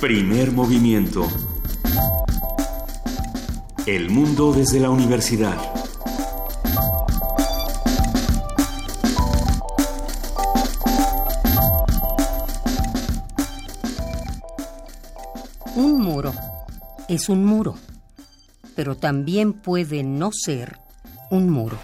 Primer 0.00 0.52
movimiento. 0.52 1.26
El 3.84 4.10
mundo 4.10 4.52
desde 4.52 4.78
la 4.78 4.90
universidad. 4.90 5.56
Un 15.74 16.00
muro 16.00 16.32
es 17.08 17.28
un 17.28 17.44
muro, 17.44 17.74
pero 18.76 18.96
también 18.96 19.52
puede 19.52 20.04
no 20.04 20.30
ser 20.32 20.78
un 21.28 21.50
muro. 21.50 21.76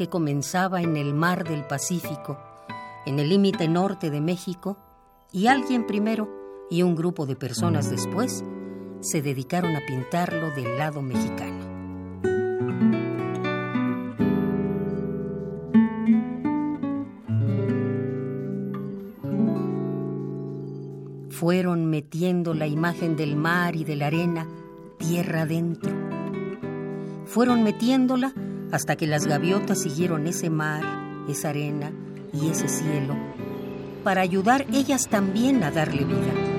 Que 0.00 0.08
comenzaba 0.08 0.80
en 0.80 0.96
el 0.96 1.12
mar 1.12 1.46
del 1.46 1.62
Pacífico, 1.66 2.38
en 3.04 3.18
el 3.18 3.28
límite 3.28 3.68
norte 3.68 4.08
de 4.08 4.22
México, 4.22 4.78
y 5.30 5.46
alguien 5.46 5.86
primero 5.86 6.26
y 6.70 6.80
un 6.80 6.96
grupo 6.96 7.26
de 7.26 7.36
personas 7.36 7.90
después 7.90 8.42
se 9.00 9.20
dedicaron 9.20 9.76
a 9.76 9.84
pintarlo 9.86 10.48
del 10.52 10.78
lado 10.78 11.02
mexicano. 11.02 11.66
Fueron 21.28 21.90
metiendo 21.90 22.54
la 22.54 22.66
imagen 22.66 23.16
del 23.16 23.36
mar 23.36 23.76
y 23.76 23.84
de 23.84 23.96
la 23.96 24.06
arena 24.06 24.48
tierra 24.96 25.42
adentro. 25.42 25.92
Fueron 27.26 27.62
metiéndola 27.62 28.32
hasta 28.72 28.96
que 28.96 29.06
las 29.06 29.26
gaviotas 29.26 29.82
siguieron 29.82 30.26
ese 30.26 30.50
mar, 30.50 30.82
esa 31.28 31.50
arena 31.50 31.92
y 32.32 32.48
ese 32.48 32.68
cielo, 32.68 33.16
para 34.04 34.20
ayudar 34.20 34.66
ellas 34.72 35.08
también 35.08 35.62
a 35.62 35.70
darle 35.70 36.04
vida. 36.04 36.49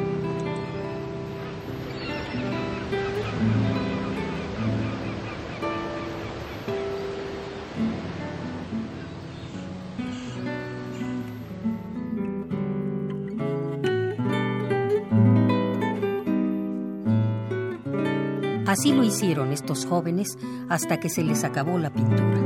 Así 18.72 18.94
lo 18.94 19.04
hicieron 19.04 19.52
estos 19.52 19.86
jóvenes 19.86 20.38
hasta 20.70 20.98
que 20.98 21.10
se 21.10 21.26
les 21.26 21.44
acabó 21.44 21.78
la 21.78 21.92
pintura. 21.92 22.40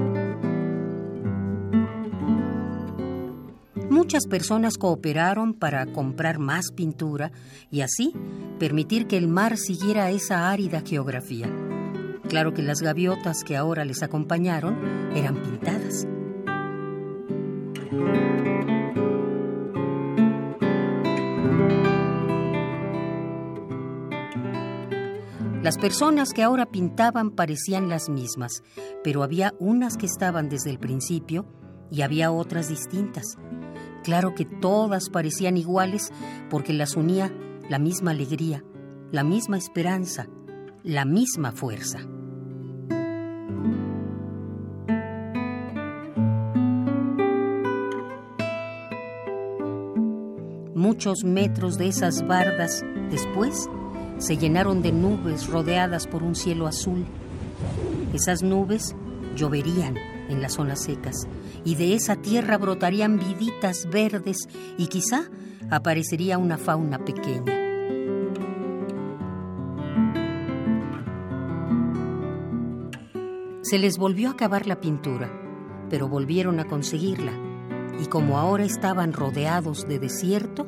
Muchas 3.92 4.26
personas 4.26 4.80
cooperaron 4.80 5.54
para 5.54 5.86
comprar 5.86 6.40
más 6.40 6.72
pintura 6.72 7.32
y 7.70 7.82
así 7.82 8.12
permitir 8.58 9.06
que 9.06 9.18
el 9.18 9.28
mar 9.28 9.58
siguiera 9.58 10.10
esa 10.10 10.50
árida 10.50 10.82
geografía. 10.84 11.48
Claro 12.28 12.56
que 12.56 12.64
las 12.64 12.82
gaviotas 12.82 13.44
que 13.44 13.56
ahora 13.56 13.86
les 13.86 14.02
acompañaron 14.02 14.80
eran 15.16 15.36
pintadas. 15.36 16.08
Las 25.66 25.80
personas 25.80 26.32
que 26.32 26.44
ahora 26.44 26.68
pintaban 26.68 27.32
parecían 27.32 27.90
las 27.90 28.08
mismas, 28.08 28.62
pero 29.04 29.24
había 29.24 29.56
unas 29.58 29.98
que 29.98 30.06
estaban 30.06 30.48
desde 30.48 30.70
el 30.70 30.78
principio 30.78 31.48
y 31.90 32.04
había 32.04 32.32
otras 32.32 32.70
distintas. 32.70 33.36
Claro 34.04 34.36
que 34.36 34.46
todas 34.46 35.10
parecían 35.10 35.58
iguales 35.58 36.12
porque 36.52 36.72
las 36.72 36.96
unía 36.96 37.34
la 37.68 37.80
misma 37.80 38.12
alegría, 38.12 38.64
la 39.12 39.24
misma 39.24 39.58
esperanza, 39.58 40.28
la 40.84 41.04
misma 41.04 41.52
fuerza. 41.52 41.98
Muchos 50.76 51.24
metros 51.24 51.80
de 51.80 51.88
esas 51.88 52.22
bardas 52.28 52.84
después 53.10 53.68
se 54.18 54.38
llenaron 54.38 54.82
de 54.82 54.92
nubes 54.92 55.48
rodeadas 55.48 56.08
por 56.08 56.24
un 56.24 56.36
cielo 56.36 56.68
azul. 56.68 57.06
Esas 58.14 58.44
nubes 58.44 58.96
lloverían 59.36 59.98
en 60.30 60.42
las 60.42 60.54
zonas 60.54 60.84
secas 60.84 61.28
y 61.64 61.76
de 61.76 61.94
esa 61.94 62.16
tierra 62.16 62.58
brotarían 62.58 63.20
viditas 63.20 63.88
verdes 63.90 64.48
y 64.78 64.88
quizá 64.88 65.30
aparecería 65.70 66.38
una 66.38 66.58
fauna 66.58 67.04
pequeña. 67.04 67.66
Se 73.62 73.80
les 73.80 73.98
volvió 73.98 74.30
a 74.30 74.34
acabar 74.34 74.68
la 74.68 74.80
pintura, 74.80 75.28
pero 75.90 76.08
volvieron 76.08 76.60
a 76.60 76.66
conseguirla 76.66 77.32
y 78.00 78.06
como 78.08 78.38
ahora 78.38 78.64
estaban 78.64 79.12
rodeados 79.12 79.88
de 79.88 80.00
desierto, 80.00 80.68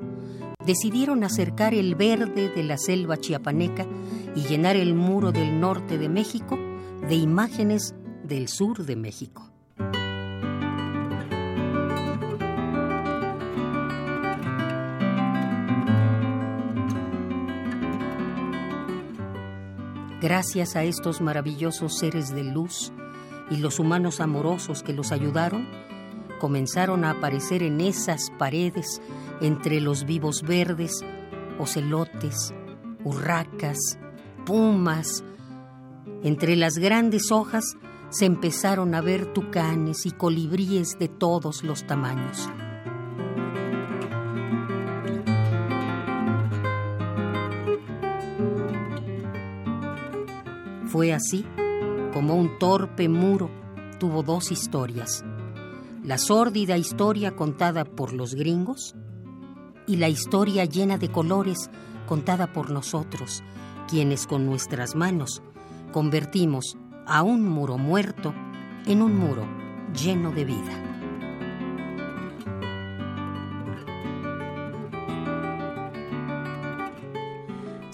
decidieron 0.68 1.24
acercar 1.24 1.74
el 1.74 1.96
verde 1.96 2.50
de 2.50 2.62
la 2.62 2.78
selva 2.78 3.18
chiapaneca 3.18 3.88
y 4.36 4.42
llenar 4.42 4.76
el 4.76 4.94
muro 4.94 5.32
del 5.32 5.60
norte 5.60 5.98
de 5.98 6.10
México 6.10 6.60
de 7.08 7.16
imágenes 7.16 7.96
del 8.24 8.50
sur 8.50 8.86
de 8.86 8.98
México. 8.98 9.50
Gracias 20.22 20.76
a 20.76 20.84
estos 20.84 21.22
maravillosos 21.22 21.98
seres 21.98 22.36
de 22.36 22.44
luz 22.44 22.92
y 23.50 23.58
los 23.58 23.80
humanos 23.80 24.20
amorosos 24.20 24.84
que 24.84 24.92
los 24.92 25.14
ayudaron, 25.14 25.66
comenzaron 26.38 27.06
a 27.06 27.12
aparecer 27.12 27.64
en 27.64 27.81
esas 27.81 28.31
paredes 28.38 29.02
entre 29.42 29.81
los 29.81 30.06
vivos 30.06 30.44
verdes, 30.44 31.03
ocelotes, 31.59 32.53
urracas, 33.03 33.78
pumas. 34.46 35.24
Entre 36.24 36.56
las 36.56 36.78
grandes 36.78 37.31
hojas 37.31 37.75
se 38.09 38.25
empezaron 38.25 38.96
a 38.96 39.02
ver 39.02 39.34
tucanes 39.34 40.06
y 40.06 40.12
colibríes 40.12 40.98
de 41.00 41.08
todos 41.08 41.64
los 41.64 41.86
tamaños. 41.86 42.50
Fue 50.86 51.14
así 51.14 51.46
como 52.14 52.36
un 52.36 52.58
torpe 52.58 53.09
muro 53.09 53.52
tuvo 54.00 54.24
dos 54.24 54.52
historias. 54.52 55.24
La 56.07 56.18
sórdida 56.18 56.78
historia 56.78 57.35
contada 57.35 57.84
por 57.84 58.13
los 58.13 58.34
gringos 58.34 58.95
y 59.88 59.97
la 59.97 60.07
historia 60.07 60.63
llena 60.63 60.97
de 60.97 61.12
colores 61.12 61.69
contada 62.07 62.53
por 62.53 62.72
nosotros, 62.72 63.44
quienes 63.89 64.25
con 64.25 64.45
nuestras 64.45 64.95
manos 64.95 65.42
convertimos 65.92 66.77
a 67.06 67.24
un 67.24 67.44
muro 67.44 67.77
muerto 67.77 68.33
en 68.86 69.01
un 69.01 69.18
muro 69.18 69.45
lleno 70.01 70.31
de 70.31 70.45
vida. 70.45 70.87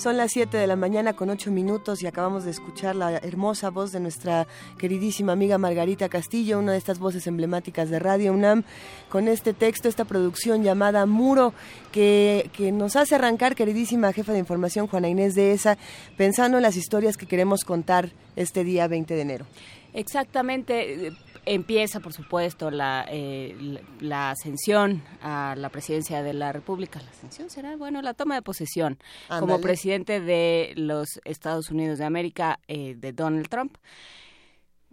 Son 0.04 0.18
las 0.18 0.34
7 0.34 0.58
de 0.58 0.68
la 0.68 0.76
mañana 0.76 1.14
con 1.14 1.30
8 1.30 1.50
minutos 1.50 2.04
y 2.04 2.08
acabamos 2.08 2.44
de 2.44 2.52
escuchar 2.52 2.94
la 2.94 3.20
hermosa 3.20 3.70
voz 3.70 3.94
de 3.94 4.02
nuestra 4.02 4.48
queridísima 4.78 5.32
amiga 5.32 5.58
Margarita 5.58 6.10
Castillo, 6.10 6.60
una 6.60 6.74
de 6.74 6.78
estas 6.78 7.00
voces 7.00 7.26
emblemáticas 7.26 7.90
de 7.90 8.00
Radio 8.00 8.34
UNAM, 8.34 8.66
con 9.08 9.30
este 9.30 9.54
texto, 9.54 9.88
esta 9.88 10.04
producción 10.04 10.62
llamada 10.62 11.06
Muro, 11.06 11.54
que, 11.94 12.50
que 12.52 12.74
nos 12.74 12.98
hace 12.98 13.16
arrancar, 13.16 13.56
queridísima 13.56 14.12
jefa 14.12 14.34
de 14.34 14.40
información 14.40 14.88
Juana 14.88 15.08
Inés 15.08 15.36
de 15.36 15.54
ESA, 15.54 15.78
pensando 16.18 16.58
en 16.58 16.64
las 16.64 16.76
historias 16.76 17.16
que 17.16 17.26
queremos 17.26 17.64
contar 17.64 18.10
este 18.36 18.66
día 18.66 18.90
20 18.90 19.16
de 19.16 19.22
enero. 19.22 19.46
Exactamente 19.94 21.14
empieza, 21.46 22.00
por 22.00 22.14
supuesto, 22.14 22.72
la, 22.72 23.06
eh, 23.10 23.82
la 24.00 24.32
ascensión 24.32 25.04
a 25.22 25.56
la 25.58 25.70
presidencia 25.70 26.24
de 26.24 26.34
la 26.34 26.52
República. 26.52 27.02
¿La 27.02 27.10
ascensión 27.10 27.50
será? 27.50 27.76
Bueno, 27.76 28.02
la 28.02 28.14
toma 28.14 28.36
de 28.36 28.42
posesión 28.42 28.98
como 29.40 29.62
presidente 29.62 30.20
de 30.20 30.74
los 30.76 31.20
Estados 31.26 31.70
Unidos 31.70 32.00
de 32.00 32.06
América 32.06 32.60
eh, 32.68 32.96
de 32.98 33.14
Donald 33.14 33.48
Trump. 33.50 33.78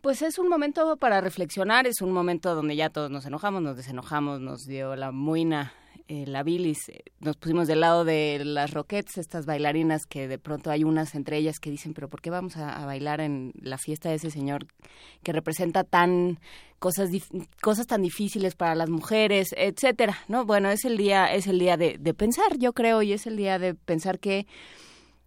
Pues 0.01 0.23
es 0.23 0.39
un 0.39 0.49
momento 0.49 0.97
para 0.97 1.21
reflexionar, 1.21 1.87
es 1.87 2.01
un 2.01 2.13
momento 2.13 2.55
donde 2.55 2.75
ya 2.75 2.89
todos 2.89 3.11
nos 3.11 3.27
enojamos, 3.27 3.61
nos 3.61 3.77
desenojamos, 3.77 4.41
nos 4.41 4.65
dio 4.65 4.97
la 4.97 5.13
muina 5.13 5.75
eh, 6.11 6.25
la 6.27 6.43
bilis, 6.43 6.89
eh, 6.89 7.05
nos 7.21 7.37
pusimos 7.37 7.69
del 7.69 7.79
lado 7.79 8.05
de 8.05 8.43
las 8.45 8.73
roquettes, 8.73 9.17
estas 9.17 9.47
bailarinas 9.47 10.07
que 10.07 10.27
de 10.27 10.41
pronto 10.41 10.73
hay 10.73 10.83
unas 10.83 11.15
entre 11.15 11.37
ellas 11.37 11.61
que 11.61 11.71
dicen, 11.71 11.95
pero 11.95 12.09
¿por 12.09 12.21
qué 12.21 12.31
vamos 12.31 12.57
a, 12.57 12.85
bailar 12.85 13.21
en 13.21 13.53
la 13.63 13.79
fiesta 13.79 14.09
de 14.09 14.17
ese 14.17 14.33
señor 14.33 14.67
que 15.23 15.33
representa 15.33 15.85
tan 15.85 16.41
cosas 16.81 17.11
cosas 17.63 17.87
tan 17.87 18.03
difíciles 18.03 18.57
para 18.57 18.75
las 18.75 18.91
mujeres, 18.91 19.51
etcétera? 19.57 20.19
No, 20.27 20.45
bueno, 20.45 20.69
es 20.71 20.85
el 20.85 20.97
día 20.97 21.33
es 21.33 21.47
el 21.47 21.61
día 21.61 21.77
de, 21.77 21.97
de 21.97 22.13
pensar, 22.13 22.59
yo 22.59 22.73
creo, 22.73 23.03
y 23.03 23.13
es 23.13 23.29
el 23.29 23.37
día 23.37 23.61
de 23.61 23.75
pensar 23.75 24.19
que 24.19 24.49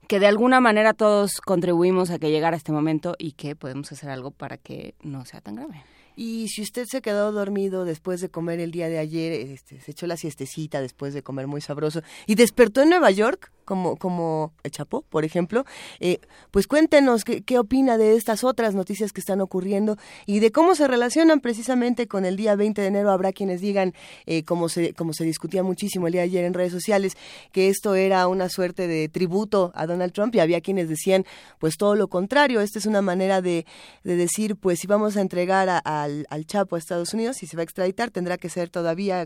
que 0.09 0.19
de 0.19 0.27
alguna 0.27 0.59
manera 0.59 0.93
todos 0.93 1.39
contribuimos 1.39 2.09
a 2.09 2.19
que 2.19 2.29
llegara 2.29 2.57
este 2.57 2.73
momento 2.73 3.15
y 3.17 3.31
que 3.31 3.55
podemos 3.55 3.89
hacer 3.93 4.09
algo 4.09 4.31
para 4.31 4.57
que 4.57 4.95
no 5.01 5.23
sea 5.23 5.39
tan 5.39 5.55
grave. 5.55 5.85
Y 6.15 6.47
si 6.49 6.61
usted 6.61 6.85
se 6.85 7.01
quedó 7.01 7.31
dormido 7.31 7.85
después 7.85 8.21
de 8.21 8.29
comer 8.29 8.59
el 8.59 8.71
día 8.71 8.89
de 8.89 8.99
ayer, 8.99 9.33
este, 9.33 9.79
se 9.79 9.91
echó 9.91 10.07
la 10.07 10.17
siestecita 10.17 10.81
después 10.81 11.13
de 11.13 11.23
comer 11.23 11.47
muy 11.47 11.61
sabroso 11.61 12.01
y 12.27 12.35
despertó 12.35 12.81
en 12.81 12.89
Nueva 12.89 13.11
York, 13.11 13.51
como, 13.63 13.97
como 13.97 14.53
el 14.63 14.71
Chapo, 14.71 15.03
por 15.03 15.25
ejemplo, 15.25 15.65
eh, 15.99 16.19
pues 16.51 16.67
cuéntenos 16.67 17.23
qué, 17.23 17.41
qué, 17.41 17.57
opina 17.57 17.97
de 17.97 18.15
estas 18.15 18.43
otras 18.43 18.75
noticias 18.75 19.13
que 19.13 19.19
están 19.19 19.41
ocurriendo 19.41 19.97
y 20.25 20.39
de 20.39 20.51
cómo 20.51 20.75
se 20.75 20.87
relacionan 20.87 21.39
precisamente 21.39 22.07
con 22.07 22.25
el 22.25 22.35
día 22.35 22.55
20 22.55 22.81
de 22.81 22.87
enero. 22.87 23.11
Habrá 23.11 23.31
quienes 23.31 23.61
digan, 23.61 23.93
eh, 24.25 24.43
como, 24.43 24.69
se, 24.69 24.93
como 24.93 25.13
se 25.13 25.23
discutía 25.23 25.63
muchísimo 25.63 26.07
el 26.07 26.13
día 26.13 26.21
de 26.21 26.27
ayer 26.27 26.45
en 26.45 26.53
redes 26.53 26.71
sociales, 26.71 27.15
que 27.51 27.69
esto 27.69 27.95
era 27.95 28.27
una 28.27 28.49
suerte 28.49 28.87
de 28.87 29.07
tributo 29.09 29.71
a 29.75 29.85
Donald 29.85 30.11
Trump 30.13 30.35
y 30.35 30.39
había 30.39 30.61
quienes 30.61 30.89
decían, 30.89 31.25
pues 31.59 31.77
todo 31.77 31.95
lo 31.95 32.07
contrario, 32.07 32.61
esta 32.61 32.79
es 32.79 32.85
una 32.85 33.01
manera 33.01 33.41
de, 33.41 33.65
de 34.03 34.15
decir, 34.15 34.55
pues 34.55 34.79
si 34.79 34.87
vamos 34.87 35.17
a 35.17 35.21
entregar 35.21 35.69
al, 35.69 36.25
al, 36.29 36.45
Chapo 36.45 36.75
a 36.75 36.79
Estados 36.79 37.13
Unidos 37.13 37.41
y 37.43 37.47
se 37.47 37.55
va 37.55 37.61
a 37.61 37.63
extraditar, 37.63 38.11
tendrá 38.11 38.37
que 38.37 38.49
ser 38.49 38.69
todavía 38.69 39.25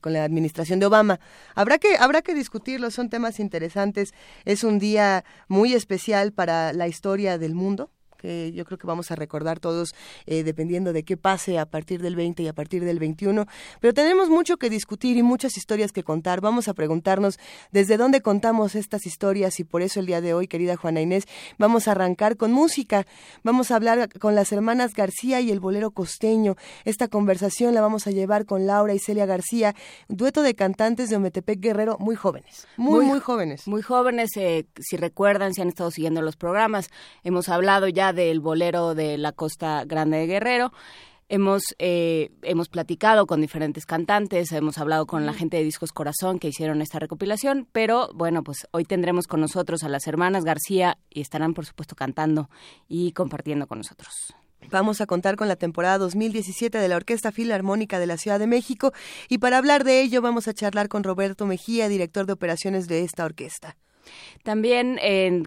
con 0.00 0.12
la 0.12 0.24
administración 0.24 0.78
de 0.78 0.86
Obama. 0.86 1.18
Habrá 1.54 1.78
que, 1.78 1.96
habrá 1.96 2.20
que 2.22 2.34
discutirlo, 2.34 2.90
son 2.90 3.08
temas 3.08 3.40
interesantes 3.40 3.61
interesantes. 3.62 4.12
Es 4.44 4.64
un 4.64 4.78
día 4.78 5.24
muy 5.48 5.74
especial 5.74 6.32
para 6.32 6.72
la 6.72 6.88
historia 6.88 7.38
del 7.38 7.54
mundo 7.54 7.90
que 8.22 8.52
yo 8.52 8.64
creo 8.64 8.78
que 8.78 8.86
vamos 8.86 9.10
a 9.10 9.16
recordar 9.16 9.58
todos 9.58 9.94
eh, 10.26 10.44
dependiendo 10.44 10.92
de 10.92 11.02
qué 11.02 11.16
pase 11.16 11.58
a 11.58 11.66
partir 11.66 12.00
del 12.00 12.14
20 12.16 12.44
y 12.44 12.48
a 12.48 12.52
partir 12.52 12.84
del 12.84 12.98
21. 12.98 13.46
Pero 13.80 13.92
tenemos 13.92 14.30
mucho 14.30 14.56
que 14.56 14.70
discutir 14.70 15.16
y 15.16 15.22
muchas 15.22 15.56
historias 15.56 15.92
que 15.92 16.04
contar. 16.04 16.40
Vamos 16.40 16.68
a 16.68 16.74
preguntarnos 16.74 17.38
desde 17.72 17.96
dónde 17.96 18.22
contamos 18.22 18.74
estas 18.76 19.06
historias 19.06 19.58
y 19.60 19.64
por 19.64 19.82
eso 19.82 20.00
el 20.00 20.06
día 20.06 20.20
de 20.20 20.34
hoy, 20.34 20.46
querida 20.46 20.76
Juana 20.76 21.00
Inés, 21.00 21.24
vamos 21.58 21.88
a 21.88 21.90
arrancar 21.90 22.36
con 22.36 22.52
música. 22.52 23.06
Vamos 23.42 23.70
a 23.70 23.76
hablar 23.76 24.08
con 24.20 24.34
las 24.34 24.52
hermanas 24.52 24.94
García 24.94 25.40
y 25.40 25.50
el 25.50 25.60
bolero 25.60 25.90
costeño. 25.90 26.56
Esta 26.84 27.08
conversación 27.08 27.74
la 27.74 27.80
vamos 27.80 28.06
a 28.06 28.12
llevar 28.12 28.46
con 28.46 28.66
Laura 28.66 28.94
y 28.94 28.98
Celia 29.00 29.26
García, 29.26 29.74
dueto 30.08 30.42
de 30.42 30.54
cantantes 30.54 31.10
de 31.10 31.16
Ometepec 31.16 31.60
Guerrero 31.60 31.96
muy 31.98 32.14
jóvenes, 32.14 32.66
muy, 32.76 33.04
muy, 33.04 33.18
jóvenes. 33.18 33.66
Muy 33.66 33.82
jóvenes, 33.82 34.30
eh, 34.36 34.66
si 34.78 34.96
recuerdan, 34.96 35.54
si 35.54 35.62
han 35.62 35.68
estado 35.68 35.90
siguiendo 35.90 36.22
los 36.22 36.36
programas, 36.36 36.88
hemos 37.24 37.48
hablado 37.48 37.88
ya 37.88 38.11
del 38.14 38.40
bolero 38.40 38.94
de 38.94 39.18
la 39.18 39.32
Costa 39.32 39.84
Grande 39.84 40.18
de 40.18 40.26
Guerrero. 40.26 40.72
Hemos, 41.28 41.62
eh, 41.78 42.30
hemos 42.42 42.68
platicado 42.68 43.26
con 43.26 43.40
diferentes 43.40 43.86
cantantes, 43.86 44.52
hemos 44.52 44.76
hablado 44.78 45.06
con 45.06 45.24
la 45.24 45.32
gente 45.32 45.56
de 45.56 45.64
Discos 45.64 45.92
Corazón 45.92 46.38
que 46.38 46.48
hicieron 46.48 46.82
esta 46.82 46.98
recopilación, 46.98 47.66
pero 47.72 48.10
bueno, 48.14 48.42
pues 48.42 48.66
hoy 48.70 48.84
tendremos 48.84 49.26
con 49.26 49.40
nosotros 49.40 49.82
a 49.82 49.88
las 49.88 50.06
hermanas 50.06 50.44
García 50.44 50.98
y 51.08 51.22
estarán 51.22 51.54
por 51.54 51.64
supuesto 51.64 51.96
cantando 51.96 52.50
y 52.86 53.12
compartiendo 53.12 53.66
con 53.66 53.78
nosotros. 53.78 54.34
Vamos 54.70 55.00
a 55.00 55.06
contar 55.06 55.36
con 55.36 55.48
la 55.48 55.56
temporada 55.56 55.98
2017 55.98 56.78
de 56.78 56.88
la 56.88 56.96
Orquesta 56.96 57.32
Filarmónica 57.32 57.98
de 57.98 58.06
la 58.06 58.16
Ciudad 58.16 58.38
de 58.38 58.46
México 58.46 58.92
y 59.28 59.38
para 59.38 59.58
hablar 59.58 59.84
de 59.84 60.02
ello 60.02 60.22
vamos 60.22 60.48
a 60.48 60.54
charlar 60.54 60.88
con 60.88 61.02
Roberto 61.02 61.46
Mejía, 61.46 61.88
director 61.88 62.26
de 62.26 62.32
operaciones 62.34 62.88
de 62.88 63.04
esta 63.04 63.24
orquesta. 63.24 63.76
También, 64.42 64.98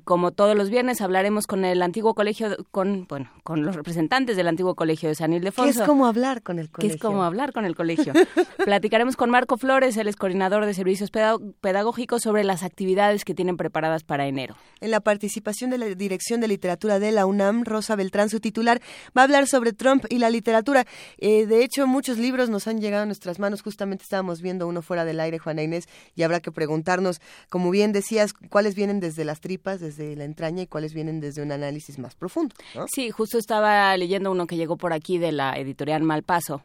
como 0.04 0.32
todos 0.32 0.56
los 0.56 0.70
viernes, 0.70 1.02
hablaremos 1.02 1.48
con 1.48 1.66
el 1.66 1.82
antiguo 1.82 2.14
colegio, 2.14 2.56
con 2.72 3.06
bueno, 3.08 3.30
con 3.44 3.66
los 3.66 3.76
representantes 3.76 4.38
del 4.38 4.48
antiguo 4.48 4.76
colegio 4.76 5.10
de 5.10 5.16
San 5.16 5.34
Ildefonso. 5.34 5.72
¿Qué 5.72 5.80
es 5.80 5.88
como 5.88 6.06
hablar 6.06 6.42
con 6.42 6.60
el 6.60 6.70
colegio? 6.70 6.90
¿Qué 6.90 6.96
es 6.96 7.02
como 7.02 7.24
hablar 7.24 7.54
con 7.54 7.66
el 7.66 7.76
colegio? 7.76 8.14
Platicaremos 8.66 9.16
con 9.16 9.30
Marco 9.30 9.58
Flores, 9.58 9.98
el 9.98 10.08
es 10.08 10.16
coordinador 10.16 10.66
de 10.66 10.74
servicios 10.74 11.12
pedagógicos, 11.12 12.24
sobre 12.24 12.44
las 12.44 12.64
actividades 12.64 13.26
que 13.26 13.34
tienen 13.34 13.58
preparadas 13.58 14.04
para 14.04 14.28
enero. 14.28 14.56
En 14.80 14.92
la 14.92 15.00
participación 15.00 15.70
de 15.70 15.78
la 15.78 15.86
Dirección 15.88 16.42
de 16.42 16.48
Literatura 16.48 17.00
de 17.00 17.12
la 17.12 17.26
UNAM, 17.26 17.66
Rosa 17.66 17.96
Beltrán, 17.96 18.30
su 18.30 18.40
titular, 18.40 18.82
va 19.18 19.22
a 19.22 19.26
hablar 19.26 19.48
sobre 19.48 19.74
Trump 19.74 20.06
y 20.10 20.20
la 20.20 20.30
literatura. 20.30 20.86
Eh, 21.18 21.46
de 21.46 21.64
hecho, 21.64 21.88
muchos 21.88 22.18
libros 22.18 22.50
nos 22.50 22.68
han 22.68 22.80
llegado 22.80 23.04
a 23.04 23.06
nuestras 23.06 23.40
manos. 23.40 23.62
Justamente 23.62 24.04
estábamos 24.04 24.42
viendo 24.42 24.68
uno 24.68 24.82
fuera 24.82 25.06
del 25.06 25.20
aire, 25.20 25.40
Juana 25.40 25.64
Inés, 25.64 25.88
y 26.16 26.24
habrá 26.24 26.40
que 26.40 26.52
preguntarnos, 26.52 27.22
como 27.50 27.70
bien 27.72 27.92
decías, 27.92 28.34
cuáles 28.50 28.76
vienen 28.76 29.00
desde 29.00 29.26
las 29.26 29.42
tripas, 29.42 29.80
desde 29.80 30.16
la 30.16 30.24
entraña 30.24 30.64
y 30.64 30.68
cuáles 30.68 30.94
vienen 30.94 31.20
desde 31.20 31.42
un 31.42 31.52
análisis 31.52 32.00
más 32.00 32.16
profundo. 32.16 32.56
Sí, 32.88 33.12
justo 33.12 33.38
estaba 33.38 33.96
leyendo 33.98 34.32
uno 34.32 34.48
que 34.48 34.58
llegó 34.58 34.78
por 34.78 34.94
aquí 34.94 35.18
de 35.18 35.32
la 35.32 35.54
editorial 35.54 36.04
Malpaso, 36.04 36.64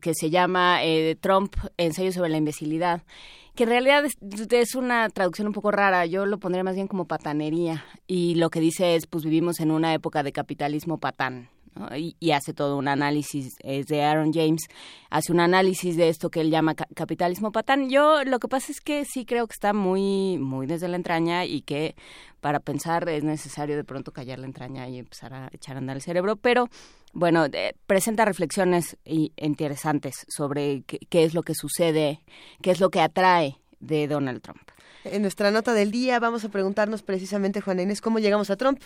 que, 0.00 0.12
se 0.14 0.30
llama 0.30 0.84
eh, 0.84 1.16
Trump, 1.20 1.54
ensayo 1.76 2.12
sobre 2.12 2.30
la 2.30 2.38
imbecilidad 2.38 3.02
que 3.54 3.64
en 3.64 3.70
realidad 3.70 4.04
es, 4.04 4.74
una 4.76 5.08
traducción 5.10 5.48
un 5.48 5.52
poco 5.52 5.72
rara, 5.72 6.06
yo 6.06 6.26
lo 6.26 6.38
pondría 6.38 6.62
más 6.62 6.76
bien 6.76 6.86
como 6.86 7.06
patanería, 7.06 7.84
y 8.06 8.36
lo 8.36 8.50
que 8.50 8.60
dice 8.60 8.94
es, 8.94 9.08
pues 9.08 9.24
vivimos 9.24 9.58
en 9.58 9.72
una 9.72 9.92
época 9.94 10.22
de 10.22 10.30
capitalismo 10.30 10.98
patán 10.98 11.48
y, 11.96 12.30
hace 12.32 12.52
todo 12.52 12.76
un 12.76 12.88
análisis, 12.88 13.56
es 13.62 13.86
de 13.86 14.02
Aaron 14.02 14.32
James, 14.32 14.62
hace 15.10 15.32
un 15.32 15.40
análisis 15.40 15.96
de 15.96 16.08
esto 16.08 16.30
que 16.30 16.40
él 16.40 16.50
llama 16.50 16.74
capitalismo 16.74 17.52
patán. 17.52 17.88
Yo 17.88 18.24
lo 18.24 18.38
que 18.38 18.48
pasa 18.48 18.72
es 18.72 18.80
que 18.80 19.04
sí 19.04 19.24
creo 19.24 19.46
que 19.46 19.54
está 19.54 19.72
muy, 19.72 20.38
muy 20.38 20.66
desde 20.66 20.88
la 20.88 20.96
entraña 20.96 21.44
y 21.44 21.62
que 21.62 21.94
para 22.40 22.60
pensar 22.60 23.08
es 23.08 23.24
necesario 23.24 23.76
de 23.76 23.84
pronto 23.84 24.12
callar 24.12 24.38
la 24.38 24.46
entraña 24.46 24.88
y 24.88 24.98
empezar 24.98 25.34
a 25.34 25.48
echar 25.52 25.76
a 25.76 25.78
andar 25.78 25.96
el 25.96 26.02
cerebro, 26.02 26.36
pero 26.36 26.68
bueno, 27.12 27.46
presenta 27.86 28.24
reflexiones 28.24 28.96
interesantes 29.04 30.26
sobre 30.28 30.82
qué 30.82 31.24
es 31.24 31.34
lo 31.34 31.42
que 31.42 31.54
sucede, 31.54 32.20
qué 32.62 32.70
es 32.70 32.80
lo 32.80 32.90
que 32.90 33.00
atrae 33.00 33.56
de 33.80 34.06
Donald 34.08 34.42
Trump. 34.42 34.70
En 35.12 35.22
nuestra 35.22 35.50
nota 35.50 35.72
del 35.72 35.90
día 35.90 36.18
vamos 36.18 36.44
a 36.44 36.50
preguntarnos 36.50 37.02
precisamente, 37.02 37.60
Juan 37.60 37.80
Inés, 37.80 38.00
cómo 38.00 38.18
llegamos 38.18 38.50
a 38.50 38.56
Trump, 38.56 38.80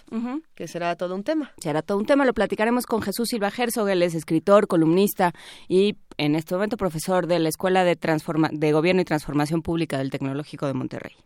que 0.54 0.68
será 0.68 0.94
todo 0.97 1.14
un 1.14 1.25
tema. 1.25 1.52
Será 1.58 1.82
todo 1.82 1.99
un 1.99 2.06
tema, 2.06 2.25
lo 2.25 2.32
platicaremos 2.32 2.87
con 2.87 3.02
Jesús 3.02 3.28
Silva 3.28 3.50
Herzog, 3.56 3.88
él 3.88 4.02
es 4.02 4.14
escritor, 4.14 4.68
columnista 4.68 5.32
y 5.68 5.97
en 6.18 6.35
este 6.35 6.54
momento 6.54 6.76
profesor 6.76 7.26
de 7.26 7.38
la 7.38 7.49
Escuela 7.49 7.85
de, 7.85 7.99
de 8.52 8.73
Gobierno 8.73 9.02
y 9.02 9.04
Transformación 9.04 9.62
Pública 9.62 9.99
del 9.99 10.11
Tecnológico 10.11 10.66
de 10.66 10.75
Monterrey. 10.75 11.16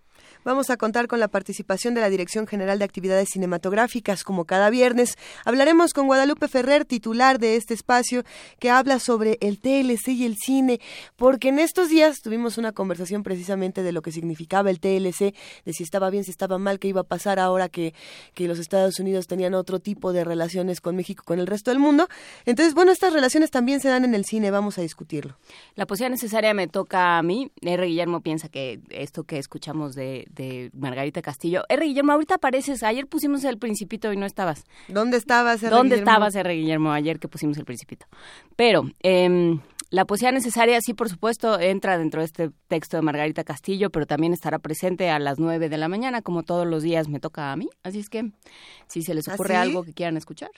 Vamos 0.44 0.70
a 0.70 0.76
contar 0.76 1.08
con 1.08 1.20
la 1.20 1.28
participación 1.28 1.94
de 1.94 2.00
la 2.00 2.10
Dirección 2.10 2.46
General 2.46 2.78
de 2.78 2.84
Actividades 2.84 3.30
Cinematográficas, 3.30 4.22
como 4.22 4.44
cada 4.44 4.70
viernes. 4.70 5.16
Hablaremos 5.44 5.92
con 5.92 6.06
Guadalupe 6.06 6.48
Ferrer, 6.48 6.84
titular 6.84 7.38
de 7.38 7.56
este 7.56 7.74
espacio, 7.74 8.24
que 8.58 8.70
habla 8.70 8.98
sobre 9.00 9.38
el 9.40 9.58
TLC 9.58 10.08
y 10.08 10.24
el 10.24 10.36
cine, 10.36 10.80
porque 11.16 11.48
en 11.48 11.58
estos 11.58 11.88
días 11.88 12.20
tuvimos 12.22 12.58
una 12.58 12.72
conversación 12.72 13.22
precisamente 13.22 13.82
de 13.82 13.92
lo 13.92 14.02
que 14.02 14.12
significaba 14.12 14.70
el 14.70 14.80
TLC, 14.80 15.34
de 15.64 15.72
si 15.72 15.82
estaba 15.82 16.10
bien, 16.10 16.24
si 16.24 16.30
estaba 16.30 16.58
mal, 16.58 16.78
qué 16.78 16.88
iba 16.88 17.00
a 17.00 17.04
pasar 17.04 17.38
ahora 17.38 17.68
que, 17.68 17.94
que 18.34 18.46
los 18.46 18.58
Estados 18.58 19.00
Unidos 19.00 19.26
tenían 19.26 19.54
otro 19.54 19.80
tipo 19.80 20.12
de 20.12 20.24
relaciones 20.24 20.80
con 20.80 20.96
México, 20.96 21.24
con 21.24 21.40
el 21.40 21.46
resto 21.46 21.70
del 21.70 21.80
mundo. 21.80 22.08
Entonces, 22.44 22.74
bueno, 22.74 22.92
estas 22.92 23.12
relaciones 23.12 23.50
también 23.50 23.80
se 23.80 23.88
dan 23.88 24.04
en 24.04 24.14
el 24.14 24.24
cine, 24.24 24.50
vamos 24.50 24.78
a 24.78 24.82
discutirlo. 24.82 25.36
La 25.74 25.86
posición 25.86 26.12
necesaria 26.12 26.54
me 26.54 26.68
toca 26.68 27.18
a 27.18 27.22
mí. 27.22 27.50
R. 27.62 27.86
Guillermo 27.86 28.20
piensa 28.20 28.48
que 28.48 28.80
esto 28.90 29.24
que 29.24 29.38
escuchamos 29.38 29.94
de 29.94 30.26
de 30.36 30.70
Margarita 30.72 31.22
Castillo. 31.22 31.64
R. 31.68 31.84
Guillermo, 31.84 32.12
ahorita 32.12 32.36
apareces. 32.36 32.84
Ayer 32.84 33.06
pusimos 33.08 33.42
el 33.44 33.58
Principito 33.58 34.12
y 34.12 34.16
no 34.16 34.26
estabas. 34.26 34.64
¿Dónde 34.86 35.16
estabas, 35.16 35.62
R. 35.62 35.74
¿Dónde 35.74 35.96
estabas, 35.96 36.34
R. 36.36 36.54
Guillermo, 36.54 36.92
ayer 36.92 37.18
que 37.18 37.26
pusimos 37.26 37.58
el 37.58 37.64
Principito? 37.64 38.06
Pero, 38.54 38.90
eh, 39.02 39.58
la 39.90 40.04
poesía 40.04 40.32
necesaria, 40.32 40.80
sí, 40.80 40.94
por 40.94 41.08
supuesto, 41.08 41.60
entra 41.60 41.96
dentro 41.96 42.20
de 42.20 42.26
este 42.26 42.50
texto 42.66 42.96
de 42.96 43.02
Margarita 43.02 43.44
Castillo, 43.44 43.90
pero 43.90 44.04
también 44.04 44.32
estará 44.32 44.58
presente 44.58 45.10
a 45.10 45.20
las 45.20 45.38
nueve 45.38 45.68
de 45.68 45.78
la 45.78 45.86
mañana, 45.86 46.22
como 46.22 46.42
todos 46.42 46.66
los 46.66 46.82
días 46.82 47.08
me 47.08 47.20
toca 47.20 47.52
a 47.52 47.56
mí. 47.56 47.68
Así 47.84 48.00
es 48.00 48.08
que, 48.08 48.32
si 48.88 49.02
se 49.02 49.14
les 49.14 49.28
ocurre 49.28 49.54
¿Ah, 49.54 49.62
algo 49.62 49.84
que 49.84 49.92
quieran 49.92 50.16
escuchar. 50.16 50.50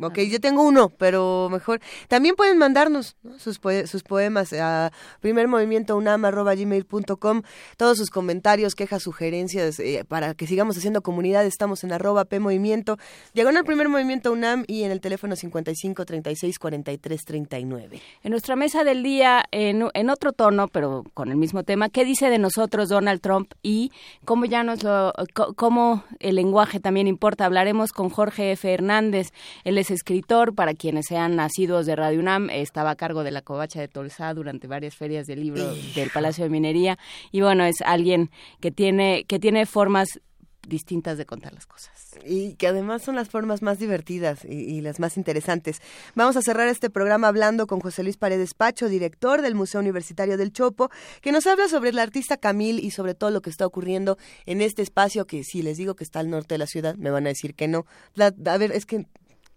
Ok, 0.00 0.20
yo 0.20 0.40
tengo 0.40 0.62
uno, 0.62 0.90
pero 0.90 1.48
mejor. 1.50 1.80
También 2.06 2.36
pueden 2.36 2.56
mandarnos 2.56 3.16
sus, 3.38 3.58
sus 3.86 4.04
poemas 4.04 4.52
a 4.52 4.92
primermovimientounam.gmail.com, 5.20 7.42
todos 7.76 7.98
sus 7.98 8.10
comentarios, 8.10 8.76
quejas, 8.76 9.02
sugerencias, 9.02 9.80
eh, 9.80 10.04
para 10.06 10.34
que 10.34 10.46
sigamos 10.46 10.76
haciendo 10.76 11.02
comunidad. 11.02 11.44
Estamos 11.46 11.82
en 11.82 11.90
arroba 11.92 12.26
PMovimiento, 12.26 12.96
diagonal 13.34 13.64
Primer 13.64 13.88
Movimiento 13.88 14.30
UNAM 14.32 14.62
y 14.68 14.84
en 14.84 14.92
el 14.92 15.00
teléfono 15.00 15.34
55 15.34 16.04
36 16.04 16.58
43 16.58 17.24
39. 17.24 18.00
En 18.22 18.30
nuestra 18.30 18.54
mesa 18.54 18.84
del 18.84 19.02
día, 19.02 19.42
en, 19.50 19.88
en 19.94 20.10
otro 20.10 20.32
tono, 20.32 20.68
pero 20.68 21.02
con 21.14 21.30
el 21.30 21.36
mismo 21.36 21.64
tema, 21.64 21.88
¿qué 21.88 22.04
dice 22.04 22.30
de 22.30 22.38
nosotros 22.38 22.88
Donald 22.88 23.20
Trump 23.20 23.52
y 23.62 23.90
cómo 24.24 24.44
ya 24.44 24.62
nos 24.62 24.84
lo, 24.84 25.12
cómo 25.56 26.04
el 26.20 26.36
lenguaje 26.36 26.78
también 26.78 27.08
importa? 27.08 27.46
Hablaremos 27.46 27.90
con 27.92 28.10
Jorge 28.10 28.52
F. 28.52 28.72
Hernández 28.72 29.32
Él 29.64 29.74
es 29.88 29.90
escritor, 29.90 30.54
para 30.54 30.74
quienes 30.74 31.06
sean 31.06 31.36
nacidos 31.36 31.86
de 31.86 31.96
Radio 31.96 32.20
UNAM, 32.20 32.50
estaba 32.50 32.90
a 32.90 32.96
cargo 32.96 33.24
de 33.24 33.30
la 33.30 33.42
covacha 33.42 33.80
de 33.80 33.88
Tolsá 33.88 34.34
durante 34.34 34.66
varias 34.66 34.94
ferias 34.94 35.26
de 35.26 35.36
libro 35.36 35.74
del 35.94 36.10
Palacio 36.10 36.44
de 36.44 36.50
Minería 36.50 36.98
y 37.32 37.40
bueno, 37.40 37.64
es 37.64 37.80
alguien 37.82 38.30
que 38.60 38.70
tiene 38.70 39.24
que 39.26 39.38
tiene 39.38 39.66
formas 39.66 40.20
distintas 40.66 41.16
de 41.16 41.24
contar 41.24 41.54
las 41.54 41.66
cosas. 41.66 41.92
Y 42.26 42.54
que 42.56 42.66
además 42.66 43.02
son 43.02 43.16
las 43.16 43.30
formas 43.30 43.62
más 43.62 43.78
divertidas 43.78 44.44
y, 44.44 44.80
las 44.82 45.00
más 45.00 45.16
interesantes. 45.16 45.80
Vamos 46.14 46.36
a 46.36 46.42
cerrar 46.42 46.68
este 46.68 46.90
programa 46.90 47.28
hablando 47.28 47.66
con 47.66 47.80
José 47.80 48.02
Luis 48.02 48.18
Paredes 48.18 48.52
Pacho, 48.52 48.88
director 48.88 49.40
del 49.40 49.54
Museo 49.54 49.80
Universitario 49.80 50.36
del 50.36 50.52
Chopo, 50.52 50.90
que 51.22 51.32
nos 51.32 51.46
habla 51.46 51.68
sobre 51.68 51.90
el 51.90 51.98
artista 51.98 52.36
Camil 52.36 52.80
y 52.80 52.90
sobre 52.90 53.14
todo 53.14 53.30
lo 53.30 53.40
que 53.40 53.50
está 53.50 53.66
ocurriendo 53.66 54.18
en 54.44 54.60
este 54.60 54.82
espacio 54.82 55.26
que 55.26 55.42
si 55.42 55.62
les 55.62 55.78
digo 55.78 55.94
que 55.94 56.04
está 56.04 56.20
al 56.20 56.28
norte 56.28 56.54
de 56.54 56.58
la 56.58 56.66
ciudad, 56.66 56.96
me 56.96 57.10
van 57.10 57.24
a 57.26 57.30
decir 57.30 57.54
que 57.54 57.68
no. 57.68 57.86
a 58.18 58.58
ver, 58.58 58.72
es 58.72 58.84
que 58.84 59.06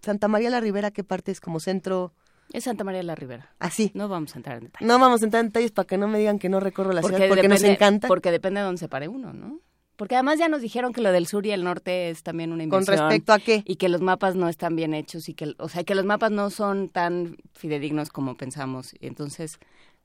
Santa 0.02 0.28
María 0.28 0.50
la 0.50 0.60
Ribera, 0.60 0.92
¿qué 0.92 1.04
parte 1.04 1.32
es? 1.32 1.40
Como 1.40 1.60
centro... 1.60 2.14
Es 2.54 2.66
Santa 2.66 2.84
María 2.84 3.02
la 3.04 3.16
Ribera. 3.16 3.54
Así. 3.60 3.88
¿Ah, 3.88 3.98
no 4.00 4.10
vamos 4.10 4.36
a 4.36 4.40
entrar 4.40 4.58
en 4.58 4.66
detalles. 4.66 4.88
No 4.88 5.00
vamos 5.00 5.22
a 5.22 5.26
entrar 5.26 5.42
en 5.42 5.48
detalles 5.48 5.72
para 5.72 5.88
que 5.88 5.98
no 5.98 6.08
me 6.08 6.20
digan 6.20 6.38
que 6.38 6.50
no 6.50 6.60
recorro 6.60 6.92
la 6.92 7.02
ciudad 7.02 7.30
porque 7.30 7.48
nos 7.48 7.64
encanta. 7.64 8.08
Porque 8.08 8.32
depende 8.32 8.60
de 8.60 8.66
dónde 8.66 8.80
se 8.80 8.90
pare 8.90 9.08
uno, 9.08 9.32
¿no? 9.32 9.60
Porque 9.96 10.16
además 10.16 10.40
ya 10.40 10.50
nos 10.50 10.62
dijeron 10.62 10.94
que 10.94 11.02
lo 11.02 11.12
del 11.12 11.28
sur 11.28 11.46
y 11.46 11.52
el 11.52 11.64
norte 11.64 12.10
es 12.10 12.24
también 12.24 12.52
una 12.52 12.64
inversión. 12.64 12.98
¿Con 12.98 13.08
respecto 13.08 13.34
a 13.34 13.40
qué? 13.40 13.64
Y 13.66 13.76
que 13.76 13.88
los 13.88 14.02
mapas 14.02 14.36
no 14.36 14.50
están 14.50 14.76
bien 14.76 14.94
hechos 14.96 15.30
y 15.30 15.36
que, 15.36 15.54
o 15.60 15.70
sea, 15.70 15.84
que 15.84 15.94
los 15.94 16.06
mapas 16.06 16.32
no 16.32 16.50
son 16.50 16.90
tan 16.90 17.38
fidedignos 17.54 18.10
como 18.10 18.36
pensamos. 18.36 18.96
Entonces, 19.00 19.60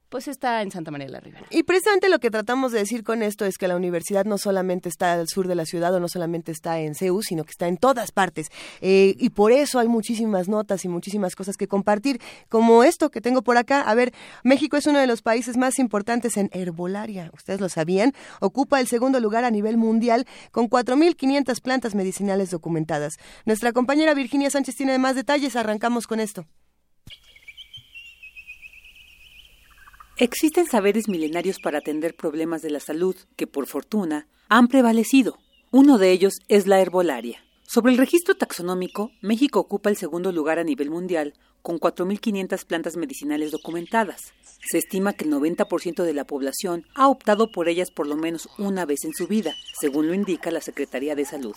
pues 0.09 0.29
está 0.29 0.63
en 0.63 0.71
Santa 0.71 0.91
María 0.91 1.07
de 1.07 1.13
la 1.13 1.21
Ribera. 1.21 1.47
Y 1.51 1.63
precisamente 1.63 2.09
lo 2.09 2.19
que 2.19 2.31
tratamos 2.31 2.73
de 2.73 2.79
decir 2.79 3.03
con 3.03 3.23
esto 3.23 3.45
es 3.45 3.59
que 3.59 3.69
la 3.69 3.77
universidad 3.77 4.25
no 4.25 4.39
solamente 4.39 4.89
está 4.89 5.13
al 5.13 5.29
sur 5.29 5.49
de 5.49 5.55
la 5.55 5.67
ciudad 5.67 5.95
o 5.95 6.01
no 6.01 6.09
solamente 6.09 6.53
está 6.53 6.79
en 6.81 6.95
CEU, 6.95 7.23
sino 7.23 7.45
que 7.45 7.51
está 7.51 7.69
en 7.69 7.77
todas 7.77 8.13
partes. 8.13 8.49
Eh, 8.81 9.15
y 9.19 9.31
por 9.31 9.53
eso 9.53 9.79
hay 9.79 9.89
muchísimas 9.89 10.49
notas 10.49 10.85
y 10.85 10.89
muchísimas 10.89 11.35
cosas 11.35 11.57
que 11.57 11.69
compartir, 11.69 12.21
como 12.49 12.85
esto 12.85 13.11
que 13.11 13.21
tengo 13.21 13.43
por 13.43 13.57
acá. 13.57 13.83
A 13.83 13.95
ver, 13.95 14.13
México 14.45 14.77
es 14.77 14.87
uno 14.87 14.99
de 14.99 15.07
los 15.07 15.23
países 15.23 15.57
más 15.57 15.79
importantes 15.79 16.37
en 16.37 16.51
herbolaria, 16.53 17.31
ustedes 17.35 17.61
lo 17.61 17.69
sabían. 17.69 18.13
Ocupa 18.41 18.81
el 18.81 18.87
segundo 18.87 19.21
lugar 19.21 19.45
a 19.45 19.51
nivel 19.51 19.77
mundial 19.77 20.27
con 20.51 20.69
4.500 20.69 21.61
plantas 21.61 21.95
medicinales 21.95 22.51
documentadas. 22.51 23.17
Nuestra 23.45 23.73
compañera 23.73 24.15
Virginia 24.15 24.51
Sánchez 24.51 24.77
tiene 24.77 24.99
más 24.99 25.17
detalles, 25.17 25.57
arrancamos 25.57 26.07
con 26.07 26.21
esto. 26.21 26.47
Existen 30.19 30.65
saberes 30.65 31.11
milenarios 31.11 31.59
para 31.63 31.77
atender 31.77 32.17
problemas 32.17 32.63
de 32.63 32.71
la 32.71 32.81
salud 32.81 33.15
que, 33.37 33.47
por 33.47 33.67
fortuna, 33.67 34.27
han 34.49 34.67
prevalecido. 34.67 35.37
Uno 35.71 35.99
de 35.99 36.11
ellos 36.11 36.39
es 36.49 36.67
la 36.67 36.81
herbolaria. 36.81 37.45
Sobre 37.65 37.93
el 37.93 37.99
registro 37.99 38.35
taxonómico, 38.35 39.11
México 39.21 39.61
ocupa 39.61 39.91
el 39.91 39.99
segundo 39.99 40.33
lugar 40.33 40.59
a 40.59 40.65
nivel 40.65 40.89
mundial, 40.89 41.35
con 41.61 41.79
4.500 41.79 42.65
plantas 42.65 42.97
medicinales 42.97 43.51
documentadas. 43.51 44.33
Se 44.71 44.79
estima 44.79 45.13
que 45.13 45.27
el 45.27 45.33
90% 45.33 46.03
de 46.03 46.15
la 46.15 46.25
población 46.25 46.87
ha 46.95 47.09
optado 47.09 47.53
por 47.53 47.69
ellas 47.69 47.91
por 47.91 48.07
lo 48.07 48.17
menos 48.17 48.49
una 48.57 48.87
vez 48.87 49.05
en 49.05 49.13
su 49.13 49.27
vida, 49.27 49.53
según 49.79 50.07
lo 50.07 50.15
indica 50.15 50.51
la 50.51 50.63
Secretaría 50.63 51.15
de 51.15 51.27
Salud. 51.27 51.57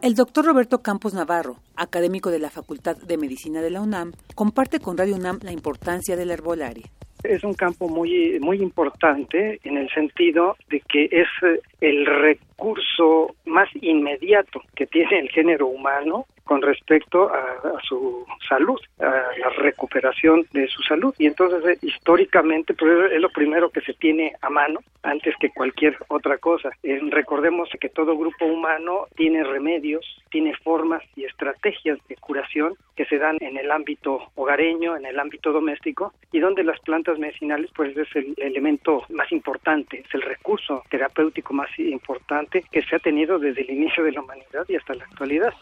El 0.00 0.16
doctor 0.16 0.44
Roberto 0.44 0.82
Campos 0.82 1.14
Navarro, 1.14 1.62
académico 1.76 2.32
de 2.32 2.40
la 2.40 2.50
Facultad 2.50 2.96
de 2.96 3.16
Medicina 3.16 3.62
de 3.62 3.70
la 3.70 3.80
UNAM, 3.80 4.12
comparte 4.34 4.80
con 4.80 4.98
Radio 4.98 5.14
UNAM 5.14 5.38
la 5.42 5.52
importancia 5.52 6.16
de 6.16 6.26
la 6.26 6.32
herbolaria. 6.32 6.90
Es 7.24 7.44
un 7.44 7.54
campo 7.54 7.88
muy, 7.88 8.38
muy 8.40 8.60
importante 8.60 9.60
en 9.62 9.76
el 9.76 9.88
sentido 9.90 10.56
de 10.68 10.80
que 10.80 11.08
es 11.10 11.28
eh, 11.42 11.60
el 11.80 12.04
recurso 12.04 13.34
más 13.44 13.68
inmediato 13.80 14.62
que 14.74 14.86
tiene 14.86 15.20
el 15.20 15.30
género 15.30 15.68
humano 15.68 16.26
con 16.44 16.60
respecto 16.60 17.30
a, 17.32 17.80
su 17.82 18.26
salud, 18.48 18.78
a 18.98 19.04
la 19.38 19.48
recuperación 19.58 20.44
de 20.52 20.66
su 20.68 20.82
salud. 20.82 21.14
Y 21.18 21.26
entonces, 21.26 21.64
eh, 21.64 21.78
históricamente, 21.86 22.74
pues 22.74 23.12
es 23.12 23.20
lo 23.20 23.30
primero 23.30 23.70
que 23.70 23.80
se 23.80 23.94
tiene 23.94 24.34
a 24.40 24.50
mano 24.50 24.80
antes 25.02 25.34
que 25.40 25.50
cualquier 25.50 25.96
otra 26.08 26.38
cosa. 26.38 26.70
Eh, 26.82 27.00
recordemos 27.10 27.68
que 27.80 27.88
todo 27.88 28.16
grupo 28.16 28.44
humano 28.46 29.06
tiene 29.16 29.44
remedios, 29.44 30.04
tiene 30.30 30.54
formas 30.62 31.02
y 31.16 31.24
estrategias 31.24 31.98
de 32.08 32.16
curación 32.16 32.74
que 32.96 33.06
se 33.06 33.18
dan 33.18 33.38
en 33.40 33.56
el 33.56 33.70
ámbito 33.70 34.20
hogareño, 34.34 34.96
en 34.96 35.06
el 35.06 35.18
ámbito 35.18 35.52
doméstico, 35.52 36.12
y 36.32 36.40
donde 36.40 36.64
las 36.64 36.80
plantas 36.80 37.11
medicinales, 37.18 37.70
pues 37.74 37.96
es 37.96 38.08
el 38.14 38.34
elemento 38.36 39.02
más 39.10 39.30
importante, 39.32 40.00
es 40.00 40.14
el 40.14 40.22
recurso 40.22 40.82
terapéutico 40.90 41.54
más 41.54 41.68
importante 41.78 42.64
que 42.70 42.82
se 42.82 42.96
ha 42.96 42.98
tenido 42.98 43.38
desde 43.38 43.62
el 43.62 43.70
inicio 43.70 44.04
de 44.04 44.12
la 44.12 44.22
humanidad 44.22 44.64
y 44.68 44.76
hasta 44.76 44.94
la 44.94 45.04
actualidad. 45.04 45.52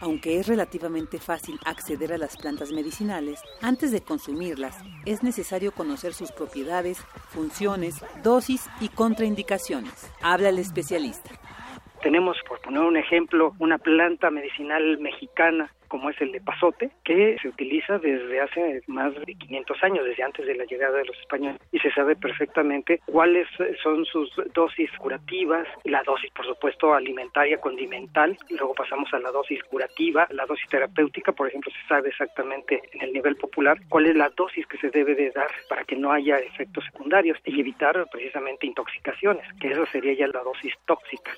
Aunque 0.00 0.38
es 0.38 0.46
relativamente 0.46 1.18
fácil 1.18 1.58
acceder 1.64 2.12
a 2.12 2.18
las 2.18 2.36
plantas 2.36 2.70
medicinales, 2.70 3.40
antes 3.60 3.90
de 3.90 4.00
consumirlas 4.00 4.78
es 5.06 5.24
necesario 5.24 5.72
conocer 5.72 6.14
sus 6.14 6.30
propiedades, 6.30 6.98
funciones, 7.30 8.04
dosis 8.22 8.68
y 8.80 8.88
contraindicaciones. 8.88 10.10
Habla 10.22 10.50
el 10.50 10.60
especialista. 10.60 11.30
Tenemos, 12.02 12.36
por 12.46 12.60
poner 12.60 12.82
un 12.82 12.96
ejemplo, 12.96 13.54
una 13.58 13.78
planta 13.78 14.30
medicinal 14.30 14.98
mexicana 14.98 15.72
como 15.88 16.10
es 16.10 16.20
el 16.20 16.32
de 16.32 16.40
pasote, 16.40 16.90
que 17.04 17.36
se 17.40 17.48
utiliza 17.48 17.98
desde 17.98 18.40
hace 18.40 18.82
más 18.86 19.14
de 19.14 19.34
500 19.34 19.82
años, 19.82 20.04
desde 20.04 20.22
antes 20.22 20.46
de 20.46 20.54
la 20.54 20.64
llegada 20.64 20.98
de 20.98 21.06
los 21.06 21.18
españoles, 21.18 21.60
y 21.72 21.78
se 21.78 21.90
sabe 21.92 22.14
perfectamente 22.14 23.00
cuáles 23.06 23.48
son 23.82 24.04
sus 24.04 24.30
dosis 24.54 24.90
curativas, 24.98 25.66
la 25.84 26.02
dosis, 26.02 26.30
por 26.30 26.46
supuesto, 26.46 26.94
alimentaria, 26.94 27.58
condimental, 27.58 28.36
luego 28.50 28.74
pasamos 28.74 29.12
a 29.12 29.18
la 29.18 29.30
dosis 29.30 29.62
curativa, 29.64 30.26
la 30.30 30.46
dosis 30.46 30.68
terapéutica, 30.68 31.32
por 31.32 31.48
ejemplo, 31.48 31.72
se 31.72 31.88
sabe 31.88 32.10
exactamente 32.10 32.82
en 32.92 33.02
el 33.02 33.12
nivel 33.12 33.36
popular 33.36 33.78
cuál 33.88 34.06
es 34.06 34.14
la 34.14 34.28
dosis 34.30 34.66
que 34.66 34.78
se 34.78 34.90
debe 34.90 35.14
de 35.14 35.30
dar 35.30 35.50
para 35.68 35.84
que 35.84 35.96
no 35.96 36.12
haya 36.12 36.38
efectos 36.38 36.84
secundarios 36.84 37.38
y 37.44 37.60
evitar 37.60 38.06
precisamente 38.10 38.66
intoxicaciones, 38.66 39.44
que 39.60 39.72
eso 39.72 39.86
sería 39.86 40.12
ya 40.14 40.26
la 40.28 40.42
dosis 40.42 40.74
tóxica. 40.86 41.32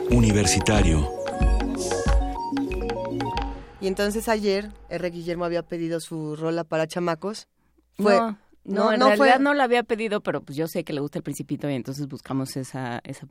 Universitario 0.09 1.20
y 3.81 3.87
entonces 3.87 4.29
ayer 4.29 4.71
R. 4.89 5.09
Guillermo 5.09 5.45
había 5.45 5.63
pedido 5.63 5.99
su 5.99 6.35
rola 6.35 6.63
para 6.63 6.87
chamacos. 6.87 7.47
Fue, 7.97 8.17
no, 8.63 8.93
en 8.93 8.99
realidad 8.99 9.39
no 9.39 9.53
la 9.53 9.63
había 9.63 9.83
pedido, 9.83 10.21
pero 10.21 10.41
pues 10.41 10.55
yo 10.55 10.67
sé 10.67 10.83
que 10.83 10.93
le 10.93 11.01
gusta 11.01 11.17
el 11.17 11.23
Principito 11.23 11.69
y 11.69 11.73
entonces 11.73 12.07
buscamos 12.07 12.55
esa, 12.57 13.01
esa 13.03 13.27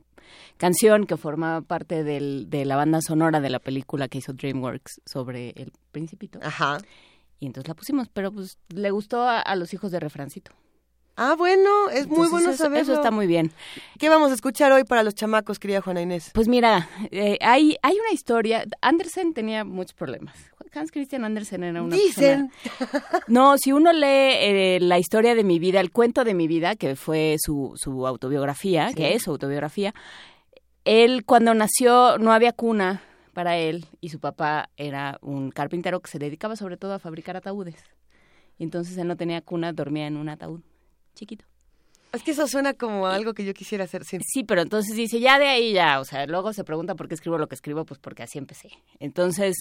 canción 0.57 1.05
que 1.05 1.15
formaba 1.15 1.61
parte 1.61 2.03
del, 2.03 2.49
de 2.49 2.65
la 2.65 2.75
banda 2.75 3.01
sonora 3.01 3.39
de 3.39 3.49
la 3.49 3.59
película 3.59 4.09
que 4.09 4.17
hizo 4.17 4.33
DreamWorks 4.33 5.01
sobre 5.05 5.51
el 5.51 5.71
Principito. 5.91 6.39
Ajá. 6.43 6.79
Y 7.39 7.45
entonces 7.45 7.69
la 7.69 7.75
pusimos, 7.75 8.09
pero 8.09 8.31
pues 8.31 8.57
le 8.69 8.91
gustó 8.91 9.23
a, 9.27 9.55
los 9.55 9.73
hijos 9.73 9.91
de 9.91 9.99
Refrancito. 9.99 10.51
Ah, 11.23 11.35
bueno, 11.37 11.87
es 11.91 12.07
muy 12.07 12.27
bueno 12.29 12.51
saberlo. 12.53 12.81
Eso 12.81 12.93
está 12.95 13.11
muy 13.11 13.27
bien. 13.27 13.51
¿Qué 13.99 14.09
vamos 14.09 14.31
a 14.31 14.33
escuchar 14.33 14.71
hoy 14.71 14.85
para 14.85 15.03
los 15.03 15.13
chamacos, 15.13 15.59
querida 15.59 15.79
Juana 15.79 16.01
Inés? 16.01 16.31
Pues 16.33 16.47
mira, 16.47 16.89
eh, 17.11 17.37
hay, 17.41 17.77
hay 17.83 17.93
una 17.93 18.11
historia. 18.11 18.65
Andersen 18.81 19.35
tenía 19.35 19.63
muchos 19.63 19.93
problemas. 19.93 20.35
Hans 20.73 20.91
Christian 20.91 21.23
Andersen 21.23 21.63
era 21.63 21.83
una 21.83 21.95
Dicen. 21.95 22.51
No, 23.27 23.59
si 23.59 23.71
uno 23.71 23.93
lee 23.93 24.07
eh, 24.07 24.79
la 24.81 24.97
historia 24.97 25.35
de 25.35 25.43
mi 25.43 25.59
vida, 25.59 25.79
el 25.79 25.91
cuento 25.91 26.23
de 26.23 26.33
mi 26.33 26.47
vida, 26.47 26.75
que 26.75 26.95
fue 26.95 27.35
su, 27.39 27.73
su 27.75 28.07
autobiografía, 28.07 28.91
que 28.91 29.13
es 29.13 29.21
su 29.21 29.29
autobiografía, 29.29 29.93
él 30.85 31.23
cuando 31.23 31.53
nació 31.53 32.17
no 32.17 32.33
había 32.33 32.51
cuna 32.51 33.03
para 33.33 33.57
él 33.57 33.85
y 33.99 34.09
su 34.09 34.19
papá 34.19 34.71
era 34.75 35.19
un 35.21 35.51
carpintero 35.51 35.99
que 35.99 36.09
se 36.09 36.17
dedicaba 36.17 36.55
sobre 36.55 36.77
todo 36.77 36.95
a 36.95 36.99
fabricar 36.99 37.37
ataúdes. 37.37 37.75
Entonces 38.57 38.97
él 38.97 39.07
no 39.07 39.17
tenía 39.17 39.41
cuna, 39.41 39.71
dormía 39.71 40.07
en 40.07 40.17
un 40.17 40.27
ataúd 40.27 40.61
chiquito. 41.21 41.45
Es 42.13 42.23
que 42.23 42.31
eso 42.31 42.45
suena 42.45 42.73
como 42.73 43.07
algo 43.07 43.33
que 43.33 43.45
yo 43.45 43.53
quisiera 43.53 43.85
hacer. 43.85 44.03
Sí. 44.03 44.17
Sí, 44.21 44.43
pero 44.43 44.61
entonces 44.61 44.97
dice, 44.97 45.21
ya 45.21 45.39
de 45.39 45.47
ahí 45.47 45.71
ya, 45.71 46.01
o 46.01 46.03
sea, 46.03 46.25
luego 46.25 46.51
se 46.51 46.65
pregunta 46.65 46.95
por 46.95 47.07
qué 47.07 47.15
escribo 47.15 47.37
lo 47.37 47.47
que 47.47 47.55
escribo, 47.55 47.85
pues 47.85 48.01
porque 48.01 48.23
así 48.23 48.37
empecé. 48.37 48.69
Entonces, 48.99 49.55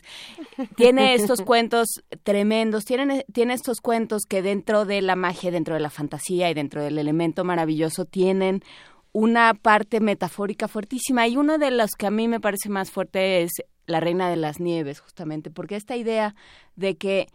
tiene 0.75 1.15
estos 1.15 1.43
cuentos 1.45 1.87
tremendos, 2.25 2.85
tiene, 2.85 3.25
tiene 3.33 3.55
estos 3.55 3.81
cuentos 3.81 4.23
que 4.29 4.43
dentro 4.43 4.85
de 4.85 5.01
la 5.01 5.15
magia, 5.15 5.53
dentro 5.53 5.75
de 5.75 5.81
la 5.81 5.91
fantasía 5.91 6.51
y 6.51 6.55
dentro 6.55 6.83
del 6.83 6.99
elemento 6.99 7.45
maravilloso 7.45 8.05
tienen 8.05 8.65
una 9.13 9.55
parte 9.55 10.01
metafórica 10.01 10.67
fuertísima 10.67 11.29
y 11.29 11.37
uno 11.37 11.57
de 11.59 11.71
los 11.71 11.93
que 11.93 12.07
a 12.07 12.11
mí 12.11 12.27
me 12.27 12.41
parece 12.41 12.69
más 12.69 12.91
fuerte 12.91 13.43
es 13.43 13.51
La 13.87 14.01
Reina 14.01 14.29
de 14.29 14.37
las 14.37 14.59
Nieves, 14.59 14.99
justamente, 14.99 15.51
porque 15.51 15.77
esta 15.77 15.97
idea 15.97 16.35
de 16.75 16.97
que 16.97 17.29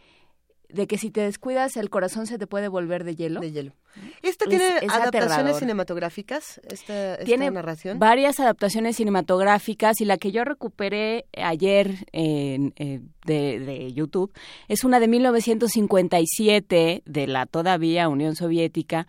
de 0.69 0.88
que 0.88 0.98
si 0.98 1.12
te 1.12 1.22
descuidas 1.22 1.77
el 1.77 1.89
corazón 1.89 2.27
se 2.27 2.38
te 2.38 2.48
puede 2.48 2.67
volver 2.67 3.03
de 3.03 3.15
hielo. 3.15 3.39
De 3.39 3.51
hielo. 3.51 3.74
¿Esta 4.22 4.45
tiene 4.45 4.65
adaptaciones 4.89 5.60
cinematográficas, 5.60 6.60
esta, 6.67 7.17
tiene 7.19 7.50
narración? 7.50 7.98
varias 7.98 8.39
adaptaciones 8.39 8.98
cinematográficas 8.98 10.01
y 10.01 10.05
la 10.05 10.17
que 10.17 10.31
yo 10.31 10.43
recuperé 10.43 11.25
ayer 11.38 12.05
en, 12.12 12.74
eh, 12.75 13.00
de, 13.25 13.60
de, 13.60 13.93
YouTube 13.93 14.34
es 14.67 14.84
una 14.84 15.00
de 15.00 15.07
1957 15.07 17.03
de 17.05 17.27
la 17.27 17.45
todavía 17.45 18.10
Unión 18.10 18.36
Soviética 18.36 19.07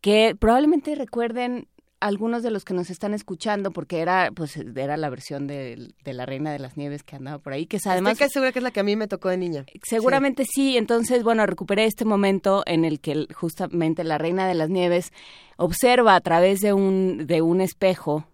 que 0.00 0.36
probablemente 0.38 0.94
recuerden 0.94 1.68
algunos 2.00 2.42
de 2.42 2.50
los 2.50 2.64
que 2.64 2.74
nos 2.74 2.90
están 2.90 3.14
escuchando, 3.14 3.70
porque 3.70 4.00
era 4.00 4.30
pues 4.34 4.56
era 4.56 4.96
la 4.96 5.10
versión 5.10 5.46
de, 5.46 5.92
la 6.04 6.26
Reina 6.26 6.52
de 6.52 6.58
las 6.58 6.76
Nieves 6.76 7.02
que 7.02 7.16
andaba 7.16 7.38
por 7.38 7.52
ahí, 7.52 7.66
que 7.66 7.78
es 7.78 7.86
además... 7.86 8.12
Estoy 8.12 8.28
segura 8.30 8.52
que 8.52 8.60
es 8.60 8.62
la 8.62 8.70
que 8.70 8.80
a 8.80 8.84
mí 8.84 8.96
me 8.96 9.08
tocó 9.08 9.28
de 9.28 9.36
niña. 9.36 9.64
Seguramente 9.82 10.44
sí. 10.44 10.76
entonces, 10.76 11.22
bueno, 11.22 11.44
recuperé 11.46 11.84
este 11.84 12.04
momento 12.04 12.62
en 12.66 12.84
el 12.84 13.00
que 13.00 13.26
justamente 13.34 14.04
la 14.04 14.18
Reina 14.18 14.46
de 14.46 14.54
las 14.54 14.70
Nieves 14.70 15.12
observa 15.56 16.14
a 16.14 16.20
través 16.20 16.60
de 16.60 16.72
un, 16.72 17.26
de 17.26 17.42
un 17.42 17.60
espejo, 17.60 18.24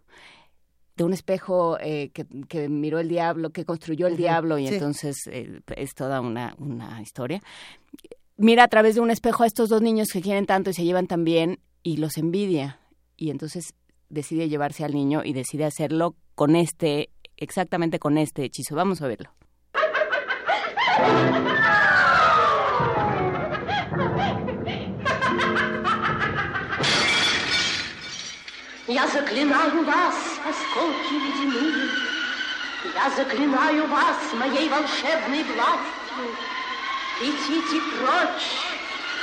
de 0.97 1.05
un 1.05 1.13
espejo 1.13 1.79
eh, 1.81 2.11
que, 2.11 2.69
miró 2.69 2.99
el 2.99 3.09
diablo, 3.09 3.51
que 3.51 3.65
construyó 3.65 4.07
el 4.07 4.17
diablo, 4.17 4.59
y 4.59 4.69
entonces 4.69 5.17
eh, 5.31 5.61
es 5.77 5.95
toda 5.95 6.21
una, 6.21 6.55
una 6.59 7.01
historia. 7.01 7.43
Mira 8.37 8.65
a 8.65 8.69
través 8.69 8.97
de 8.97 9.01
un 9.01 9.11
espejo 9.11 9.43
a 9.43 9.47
estos 9.47 9.69
dos 9.69 9.81
niños 9.81 10.09
que 10.13 10.21
quieren 10.21 10.45
tanto 10.45 10.71
y 10.71 10.75
se 10.75 10.85
llevan 10.85 11.07
tan 11.07 11.25
bien 11.25 11.61
y 11.83 11.99
los 11.99 12.17
envidia 12.17 12.81
y 13.18 13.32
entonces 13.32 13.74
decide 14.10 14.50
llevarse 14.50 14.84
al 14.84 14.94
niño 14.94 15.22
y 15.24 15.34
decide 15.34 15.66
hacerlo 15.66 16.16
con 16.36 16.56
este, 16.56 17.10
exactamente 17.38 18.00
con 18.00 18.18
este 18.18 18.44
hechizo. 18.44 18.76
Vamos 18.76 19.02
a 19.02 19.08
verlo. 19.08 19.32
Я 28.88 29.08
заклинаю 29.08 29.86
вас, 29.86 30.16
осколки 30.50 31.14
ледяные, 31.14 31.90
Я 32.96 33.10
заклинаю 33.12 33.88
вас 33.88 34.18
моей 34.34 34.68
волшебной 34.68 35.44
властью. 35.44 36.36
Летите 37.22 37.82
прочь, 37.98 38.73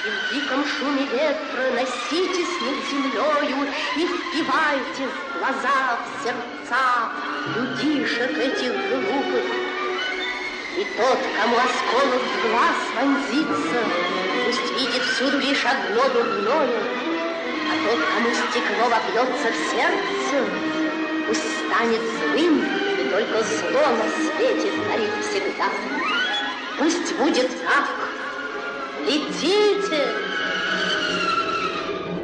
И 0.04 0.10
в 0.10 0.34
диком 0.34 0.66
шуме 0.66 1.06
ветра 1.06 1.72
носитесь 1.76 2.60
над 2.62 2.90
землею 2.90 3.68
И 3.98 4.08
впивайтесь 4.08 5.14
в 5.14 5.38
глаза, 5.38 6.00
в 6.02 6.24
сердца 6.24 7.12
людишек 7.56 8.36
этих 8.36 8.74
глупых. 8.90 9.46
И 10.76 10.88
тот, 10.98 11.20
кому 11.38 11.56
осколок 11.56 12.24
в 12.24 12.50
глаз 12.50 12.78
вонзится, 12.96 13.84
Пусть 14.46 14.72
видит 14.80 15.04
всюду 15.04 15.38
лишь 15.38 15.66
одно 15.66 16.10
дурное, 16.10 16.82
А 17.70 17.88
тот, 17.88 18.00
кому 18.00 18.30
стекло 18.34 18.90
вопьется 18.90 19.52
в 19.52 19.58
сердце, 19.70 20.46
Пусть 21.28 21.46
станет 21.68 22.02
злым, 22.02 22.66
и 22.98 23.10
только 23.12 23.44
зло 23.44 23.86
на 23.98 24.10
свете 24.10 24.72
царит 24.88 25.12
всегда. 25.22 25.70
Пусть 26.80 27.14
будет 27.18 27.50
так, 27.64 28.11
Летите! 29.06 30.04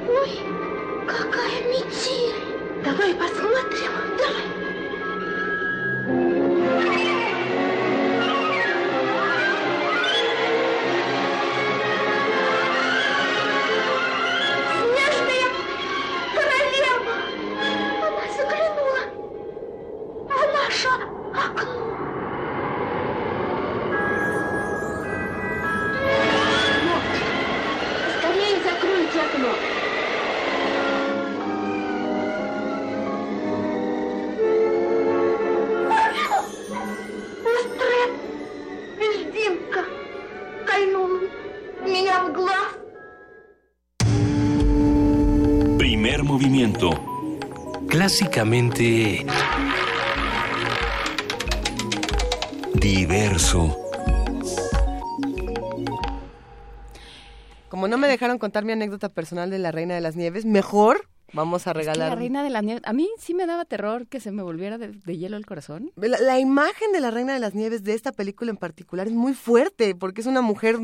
Ой, 0.07 0.39
какая 1.07 1.63
метель! 1.67 2.35
Давай 2.83 3.13
посмотрим, 3.15 3.93
давай. 4.17 4.47
Clásicamente... 48.17 49.23
Diverso. 52.73 53.77
Como 57.69 57.87
no 57.87 57.99
me 57.99 58.07
dejaron 58.07 58.39
contar 58.39 58.65
mi 58.65 58.71
anécdota 58.71 59.09
personal 59.09 59.51
de 59.51 59.59
la 59.59 59.71
Reina 59.71 59.93
de 59.93 60.01
las 60.01 60.15
Nieves, 60.15 60.45
mejor 60.45 61.07
Vamos 61.37 61.67
a 61.67 61.73
regalar. 61.73 62.09
la 62.09 62.15
reina 62.15 62.43
de 62.43 62.49
las 62.49 62.63
nieves. 62.63 62.81
A 62.85 62.93
mí 62.93 63.07
sí 63.19 63.35
me 63.35 63.45
daba 63.45 63.63
terror 63.63 64.07
que 64.07 64.19
se 64.19 64.31
me 64.31 64.41
volviera 64.41 64.79
de, 64.79 65.17
hielo 65.17 65.37
el 65.37 65.45
corazón. 65.45 65.91
La, 65.95 66.39
imagen 66.39 66.91
de 66.91 66.99
la 66.99 67.11
reina 67.11 67.33
de 67.33 67.39
las 67.39 67.53
nieves 67.53 67.83
de 67.83 67.93
esta 67.93 68.11
película 68.11 68.49
en 68.49 68.57
particular 68.57 69.07
es 69.07 69.13
muy 69.13 69.33
fuerte 69.33 69.93
porque 69.93 70.21
es 70.21 70.27
una 70.27 70.41
mujer 70.41 70.77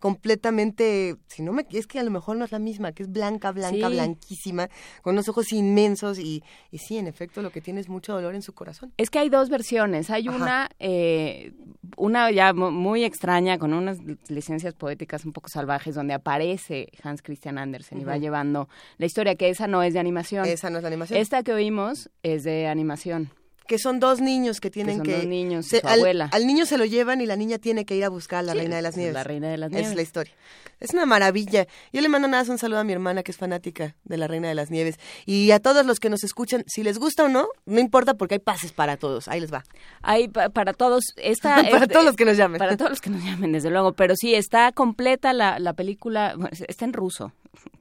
completamente, 0.00 1.16
si 1.28 1.42
no 1.42 1.52
me, 1.52 1.64
es 1.70 1.86
que 1.86 2.00
a 2.00 2.02
lo 2.02 2.10
mejor 2.10 2.36
no 2.36 2.44
es 2.44 2.50
la 2.50 2.58
misma, 2.58 2.92
que 2.92 3.04
es 3.04 3.10
blanca, 3.10 3.52
blanca, 3.52 3.88
blanquísima, 3.88 4.68
con 5.02 5.14
unos 5.14 5.28
ojos 5.28 5.52
inmensos 5.52 6.18
y, 6.18 6.42
y 6.72 6.78
sí, 6.78 6.98
en 6.98 7.06
efecto, 7.06 7.40
lo 7.40 7.50
que 7.50 7.60
tiene 7.60 7.80
es 7.80 7.88
mucho 7.88 8.12
dolor 8.12 8.34
en 8.34 8.42
su 8.42 8.52
corazón. 8.52 8.92
Es 8.96 9.10
que 9.10 9.20
hay 9.20 9.28
dos 9.28 9.48
versiones. 9.48 10.10
Hay 10.10 10.28
una, 10.28 10.70
eh, 10.80 11.52
una 11.96 12.30
ya 12.32 12.52
muy 12.52 13.04
extraña 13.04 13.58
con 13.58 13.72
unas 13.72 13.98
licencias 14.28 14.74
poéticas 14.74 15.24
un 15.24 15.32
poco 15.32 15.48
salvajes 15.48 15.94
donde 15.94 16.14
aparece 16.14 16.88
Hans 17.04 17.22
Christian 17.22 17.58
Andersen 17.58 18.00
y 18.00 18.04
va 18.04 18.16
llevando 18.16 18.68
la 18.98 19.06
historia 19.06 19.36
que 19.36 19.48
esa 19.48 19.68
no 19.68 19.82
es 19.82 19.94
de 19.94 19.99
animación. 20.00 20.46
Esa 20.46 20.70
no 20.70 20.78
es 20.78 20.82
de 20.82 20.88
animación. 20.88 21.18
Esta 21.18 21.42
que 21.42 21.52
oímos 21.52 22.10
es 22.22 22.44
de 22.44 22.66
animación. 22.66 23.30
Que 23.66 23.78
son 23.78 24.00
dos 24.00 24.20
niños 24.20 24.60
que 24.60 24.68
tienen 24.68 25.00
que... 25.00 25.18
Dos 25.18 25.26
niños, 25.26 25.66
su 25.66 25.80
abuela. 25.84 26.28
Al 26.32 26.44
niño 26.44 26.66
se 26.66 26.76
lo 26.76 26.84
llevan 26.84 27.20
y 27.20 27.26
la 27.26 27.36
niña 27.36 27.58
tiene 27.58 27.84
que 27.84 27.94
ir 27.94 28.02
a 28.02 28.08
buscar 28.08 28.40
a 28.40 28.42
la 28.42 28.54
Reina 28.54 28.74
de 28.74 28.82
las 28.82 28.96
Nieves. 28.96 29.14
La 29.14 29.22
Reina 29.22 29.48
de 29.48 29.58
las 29.58 29.70
Nieves. 29.70 29.90
Es 29.90 29.94
la 29.94 30.02
historia. 30.02 30.32
Es 30.80 30.92
una 30.92 31.06
maravilla. 31.06 31.68
Yo 31.92 32.00
le 32.00 32.08
mando 32.08 32.26
nada 32.26 32.42
más 32.42 32.48
un 32.48 32.58
saludo 32.58 32.80
a 32.80 32.84
mi 32.84 32.92
hermana 32.92 33.22
que 33.22 33.30
es 33.30 33.36
fanática 33.36 33.94
de 34.02 34.16
la 34.16 34.26
Reina 34.26 34.48
de 34.48 34.56
las 34.56 34.70
Nieves. 34.70 34.98
Y 35.24 35.52
a 35.52 35.60
todos 35.60 35.86
los 35.86 36.00
que 36.00 36.10
nos 36.10 36.24
escuchan, 36.24 36.64
si 36.66 36.82
les 36.82 36.98
gusta 36.98 37.24
o 37.24 37.28
no, 37.28 37.46
no 37.66 37.78
importa 37.78 38.14
porque 38.14 38.36
hay 38.36 38.38
pases 38.40 38.72
para 38.72 38.96
todos. 38.96 39.28
Ahí 39.28 39.38
les 39.38 39.52
va. 39.52 39.62
Hay 40.02 40.26
para 40.26 40.72
todos. 40.72 41.04
Esta, 41.16 41.62
para 41.70 41.86
todos 41.86 42.04
los 42.04 42.16
que 42.16 42.24
nos 42.24 42.36
llamen. 42.36 42.58
Para 42.58 42.76
todos 42.76 42.90
los 42.90 43.00
que 43.00 43.10
nos 43.10 43.22
llamen, 43.22 43.52
desde 43.52 43.70
luego. 43.70 43.92
Pero 43.92 44.14
sí, 44.16 44.34
está 44.34 44.72
completa 44.72 45.32
la, 45.32 45.60
la 45.60 45.74
película. 45.74 46.34
Está 46.66 46.86
en 46.86 46.92
ruso 46.92 47.32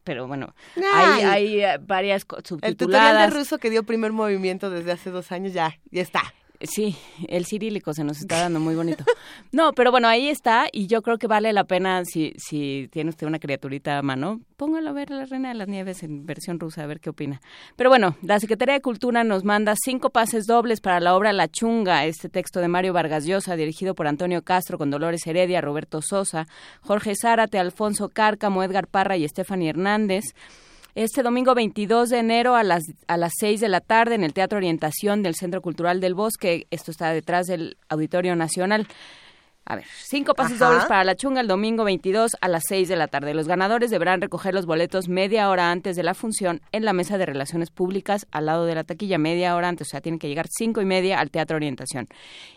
pero 0.04 0.28
bueno, 0.28 0.56
hay, 0.94 1.22
hay, 1.22 1.62
eh, 1.62 1.78
varias 1.80 2.24
subtituladas. 2.24 2.70
El 2.70 2.78
tutorial 2.78 3.18
de 3.18 3.38
ruso 3.38 3.58
que 3.60 3.70
dio 3.70 3.84
primer 3.84 4.12
movimiento 4.12 4.70
desde 4.70 4.92
hace 4.92 5.12
dos 5.12 5.32
años 5.32 5.54
ya, 5.54 5.80
ya 5.92 6.02
está. 6.02 6.34
Sí, 6.62 6.98
el 7.30 7.46
cirílico 7.46 7.94
se 7.94 8.04
nos 8.04 8.20
está 8.20 8.42
dando 8.42 8.60
muy 8.60 8.76
bonito. 8.76 9.04
No, 9.52 9.74
pero 9.74 9.90
bueno, 9.90 10.08
ahí 10.08 10.28
está 10.28 10.68
y 10.72 10.86
yo 10.86 11.02
creo 11.02 11.18
que 11.18 11.26
vale 11.26 11.54
la 11.54 11.64
pena 11.64 12.04
si, 12.06 12.34
si 12.38 12.88
tiene 12.92 13.10
usted 13.10 13.26
una 13.26 13.40
criaturita 13.40 13.98
a 13.98 14.02
mano, 14.04 14.42
póngalo 14.58 14.90
a 14.90 14.94
ver 14.94 15.10
La 15.10 15.26
Reina 15.26 15.50
de 15.50 15.56
las 15.56 15.68
Nieves 15.68 16.04
en 16.04 16.26
versión 16.26 16.60
rusa, 16.60 16.84
a 16.84 16.86
ver 16.86 17.00
qué 17.00 17.10
opina. 17.10 17.42
Pero 17.76 17.90
bueno, 17.90 18.16
la 18.22 18.40
Secretaría 18.40 18.76
de 18.76 18.82
Cultura 18.82 19.24
nos 19.24 19.44
manda 19.44 19.74
cinco 19.76 20.12
pases 20.12 20.46
dobles 20.46 20.82
para 20.82 21.00
la 21.00 21.16
obra 21.16 21.34
La 21.34 21.48
Chunga, 21.48 22.06
este 22.06 22.30
texto 22.30 22.60
de 22.60 22.68
Mario 22.68 22.94
Vargas 22.94 23.26
Llosa, 23.26 23.56
dirigido 23.56 23.96
por 23.96 24.08
Antonio 24.08 24.44
Castro, 24.44 24.78
con 24.78 24.92
Dolores 24.92 25.26
Heredia, 25.26 25.62
Roberto 25.62 26.02
Sosa, 26.02 26.48
Jorge 26.82 27.14
Zárate, 27.20 27.58
Alfonso 27.58 28.10
Cárcamo, 28.10 28.62
Edgar 28.64 28.88
Parra 28.88 29.18
y 29.18 29.28
Stephanie 29.28 29.70
Hernández 29.70 30.26
este 31.04 31.24
domingo 31.24 31.56
22 31.56 32.10
de 32.10 32.20
enero 32.20 32.56
a 32.56 32.64
las, 32.64 32.84
a 33.08 33.16
las 33.16 33.32
6 33.40 33.62
de 33.62 33.70
la 33.70 33.80
tarde 33.80 34.16
en 34.16 34.24
el 34.26 34.34
Teatro 34.34 34.58
Orientación 34.58 35.24
del 35.24 35.34
Centro 35.34 35.62
Cultural 35.62 36.02
del 36.02 36.14
Bosque. 36.14 36.68
Esto 36.72 36.92
está 36.92 37.14
detrás 37.14 37.48
del 37.48 37.78
Auditorio 37.88 38.36
Nacional. 38.36 38.86
A 39.70 39.76
ver, 39.76 39.86
cinco 39.88 40.34
pases 40.34 40.58
dobles 40.58 40.84
para 40.86 41.04
la 41.04 41.16
chunga 41.16 41.42
el 41.42 41.48
domingo 41.48 41.84
22 41.84 42.32
a 42.42 42.48
las 42.48 42.64
6 42.68 42.88
de 42.90 42.96
la 42.96 43.08
tarde. 43.08 43.36
Los 43.36 43.48
ganadores 43.48 43.92
deberán 43.92 44.20
recoger 44.20 44.52
los 44.52 44.66
boletos 44.66 45.08
media 45.08 45.48
hora 45.48 45.70
antes 45.70 45.96
de 45.96 46.02
la 46.02 46.16
función 46.16 46.62
en 46.72 46.86
la 46.86 46.92
mesa 46.92 47.20
de 47.20 47.28
relaciones 47.28 47.70
públicas 47.70 48.26
al 48.32 48.48
lado 48.48 48.66
de 48.66 48.74
la 48.74 48.84
taquilla, 48.84 49.20
media 49.20 49.56
hora 49.56 49.70
antes, 49.70 49.88
o 49.88 49.92
sea, 49.92 50.02
tienen 50.02 50.18
que 50.18 50.28
llegar 50.28 50.48
cinco 50.50 50.82
y 50.82 50.86
media 50.86 51.20
al 51.20 51.30
Teatro 51.30 51.56
Orientación. 51.56 52.08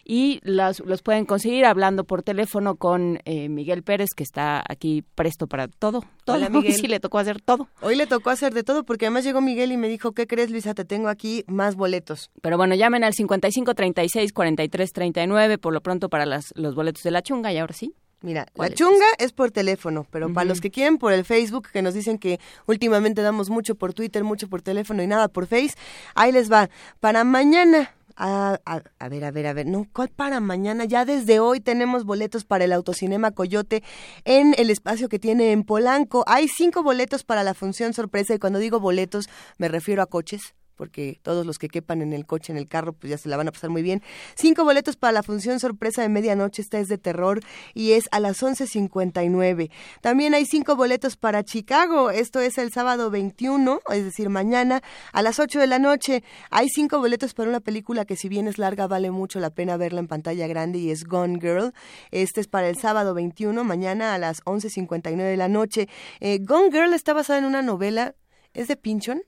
Y 0.07 0.41
los, 0.43 0.81
los 0.81 1.03
pueden 1.03 1.27
conseguir 1.27 1.67
hablando 1.67 2.05
por 2.05 2.23
teléfono 2.23 2.77
con 2.77 3.21
eh, 3.27 3.51
Miguel 3.51 3.83
Pérez, 3.83 4.09
que 4.17 4.23
está 4.23 4.65
aquí 4.67 5.05
presto 5.15 5.47
para 5.47 5.69
todo. 5.69 6.03
todo. 6.25 6.37
Hola, 6.37 6.49
Miguel. 6.51 6.73
sí, 6.73 6.87
le 6.87 6.99
tocó 6.99 7.19
hacer 7.19 7.43
todo. 7.43 7.69
Hoy 7.83 7.95
le 7.95 8.07
tocó 8.07 8.31
hacer 8.31 8.55
de 8.55 8.63
todo 8.63 8.85
porque 8.85 9.05
además 9.05 9.25
llegó 9.25 9.43
Miguel 9.43 9.71
y 9.73 9.77
me 9.77 9.89
dijo, 9.89 10.13
¿qué 10.13 10.27
crees, 10.27 10.51
Luisa? 10.51 10.73
Te 10.73 10.87
tengo 10.87 11.11
aquí 11.11 11.45
más 11.47 11.77
boletos. 11.77 12.31
Pero 12.41 12.57
bueno, 12.57 12.75
llamen 12.75 13.05
al 13.05 13.13
55 13.13 13.75
36 13.75 14.33
43 14.33 14.93
39 14.93 15.59
por 15.59 15.75
lo 15.75 15.83
pronto 15.83 16.09
para 16.09 16.25
las, 16.25 16.55
los 16.57 16.75
boletos 16.75 17.02
de 17.03 17.11
la 17.11 17.23
chunga 17.23 17.53
y 17.53 17.59
ahora 17.59 17.75
sí. 17.75 17.95
Mira, 18.21 18.47
la 18.55 18.69
chunga 18.77 19.07
es 19.19 19.33
por 19.33 19.51
teléfono, 19.51 20.07
pero 20.11 20.33
para 20.33 20.45
los 20.45 20.61
que 20.61 20.71
quieren 20.71 20.97
por 20.99 21.13
el 21.13 21.25
Facebook, 21.25 21.69
que 21.73 21.83
nos 21.83 21.93
dicen 21.93 22.19
que 22.19 22.39
últimamente 22.67 23.21
damos 23.21 23.51
mucho 23.51 23.75
por 23.75 23.95
Twitter, 23.95 24.23
mucho 24.23 24.49
por 24.49 24.63
teléfono 24.63 25.03
y 25.03 25.09
nada 25.09 25.27
por 25.27 25.49
Face, 25.49 25.75
ahí 26.15 26.31
les 26.31 26.51
va. 26.51 26.71
Para 27.01 27.25
mañana, 27.25 27.93
a, 28.15 28.61
a- 28.65 28.83
a 29.01 29.09
ver, 29.09 29.25
a 29.25 29.33
ver, 29.33 29.47
a 29.49 29.53
ver, 29.55 29.67
no, 29.67 29.89
¿cuál 29.93 30.09
para 30.09 30.39
mañana? 30.39 30.85
Ya 30.85 31.05
desde 31.05 31.41
hoy 31.41 31.59
tenemos 31.59 32.05
boletos 32.05 32.45
para 32.45 32.65
el 32.65 32.73
Autocinema 32.73 33.33
Coyote 33.33 33.83
en 34.25 34.55
el 34.57 34.71
espacio 34.71 35.09
que 35.09 35.19
tiene 35.19 35.51
en 35.51 35.65
Polanco. 35.65 36.23
Hay 36.29 36.47
cinco 36.47 36.85
boletos 36.85 37.25
para 37.25 37.43
la 37.43 37.55
función 37.55 37.93
sorpresa 37.93 38.35
y 38.35 38.39
cuando 38.39 38.61
digo 38.61 38.79
boletos 38.79 39.29
me 39.59 39.67
refiero 39.67 40.01
a 40.01 40.07
coches 40.07 40.55
porque 40.83 41.21
todos 41.23 41.47
los 41.47 41.61
que 41.61 41.69
quepan 41.69 42.03
en 42.03 42.13
el 42.13 42.27
coche, 42.27 42.53
en 42.53 42.59
el 42.59 42.67
carro, 42.67 42.93
pues 42.93 43.09
ya 43.09 43.17
se 43.17 43.29
la 43.29 43.37
van 43.37 43.47
a 43.47 43.53
pasar 43.53 43.71
muy 43.71 43.83
bien. 43.83 44.03
Cinco 44.35 44.65
boletos 44.65 44.97
para 44.97 45.13
la 45.13 45.23
función 45.23 45.61
sorpresa 45.61 46.03
de 46.03 46.09
medianoche, 46.09 46.61
esta 46.61 46.81
es 46.81 46.89
de 46.89 46.99
terror 46.99 47.39
y 47.73 47.93
es 47.93 48.09
a 48.11 48.19
las 48.19 48.43
11.59. 48.43 49.71
También 50.01 50.35
hay 50.35 50.45
cinco 50.45 50.75
boletos 50.75 51.17
para 51.17 51.45
Chicago, 51.45 52.11
esto 52.11 52.41
es 52.41 52.59
el 52.59 52.73
sábado 52.73 53.13
21, 53.13 53.79
es 53.93 54.03
decir, 54.03 54.29
mañana 54.29 54.83
a 55.13 55.23
las 55.23 55.39
8 55.39 55.61
de 55.61 55.69
la 55.69 55.79
noche. 55.79 56.25
Hay 56.51 56.69
cinco 56.69 56.99
boletos 56.99 57.33
para 57.33 57.49
una 57.49 57.61
película 57.61 58.05
que 58.05 58.17
si 58.17 58.29
bien 58.29 58.49
es 58.49 58.59
larga 58.59 58.89
vale 58.89 59.13
mucho 59.13 59.39
la 59.39 59.51
pena 59.51 59.77
verla 59.77 60.01
en 60.01 60.09
pantalla 60.09 60.49
grande 60.49 60.81
y 60.81 60.91
es 60.91 61.05
Gone 61.05 61.39
Girl. 61.41 61.73
Este 62.11 62.41
es 62.41 62.49
para 62.49 62.69
el 62.69 62.77
sábado 62.77 63.15
21, 63.15 63.63
mañana 63.63 64.15
a 64.15 64.19
las 64.19 64.43
11.59 64.43 65.15
de 65.17 65.37
la 65.37 65.47
noche. 65.47 65.89
Eh, 66.19 66.41
Gone 66.43 66.73
Girl 66.73 66.93
está 66.93 67.13
basada 67.13 67.39
en 67.39 67.45
una 67.45 67.63
novela, 67.63 68.17
¿es 68.53 68.67
de 68.67 68.77
Pinchon? 68.77 69.23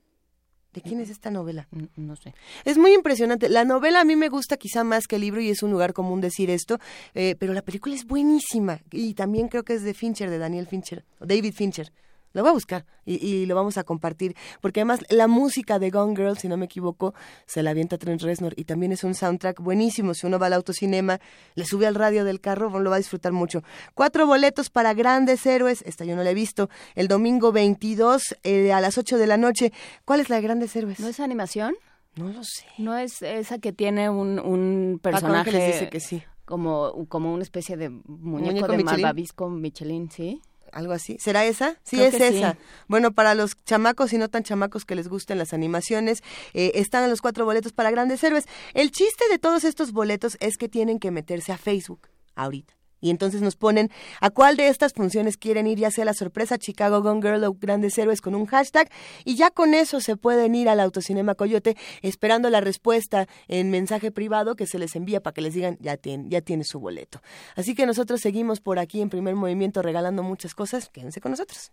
¿De 0.75 0.81
quién 0.81 0.99
es 0.99 1.09
esta 1.09 1.31
novela? 1.31 1.69
No 1.95 2.17
sé. 2.17 2.33
Es 2.65 2.77
muy 2.77 2.93
impresionante. 2.93 3.47
La 3.47 3.63
novela 3.63 4.01
a 4.01 4.03
mí 4.03 4.17
me 4.17 4.27
gusta 4.27 4.57
quizá 4.57 4.83
más 4.83 5.07
que 5.07 5.15
el 5.15 5.21
libro 5.21 5.39
y 5.39 5.49
es 5.49 5.63
un 5.63 5.71
lugar 5.71 5.93
común 5.93 6.19
decir 6.19 6.49
esto, 6.49 6.79
eh, 7.13 7.35
pero 7.39 7.53
la 7.53 7.61
película 7.61 7.95
es 7.95 8.05
buenísima 8.05 8.81
y 8.91 9.13
también 9.13 9.47
creo 9.47 9.63
que 9.63 9.73
es 9.73 9.83
de 9.83 9.93
Fincher, 9.93 10.29
de 10.29 10.37
Daniel 10.37 10.67
Fincher, 10.67 11.05
David 11.21 11.53
Fincher. 11.53 11.93
Lo 12.35 12.41
voy 12.41 12.49
a 12.49 12.53
buscar 12.53 12.85
y, 13.05 13.15
y 13.25 13.45
lo 13.45 13.55
vamos 13.55 13.77
a 13.77 13.83
compartir, 13.85 14.35
porque 14.59 14.81
además 14.81 14.99
la 15.09 15.27
música 15.27 15.79
de 15.79 15.89
Gone 15.89 16.15
Girl, 16.15 16.37
si 16.37 16.49
no 16.49 16.57
me 16.57 16.65
equivoco, 16.65 17.15
se 17.45 17.63
la 17.63 17.71
avienta 17.71 17.97
Trent 17.97 18.21
Reznor 18.21 18.53
y 18.57 18.65
también 18.65 18.91
es 18.91 19.05
un 19.05 19.15
soundtrack 19.15 19.61
buenísimo. 19.61 20.13
Si 20.13 20.27
uno 20.27 20.37
va 20.37 20.47
al 20.47 20.53
autocinema, 20.53 21.19
le 21.55 21.65
sube 21.65 21.87
al 21.87 21.95
radio 21.95 22.25
del 22.25 22.41
carro, 22.41 22.77
lo 22.79 22.89
va 22.89 22.97
a 22.97 22.99
disfrutar 22.99 23.31
mucho. 23.31 23.63
Cuatro 23.93 24.27
boletos 24.27 24.69
para 24.69 24.93
Grandes 24.93 25.45
Héroes, 25.45 25.81
esta 25.83 26.03
yo 26.03 26.15
no 26.17 26.23
la 26.23 26.31
he 26.31 26.33
visto, 26.33 26.69
el 26.95 27.07
domingo 27.07 27.53
22 27.53 28.35
eh, 28.43 28.73
a 28.73 28.81
las 28.81 28.97
8 28.97 29.17
de 29.17 29.27
la 29.27 29.37
noche. 29.37 29.71
¿Cuál 30.03 30.19
es 30.19 30.29
la 30.29 30.35
de 30.35 30.41
Grandes 30.41 30.75
Héroes? 30.75 30.99
¿No 30.99 31.07
es 31.07 31.21
animación? 31.21 31.73
No 32.15 32.29
lo 32.29 32.43
sé. 32.43 32.65
¿No 32.77 32.97
es 32.97 33.21
esa 33.21 33.59
que 33.59 33.73
tiene 33.73 34.09
un, 34.09 34.39
un 34.39 34.99
Paco 35.01 35.15
personaje 35.15 35.49
Ángeles 35.49 35.73
dice 35.73 35.89
que 35.89 35.99
sí. 35.99 36.23
como, 36.45 37.05
como 37.07 37.33
una 37.33 37.43
especie 37.43 37.77
de 37.77 37.89
muñeco, 37.89 38.51
Muñeco 38.51 38.67
de 38.67 38.77
Michelin. 38.77 39.01
malvavisco 39.01 39.49
Michelin, 39.49 40.11
sí? 40.11 40.41
Algo 40.75 40.93
así. 40.93 41.17
¿Será 41.19 41.45
esa? 41.45 41.79
Sí, 41.83 41.95
Creo 41.95 42.07
es 42.09 42.15
sí. 42.15 42.23
esa. 42.23 42.57
Bueno, 42.87 43.13
para 43.13 43.33
los 43.33 43.55
chamacos 43.63 44.13
y 44.13 44.17
no 44.17 44.29
tan 44.29 44.43
chamacos 44.43 44.85
que 44.85 44.93
les 44.93 45.07
gusten 45.07 45.37
las 45.37 45.53
animaciones, 45.53 46.21
eh, 46.53 46.73
están 46.75 47.09
los 47.09 47.21
cuatro 47.21 47.45
boletos 47.45 47.71
para 47.71 47.89
grandes 47.89 48.23
héroes. 48.23 48.45
El 48.73 48.91
chiste 48.91 49.23
de 49.31 49.39
todos 49.39 49.63
estos 49.63 49.93
boletos 49.93 50.37
es 50.41 50.57
que 50.57 50.69
tienen 50.69 50.99
que 50.99 51.11
meterse 51.11 51.53
a 51.53 51.57
Facebook 51.57 52.09
ahorita. 52.35 52.75
Y 53.05 53.11
entonces 53.11 53.43
nos 53.43 53.55
ponen 53.55 53.91
a 54.19 54.31
cuál 54.31 54.57
de 54.57 54.67
estas 54.67 54.93
funciones 54.93 55.37
quieren 55.37 55.67
ir, 55.67 55.77
ya 55.77 55.91
sea 55.91 56.05
la 56.05 56.15
sorpresa 56.15 56.57
Chicago 56.57 57.03
Gone 57.03 57.21
Girl 57.21 57.43
o 57.43 57.53
Grandes 57.53 57.95
Héroes 57.99 58.19
con 58.19 58.33
un 58.33 58.47
hashtag. 58.47 58.89
Y 59.25 59.35
ya 59.35 59.51
con 59.51 59.75
eso 59.75 60.01
se 60.01 60.17
pueden 60.17 60.55
ir 60.55 60.69
al 60.69 60.79
Autocinema 60.79 61.35
Coyote 61.35 61.77
esperando 62.01 62.49
la 62.49 62.61
respuesta 62.61 63.27
en 63.47 63.69
mensaje 63.69 64.09
privado 64.09 64.55
que 64.55 64.65
se 64.65 64.79
les 64.79 64.95
envía 64.95 65.21
para 65.21 65.35
que 65.35 65.41
les 65.41 65.53
digan 65.53 65.77
ya 65.79 65.97
tiene, 65.97 66.29
ya 66.29 66.41
tiene 66.41 66.63
su 66.63 66.79
boleto. 66.79 67.21
Así 67.55 67.75
que 67.75 67.85
nosotros 67.85 68.21
seguimos 68.21 68.59
por 68.59 68.79
aquí 68.79 69.01
en 69.01 69.11
primer 69.11 69.35
movimiento 69.35 69.83
regalando 69.83 70.23
muchas 70.23 70.55
cosas. 70.55 70.89
Quédense 70.89 71.21
con 71.21 71.29
nosotros. 71.29 71.71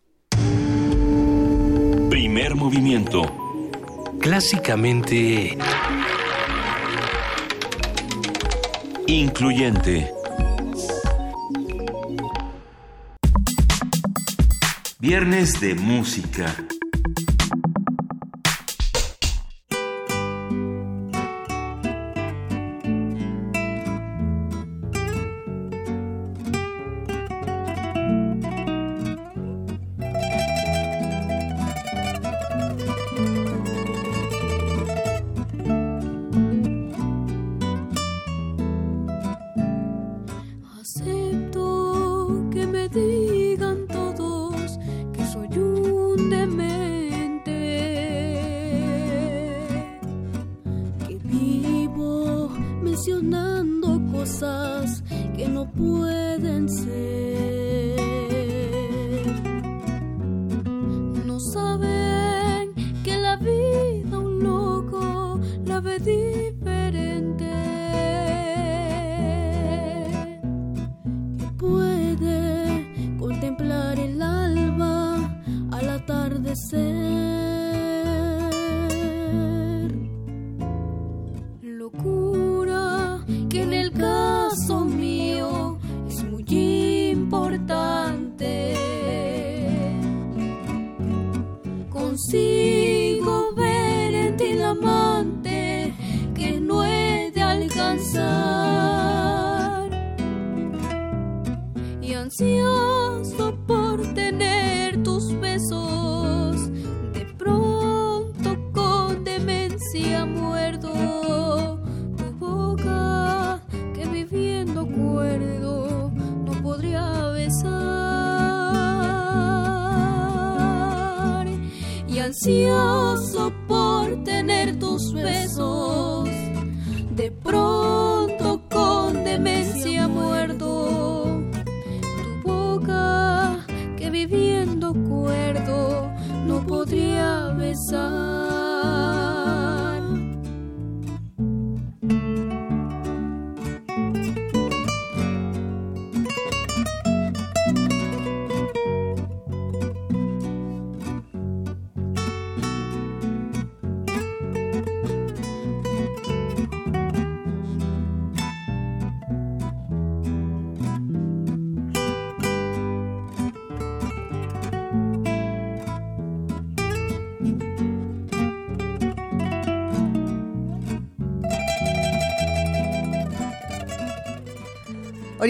Primer 2.10 2.54
movimiento. 2.56 3.22
Clásicamente 4.20 5.56
Incluyente. 9.06 10.21
Viernes 15.02 15.60
de 15.60 15.74
música. 15.74 16.54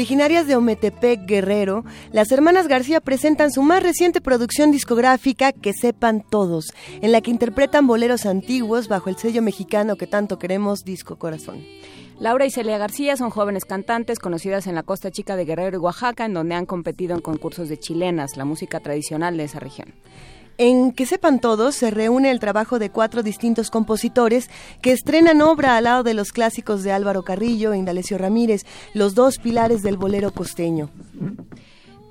Originarias 0.02 0.48
de 0.48 0.56
Ometepec, 0.56 1.26
Guerrero, 1.26 1.84
las 2.10 2.32
hermanas 2.32 2.66
García 2.66 3.00
presentan 3.00 3.52
su 3.52 3.62
más 3.62 3.84
reciente 3.84 4.20
producción 4.20 4.72
discográfica, 4.72 5.52
Que 5.52 5.72
sepan 5.72 6.24
todos, 6.28 6.74
en 7.00 7.12
la 7.12 7.20
que 7.20 7.30
interpretan 7.30 7.86
boleros 7.86 8.26
antiguos 8.26 8.88
bajo 8.88 9.10
el 9.10 9.16
sello 9.16 9.42
mexicano 9.42 9.94
que 9.94 10.08
tanto 10.08 10.40
queremos, 10.40 10.82
Disco 10.82 11.20
Corazón. 11.20 11.64
Laura 12.18 12.44
y 12.46 12.50
Celia 12.50 12.78
García 12.78 13.16
son 13.16 13.30
jóvenes 13.30 13.64
cantantes 13.64 14.18
conocidas 14.18 14.66
en 14.66 14.74
la 14.74 14.82
costa 14.82 15.12
chica 15.12 15.36
de 15.36 15.44
Guerrero 15.44 15.76
y 15.76 15.80
Oaxaca, 15.80 16.24
en 16.24 16.34
donde 16.34 16.56
han 16.56 16.66
competido 16.66 17.14
en 17.14 17.20
concursos 17.20 17.68
de 17.68 17.78
chilenas, 17.78 18.36
la 18.36 18.44
música 18.44 18.80
tradicional 18.80 19.36
de 19.36 19.44
esa 19.44 19.60
región. 19.60 19.94
En 20.58 20.92
Que 20.92 21.06
sepan 21.06 21.40
todos 21.40 21.74
se 21.74 21.90
reúne 21.90 22.30
el 22.30 22.40
trabajo 22.40 22.78
de 22.78 22.90
cuatro 22.90 23.22
distintos 23.22 23.70
compositores 23.70 24.50
que 24.80 24.92
estrenan 24.92 25.42
obra 25.42 25.76
al 25.76 25.84
lado 25.84 26.02
de 26.02 26.14
los 26.14 26.32
clásicos 26.32 26.82
de 26.82 26.92
Álvaro 26.92 27.22
Carrillo 27.22 27.72
e 27.72 27.78
Indalecio 27.78 28.18
Ramírez, 28.18 28.64
los 28.94 29.14
dos 29.14 29.38
pilares 29.38 29.82
del 29.82 29.96
bolero 29.96 30.32
costeño. 30.32 30.90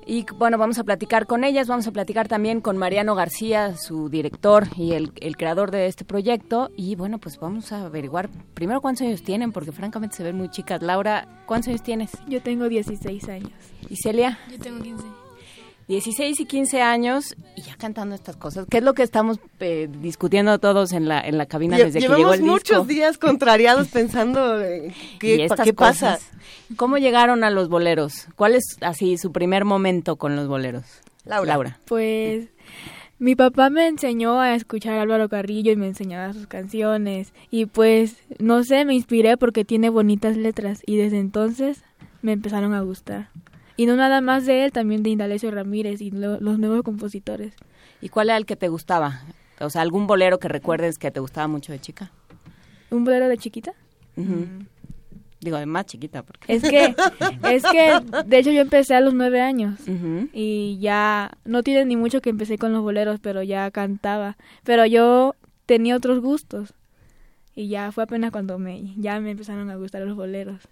Y 0.04 0.26
bueno, 0.36 0.58
vamos 0.58 0.78
a 0.78 0.84
platicar 0.84 1.26
con 1.26 1.44
ellas, 1.44 1.68
vamos 1.68 1.86
a 1.86 1.92
platicar 1.92 2.26
también 2.26 2.60
con 2.60 2.76
Mariano 2.76 3.14
García, 3.14 3.76
su 3.76 4.08
director 4.08 4.66
y 4.76 4.92
el, 4.92 5.12
el, 5.20 5.36
creador 5.36 5.70
de 5.70 5.86
este 5.86 6.04
proyecto. 6.04 6.70
Y 6.76 6.96
bueno, 6.96 7.18
pues 7.18 7.38
vamos 7.38 7.70
a 7.72 7.84
averiguar 7.84 8.28
primero 8.54 8.80
cuántos 8.80 9.06
años 9.06 9.22
tienen, 9.22 9.52
porque 9.52 9.70
francamente 9.70 10.16
se 10.16 10.24
ven 10.24 10.36
muy 10.36 10.50
chicas. 10.50 10.82
Laura, 10.82 11.44
¿cuántos 11.46 11.68
años 11.68 11.82
tienes? 11.82 12.10
Yo 12.26 12.42
tengo 12.42 12.68
16 12.68 13.28
años. 13.28 13.52
¿Y 13.88 13.96
Celia? 13.96 14.38
Yo 14.50 14.58
tengo 14.58 14.82
15. 14.82 15.21
16 15.92 16.40
y 16.40 16.46
15 16.46 16.80
años 16.80 17.36
y 17.54 17.62
ya 17.62 17.76
cantando 17.76 18.14
estas 18.14 18.36
cosas. 18.36 18.66
¿Qué 18.70 18.78
es 18.78 18.82
lo 18.82 18.94
que 18.94 19.02
estamos 19.02 19.38
eh, 19.60 19.90
discutiendo 20.00 20.58
todos 20.58 20.92
en 20.92 21.06
la 21.06 21.20
en 21.20 21.36
la 21.36 21.44
cabina 21.44 21.76
desde 21.76 22.00
que 22.00 22.08
llegó 22.08 22.32
el 22.32 22.40
disco? 22.40 22.52
muchos 22.52 22.86
días 22.86 23.18
contrariados 23.18 23.88
pensando 23.92 24.58
qué, 25.18 25.48
qué 25.64 25.74
pasa. 25.74 26.18
¿Cómo 26.76 26.96
llegaron 26.96 27.44
a 27.44 27.50
los 27.50 27.68
boleros? 27.68 28.26
¿Cuál 28.36 28.54
es 28.54 28.78
así 28.80 29.18
su 29.18 29.32
primer 29.32 29.66
momento 29.66 30.16
con 30.16 30.34
los 30.34 30.48
boleros? 30.48 30.84
Laura. 31.26 31.52
Laura. 31.52 31.78
Pues 31.84 32.48
mi 33.18 33.36
papá 33.36 33.68
me 33.68 33.86
enseñó 33.86 34.40
a 34.40 34.54
escuchar 34.54 34.94
a 34.94 35.02
Álvaro 35.02 35.28
Carrillo 35.28 35.72
y 35.72 35.76
me 35.76 35.88
enseñaba 35.88 36.32
sus 36.32 36.46
canciones 36.46 37.34
y 37.50 37.66
pues 37.66 38.16
no 38.38 38.64
sé, 38.64 38.86
me 38.86 38.94
inspiré 38.94 39.36
porque 39.36 39.66
tiene 39.66 39.90
bonitas 39.90 40.38
letras 40.38 40.82
y 40.86 40.96
desde 40.96 41.18
entonces 41.18 41.84
me 42.22 42.32
empezaron 42.32 42.72
a 42.72 42.80
gustar. 42.80 43.28
Y 43.76 43.86
no 43.86 43.96
nada 43.96 44.20
más 44.20 44.46
de 44.46 44.64
él, 44.64 44.72
también 44.72 45.02
de 45.02 45.10
Indalecio 45.10 45.50
Ramírez 45.50 46.00
y 46.00 46.10
lo, 46.10 46.40
los 46.40 46.58
nuevos 46.58 46.82
compositores. 46.82 47.54
¿Y 48.00 48.08
cuál 48.08 48.28
era 48.28 48.36
el 48.36 48.46
que 48.46 48.56
te 48.56 48.68
gustaba? 48.68 49.22
O 49.60 49.70
sea, 49.70 49.82
algún 49.82 50.06
bolero 50.06 50.38
que 50.38 50.48
recuerdes 50.48 50.98
que 50.98 51.10
te 51.10 51.20
gustaba 51.20 51.48
mucho 51.48 51.72
de 51.72 51.80
chica. 51.80 52.10
¿Un 52.90 53.04
bolero 53.04 53.28
de 53.28 53.38
chiquita? 53.38 53.72
Mm. 54.16 54.66
Digo, 55.40 55.56
de 55.56 55.66
más 55.66 55.86
chiquita. 55.86 56.22
Porque... 56.22 56.52
Es 56.52 56.62
que, 56.62 56.94
es 57.50 57.62
que, 57.62 58.00
de 58.26 58.38
hecho 58.38 58.50
yo 58.50 58.60
empecé 58.60 58.94
a 58.94 59.00
los 59.00 59.14
nueve 59.14 59.40
años 59.40 59.80
uh 59.88 59.90
-huh. 59.90 60.30
y 60.32 60.78
ya, 60.80 61.32
no 61.44 61.62
tiene 61.62 61.84
ni 61.84 61.96
mucho 61.96 62.20
que 62.20 62.30
empecé 62.30 62.58
con 62.58 62.72
los 62.72 62.82
boleros, 62.82 63.18
pero 63.20 63.42
ya 63.42 63.70
cantaba. 63.70 64.36
Pero 64.62 64.84
yo 64.86 65.34
tenía 65.66 65.96
otros 65.96 66.20
gustos 66.20 66.74
y 67.54 67.68
ya 67.68 67.92
fue 67.92 68.04
apenas 68.04 68.30
cuando 68.30 68.58
me, 68.58 68.94
ya 68.96 69.18
me 69.20 69.30
empezaron 69.30 69.70
a 69.70 69.76
gustar 69.76 70.02
los 70.02 70.16
boleros. 70.16 70.68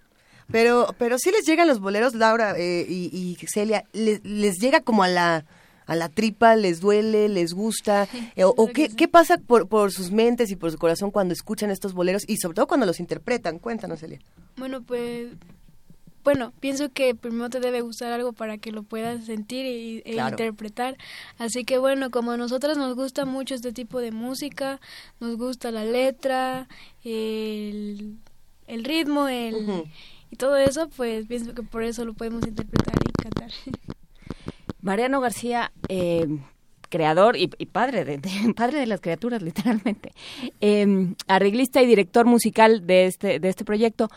Pero, 0.51 0.95
pero 0.99 1.19
sí 1.19 1.31
les 1.31 1.47
llegan 1.47 1.69
los 1.69 1.81
boleros, 1.81 2.15
Laura 2.15 2.55
eh, 2.59 2.85
y, 2.89 3.11
y, 3.13 3.47
Celia, 3.47 3.85
les, 3.93 4.25
les, 4.25 4.59
llega 4.59 4.81
como 4.81 5.03
a 5.03 5.09
la 5.09 5.45
a 5.87 5.97
la 5.97 6.09
tripa, 6.09 6.55
les 6.55 6.81
duele, 6.81 7.29
les 7.29 7.53
gusta, 7.53 8.07
eh, 8.37 8.45
o, 8.45 8.69
qué, 8.69 8.91
qué, 8.91 9.09
pasa 9.09 9.39
por, 9.39 9.69
por 9.69 9.91
sus 9.91 10.13
mentes 10.13 10.51
y 10.53 10.57
por 10.57 10.71
su 10.71 10.79
corazón 10.79 11.11
cuando 11.11 11.35
escuchan 11.35 11.73
estos 11.73 11.95
boleros 11.95 12.23
y 12.29 12.37
sobre 12.37 12.55
todo 12.55 12.69
cuando 12.69 12.87
los 12.87 13.01
interpretan. 13.01 13.59
Cuéntanos, 13.59 13.99
Celia. 13.99 14.21
Bueno, 14.57 14.83
pues 14.83 15.31
bueno, 16.23 16.53
pienso 16.61 16.91
que 16.91 17.15
primero 17.15 17.49
te 17.49 17.61
debe 17.61 17.81
gustar 17.81 18.13
algo 18.13 18.33
para 18.33 18.59
que 18.59 18.73
lo 18.73 18.83
puedas 18.83 19.25
sentir 19.25 19.65
y, 19.67 20.03
e 20.05 20.13
claro. 20.13 20.31
interpretar. 20.31 20.97
Así 21.39 21.65
que 21.65 21.79
bueno, 21.79 22.11
como 22.11 22.33
a 22.33 22.37
nosotras 22.37 22.77
nos 22.77 22.95
gusta 22.95 23.25
mucho 23.25 23.55
este 23.55 23.73
tipo 23.73 24.01
de 24.01 24.13
música, 24.13 24.81
nos 25.19 25.37
gusta 25.37 25.71
la 25.71 25.85
letra, 25.85 26.69
el, 27.05 28.19
el 28.67 28.85
ritmo, 28.85 29.29
el, 29.29 29.55
uh 29.55 29.59
-huh. 29.61 29.91
Y 30.31 30.37
todo 30.37 30.57
eso, 30.57 30.89
pues 30.97 31.27
pienso 31.27 31.55
que 31.55 31.63
por 31.63 31.83
eso 31.83 32.05
lo 32.05 32.15
podemos 32.15 32.47
interpretar 32.47 32.95
y 33.09 33.23
cantar. 33.23 33.51
Mariano 34.83 35.21
García, 35.21 35.73
eh, 35.89 36.27
creador 36.89 37.37
y, 37.37 37.51
y 37.59 37.67
padre, 37.67 38.05
de, 38.05 38.19
de, 38.19 38.55
padre 38.57 38.81
de 38.81 38.87
las 38.87 39.01
criaturas, 39.01 39.43
literalmente, 39.43 40.13
eh, 40.61 41.15
arreglista 41.29 41.83
y 41.83 41.87
director 41.87 42.27
musical 42.27 42.87
de 42.87 43.07
este, 43.07 43.41
de 43.41 43.49
este 43.49 43.65
proyecto. 43.65 44.09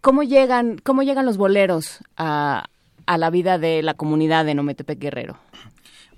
¿Cómo 0.00 0.22
llegan, 0.22 0.78
cómo 0.78 1.02
llegan 1.02 1.26
los 1.26 1.36
boleros 1.36 1.98
a, 2.16 2.68
a 3.06 3.18
la 3.18 3.30
vida 3.30 3.58
de 3.58 3.82
la 3.82 3.94
comunidad 3.94 4.44
de 4.44 4.54
Nometepec 4.54 4.98
Guerrero? 4.98 5.38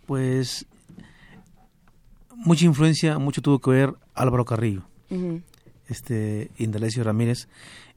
Pues 0.06 0.66
mucha 2.34 2.66
influencia, 2.66 3.18
mucho 3.18 3.40
tuvo 3.40 3.58
que 3.58 3.70
ver 3.70 3.94
Álvaro 4.14 4.44
Carrillo, 4.44 4.82
uh 5.10 5.14
-huh. 5.14 5.42
este 5.88 6.50
Indalecio 6.58 7.04
Ramírez, 7.04 7.48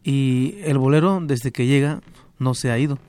y 0.03 0.55
el 0.63 0.77
bolero 0.77 1.19
desde 1.21 1.51
que 1.51 1.65
llega 1.65 2.01
no 2.39 2.53
se 2.53 2.71
ha 2.71 2.77
ido. 2.77 2.99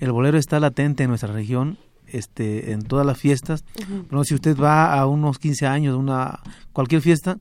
El 0.00 0.12
bolero 0.12 0.38
está 0.38 0.60
latente 0.60 1.04
en 1.04 1.10
nuestra 1.10 1.32
región, 1.32 1.78
este, 2.06 2.72
en 2.72 2.82
todas 2.82 3.06
las 3.06 3.18
fiestas. 3.18 3.64
Uh 3.88 4.04
-huh. 4.10 4.24
Si 4.24 4.34
usted 4.34 4.56
va 4.56 4.98
a 4.98 5.06
unos 5.06 5.38
15 5.38 5.66
años, 5.66 5.96
una 5.96 6.40
cualquier 6.72 7.02
fiesta, 7.02 7.38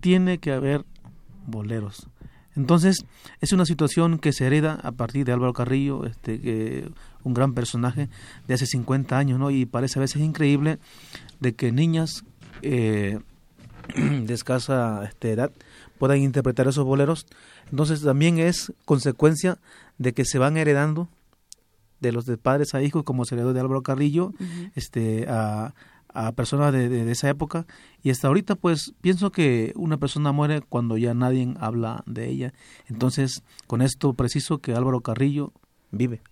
tiene 0.00 0.38
que 0.38 0.52
haber 0.52 0.84
boleros. 1.46 2.08
Entonces, 2.56 3.04
es 3.40 3.52
una 3.52 3.64
situación 3.64 4.18
que 4.18 4.32
se 4.32 4.44
hereda 4.44 4.80
a 4.82 4.90
partir 4.90 5.24
de 5.24 5.32
Álvaro 5.32 5.52
Carrillo, 5.52 6.04
este, 6.06 6.40
que, 6.40 6.90
un 7.22 7.34
gran 7.34 7.54
personaje 7.54 8.08
de 8.48 8.54
hace 8.54 8.66
50 8.66 9.16
años, 9.16 9.38
¿no? 9.38 9.50
Y 9.50 9.64
parece 9.64 9.98
a 9.98 10.02
veces 10.02 10.22
increíble 10.22 10.78
de 11.38 11.54
que 11.54 11.70
niñas 11.70 12.24
eh, 12.62 13.20
de 13.96 14.34
escasa 14.34 15.04
este, 15.04 15.32
edad 15.32 15.52
puedan 15.98 16.18
interpretar 16.18 16.66
esos 16.66 16.84
boleros. 16.84 17.26
Entonces, 17.70 18.02
también 18.02 18.38
es 18.38 18.72
consecuencia 18.84 19.58
de 19.98 20.12
que 20.12 20.24
se 20.24 20.38
van 20.38 20.56
heredando 20.56 21.08
de 22.00 22.12
los 22.12 22.26
de 22.26 22.36
padres 22.36 22.74
a 22.74 22.82
hijos, 22.82 23.04
como 23.04 23.24
se 23.24 23.34
heredó 23.34 23.52
de 23.52 23.60
Álvaro 23.60 23.82
Carrillo, 23.82 24.26
uh 24.26 24.32
-huh. 24.38 24.72
este, 24.74 25.26
a, 25.28 25.74
a 26.08 26.32
personas 26.32 26.72
de, 26.72 26.88
de, 26.88 27.04
de, 27.04 27.12
esa 27.12 27.28
época. 27.28 27.66
Y 28.02 28.10
hasta 28.10 28.28
ahorita 28.28 28.54
pues 28.54 28.94
pienso 29.00 29.30
que 29.30 29.72
una 29.76 29.98
persona 29.98 30.32
muere 30.32 30.62
cuando 30.62 30.96
ya 30.96 31.14
nadie 31.14 31.54
habla 31.58 32.02
de 32.06 32.28
ella. 32.28 32.54
Entonces 32.88 33.42
con 33.66 33.82
esto 33.82 34.14
preciso 34.14 34.58
que 34.58 34.74
Álvaro 34.74 35.00
Carrillo 35.00 35.52
vive. 35.90 36.22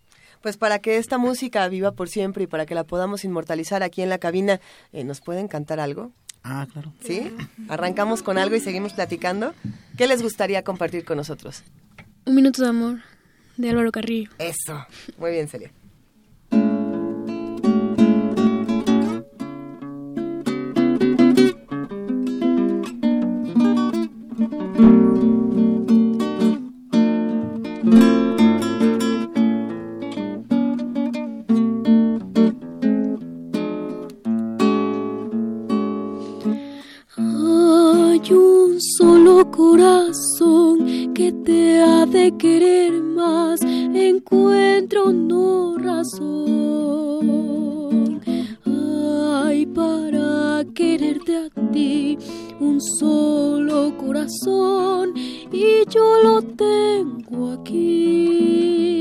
Pues 0.42 0.56
para 0.56 0.78
que 0.78 0.98
esta 0.98 1.18
música 1.18 1.66
viva 1.68 1.92
por 1.92 2.08
siempre 2.08 2.44
y 2.44 2.46
para 2.46 2.66
que 2.66 2.74
la 2.74 2.84
podamos 2.84 3.24
inmortalizar 3.24 3.82
aquí 3.82 4.02
en 4.02 4.08
la 4.08 4.18
cabina 4.18 4.60
eh, 4.92 5.02
nos 5.02 5.20
pueden 5.20 5.48
cantar 5.48 5.80
algo 5.80 6.12
ah 6.46 6.66
claro. 6.72 6.92
Sí 7.04 7.30
arrancamos 7.68 8.22
con 8.22 8.38
algo 8.38 8.56
y 8.56 8.60
seguimos 8.60 8.92
platicando. 8.92 9.54
Qué 9.96 10.06
les 10.06 10.22
gustaría 10.22 10.62
compartir 10.62 11.04
con 11.04 11.16
nosotros 11.16 11.62
un 12.26 12.34
minuto 12.34 12.62
de 12.62 12.68
amor 12.68 12.98
de 13.56 13.70
Álvaro 13.70 13.92
Carrillo. 13.92 14.30
Eso. 14.38 14.84
Muy 15.18 15.30
bien 15.30 15.48
Celia 15.48 15.70
que 41.16 41.32
te 41.32 41.80
ha 41.80 42.04
de 42.04 42.36
querer 42.36 42.92
más, 42.92 43.62
encuentro 43.62 45.10
no 45.12 45.78
razón. 45.78 46.36
Ay, 48.66 49.64
para 49.64 50.62
quererte 50.74 51.38
a 51.38 51.48
ti, 51.72 52.18
un 52.60 52.82
solo 52.82 53.96
corazón, 53.96 55.14
y 55.16 55.86
yo 55.88 56.22
lo 56.22 56.42
tengo 56.42 57.52
aquí. 57.52 58.94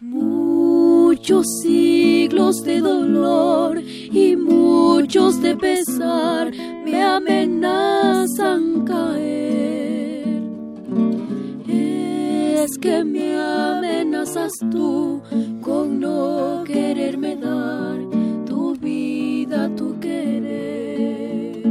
Muchos 0.00 1.46
siglos 1.62 2.64
de 2.64 2.80
dolor 2.80 3.80
y 3.80 4.34
muchos 4.34 5.40
de 5.40 5.54
pesar 5.56 6.50
me 6.84 7.04
amenazan 7.04 8.84
caer. 8.84 9.57
Es 12.70 12.76
que 12.76 13.02
me 13.02 13.34
amenazas 13.40 14.52
tú 14.70 15.22
con 15.62 15.98
no 16.00 16.64
quererme 16.66 17.34
dar 17.34 17.96
tu 18.44 18.76
vida, 18.76 19.74
tu 19.74 19.98
querer. 19.98 21.62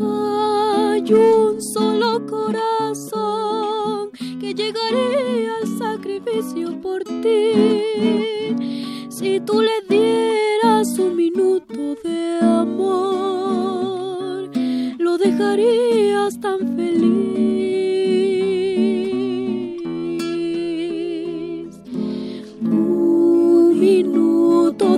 Hay 0.00 1.12
un 1.12 1.60
solo 1.60 2.24
corazón 2.26 4.10
que 4.40 4.54
llegaría 4.54 5.56
al 5.60 5.66
sacrificio 5.76 6.80
por 6.80 7.02
ti. 7.02 8.54
Si 9.08 9.40
tú 9.40 9.60
le 9.60 9.80
dieras 9.88 10.96
un 11.00 11.16
minuto 11.16 11.96
de 12.04 12.38
amor, 12.42 12.88
lo 15.00 15.18
dejarías 15.18 16.38
tan 16.38 16.76
feliz. 16.76 17.67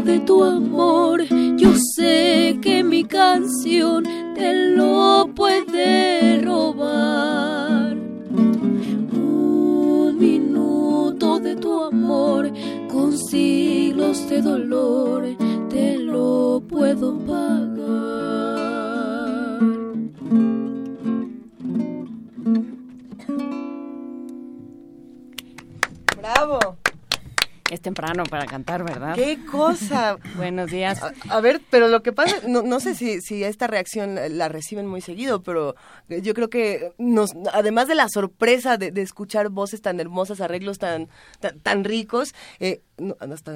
De 0.04 0.20
tu 0.20 0.42
amor, 0.42 1.22
yo 1.56 1.74
sé 1.94 2.58
que 2.62 2.82
mi 2.82 3.04
canción 3.04 4.04
te 4.34 4.74
lo 4.76 5.30
puede 5.34 6.40
robar. 6.42 7.96
Un 9.12 10.16
minuto 10.18 11.38
de 11.40 11.56
tu 11.56 11.82
amor 11.84 12.50
con 12.90 13.16
siglos 13.16 14.28
de 14.28 14.42
dolor 14.42 15.36
te 15.68 15.98
lo 15.98 16.62
puedo 16.66 17.18
pagar. 17.18 17.60
¡Bravo! 26.16 26.79
Es 27.70 27.80
temprano 27.80 28.24
para 28.24 28.46
cantar, 28.46 28.83
¿verdad? 28.83 29.14
¡Qué 29.14 29.38
cosa! 29.48 30.16
Buenos 30.37 30.72
días. 30.72 31.00
A, 31.02 31.12
a, 31.28 31.40
ver, 31.40 31.61
pero 31.70 31.87
lo 31.87 32.02
que 32.02 32.12
pasa, 32.12 32.37
no, 32.48 32.62
no 32.62 32.80
sé 32.80 32.96
si, 32.96 33.20
si 33.20 33.44
esta 33.44 33.68
reacción 33.68 34.18
la 34.37 34.48
reciben 34.48 34.88
muy 34.88 35.00
seguido, 35.00 35.44
pero 35.44 35.76
yo 36.09 36.35
creo 36.35 36.50
que 36.50 36.92
nos, 36.98 37.30
además 37.52 37.87
de 37.87 37.94
la 37.94 38.09
sorpresa 38.09 38.76
de, 38.76 38.90
de 38.90 39.02
escuchar 39.02 39.50
voces 39.50 39.83
tan 39.83 40.00
hermosas, 40.00 40.40
arreglos 40.40 40.78
tan, 40.78 41.09
tan, 41.38 41.61
tan 41.61 41.85
ricos, 41.85 42.35
eh, 42.59 42.83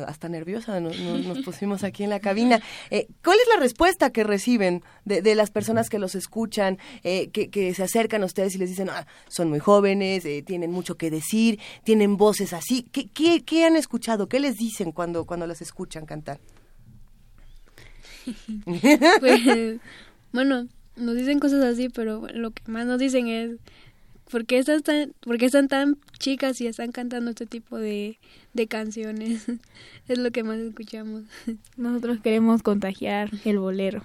hasta, 0.07 0.29
nerviosa 0.29 0.81
nos, 0.81 0.97
pusimos 1.45 1.85
aquí 1.85 2.05
en 2.05 2.11
la 2.11 2.21
cabina. 2.21 2.61
Eh, 2.91 3.09
¿Cuál 3.23 3.39
es 3.39 3.49
la 3.55 3.61
respuesta 3.61 4.11
que 4.11 4.25
reciben 4.25 4.83
de, 5.05 5.35
las 5.35 5.51
personas 5.51 5.89
que 5.89 5.99
los 5.99 6.15
escuchan, 6.15 6.79
eh, 7.03 7.31
que, 7.31 7.75
se 7.75 7.83
acercan 7.83 8.23
a 8.23 8.27
ustedes 8.27 8.55
y 8.55 8.59
les 8.59 8.71
dicen, 8.71 8.91
ah, 8.91 9.07
son 9.29 9.49
muy 9.49 9.59
jóvenes, 9.59 10.25
eh, 10.25 10.43
tienen 10.47 10.71
mucho 10.71 10.97
que 10.97 11.11
decir, 11.11 11.59
tienen 11.85 12.17
voces 12.17 12.53
así? 12.53 12.83
¿Qué, 12.93 13.09
qué, 13.09 13.45
qué 13.45 13.65
han 13.65 13.77
escuchado? 13.77 14.29
¿Qué 14.29 14.41
les 14.41 14.57
dicen 14.57 14.93
cuando, 14.93 15.25
cuando 15.25 15.47
los 15.47 15.61
escuchan 15.61 16.07
cantar? 16.07 16.41
pues, 19.21 19.81
bueno, 20.33 20.69
nos 20.97 21.17
dicen 21.17 21.41
cosas 21.41 21.65
así, 21.65 21.89
pero 21.89 22.27
lo 22.33 22.51
que 22.51 22.63
más 22.67 22.87
nos 22.87 22.99
dicen 22.99 23.29
es 23.29 23.59
¿por 24.35 24.47
qué 24.47 24.59
están 24.59 24.83
tan, 24.83 25.15
por 25.21 25.39
qué 25.39 25.47
están 25.47 25.69
tan 25.69 25.97
chicas 26.19 26.61
y 26.61 26.67
están 26.67 26.91
cantando 26.91 27.31
este 27.31 27.47
tipo 27.47 27.79
de, 27.79 28.19
de 28.53 28.67
canciones? 28.67 29.47
es 30.09 30.19
lo 30.19 30.33
que 30.33 30.43
más 30.43 30.59
escuchamos. 30.59 31.23
Nosotros 31.77 32.19
queremos 32.21 32.61
contagiar 32.61 33.31
el 33.45 33.61
bolero. 33.61 34.03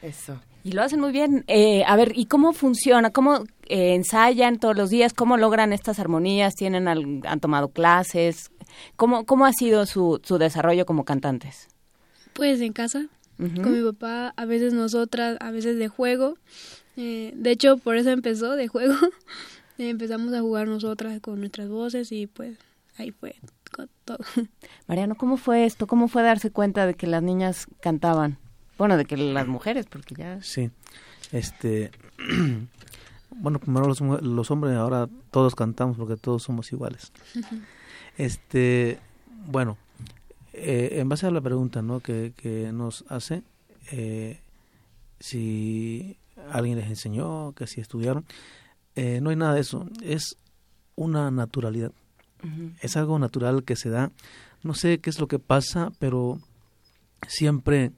Eso. 0.00 0.40
Y 0.64 0.72
lo 0.72 0.82
hacen 0.82 0.98
muy 0.98 1.12
bien. 1.12 1.44
Eh, 1.46 1.84
a 1.86 1.94
ver, 1.96 2.12
¿y 2.16 2.24
cómo 2.24 2.54
funciona? 2.54 3.10
¿Cómo 3.10 3.44
eh, 3.68 3.94
ensayan 3.96 4.58
todos 4.58 4.74
los 4.78 4.88
días? 4.88 5.12
¿Cómo 5.12 5.36
logran 5.36 5.74
estas 5.74 5.98
armonías? 5.98 6.54
¿Tienen 6.54 6.88
al, 6.88 7.20
¿Han 7.26 7.40
tomado 7.40 7.68
clases? 7.68 8.50
¿Cómo, 8.96 9.26
cómo 9.26 9.44
ha 9.44 9.52
sido 9.52 9.84
su, 9.84 10.22
su 10.24 10.38
desarrollo 10.38 10.86
como 10.86 11.04
cantantes? 11.04 11.68
Pues 12.32 12.62
en 12.62 12.72
casa, 12.72 13.08
uh 13.38 13.42
-huh. 13.42 13.62
con 13.62 13.72
mi 13.74 13.92
papá, 13.92 14.32
a 14.38 14.46
veces 14.46 14.72
nosotras, 14.72 15.36
a 15.38 15.50
veces 15.50 15.76
de 15.76 15.88
juego. 15.88 16.38
Eh, 16.96 17.32
de 17.34 17.50
hecho, 17.50 17.78
por 17.78 17.96
eso 17.96 18.10
empezó 18.10 18.56
de 18.56 18.68
juego. 18.68 18.94
Empezamos 19.78 20.32
a 20.34 20.40
jugar 20.40 20.68
nosotras 20.68 21.20
con 21.20 21.40
nuestras 21.40 21.68
voces 21.68 22.12
y 22.12 22.26
pues 22.26 22.58
ahí 22.98 23.12
fue 23.12 23.36
con 23.72 23.88
todo. 24.04 24.18
Mariano, 24.88 25.14
¿cómo 25.14 25.36
fue 25.36 25.64
esto? 25.64 25.86
¿Cómo 25.86 26.08
fue 26.08 26.22
darse 26.22 26.50
cuenta 26.50 26.86
de 26.86 26.94
que 26.94 27.06
las 27.06 27.22
niñas 27.22 27.66
cantaban? 27.80 28.38
Bueno, 28.76 28.96
de 28.96 29.04
que 29.04 29.16
las 29.16 29.46
mujeres, 29.46 29.86
porque 29.86 30.14
ya... 30.14 30.42
Sí, 30.42 30.70
este... 31.32 31.90
bueno, 33.30 33.58
primero 33.58 33.86
los, 33.86 34.00
los 34.00 34.50
hombres, 34.50 34.76
ahora 34.76 35.08
todos 35.30 35.54
cantamos 35.54 35.96
porque 35.96 36.16
todos 36.16 36.42
somos 36.42 36.72
iguales. 36.72 37.12
este, 38.18 38.98
bueno, 39.46 39.78
eh, 40.52 40.98
en 41.00 41.08
base 41.08 41.26
a 41.26 41.30
la 41.30 41.40
pregunta 41.40 41.82
¿no? 41.82 42.00
que, 42.00 42.32
que 42.36 42.72
nos 42.72 43.04
hace, 43.08 43.42
eh, 43.92 44.40
si 45.18 46.16
alguien 46.52 46.78
les 46.78 46.88
enseñó, 46.88 47.52
que 47.52 47.66
si 47.66 47.80
estudiaron, 47.80 48.24
eh, 48.94 49.20
no 49.20 49.30
hay 49.30 49.36
nada 49.36 49.54
de 49.54 49.60
eso, 49.60 49.88
es 50.02 50.36
una 50.96 51.30
naturalidad, 51.30 51.92
uh 52.42 52.46
-huh. 52.46 52.72
es 52.80 52.96
algo 52.96 53.18
natural 53.18 53.64
que 53.64 53.76
se 53.76 53.90
da, 53.90 54.10
no 54.62 54.74
sé 54.74 54.98
qué 54.98 55.10
es 55.10 55.18
lo 55.20 55.28
que 55.28 55.38
pasa, 55.38 55.92
pero 55.98 56.38
siempre 57.26 57.92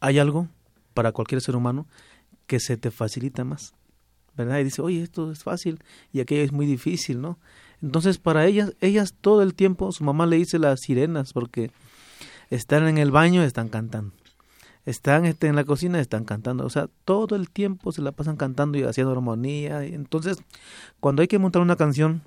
hay 0.00 0.18
algo 0.18 0.48
para 0.94 1.12
cualquier 1.12 1.40
ser 1.40 1.56
humano 1.56 1.86
que 2.46 2.60
se 2.60 2.76
te 2.76 2.90
facilita 2.90 3.44
más, 3.44 3.74
¿verdad? 4.36 4.58
Y 4.58 4.64
dice, 4.64 4.82
oye, 4.82 5.02
esto 5.02 5.30
es 5.30 5.42
fácil 5.42 5.78
y 6.12 6.20
aquello 6.20 6.42
es 6.42 6.52
muy 6.52 6.66
difícil, 6.66 7.20
¿no? 7.20 7.38
Entonces, 7.82 8.18
para 8.18 8.46
ellas, 8.46 8.74
ellas 8.80 9.14
todo 9.20 9.42
el 9.42 9.54
tiempo, 9.54 9.92
su 9.92 10.04
mamá 10.04 10.26
le 10.26 10.36
dice 10.36 10.58
las 10.58 10.80
sirenas 10.80 11.32
porque 11.32 11.70
están 12.50 12.86
en 12.88 12.98
el 12.98 13.10
baño, 13.10 13.42
están 13.42 13.68
cantando. 13.68 14.12
Están 14.86 15.26
este, 15.26 15.46
en 15.46 15.56
la 15.56 15.64
cocina, 15.64 16.00
están 16.00 16.24
cantando. 16.24 16.64
O 16.64 16.70
sea, 16.70 16.88
todo 17.04 17.36
el 17.36 17.50
tiempo 17.50 17.92
se 17.92 18.02
la 18.02 18.12
pasan 18.12 18.36
cantando 18.36 18.78
y 18.78 18.82
haciendo 18.82 19.12
armonía. 19.12 19.84
Entonces, 19.84 20.38
cuando 21.00 21.22
hay 21.22 21.28
que 21.28 21.38
montar 21.38 21.62
una 21.62 21.76
canción, 21.76 22.22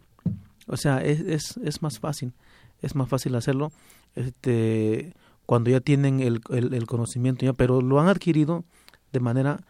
o 0.68 0.78
sea, 0.78 1.04
es, 1.04 1.20
es, 1.22 1.58
es 1.58 1.82
más 1.82 2.00
fácil. 2.00 2.34
Es 2.82 2.96
más 2.96 3.10
fácil 3.10 3.36
hacerlo 3.36 3.72
este, 4.16 5.13
cuando 5.46 5.70
ya 5.70 5.80
tienen 5.80 6.20
el, 6.20 6.42
el, 6.50 6.86
conocimiento, 6.88 7.46
ya, 7.46 7.54
pero 7.54 7.82
lo 7.82 8.00
han 8.00 8.08
adquirido 8.08 8.63
de 9.12 9.20
manera 9.20 9.62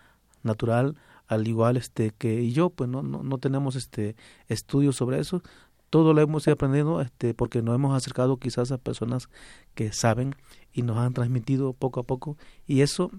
natural, 0.43 0.96
al 1.28 1.48
igual 1.48 1.78
este 1.78 2.12
que 2.12 2.52
yo, 2.52 2.69
pues 2.69 2.89
no, 2.89 3.02
no, 3.02 3.24
no 3.24 3.38
tenemos 3.38 3.76
este 3.76 4.15
estudios 4.50 4.96
sobre 4.96 5.19
eso, 5.19 5.41
todo 5.90 6.13
lo 6.13 6.21
hemos 6.21 6.46
ido 6.48 6.56
aprendiendo 6.56 7.02
este, 7.02 7.34
porque 7.34 7.62
nos 7.62 7.75
hemos 7.75 7.96
acercado 7.96 8.38
quizás 8.38 8.71
a 8.71 8.77
personas 8.77 9.29
que 9.73 9.92
saben 9.94 10.36
y 10.74 10.82
nos 10.82 10.98
han 10.98 11.13
transmitido 11.13 11.74
poco 11.74 12.00
a 12.00 12.04
poco 12.04 12.38
y 12.67 12.82
eso 12.82 13.12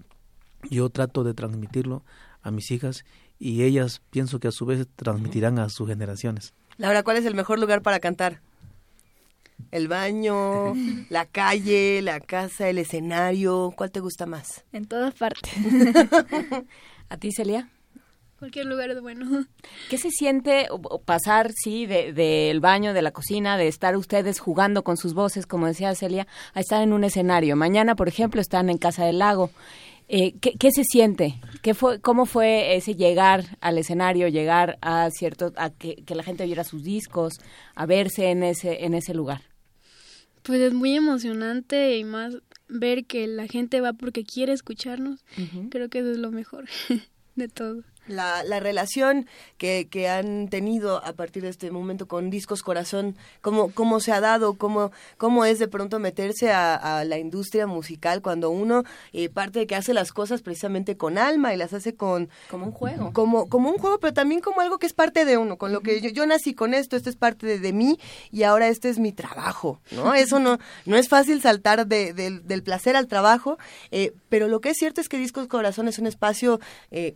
yo 0.69 0.89
trato 0.89 1.23
de 1.23 1.33
transmitirlo 1.33 2.03
a 2.41 2.51
mis 2.51 2.71
hijas 2.71 3.05
y 3.39 3.63
ellas 3.63 4.01
pienso 4.11 4.39
que 4.39 4.47
a 4.47 4.51
su 4.51 4.65
vez 4.65 4.87
transmitirán 4.95 5.59
a 5.59 5.69
sus 5.69 5.87
generaciones. 5.87 6.53
Laura, 6.77 7.03
¿cuál 7.03 7.17
es 7.17 7.25
el 7.25 7.35
mejor 7.35 7.59
lugar 7.59 7.81
para 7.81 7.99
cantar? 7.99 8.41
El 9.71 9.87
baño, 9.87 10.73
la 11.09 11.25
calle, 11.25 12.01
la 12.01 12.19
casa, 12.19 12.69
el 12.69 12.77
escenario, 12.77 13.73
¿cuál 13.75 13.91
te 13.91 13.99
gusta 13.99 14.25
más? 14.25 14.65
En 14.71 14.85
todas 14.85 15.13
partes. 15.13 15.53
¿A 17.09 17.17
ti, 17.17 17.31
Celia? 17.31 17.69
Cualquier 18.45 18.67
lugar 18.67 18.91
es 18.91 19.01
bueno. 19.01 19.47
¿Qué 19.89 19.97
se 19.97 20.11
siente 20.11 20.67
pasar, 21.05 21.51
sí, 21.51 21.87
del 21.87 22.13
de, 22.13 22.55
baño, 22.61 22.93
de 22.93 23.01
la 23.01 23.09
cocina, 23.09 23.57
de 23.57 23.67
estar 23.67 23.97
ustedes 23.97 24.39
jugando 24.39 24.83
con 24.83 24.97
sus 24.97 25.15
voces, 25.15 25.47
como 25.47 25.65
decía 25.65 25.95
Celia, 25.95 26.27
a 26.53 26.59
estar 26.59 26.83
en 26.83 26.93
un 26.93 27.03
escenario? 27.03 27.55
Mañana, 27.55 27.95
por 27.95 28.07
ejemplo, 28.07 28.39
están 28.39 28.69
en 28.69 28.77
Casa 28.77 29.03
del 29.03 29.17
Lago. 29.17 29.49
Eh, 30.09 30.35
¿qué, 30.41 30.51
¿qué, 30.59 30.69
se 30.71 30.83
siente? 30.83 31.41
¿Qué 31.63 31.73
fue, 31.73 31.99
¿Cómo 32.01 32.27
fue 32.27 32.75
ese 32.75 32.93
llegar 32.93 33.57
al 33.61 33.79
escenario, 33.79 34.27
llegar 34.27 34.77
a 34.81 35.09
cierto, 35.09 35.51
a 35.55 35.71
que, 35.71 35.95
que 36.05 36.13
la 36.13 36.21
gente 36.21 36.45
viera 36.45 36.63
sus 36.63 36.83
discos, 36.83 37.39
a 37.73 37.87
verse 37.87 38.29
en 38.29 38.43
ese, 38.43 38.85
en 38.85 38.93
ese 38.93 39.15
lugar? 39.15 39.41
Pues 40.43 40.61
es 40.61 40.71
muy 40.75 40.95
emocionante 40.95 41.97
y 41.97 42.03
más 42.03 42.37
ver 42.67 43.05
que 43.05 43.25
la 43.25 43.47
gente 43.47 43.81
va 43.81 43.93
porque 43.93 44.23
quiere 44.23 44.53
escucharnos. 44.53 45.25
Uh 45.35 45.41
-huh. 45.41 45.69
Creo 45.71 45.89
que 45.89 45.97
eso 45.97 46.11
es 46.11 46.19
lo 46.19 46.29
mejor 46.29 46.65
de 47.35 47.47
todo. 47.47 47.81
La, 48.07 48.43
la 48.43 48.59
relación 48.59 49.27
que, 49.57 49.87
que, 49.89 50.09
han 50.09 50.47
tenido 50.49 51.03
a 51.03 51.13
partir 51.13 51.43
de 51.43 51.49
este 51.49 51.71
momento 51.71 52.07
con 52.07 52.29
Discos 52.29 52.61
Corazón, 52.61 53.15
cómo, 53.41 53.71
cómo 53.71 53.99
se 53.99 54.11
ha 54.11 54.21
dado, 54.21 54.53
cómo, 54.55 54.91
cómo 55.17 55.45
es 55.45 55.59
de 55.59 55.67
pronto 55.67 55.99
meterse 55.99 56.51
a, 56.51 57.03
la 57.05 57.17
industria 57.17 57.67
musical 57.67 58.21
cuando 58.21 58.49
uno 58.49 58.83
eh, 59.13 59.29
parte 59.29 59.59
de 59.59 59.67
que 59.67 59.75
hace 59.75 59.93
las 59.93 60.11
cosas 60.11 60.41
precisamente 60.41 60.97
con 60.97 61.17
alma 61.17 61.53
y 61.53 61.57
las 61.57 61.73
hace 61.73 61.95
con... 61.95 62.29
Como 62.49 62.67
un 62.67 62.71
juego. 62.71 63.11
Como, 63.13 63.49
como 63.49 63.69
un 63.69 63.77
juego, 63.77 63.99
pero 63.99 64.13
también 64.13 64.41
como 64.41 64.61
algo 64.61 64.77
que 64.77 64.85
es 64.85 64.93
parte 64.93 65.25
de 65.25 65.37
uno, 65.37 65.57
con 65.57 65.73
lo 65.73 65.81
que 65.81 66.01
yo, 66.01 66.09
yo 66.09 66.25
nací 66.25 66.53
con 66.53 66.73
esto, 66.73 66.95
esto 66.95 67.09
es 67.09 67.15
parte 67.15 67.45
de, 67.47 67.59
de, 67.59 67.73
mí 67.73 67.99
y 68.31 68.43
ahora 68.43 68.67
este 68.67 68.89
es 68.89 68.99
mi 68.99 69.11
trabajo, 69.11 69.81
¿no? 69.91 70.13
Eso 70.25 70.39
no, 70.39 70.59
no 70.85 70.97
es 70.97 71.09
fácil 71.09 71.41
saltar 71.41 71.87
de, 71.87 72.13
del 72.13 72.63
placer 72.63 72.95
al 72.95 73.07
trabajo, 73.07 73.57
eh, 73.91 74.13
pero 74.29 74.47
lo 74.47 74.61
que 74.61 74.69
es 74.69 74.77
cierto 74.77 75.01
es 75.01 75.09
que 75.09 75.17
Discos 75.17 75.47
Corazón 75.47 75.87
es 75.87 75.99
un 75.99 76.07
espacio... 76.07 76.59
Eh, 76.91 77.15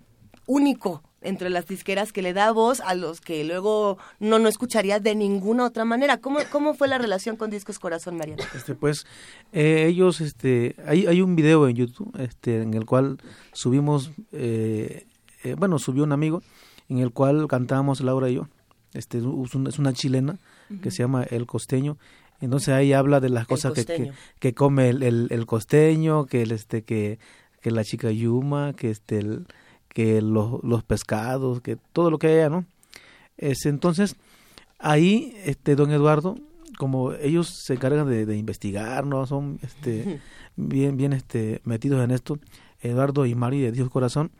único 0.50 1.04
entre 1.22 1.50
las 1.50 1.68
disqueras 1.68 2.12
que 2.12 2.22
le 2.22 2.34
da 2.34 2.52
voz 2.52 2.80
a 2.82 2.96
los 2.96 3.22
que 3.22 3.44
luego 3.44 3.98
no 4.20 4.40
no 4.40 4.50
escucharía 4.50 5.00
de 5.00 5.14
ninguna 5.14 5.66
otra 5.66 5.86
manera. 5.86 6.18
¿Cómo, 6.18 6.40
cómo 6.52 6.74
fue 6.74 6.88
la 6.88 6.98
relación 6.98 7.36
con 7.36 7.52
Discos 7.52 7.78
Corazón, 7.78 8.18
Mariana? 8.18 8.44
Este, 8.56 8.74
pues 8.74 9.06
eh, 9.54 9.86
ellos, 9.88 10.22
este, 10.22 10.76
hay, 10.88 11.06
hay 11.06 11.22
un 11.22 11.36
video 11.36 11.68
en 11.68 11.76
YouTube, 11.76 12.12
este, 12.20 12.62
en 12.62 12.74
el 12.74 12.86
cual 12.86 13.20
subimos, 13.54 14.12
eh, 14.32 15.06
eh, 15.44 15.56
bueno, 15.56 15.78
subió 15.78 16.04
un 16.04 16.14
amigo, 16.14 16.42
en 16.88 16.98
el 16.98 17.12
cual 17.12 17.48
cantábamos 17.48 18.02
Laura 18.02 18.30
y 18.30 18.36
yo. 18.36 18.48
Este, 18.94 19.20
es 19.20 19.78
una 19.80 19.94
chilena 19.94 20.40
que 20.82 20.90
se 20.90 21.04
llama 21.04 21.24
El 21.24 21.46
Costeño. 21.46 21.98
Entonces 22.42 22.70
ahí 22.70 22.94
habla 22.94 23.20
de 23.20 23.30
las 23.30 23.46
cosas 23.46 23.74
que, 23.74 24.12
que, 24.40 24.54
come 24.54 24.90
el, 24.90 25.28
el, 25.30 25.46
costeño, 25.46 26.26
que 26.26 26.42
el, 26.42 26.54
este, 26.54 26.84
que, 26.84 27.20
que 27.62 27.70
la 27.70 27.84
chica 27.84 28.10
Yuma, 28.10 28.74
que 28.74 28.90
este, 28.90 29.20
el, 29.20 29.46
que 29.90 30.22
los, 30.22 30.64
los 30.64 30.84
pescados, 30.84 31.62
que 31.62 31.78
todo 31.94 32.12
lo 32.12 32.20
que 32.20 32.28
haya, 32.28 32.50
¿no? 32.50 32.66
Es, 33.38 33.66
entonces, 33.66 34.16
ahí, 34.78 35.36
este, 35.46 35.76
don 35.76 35.92
Eduardo, 35.92 36.38
como 36.78 37.14
ellos 37.14 37.54
se 37.66 37.74
encargan 37.74 38.08
de, 38.08 38.38
investigar, 38.38 39.06
¿no? 39.06 39.26
Son, 39.26 39.60
este, 39.62 40.22
bien, 40.56 40.98
bien, 40.98 41.14
este, 41.14 41.62
metidos 41.64 42.04
en 42.04 42.12
esto, 42.12 42.40
Eduardo 42.82 43.26
y 43.26 43.36
Mari 43.36 43.62
de 43.62 43.72
Dios 43.72 43.90
Corazón, 43.90 44.32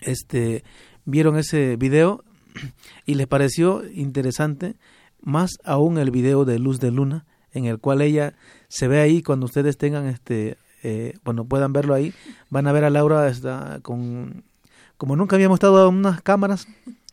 este, 0.00 0.64
vieron 1.04 1.36
ese 1.36 1.76
video 1.76 2.24
y 3.06 3.14
les 3.14 3.26
pareció 3.26 3.82
interesante, 3.90 4.76
más 5.20 5.58
aún 5.64 5.98
el 5.98 6.10
video 6.10 6.44
de 6.44 6.58
Luz 6.58 6.80
de 6.80 6.90
Luna, 6.90 7.26
en 7.52 7.64
el 7.64 7.78
cual 7.78 8.02
ella 8.02 8.34
se 8.68 8.88
ve 8.88 9.00
ahí 9.00 9.22
cuando 9.22 9.46
ustedes 9.46 9.78
tengan 9.78 10.06
este 10.06 10.56
eh, 10.82 11.14
bueno 11.24 11.44
puedan 11.44 11.72
verlo 11.72 11.94
ahí 11.94 12.12
van 12.50 12.66
a 12.66 12.72
ver 12.72 12.84
a 12.84 12.90
Laura 12.90 13.28
está 13.28 13.80
con 13.82 14.44
como 14.98 15.16
nunca 15.16 15.36
habíamos 15.36 15.56
estado 15.56 15.88
en 15.88 15.96
unas 15.96 16.20
cámaras, 16.20 16.68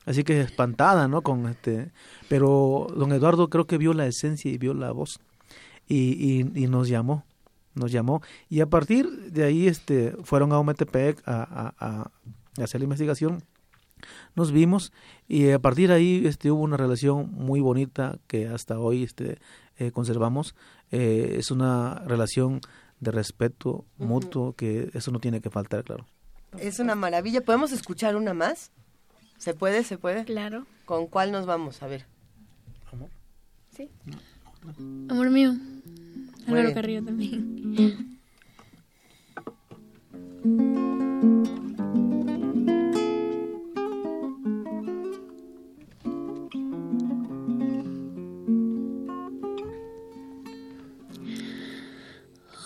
así 0.05 0.23
que 0.23 0.41
espantada, 0.41 1.07
¿no? 1.07 1.21
Con 1.21 1.47
este, 1.47 1.91
pero 2.27 2.87
don 2.95 3.13
Eduardo 3.13 3.49
creo 3.49 3.65
que 3.65 3.77
vio 3.77 3.93
la 3.93 4.07
esencia 4.07 4.51
y 4.51 4.57
vio 4.57 4.73
la 4.73 4.91
voz 4.91 5.19
y, 5.87 6.41
y, 6.61 6.67
nos 6.67 6.89
llamó, 6.89 7.23
nos 7.75 7.91
llamó. 7.91 8.21
Y 8.49 8.59
a 8.61 8.65
partir 8.65 9.07
de 9.31 9.43
ahí 9.43 9.67
este 9.67 10.15
fueron 10.23 10.51
a 10.51 10.59
Ometepec 10.59 11.21
a, 11.27 11.73
a, 11.79 12.11
a 12.59 12.63
hacer 12.63 12.81
la 12.81 12.85
investigación 12.85 13.43
nos 14.35 14.51
vimos 14.51 14.91
y 15.27 15.49
a 15.51 15.59
partir 15.59 15.89
de 15.89 15.95
ahí 15.95 16.23
este 16.25 16.51
hubo 16.51 16.61
una 16.61 16.77
relación 16.77 17.31
muy 17.31 17.59
bonita 17.59 18.19
que 18.27 18.47
hasta 18.47 18.79
hoy 18.79 19.03
este 19.03 19.39
eh, 19.77 19.91
conservamos. 19.91 20.55
Eh, 20.91 21.37
es 21.39 21.51
una 21.51 22.03
relación 22.05 22.61
de 22.99 23.11
respeto 23.11 23.85
mutuo 23.97 24.53
que 24.53 24.89
eso 24.93 25.11
no 25.11 25.19
tiene 25.19 25.41
que 25.41 25.49
faltar 25.49 25.83
claro 25.83 26.05
es 26.59 26.79
una 26.79 26.95
maravilla. 26.95 27.41
¿Podemos 27.41 27.71
escuchar 27.71 28.15
una 28.15 28.33
más? 28.33 28.71
¿Se 29.37 29.53
puede? 29.53 29.83
¿Se 29.83 29.97
puede? 29.97 30.25
Claro. 30.25 30.65
¿Con 30.85 31.07
cuál 31.07 31.31
nos 31.31 31.45
vamos? 31.45 31.81
A 31.83 31.87
ver. 31.87 32.05
¿Amor? 32.91 33.09
Sí. 33.75 33.89
Amor 35.09 35.29
mío. 35.29 35.53
Álvaro 36.47 36.73
Carrillo 36.73 37.03
también. 37.03 38.19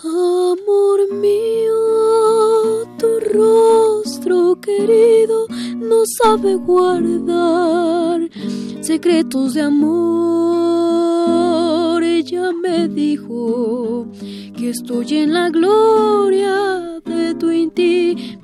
Amor 0.02 1.12
mío, 1.14 1.69
rostro 3.32 4.58
querido 4.60 5.46
no 5.76 6.04
sabe 6.22 6.54
guardar 6.56 8.28
secretos 8.80 9.54
de 9.54 9.62
amor. 9.62 10.00
Ella 12.02 12.52
me 12.52 12.88
dijo 12.88 14.06
que 14.56 14.70
estoy 14.70 15.14
en 15.14 15.32
la 15.32 15.50
gloria 15.50 17.00
de 17.04 17.34
tu 17.34 17.50
intimidad. 17.50 18.34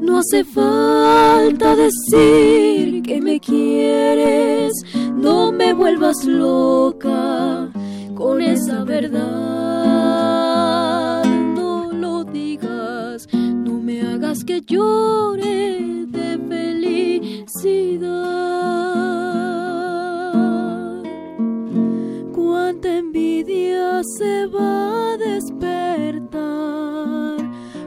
No 0.00 0.18
hace 0.18 0.44
falta 0.44 1.74
decir 1.76 3.02
que 3.02 3.20
me 3.20 3.40
quieres 3.40 4.72
no 5.16 5.52
me 5.52 5.72
vuelvas 5.72 6.24
loca 6.24 7.71
con 8.22 8.40
esa 8.40 8.84
verdad. 8.84 9.24
No 11.56 11.90
lo 11.92 12.22
digas, 12.22 13.26
no 13.32 13.80
me 13.80 14.00
hagas 14.02 14.44
que 14.44 14.60
llore 14.60 16.06
de 16.06 16.38
felicidad. 16.48 18.12
Cuánta 22.32 22.96
envidia 22.96 24.02
se 24.18 24.46
va 24.46 25.14
a 25.14 25.16
despertar, 25.16 26.30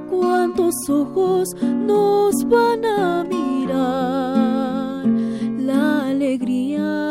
cuántos 0.10 0.76
ojos 0.90 1.56
nos 1.62 2.44
van 2.50 2.84
a 2.86 3.24
mirar. 3.24 5.06
La 5.58 6.10
alegría 6.10 7.05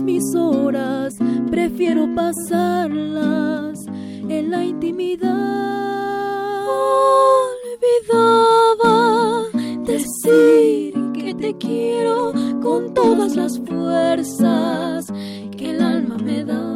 mis 0.00 0.34
horas, 0.34 1.16
prefiero 1.50 2.08
pasarlas 2.14 3.78
en 4.28 4.50
la 4.50 4.64
intimidad. 4.64 5.28
Olvidaba 8.14 9.42
decir 9.84 10.94
que 11.12 11.34
te 11.34 11.54
quiero 11.58 12.32
con 12.62 12.94
todas 12.94 13.36
las 13.36 13.58
fuerzas 13.58 15.12
que 15.56 15.70
el 15.70 15.82
alma 15.82 16.16
me 16.16 16.44
da. 16.44 16.71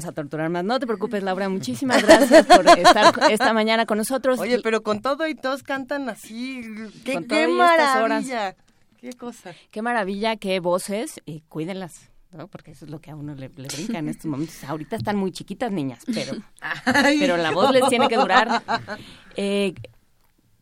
Vamos 0.00 0.10
a 0.10 0.12
torturar 0.12 0.48
más. 0.48 0.64
No 0.64 0.78
te 0.80 0.86
preocupes, 0.86 1.22
Laura. 1.22 1.48
Muchísimas 1.48 2.02
gracias 2.02 2.46
por 2.46 2.66
estar 2.66 3.14
esta 3.30 3.52
mañana 3.52 3.84
con 3.84 3.98
nosotros. 3.98 4.38
Oye, 4.38 4.60
pero 4.62 4.82
con 4.82 5.02
todo 5.02 5.26
y 5.28 5.34
todos 5.34 5.62
cantan 5.62 6.08
así. 6.08 6.62
¡Qué, 7.04 7.24
qué 7.26 7.48
maravilla! 7.48 8.56
¡Qué 8.98 9.12
cosa! 9.12 9.54
¡Qué 9.70 9.82
maravilla! 9.82 10.36
¡Qué 10.36 10.60
voces! 10.60 11.20
Y 11.26 11.42
cuídenlas. 11.42 12.10
Porque 12.50 12.70
eso 12.70 12.84
es 12.84 12.90
lo 12.90 13.00
que 13.00 13.10
a 13.10 13.16
uno 13.16 13.34
le, 13.34 13.48
brinca 13.48 13.98
en 13.98 14.08
estos 14.08 14.26
momentos. 14.26 14.62
Ahorita 14.64 14.96
están 14.96 15.16
muy 15.16 15.32
chiquitas 15.32 15.72
niñas, 15.72 16.04
pero, 16.06 16.32
pero 17.18 17.36
la 17.36 17.50
voz 17.50 17.72
les 17.72 17.88
tiene 17.88 18.08
que 18.08 18.16
durar. 18.16 18.62
Eh, 19.36 19.74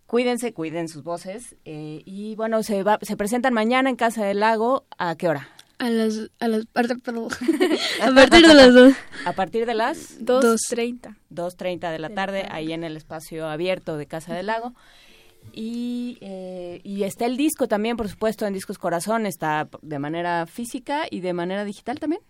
cuídense, 0.07 0.53
cuiden 0.53 0.89
sus 0.89 1.03
voces. 1.03 1.57
Eh, 1.65 2.03
y 2.05 2.37
bueno, 2.37 2.63
se, 2.63 2.83
va, 2.83 2.99
se 3.03 3.17
presentan 3.17 3.53
mañana 3.55 3.91
en 3.91 3.97
Casa 3.97 4.25
del 4.25 4.41
Lago. 4.41 4.87
¿A 4.99 5.17
qué 5.17 5.29
hora? 5.29 5.49
A 5.79 5.91
las, 5.91 6.31
a 6.41 6.49
las, 6.49 6.67
perdón, 6.67 7.01
a 8.03 8.11
partir 8.13 8.47
de 8.47 8.55
las 8.55 8.75
dos. 8.75 8.95
A 9.25 9.33
partir 9.33 9.65
de 9.65 9.75
las 9.75 10.19
2.30. 10.21 11.17
2.30 11.31 11.93
de 11.93 11.99
la 12.01 12.11
tarde, 12.11 12.49
ahí 12.51 12.73
en 12.73 12.83
el 12.83 12.97
espacio 12.97 13.47
abierto 13.49 13.97
de 13.97 14.07
Casa 14.07 14.35
del 14.35 14.47
Lago. 14.47 14.75
Y, 15.53 16.19
eh, 16.21 16.81
y 16.83 17.05
está 17.05 17.27
el 17.27 17.37
disco 17.37 17.69
también, 17.69 17.97
por 17.97 18.09
supuesto, 18.09 18.45
en 18.47 18.55
Discos 18.55 18.79
Corazón, 18.79 19.25
está 19.25 19.69
de 19.83 19.99
manera 19.99 20.47
física 20.47 21.07
y 21.11 21.21
de 21.21 21.33
manera 21.33 21.65
digital 21.65 22.01
también. 22.01 22.23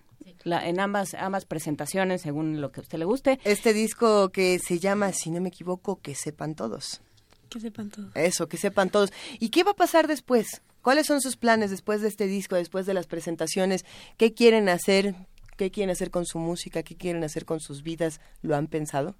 en 0.44 0.78
ambas 0.80 1.14
ambas 1.14 1.46
presentaciones, 1.46 2.20
según 2.22 2.61
lo 2.61 2.70
que 2.70 2.80
a 2.80 2.82
usted 2.82 2.99
le 2.99 3.07
guste. 3.07 3.40
Este 3.44 3.72
disco 3.72 4.28
que 4.28 4.59
se 4.59 4.78
llama, 4.78 5.12
si 5.12 5.30
no 5.30 5.40
me 5.40 5.49
equivoco, 5.49 6.01
Que 6.01 6.14
sepan 6.14 6.55
todos. 6.55 7.01
Que 7.49 7.61
sepan 7.61 7.90
todos. 7.90 8.11
Eso, 8.14 8.49
que 8.49 8.57
sepan 8.57 8.90
todos. 8.90 9.12
¿Y 9.38 9.49
qué 9.51 9.64
va 9.64 9.72
a 9.72 9.76
pasar 9.76 10.07
después? 10.07 10.62
¿Cuáles 10.82 11.07
son 11.07 11.20
sus 11.20 11.36
planes 11.36 11.70
después 11.70 12.01
de 12.01 12.09
este 12.09 12.26
disco, 12.26 12.57
después 12.57 12.86
de 12.86 12.94
las 12.94 13.07
presentaciones? 13.07 13.84
¿Qué 14.16 14.32
quieren 14.32 14.68
hacer? 14.68 15.14
¿Qué 15.57 15.70
quieren 15.70 15.90
hacer 15.90 16.11
con 16.11 16.24
su 16.24 16.38
música? 16.38 16.82
¿Qué 16.82 16.96
quieren 16.96 17.24
hacer 17.24 17.44
con 17.44 17.61
sus 17.61 17.82
vidas? 17.82 18.20
¿Lo 18.42 18.57
han 18.57 18.68
pensado? 18.68 19.16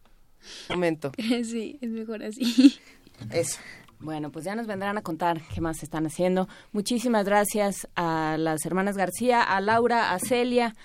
Momento. 0.69 1.13
Sí, 1.45 1.79
es 1.81 1.91
mejor 1.91 2.23
así. 2.23 2.79
Eso. 3.33 3.59
Bueno, 4.01 4.31
pues 4.31 4.45
ya 4.45 4.55
nos 4.55 4.67
vendrán 4.69 4.97
a 4.97 5.03
contar 5.03 5.43
qué 5.53 5.61
más 5.61 5.83
están 5.83 6.07
haciendo. 6.07 6.49
Muchísimas 6.73 7.25
gracias 7.25 7.89
a 7.97 8.37
las 8.39 8.65
hermanas 8.65 8.97
García, 8.97 9.43
a 9.43 9.61
Laura, 9.61 10.13
a 10.13 10.19
Celia, 10.21 10.77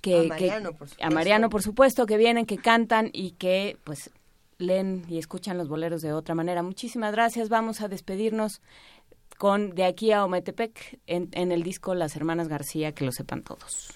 que, 0.00 0.20
a 0.20 0.22
Mariano, 0.22 0.72
por 0.72 0.88
supuesto. 0.88 1.04
a 1.04 1.10
Mariano, 1.10 1.50
por 1.50 1.62
supuesto, 1.62 2.06
que 2.06 2.16
vienen, 2.16 2.46
que 2.46 2.56
cantan 2.56 3.10
y 3.12 3.32
que 3.32 3.76
pues 3.84 4.10
leen 4.58 5.04
y 5.08 5.18
escuchan 5.18 5.58
los 5.58 5.68
boleros 5.68 6.02
de 6.02 6.12
otra 6.12 6.34
manera. 6.34 6.62
Muchísimas 6.62 7.12
gracias. 7.12 7.48
Vamos 7.48 7.80
a 7.80 7.88
despedirnos 7.88 8.60
con 9.38 9.74
De 9.74 9.84
aquí 9.84 10.12
a 10.12 10.24
Ometepec 10.24 11.00
en, 11.06 11.28
en 11.32 11.52
el 11.52 11.62
disco 11.62 11.94
Las 11.94 12.16
Hermanas 12.16 12.48
García, 12.48 12.92
que 12.92 13.04
lo 13.04 13.12
sepan 13.12 13.42
todos. 13.42 13.95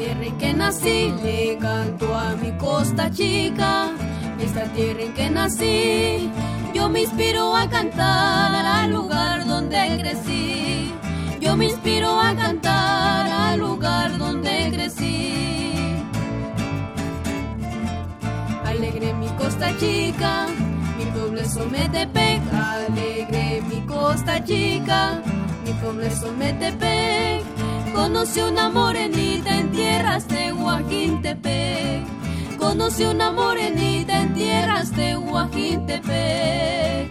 Tierra 0.00 0.24
en 0.24 0.38
que 0.38 0.52
nací. 0.54 1.12
Le 1.22 1.58
canto 1.58 2.14
a 2.14 2.34
mi 2.42 2.52
costa 2.52 3.10
chica, 3.10 3.90
esta 4.40 4.64
tierra 4.74 5.02
en 5.02 5.12
que 5.12 5.28
nací. 5.28 6.30
Yo 6.74 6.88
me 6.88 7.02
inspiro 7.02 7.54
a 7.54 7.68
cantar 7.68 8.64
al 8.64 8.90
lugar 8.90 9.46
donde 9.46 9.98
crecí. 10.00 10.94
Yo 11.40 11.56
me 11.56 11.66
inspiro 11.66 12.18
a 12.18 12.34
cantar 12.34 13.26
al 13.30 13.58
lugar 13.60 14.16
donde 14.16 14.70
crecí. 14.72 15.34
Alegre 18.64 19.12
mi 19.14 19.28
costa 19.40 19.68
chica, 19.78 20.46
mi 20.96 21.04
pueblo 21.06 21.40
es 21.40 21.56
Ometepec. 21.56 22.40
Alegre 22.54 23.62
mi 23.68 23.80
costa 23.82 24.42
chica, 24.44 25.20
mi 25.64 25.72
pueblo 25.74 26.04
es 26.04 26.22
Ometepec. 26.22 27.59
Conocí 28.00 28.40
una 28.40 28.70
morenita 28.70 29.58
en 29.58 29.70
tierras 29.72 30.26
de 30.26 30.54
Huajintepec. 30.54 32.06
Conocí 32.58 33.04
una 33.04 33.30
morenita 33.30 34.22
en 34.22 34.32
tierras 34.32 34.96
de 34.96 35.18
Huajintepec. 35.18 37.10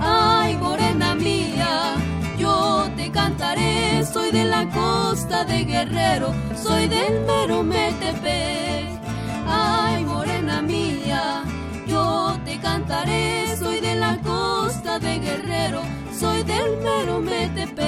Ay, 0.00 0.56
morena 0.56 1.14
mía, 1.14 1.96
yo 2.38 2.88
te 2.96 3.10
cantaré. 3.10 4.02
Soy 4.06 4.30
de 4.30 4.46
la 4.46 4.66
costa 4.70 5.44
de 5.44 5.64
Guerrero, 5.64 6.32
soy 6.56 6.88
del 6.88 7.20
mero 7.26 7.62
Metepec. 7.62 8.98
Ay, 9.46 10.06
morena 10.06 10.62
mía, 10.62 11.44
yo 11.86 12.34
te 12.46 12.58
cantaré. 12.58 13.54
Soy 13.58 13.80
de 13.80 13.94
la 13.94 14.16
costa 14.22 14.98
de 14.98 15.18
Guerrero, 15.18 15.82
soy 16.22 16.44
del 16.44 16.76
mero 16.84 17.20
Metepec. 17.20 17.82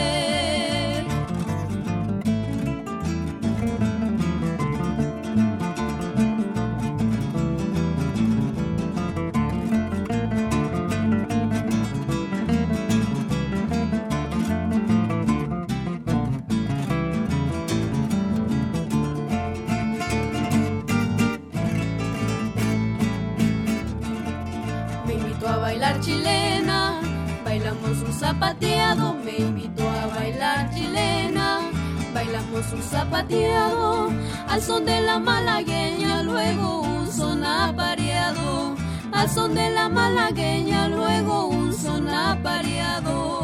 Me 25.07 25.15
invitó 25.15 25.49
a 25.49 25.59
bailar 25.59 26.01
un 26.01 26.64
zapateado. 28.25 29.15
Me 29.25 29.37
invitó 29.37 29.85
a 29.89 30.07
bailar 30.07 30.71
chilena, 30.75 31.61
bailamos 32.15 32.73
un 32.73 32.83
zapateado. 32.83 34.11
Al 34.49 34.63
son 34.63 34.85
de 34.87 35.01
la 35.03 35.19
malagueña, 35.19 36.23
luego 36.23 36.81
un 36.81 37.13
son 37.13 37.45
apareado. 37.45 38.77
Al 39.13 39.29
son 39.29 39.55
de 39.55 39.71
la 39.71 39.89
malagueña, 39.89 40.89
luego 40.89 41.49
un 41.49 41.73
son 41.73 42.09
apareado. 42.09 43.43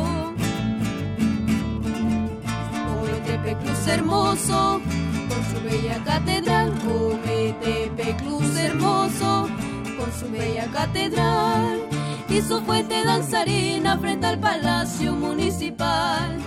Cruz 3.63 3.87
hermoso, 3.89 4.81
con 5.29 5.43
su 5.51 5.59
bella 5.65 5.99
catedral. 6.05 6.73
Ometepec 6.87 8.17
Cruz 8.23 8.57
hermoso, 8.57 9.49
con 9.99 10.13
su 10.19 10.31
bella 10.31 10.67
catedral 10.73 12.00
y 12.31 12.41
su 12.43 12.61
fuente 12.61 13.05
danzarina 13.05 13.99
frente 13.99 14.27
al 14.27 14.39
palacio 14.39 15.13
municipal 15.15 16.39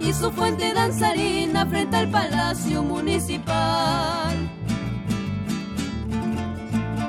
y 0.00 0.12
su 0.12 0.30
fuente 0.32 0.72
danzarina 0.72 1.66
frente 1.66 1.96
al 1.96 2.08
palacio 2.10 2.82
municipal. 2.82 4.34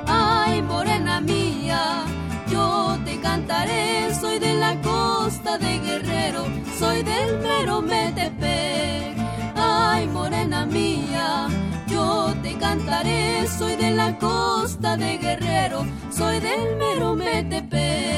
Ay, 0.06 0.60
morena 0.62 1.20
mía, 1.20 2.04
yo 2.50 2.98
te 3.04 3.18
cantaré, 3.20 4.14
soy 4.14 4.38
de 4.38 4.54
la 4.54 4.78
costa 4.82 5.56
de 5.56 5.78
Guerrero, 5.78 6.44
soy 6.78 7.02
del 7.02 7.38
mero 7.38 7.80
Metepec. 7.80 9.16
Ay, 9.56 10.06
morena 10.08 10.66
mía, 10.66 11.48
te 12.42 12.56
cantaré, 12.58 13.46
soy 13.46 13.76
de 13.76 13.90
la 13.90 14.18
costa 14.18 14.96
de 14.96 15.18
Guerrero, 15.18 15.86
soy 16.10 16.40
del 16.40 16.76
mero 16.76 17.14
Metepec. 17.14 18.08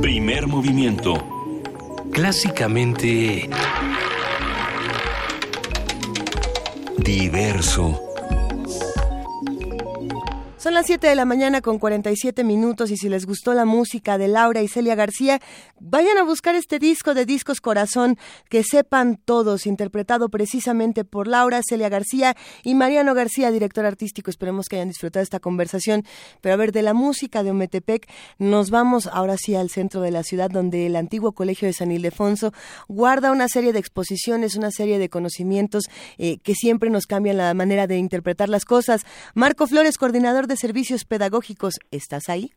Primer 0.00 0.46
movimiento. 0.46 1.14
Clásicamente 2.12 3.48
Diverso. 6.98 8.05
Son 10.66 10.74
las 10.74 10.86
7 10.86 11.06
de 11.06 11.14
la 11.14 11.24
mañana 11.24 11.60
con 11.60 11.78
47 11.78 12.42
minutos 12.42 12.90
y 12.90 12.96
si 12.96 13.08
les 13.08 13.24
gustó 13.24 13.54
la 13.54 13.64
música 13.64 14.18
de 14.18 14.26
Laura 14.26 14.62
y 14.62 14.66
Celia 14.66 14.96
García, 14.96 15.40
vayan 15.78 16.18
a 16.18 16.24
buscar 16.24 16.56
este 16.56 16.80
disco 16.80 17.14
de 17.14 17.24
Discos 17.24 17.60
Corazón, 17.60 18.18
que 18.48 18.64
sepan 18.64 19.16
todos, 19.16 19.68
interpretado 19.68 20.28
precisamente 20.28 21.04
por 21.04 21.28
Laura, 21.28 21.60
Celia 21.64 21.88
García 21.88 22.36
y 22.64 22.74
Mariano 22.74 23.14
García, 23.14 23.52
director 23.52 23.86
artístico. 23.86 24.28
Esperemos 24.28 24.66
que 24.66 24.74
hayan 24.74 24.88
disfrutado 24.88 25.22
esta 25.22 25.38
conversación. 25.38 26.02
Pero 26.40 26.54
a 26.54 26.56
ver, 26.56 26.72
de 26.72 26.82
la 26.82 26.94
música 26.94 27.44
de 27.44 27.52
Ometepec, 27.52 28.08
nos 28.40 28.70
vamos 28.70 29.06
ahora 29.06 29.36
sí 29.38 29.54
al 29.54 29.70
centro 29.70 30.00
de 30.00 30.10
la 30.10 30.24
ciudad, 30.24 30.50
donde 30.50 30.86
el 30.86 30.96
antiguo 30.96 31.30
colegio 31.30 31.68
de 31.68 31.74
San 31.74 31.92
Ildefonso 31.92 32.52
guarda 32.88 33.30
una 33.30 33.46
serie 33.46 33.72
de 33.72 33.78
exposiciones, 33.78 34.56
una 34.56 34.72
serie 34.72 34.98
de 34.98 35.10
conocimientos 35.10 35.84
eh, 36.18 36.38
que 36.38 36.56
siempre 36.56 36.90
nos 36.90 37.06
cambian 37.06 37.36
la 37.36 37.54
manera 37.54 37.86
de 37.86 37.98
interpretar 37.98 38.48
las 38.48 38.64
cosas. 38.64 39.02
Marco 39.32 39.68
Flores, 39.68 39.96
coordinador 39.96 40.48
de 40.48 40.55
servicios 40.56 41.04
pedagógicos, 41.04 41.74
¿estás 41.90 42.28
ahí? 42.28 42.50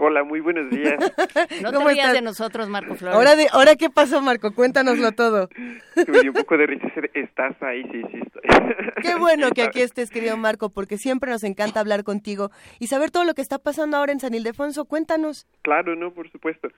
Hola, 0.00 0.22
muy 0.22 0.40
buenos 0.40 0.70
días. 0.70 0.94
No 1.62 1.72
¿Cómo 1.72 1.88
te 1.88 1.94
rías 1.94 2.06
estás? 2.06 2.12
de 2.14 2.22
nosotros, 2.22 2.68
Marco 2.68 2.94
Flores. 2.94 3.16
Ahora, 3.16 3.34
de, 3.36 3.48
ahora 3.52 3.74
qué 3.74 3.90
pasó, 3.90 4.20
Marco, 4.22 4.54
cuéntanoslo 4.54 5.12
todo. 5.12 5.48
Me 6.06 6.20
dio 6.20 6.30
un 6.30 6.34
poco 6.36 6.56
de 6.56 6.66
risa. 6.66 6.86
¿Estás 7.14 7.60
ahí? 7.62 7.82
Sí, 7.90 8.02
sí, 8.12 8.20
estoy. 8.24 8.42
Qué 9.02 9.16
bueno 9.16 9.50
que 9.50 9.62
aquí 9.62 9.80
estés, 9.80 10.10
querido 10.10 10.36
Marco, 10.36 10.70
porque 10.70 10.98
siempre 10.98 11.30
nos 11.30 11.42
encanta 11.42 11.80
hablar 11.80 12.04
contigo 12.04 12.50
y 12.78 12.86
saber 12.86 13.10
todo 13.10 13.24
lo 13.24 13.34
que 13.34 13.42
está 13.42 13.58
pasando 13.58 13.96
ahora 13.96 14.12
en 14.12 14.20
San 14.20 14.34
Ildefonso. 14.34 14.84
Cuéntanos. 14.84 15.46
Claro, 15.62 15.96
no, 15.96 16.12
por 16.12 16.30
supuesto. 16.30 16.68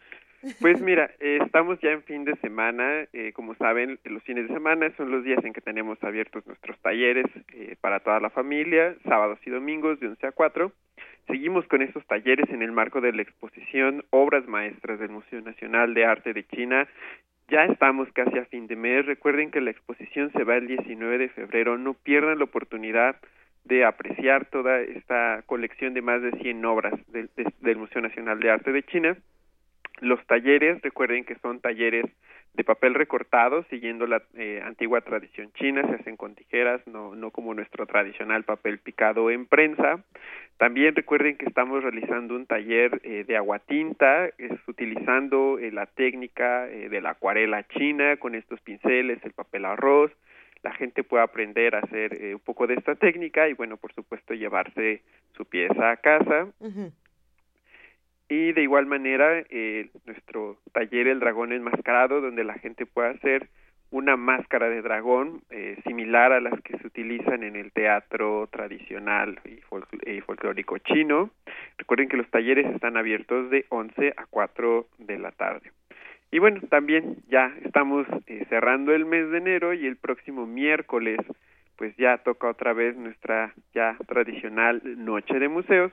Pues 0.60 0.80
mira, 0.80 1.10
eh, 1.20 1.38
estamos 1.44 1.78
ya 1.80 1.90
en 1.90 2.02
fin 2.02 2.24
de 2.24 2.34
semana. 2.36 3.06
Eh, 3.12 3.32
como 3.34 3.54
saben, 3.56 3.98
los 4.04 4.22
fines 4.22 4.48
de 4.48 4.54
semana 4.54 4.90
son 4.96 5.10
los 5.10 5.22
días 5.22 5.44
en 5.44 5.52
que 5.52 5.60
tenemos 5.60 6.02
abiertos 6.02 6.46
nuestros 6.46 6.78
talleres 6.80 7.26
eh, 7.52 7.76
para 7.80 8.00
toda 8.00 8.20
la 8.20 8.30
familia, 8.30 8.96
sábados 9.04 9.38
y 9.44 9.50
domingos 9.50 10.00
de 10.00 10.08
11 10.08 10.26
a 10.28 10.32
4. 10.32 10.72
Seguimos 11.26 11.66
con 11.66 11.82
estos 11.82 12.06
talleres 12.06 12.48
en 12.48 12.62
el 12.62 12.72
marco 12.72 13.02
de 13.02 13.12
la 13.12 13.22
exposición 13.22 14.04
Obras 14.10 14.46
Maestras 14.48 14.98
del 14.98 15.10
Museo 15.10 15.42
Nacional 15.42 15.92
de 15.92 16.06
Arte 16.06 16.32
de 16.32 16.46
China. 16.46 16.88
Ya 17.48 17.66
estamos 17.66 18.10
casi 18.12 18.38
a 18.38 18.46
fin 18.46 18.66
de 18.66 18.76
mes. 18.76 19.04
Recuerden 19.04 19.50
que 19.50 19.60
la 19.60 19.70
exposición 19.70 20.32
se 20.32 20.44
va 20.44 20.56
el 20.56 20.68
19 20.68 21.18
de 21.18 21.28
febrero. 21.28 21.76
No 21.76 21.92
pierdan 21.92 22.38
la 22.38 22.44
oportunidad 22.44 23.16
de 23.64 23.84
apreciar 23.84 24.46
toda 24.46 24.80
esta 24.80 25.42
colección 25.44 25.92
de 25.92 26.00
más 26.00 26.22
de 26.22 26.30
100 26.32 26.64
obras 26.64 26.94
del 27.12 27.76
Museo 27.76 28.00
Nacional 28.00 28.40
de 28.40 28.50
Arte 28.50 28.72
de 28.72 28.82
China. 28.84 29.16
Los 30.00 30.24
talleres, 30.26 30.80
recuerden 30.82 31.24
que 31.24 31.36
son 31.36 31.60
talleres 31.60 32.06
de 32.54 32.64
papel 32.64 32.94
recortado, 32.94 33.64
siguiendo 33.70 34.06
la 34.06 34.22
eh, 34.34 34.60
antigua 34.64 35.00
tradición 35.02 35.52
china, 35.52 35.82
se 35.86 35.94
hacen 35.94 36.16
con 36.16 36.34
tijeras, 36.34 36.84
no, 36.86 37.14
no 37.14 37.30
como 37.30 37.54
nuestro 37.54 37.86
tradicional 37.86 38.44
papel 38.44 38.78
picado 38.78 39.30
en 39.30 39.46
prensa. 39.46 40.02
También 40.56 40.94
recuerden 40.94 41.36
que 41.36 41.46
estamos 41.46 41.82
realizando 41.82 42.34
un 42.34 42.46
taller 42.46 43.00
eh, 43.04 43.24
de 43.26 43.36
aguatinta, 43.36 44.26
es 44.36 44.52
utilizando 44.66 45.58
eh, 45.58 45.70
la 45.70 45.86
técnica 45.86 46.66
de 46.66 47.00
la 47.00 47.10
acuarela 47.10 47.66
china 47.68 48.16
con 48.16 48.34
estos 48.34 48.60
pinceles, 48.60 49.24
el 49.24 49.32
papel 49.32 49.64
arroz. 49.64 50.10
La 50.62 50.74
gente 50.74 51.04
puede 51.04 51.22
aprender 51.22 51.74
a 51.74 51.78
hacer 51.78 52.34
un 52.34 52.40
poco 52.40 52.66
de 52.66 52.74
esta 52.74 52.94
técnica 52.94 53.48
y, 53.48 53.54
bueno, 53.54 53.78
por 53.78 53.94
supuesto, 53.94 54.34
llevarse 54.34 55.00
su 55.34 55.46
pieza 55.46 55.90
a 55.90 55.96
casa. 55.96 56.48
Y 58.30 58.52
de 58.52 58.62
igual 58.62 58.86
manera, 58.86 59.42
eh, 59.50 59.90
nuestro 60.06 60.56
taller 60.72 61.08
El 61.08 61.18
Dragón 61.18 61.52
Enmascarado, 61.52 62.20
donde 62.20 62.44
la 62.44 62.54
gente 62.54 62.86
puede 62.86 63.08
hacer 63.10 63.48
una 63.90 64.16
máscara 64.16 64.68
de 64.68 64.82
dragón 64.82 65.42
eh, 65.50 65.76
similar 65.84 66.30
a 66.30 66.40
las 66.40 66.60
que 66.60 66.78
se 66.78 66.86
utilizan 66.86 67.42
en 67.42 67.56
el 67.56 67.72
teatro 67.72 68.48
tradicional 68.52 69.40
y, 69.44 70.20
folclórico 70.20 70.78
chino. 70.78 71.30
Recuerden 71.76 72.08
que 72.08 72.16
los 72.16 72.30
talleres 72.30 72.72
están 72.72 72.96
abiertos 72.96 73.50
de 73.50 73.66
11 73.68 74.14
a 74.16 74.26
4 74.30 74.86
de 74.98 75.18
la 75.18 75.32
tarde. 75.32 75.72
Y 76.30 76.38
bueno, 76.38 76.60
también 76.70 77.16
ya 77.28 77.52
estamos 77.64 78.06
eh, 78.28 78.46
cerrando 78.48 78.94
el 78.94 79.06
mes 79.06 79.28
de 79.32 79.38
enero 79.38 79.74
y 79.74 79.86
el 79.86 79.96
próximo 79.96 80.46
miércoles 80.46 81.18
pues 81.74 81.96
ya 81.96 82.18
toca 82.18 82.48
otra 82.48 82.74
vez 82.74 82.96
nuestra 82.96 83.54
ya 83.74 83.96
tradicional 84.06 84.82
noche 84.84 85.36
de 85.40 85.48
museos. 85.48 85.90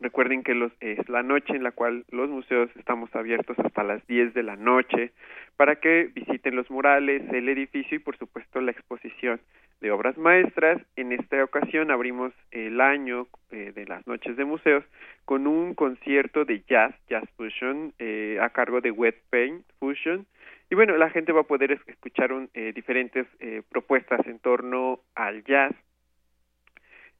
Recuerden 0.00 0.42
que 0.42 0.54
los, 0.54 0.72
es 0.80 1.06
la 1.10 1.22
noche 1.22 1.54
en 1.54 1.62
la 1.62 1.72
cual 1.72 2.04
los 2.10 2.30
museos 2.30 2.70
estamos 2.76 3.14
abiertos 3.14 3.58
hasta 3.58 3.84
las 3.84 4.06
10 4.06 4.32
de 4.32 4.42
la 4.42 4.56
noche 4.56 5.12
para 5.58 5.76
que 5.76 6.10
visiten 6.14 6.56
los 6.56 6.70
murales, 6.70 7.22
el 7.34 7.50
edificio 7.50 7.96
y 7.96 8.00
por 8.00 8.16
supuesto 8.16 8.62
la 8.62 8.70
exposición 8.70 9.42
de 9.82 9.90
obras 9.90 10.16
maestras. 10.16 10.80
En 10.96 11.12
esta 11.12 11.44
ocasión 11.44 11.90
abrimos 11.90 12.32
el 12.50 12.80
año 12.80 13.26
eh, 13.50 13.72
de 13.74 13.84
las 13.84 14.06
noches 14.06 14.38
de 14.38 14.46
museos 14.46 14.84
con 15.26 15.46
un 15.46 15.74
concierto 15.74 16.46
de 16.46 16.62
jazz, 16.66 16.94
jazz 17.10 17.28
fusion, 17.36 17.92
eh, 17.98 18.38
a 18.40 18.48
cargo 18.48 18.80
de 18.80 18.90
Wet 18.90 19.20
Paint 19.28 19.66
Fusion. 19.80 20.26
Y 20.70 20.76
bueno, 20.76 20.96
la 20.96 21.10
gente 21.10 21.32
va 21.32 21.42
a 21.42 21.44
poder 21.44 21.72
escuchar 21.86 22.30
eh, 22.54 22.72
diferentes 22.74 23.26
propuestas 23.68 24.26
en 24.26 24.38
torno 24.38 25.00
al 25.14 25.44
jazz 25.44 25.74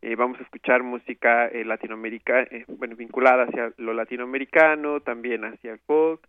eh, 0.02 0.16
vamos 0.16 0.40
a 0.40 0.42
escuchar 0.42 0.82
música 0.82 1.46
eh, 1.48 1.64
latinoamericana, 1.64 2.46
eh, 2.50 2.64
bueno, 2.68 2.96
vinculada 2.96 3.44
hacia 3.44 3.72
lo 3.76 3.92
latinoamericano, 3.92 5.00
también 5.00 5.44
hacia 5.44 5.72
el 5.72 5.78
folk, 5.80 6.26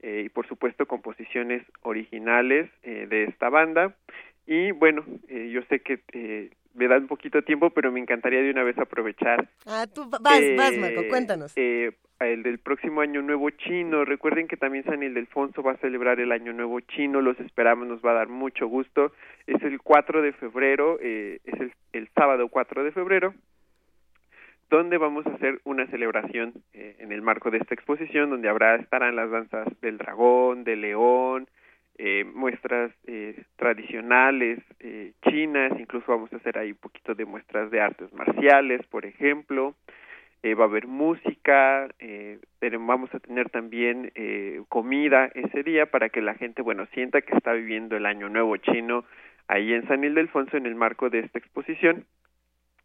eh, 0.00 0.22
y 0.26 0.28
por 0.28 0.46
supuesto 0.46 0.86
composiciones 0.86 1.62
originales 1.82 2.70
de 2.82 3.24
esta 3.24 3.48
banda. 3.48 3.94
Y 4.46 4.70
bueno, 4.70 5.04
yo 5.28 5.60
sé 5.68 5.80
que 5.80 6.00
me 6.74 6.88
da 6.88 6.98
un 6.98 7.06
poquito 7.06 7.38
de 7.38 7.42
tiempo, 7.42 7.70
pero 7.70 7.90
me 7.90 8.00
encantaría 8.00 8.42
de 8.42 8.50
una 8.50 8.62
vez 8.62 8.78
aprovechar. 8.78 9.48
Ah, 9.66 9.86
tú 9.92 10.08
vas, 10.08 10.20
vas, 10.56 10.76
Marco, 10.78 11.02
cuéntanos 11.08 11.54
el 12.26 12.42
del 12.42 12.58
próximo 12.58 13.00
Año 13.00 13.22
Nuevo 13.22 13.50
Chino. 13.50 14.04
Recuerden 14.04 14.48
que 14.48 14.56
también 14.56 14.84
San 14.84 15.02
Ildefonso 15.02 15.62
va 15.62 15.72
a 15.72 15.76
celebrar 15.76 16.20
el 16.20 16.32
Año 16.32 16.52
Nuevo 16.52 16.80
Chino, 16.80 17.20
los 17.20 17.38
esperamos, 17.40 17.86
nos 17.86 18.04
va 18.04 18.12
a 18.12 18.14
dar 18.14 18.28
mucho 18.28 18.66
gusto. 18.66 19.12
Es 19.46 19.62
el 19.62 19.80
4 19.80 20.22
de 20.22 20.32
febrero, 20.32 20.98
eh, 21.00 21.38
es 21.44 21.60
el, 21.60 21.72
el, 21.92 22.08
sábado 22.14 22.48
4 22.48 22.84
de 22.84 22.92
febrero, 22.92 23.34
donde 24.68 24.98
vamos 24.98 25.26
a 25.26 25.30
hacer 25.30 25.60
una 25.64 25.86
celebración 25.86 26.54
eh, 26.72 26.96
en 26.98 27.12
el 27.12 27.22
marco 27.22 27.50
de 27.50 27.58
esta 27.58 27.74
exposición, 27.74 28.30
donde 28.30 28.48
habrá 28.48 28.76
estarán 28.76 29.16
las 29.16 29.30
danzas 29.30 29.68
del 29.80 29.98
dragón, 29.98 30.64
del 30.64 30.80
león, 30.80 31.48
eh, 31.98 32.24
muestras 32.24 32.92
eh, 33.06 33.42
tradicionales 33.56 34.60
eh, 34.80 35.12
chinas, 35.28 35.72
incluso 35.78 36.12
vamos 36.12 36.32
a 36.32 36.36
hacer 36.36 36.56
ahí 36.56 36.70
un 36.70 36.78
poquito 36.78 37.14
de 37.14 37.24
muestras 37.24 37.70
de 37.70 37.80
artes 37.80 38.12
marciales, 38.12 38.86
por 38.86 39.04
ejemplo. 39.04 39.74
Eh, 40.44 40.54
va 40.54 40.64
a 40.64 40.68
haber 40.68 40.86
música, 40.86 41.88
eh, 41.98 42.38
vamos 42.78 43.12
a 43.12 43.18
tener 43.18 43.50
también 43.50 44.12
eh, 44.14 44.62
comida 44.68 45.32
ese 45.34 45.64
día 45.64 45.86
para 45.86 46.10
que 46.10 46.22
la 46.22 46.34
gente, 46.34 46.62
bueno, 46.62 46.86
sienta 46.94 47.22
que 47.22 47.36
está 47.36 47.52
viviendo 47.52 47.96
el 47.96 48.06
Año 48.06 48.28
Nuevo 48.28 48.56
Chino 48.58 49.04
ahí 49.48 49.72
en 49.72 49.88
San 49.88 50.04
Ildefonso 50.04 50.56
en 50.56 50.66
el 50.66 50.76
marco 50.76 51.10
de 51.10 51.20
esta 51.20 51.40
exposición 51.40 52.04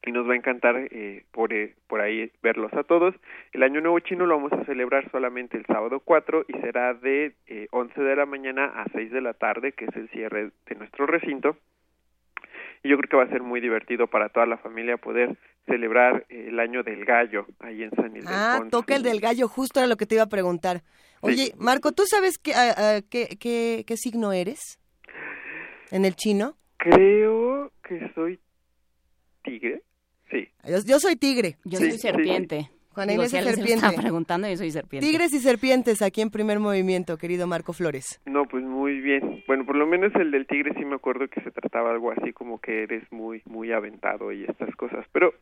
y 0.06 0.12
nos 0.12 0.28
va 0.28 0.34
a 0.34 0.38
encantar 0.38 0.76
eh, 0.78 1.24
por, 1.32 1.54
eh, 1.54 1.76
por 1.88 2.02
ahí 2.02 2.32
verlos 2.42 2.74
a 2.74 2.84
todos. 2.84 3.16
El 3.54 3.64
Año 3.64 3.82
Nuevo 3.82 4.00
Chino 4.00 4.26
lo 4.26 4.36
vamos 4.36 4.54
a 4.54 4.66
celebrar 4.66 5.10
solamente 5.12 5.58
el 5.58 5.66
sábado 5.66 6.02
4 6.02 6.46
y 6.48 6.54
será 6.60 6.94
de 6.94 7.34
eh, 7.48 7.68
11 7.72 8.02
de 8.02 8.16
la 8.16 8.26
mañana 8.26 8.66
a 8.66 8.86
6 8.94 9.12
de 9.12 9.22
la 9.22 9.34
tarde, 9.34 9.72
que 9.72 9.86
es 9.86 9.96
el 9.96 10.10
cierre 10.10 10.52
de 10.68 10.76
nuestro 10.76 11.06
recinto. 11.06 11.58
Y 12.84 12.90
yo 12.90 12.98
creo 12.98 13.10
que 13.10 13.18
va 13.18 13.24
a 13.24 13.30
ser 13.30 13.42
muy 13.42 13.62
divertido 13.62 14.08
para 14.08 14.28
toda 14.28 14.46
la 14.46 14.58
familia 14.58 14.98
poder 14.98 15.38
celebrar 15.66 16.26
el 16.28 16.60
año 16.60 16.84
del 16.84 17.06
gallo 17.06 17.46
ahí 17.60 17.84
en 17.84 17.92
San 17.92 18.14
Ildefonso. 18.14 18.34
Ah, 18.36 18.68
toca 18.70 18.98
el 18.98 19.04
del 19.04 19.22
gallo, 19.22 19.48
justo 19.48 19.80
era 19.80 19.88
lo 19.88 19.96
que 19.96 20.06
te 20.06 20.16
iba 20.16 20.26
a 20.26 20.30
preguntar. 20.30 20.82
Oye, 21.22 21.54
Marco, 21.58 21.94
¿tú 21.94 22.04
sabes 22.06 22.38
qué, 22.38 22.52
qué, 23.10 23.38
qué, 23.40 23.86
qué 23.88 23.96
signo 23.96 24.34
eres 24.34 24.82
en 25.92 26.04
el 26.04 26.16
chino? 26.18 26.58
Creo 26.76 27.72
que 27.82 28.12
soy 28.14 28.38
tigre. 29.44 29.82
Sí. 30.34 30.50
Yo, 30.86 31.00
soy 31.00 31.16
tigre. 31.16 31.58
Yo 31.64 31.78
soy 31.78 31.92
serpiente. 31.92 32.70
Juan 32.94 33.10
Inés 33.10 33.34
es 33.34 33.56
serpiente. 33.56 33.88
preguntando 34.00 34.50
y 34.50 34.56
soy 34.56 34.72
serpiente. 34.72 35.08
Tigres 35.08 35.34
y 35.34 35.40
serpientes 35.40 36.02
aquí 36.02 36.22
en 36.22 36.30
primer 36.30 36.60
movimiento, 36.60 37.18
querido 37.18 37.48
Marco 37.48 37.74
Flores. 37.74 38.22
No, 38.26 38.46
pues 38.46 38.64
muy 38.64 39.00
bien. 39.02 39.44
Bueno, 39.48 39.66
por 39.66 39.76
lo 39.76 39.88
menos 39.88 40.14
el 40.16 40.32
del 40.32 40.46
tigre 40.46 40.74
sí 40.78 40.86
me 40.86 40.96
acuerdo 40.96 41.28
que 41.28 41.42
se 41.42 41.52
trataba 41.52 41.92
algo 41.92 42.12
así 42.12 42.34
como 42.34 42.60
que 42.60 42.84
eres 42.84 43.04
muy, 43.12 43.42
muy 43.46 43.72
aventado 43.72 44.32
y 44.32 44.44
estas 44.44 44.76
cosas. 44.76 45.06
Pero 45.12 45.34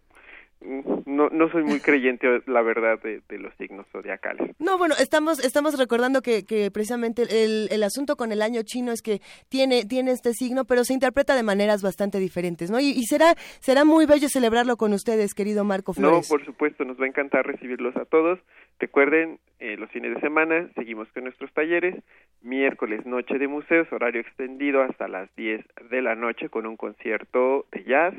no, 0.61 1.29
no 1.29 1.49
soy 1.51 1.63
muy 1.63 1.79
creyente, 1.81 2.27
la 2.45 2.61
verdad, 2.61 2.99
de, 3.01 3.21
los 3.39 3.53
signos 3.55 3.87
zodiacales. 3.91 4.55
No, 4.59 4.77
bueno, 4.77 4.95
estamos, 4.99 5.43
estamos 5.43 5.77
recordando 5.77 6.21
que, 6.21 6.45
que 6.45 6.69
precisamente 6.71 7.23
el, 7.23 7.67
el, 7.71 7.83
asunto 7.83 8.15
con 8.15 8.31
el 8.31 8.41
año 8.41 8.61
chino 8.63 8.91
es 8.91 9.01
que 9.01 9.21
tiene, 9.49 9.85
tiene 9.85 10.11
este 10.11 10.33
signo, 10.33 10.65
pero 10.65 10.83
se 10.83 10.93
interpreta 10.93 11.35
de 11.35 11.43
maneras 11.43 11.81
bastante 11.81 12.19
diferentes, 12.19 12.69
¿no? 12.69 12.79
Y, 12.79 12.93
será, 13.03 13.33
será 13.59 13.85
muy 13.85 14.05
bello 14.05 14.27
celebrarlo 14.29 14.77
con 14.77 14.93
ustedes, 14.93 15.33
querido 15.33 15.63
Marco 15.63 15.93
Flores. 15.93 16.29
No, 16.29 16.37
por 16.37 16.45
supuesto, 16.45 16.85
nos 16.85 16.99
va 16.99 17.05
a 17.05 17.09
encantar 17.09 17.45
recibirlos 17.45 17.95
a 17.95 18.05
todos. 18.05 18.39
Recuerden, 18.79 19.39
eh, 19.59 19.77
los 19.77 19.89
fines 19.91 20.15
de 20.15 20.21
semana 20.21 20.69
seguimos 20.75 21.07
con 21.09 21.23
nuestros 21.23 21.51
talleres. 21.53 21.95
Miércoles, 22.41 23.05
noche 23.05 23.37
de 23.37 23.47
museos, 23.47 23.91
horario 23.91 24.21
extendido 24.21 24.81
hasta 24.81 25.07
las 25.07 25.33
10 25.35 25.63
de 25.89 26.01
la 26.01 26.15
noche 26.15 26.49
con 26.49 26.65
un 26.65 26.77
concierto 26.77 27.65
de 27.71 27.83
jazz 27.83 28.13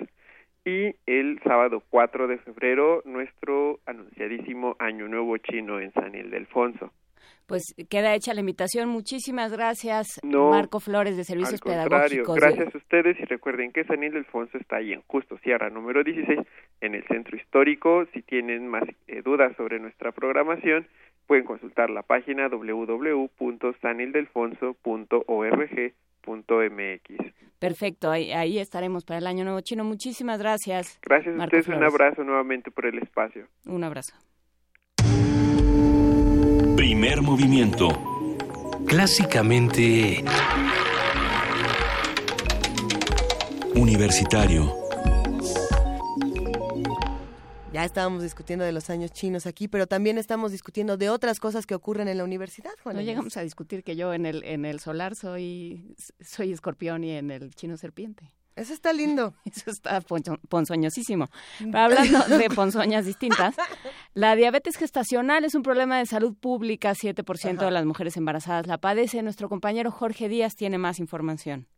y 0.65 0.95
el 1.07 1.41
sábado 1.43 1.83
4 1.91 2.29
de 2.29 2.39
febrero 2.39 3.03
nuestro 3.05 3.81
anunciadísimo 3.87 4.77
Año 4.79 5.09
Nuevo 5.09 5.37
Chino 5.39 5.81
en 5.81 5.93
San 5.93 6.15
Ildefonso. 6.15 6.93
Pues 7.47 7.75
queda 7.91 8.15
hecha 8.15 8.35
la 8.35 8.41
invitación. 8.41 8.89
Muchísimas 8.89 9.53
gracias, 9.53 10.21
Marco 10.23 10.81
Flores 10.81 11.17
de 11.17 11.25
Servicios 11.25 11.61
al 11.65 11.73
Pedagógicos. 11.73 12.37
Gracias 12.37 12.75
a 12.75 12.79
ustedes 12.79 13.19
y 13.19 13.25
recuerden 13.25 13.73
que 13.73 13.85
San 13.85 14.03
Ildefonso 14.03 14.57
está 14.59 14.77
ahí 14.77 14.93
en 14.93 15.03
Justo 15.07 15.37
Sierra 15.39 15.69
número 15.69 16.05
16 16.05 16.39
en 16.81 16.95
el 16.95 17.05
Centro 17.09 17.37
Histórico. 17.37 18.07
Si 18.15 18.23
tienen 18.23 18.69
más 18.69 18.85
eh, 19.09 19.23
dudas 19.23 19.55
sobre 19.57 19.81
nuestra 19.81 20.13
programación, 20.13 20.87
pueden 21.27 21.45
consultar 21.45 21.91
la 21.91 22.03
página 22.03 22.49
www.sanildelfonso.org.mx. 26.25 27.33
Perfecto, 27.59 28.11
ahí, 28.11 28.59
estaremos 28.59 29.05
para 29.05 29.18
el 29.18 29.27
Año 29.27 29.45
Nuevo 29.45 29.61
Chino. 29.61 29.85
Muchísimas 29.85 30.39
gracias. 30.39 30.99
Gracias 31.03 31.39
a 31.39 31.45
ustedes, 31.45 31.68
un 31.68 31.85
abrazo 31.85 32.25
nuevamente 32.25 32.70
por 32.70 32.87
el 32.87 32.99
espacio. 32.99 33.47
Un 33.66 33.85
abrazo. 33.85 34.14
Primer 36.77 37.23
movimiento. 37.23 37.89
Clásicamente... 38.87 40.25
Universitario. 43.75 44.82
Ya 47.73 47.87
estábamos 47.87 48.23
discutiendo 48.23 48.66
de 48.66 48.73
los 48.73 48.91
años 48.91 49.12
chinos 49.12 49.47
aquí, 49.47 49.66
pero 49.66 49.87
también 49.87 50.18
estamos 50.18 50.53
discutiendo 50.53 50.99
de 50.99 51.09
otras 51.09 51.41
cosas 51.41 51.64
que 51.64 51.75
ocurren 51.75 52.07
en 52.07 52.18
la 52.18 52.25
universidad, 52.25 52.73
Juan. 52.83 52.97
No 52.97 53.01
llegamos 53.03 53.39
a 53.39 53.41
discutir 53.41 53.83
que 53.83 53.97
yo 53.97 54.12
en 54.12 54.27
el, 54.27 54.45
en 54.45 54.66
el 54.66 54.79
solar 54.79 55.14
soy, 55.14 55.97
soy 56.20 56.53
escorpión 56.53 57.03
y 57.03 57.12
en 57.12 57.31
el 57.31 57.55
chino 57.55 57.79
serpiente. 57.79 58.31
Eso 58.57 58.75
está 58.75 58.93
lindo. 58.93 59.35
Eso 59.47 59.70
está 59.70 60.03
ponzoñosísimo. 60.51 61.31
Pero 61.59 61.79
hablando 61.79 62.18
de 62.39 62.51
ponzoñas 62.51 63.07
distintas, 63.07 63.57
la 64.12 64.37
diabetes 64.37 64.77
gestacional 64.77 65.47
es 65.47 65.55
un 65.55 65.62
problema 65.62 65.97
de 65.97 66.05
salud 66.05 66.35
pública. 66.35 66.93
7% 66.93 67.64
de 67.64 67.70
las 67.70 67.87
mujeres 67.87 68.18
embarazadas 68.18 68.66
la 68.66 68.77
padece. 68.77 69.23
Nuestro 69.23 69.49
compañero 69.49 69.91
Jorge 69.91 70.29
Díaz 70.29 70.57
tiene 70.57 70.77
más 70.77 70.99
información. 70.99 71.68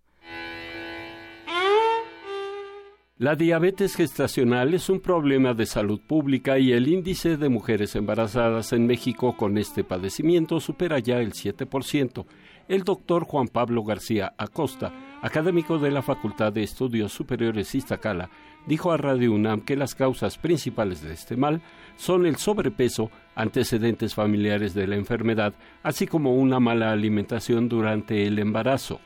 La 3.16 3.36
diabetes 3.36 3.94
gestacional 3.94 4.74
es 4.74 4.90
un 4.90 4.98
problema 4.98 5.54
de 5.54 5.66
salud 5.66 6.00
pública 6.04 6.58
y 6.58 6.72
el 6.72 6.88
índice 6.88 7.36
de 7.36 7.48
mujeres 7.48 7.94
embarazadas 7.94 8.72
en 8.72 8.88
México 8.88 9.36
con 9.36 9.56
este 9.56 9.84
padecimiento 9.84 10.58
supera 10.58 10.98
ya 10.98 11.18
el 11.20 11.30
7%. 11.30 12.26
El 12.66 12.82
doctor 12.82 13.22
Juan 13.22 13.46
Pablo 13.46 13.84
García 13.84 14.34
Acosta, 14.36 14.92
académico 15.22 15.78
de 15.78 15.92
la 15.92 16.02
Facultad 16.02 16.52
de 16.52 16.64
Estudios 16.64 17.12
Superiores 17.12 17.72
Iztacala, 17.76 18.30
dijo 18.66 18.90
a 18.90 18.96
Radio 18.96 19.30
UNAM 19.30 19.60
que 19.60 19.76
las 19.76 19.94
causas 19.94 20.36
principales 20.36 21.00
de 21.00 21.12
este 21.12 21.36
mal 21.36 21.62
son 21.94 22.26
el 22.26 22.34
sobrepeso, 22.34 23.12
antecedentes 23.36 24.12
familiares 24.12 24.74
de 24.74 24.88
la 24.88 24.96
enfermedad, 24.96 25.54
así 25.84 26.08
como 26.08 26.34
una 26.34 26.58
mala 26.58 26.90
alimentación 26.90 27.68
durante 27.68 28.26
el 28.26 28.40
embarazo. 28.40 28.98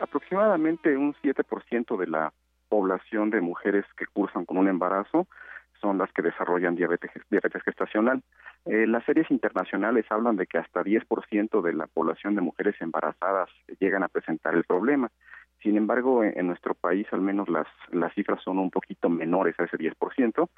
Aproximadamente 0.00 0.96
un 0.96 1.14
7% 1.22 1.96
de 1.96 2.06
la 2.08 2.32
población 2.70 3.28
de 3.28 3.42
mujeres 3.42 3.84
que 3.98 4.06
cursan 4.06 4.46
con 4.46 4.56
un 4.56 4.68
embarazo 4.68 5.26
son 5.80 5.98
las 5.98 6.10
que 6.12 6.22
desarrollan 6.22 6.76
diabetes, 6.76 7.10
diabetes 7.30 7.62
gestacional. 7.62 8.22
Eh, 8.66 8.86
las 8.86 9.04
series 9.04 9.30
internacionales 9.30 10.06
hablan 10.10 10.36
de 10.36 10.46
que 10.46 10.58
hasta 10.58 10.82
10% 10.82 11.62
de 11.62 11.72
la 11.72 11.86
población 11.86 12.34
de 12.34 12.42
mujeres 12.42 12.76
embarazadas 12.80 13.48
llegan 13.80 14.02
a 14.02 14.08
presentar 14.08 14.54
el 14.54 14.64
problema. 14.64 15.10
Sin 15.62 15.76
embargo, 15.76 16.24
en, 16.24 16.46
nuestro 16.46 16.74
país 16.74 17.06
al 17.12 17.20
menos 17.20 17.48
las, 17.48 17.66
las 17.90 18.14
cifras 18.14 18.42
son 18.42 18.58
un 18.58 18.70
poquito 18.70 19.08
menores 19.08 19.54
a 19.58 19.64
ese 19.64 19.76
10%, 19.76 20.48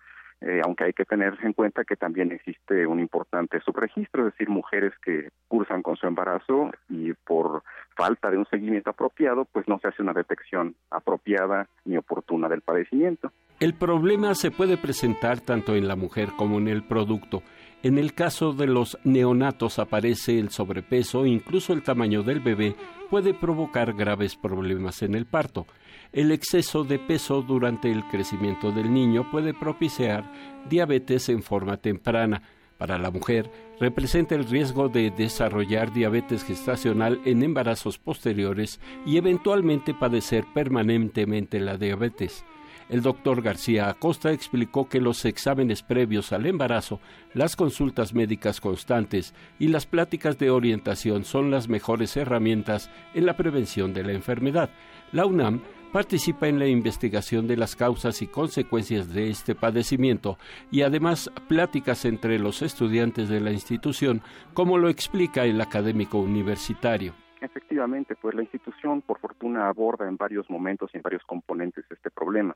eh, 0.45 0.61
aunque 0.65 0.85
hay 0.85 0.93
que 0.93 1.05
tener 1.05 1.39
en 1.43 1.53
cuenta 1.53 1.85
que 1.85 1.95
también 1.95 2.33
existe 2.33 2.85
un 2.85 2.99
importante 2.99 3.61
subregistro, 3.61 4.27
es 4.27 4.33
decir, 4.33 4.49
mujeres 4.49 4.93
que 5.05 5.29
cursan 5.47 5.83
con 5.83 5.97
su 5.97 6.07
embarazo 6.07 6.73
y 6.89 7.13
por 7.13 7.63
falta 7.97 8.29
de 8.29 8.39
un 8.39 8.47
seguimiento 8.47 8.91
apropiado, 8.91 9.45
pues 9.45 9.69
no 9.69 9.79
se 9.79 9.89
hace 9.89 10.03
una 10.03 10.13
detección 10.13 10.75
apropiada 10.91 11.69
ni 11.85 11.97
oportuna 11.97 12.49
del 12.49 12.61
padecimiento. 12.61 13.31
El 13.61 13.75
problema 13.75 14.35
se 14.35 14.51
puede 14.51 14.77
presentar 14.77 15.39
tanto 15.39 15.77
en 15.77 15.87
la 15.87 15.95
mujer 15.95 16.31
como 16.37 16.59
en 16.59 16.67
el 16.67 16.83
producto. 16.83 17.45
En 17.83 17.99
el 17.99 18.15
caso 18.15 18.53
de 18.53 18.69
los 18.69 18.97
neonatos 19.03 19.81
aparece 19.81 20.39
el 20.39 20.51
sobrepeso, 20.51 21.27
incluso 21.27 21.73
el 21.73 21.83
tamaño 21.83 22.23
del 22.23 22.39
bebé 22.39 22.77
puede 23.11 23.35
provocar 23.35 23.95
graves 23.95 24.37
problemas 24.37 25.03
en 25.03 25.17
el 25.17 25.27
parto. 25.27 25.67
El 26.13 26.31
exceso 26.31 26.85
de 26.85 27.01
peso 27.01 27.43
durante 27.43 27.91
el 27.91 28.05
crecimiento 28.05 28.71
del 28.71 28.95
niño 28.95 29.29
puede 29.33 29.53
propiciar 29.53 30.31
diabetes 30.71 31.29
en 31.29 31.43
forma 31.43 31.77
temprana. 31.77 32.43
Para 32.79 32.99
la 32.99 33.11
mujer, 33.11 33.51
representa 33.81 34.37
el 34.37 34.45
riesgo 34.45 34.89
de 34.89 35.11
desarrollar 35.11 35.93
diabetes 35.93 36.45
gestacional 36.45 37.21
en 37.25 37.43
embarazos 37.43 37.99
posteriores 37.99 38.81
y 39.05 39.17
eventualmente 39.17 39.93
padecer 39.93 40.45
permanentemente 40.55 41.59
la 41.59 41.77
diabetes. 41.77 42.45
El 42.89 43.03
doctor 43.03 43.43
García 43.43 43.89
Acosta 43.89 44.33
explicó 44.33 44.89
que 44.89 45.01
los 45.01 45.25
exámenes 45.25 45.83
previos 45.83 46.33
al 46.33 46.47
embarazo, 46.47 47.01
las 47.35 47.57
consultas 47.57 48.15
médicas 48.15 48.61
constantes 48.61 49.35
y 49.59 49.69
las 49.69 49.87
pláticas 49.87 50.39
de 50.39 50.51
orientación 50.51 51.25
son 51.25 51.51
las 51.51 51.69
mejores 51.69 52.17
herramientas 52.17 52.91
en 53.15 53.27
la 53.27 53.37
prevención 53.37 53.95
de 53.95 54.05
la 54.05 54.13
enfermedad. 54.13 54.71
La 55.13 55.27
UNAM 55.27 55.63
participa 55.93 56.49
en 56.49 56.59
la 56.59 56.67
investigación 56.67 57.47
de 57.47 57.57
las 57.57 57.77
causas 57.77 58.23
y 58.23 58.27
consecuencias 58.27 59.13
de 59.13 59.29
este 59.29 59.55
padecimiento 59.55 60.39
y 60.71 60.83
además 60.83 61.31
pláticas 61.49 62.05
entre 62.07 62.39
los 62.39 62.63
estudiantes 62.63 63.29
de 63.29 63.41
la 63.41 63.53
institución, 63.53 64.23
como 64.55 64.79
lo 64.79 64.89
explica 64.89 65.45
el 65.45 65.61
académico 65.61 66.19
universitario. 66.19 67.15
Efectivamente, 67.43 68.15
pues 68.15 68.37
la 68.37 68.43
institución, 68.43 69.03
por 69.03 69.19
fortuna, 69.19 69.67
aborda 69.67 70.07
en 70.07 70.17
varios 70.17 70.49
momentos 70.49 70.91
y 70.93 70.99
en 70.99 71.03
varios 71.03 71.25
componentes 71.25 71.85
este 71.91 72.09
problema. 72.09 72.55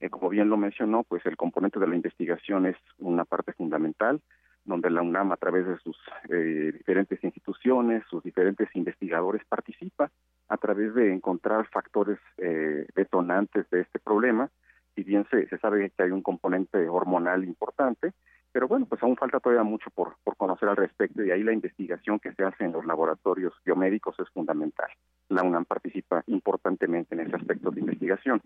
Eh, 0.00 0.08
como 0.08 0.30
bien 0.30 0.48
lo 0.48 0.56
mencionó, 0.56 1.02
pues 1.04 1.24
el 1.26 1.36
componente 1.36 1.78
de 1.78 1.86
la 1.86 1.94
investigación 1.94 2.64
es 2.64 2.76
una 2.98 3.26
parte 3.26 3.52
fundamental, 3.52 4.22
donde 4.64 4.88
la 4.88 5.02
UNAM, 5.02 5.32
a 5.32 5.36
través 5.36 5.66
de 5.66 5.76
sus 5.80 5.98
eh, 6.30 6.72
diferentes 6.72 7.22
instituciones, 7.22 8.04
sus 8.08 8.22
diferentes 8.22 8.74
investigadores, 8.74 9.44
participa 9.44 10.10
a 10.48 10.56
través 10.56 10.94
de 10.94 11.12
encontrar 11.12 11.68
factores 11.68 12.18
eh, 12.38 12.86
detonantes 12.94 13.68
de 13.68 13.82
este 13.82 13.98
problema. 13.98 14.48
Si 14.94 15.02
bien 15.02 15.26
se, 15.30 15.46
se 15.48 15.58
sabe 15.58 15.90
que 15.90 16.04
hay 16.04 16.10
un 16.10 16.22
componente 16.22 16.88
hormonal 16.88 17.44
importante, 17.44 18.14
pero 18.52 18.68
bueno, 18.68 18.86
pues 18.86 19.02
aún 19.02 19.16
falta 19.16 19.40
todavía 19.40 19.64
mucho 19.64 19.90
por, 19.90 20.16
por 20.22 20.36
conocer 20.36 20.68
al 20.68 20.76
respecto 20.76 21.24
y 21.24 21.30
ahí 21.30 21.42
la 21.42 21.52
investigación 21.52 22.20
que 22.20 22.32
se 22.34 22.44
hace 22.44 22.64
en 22.64 22.72
los 22.72 22.84
laboratorios 22.84 23.54
biomédicos 23.64 24.14
es 24.20 24.28
fundamental. 24.28 24.88
La 25.28 25.42
UNAM 25.42 25.64
participa 25.64 26.22
importantemente 26.26 27.14
en 27.14 27.22
ese 27.22 27.36
aspecto 27.36 27.70
de 27.70 27.80
investigación. 27.80 28.42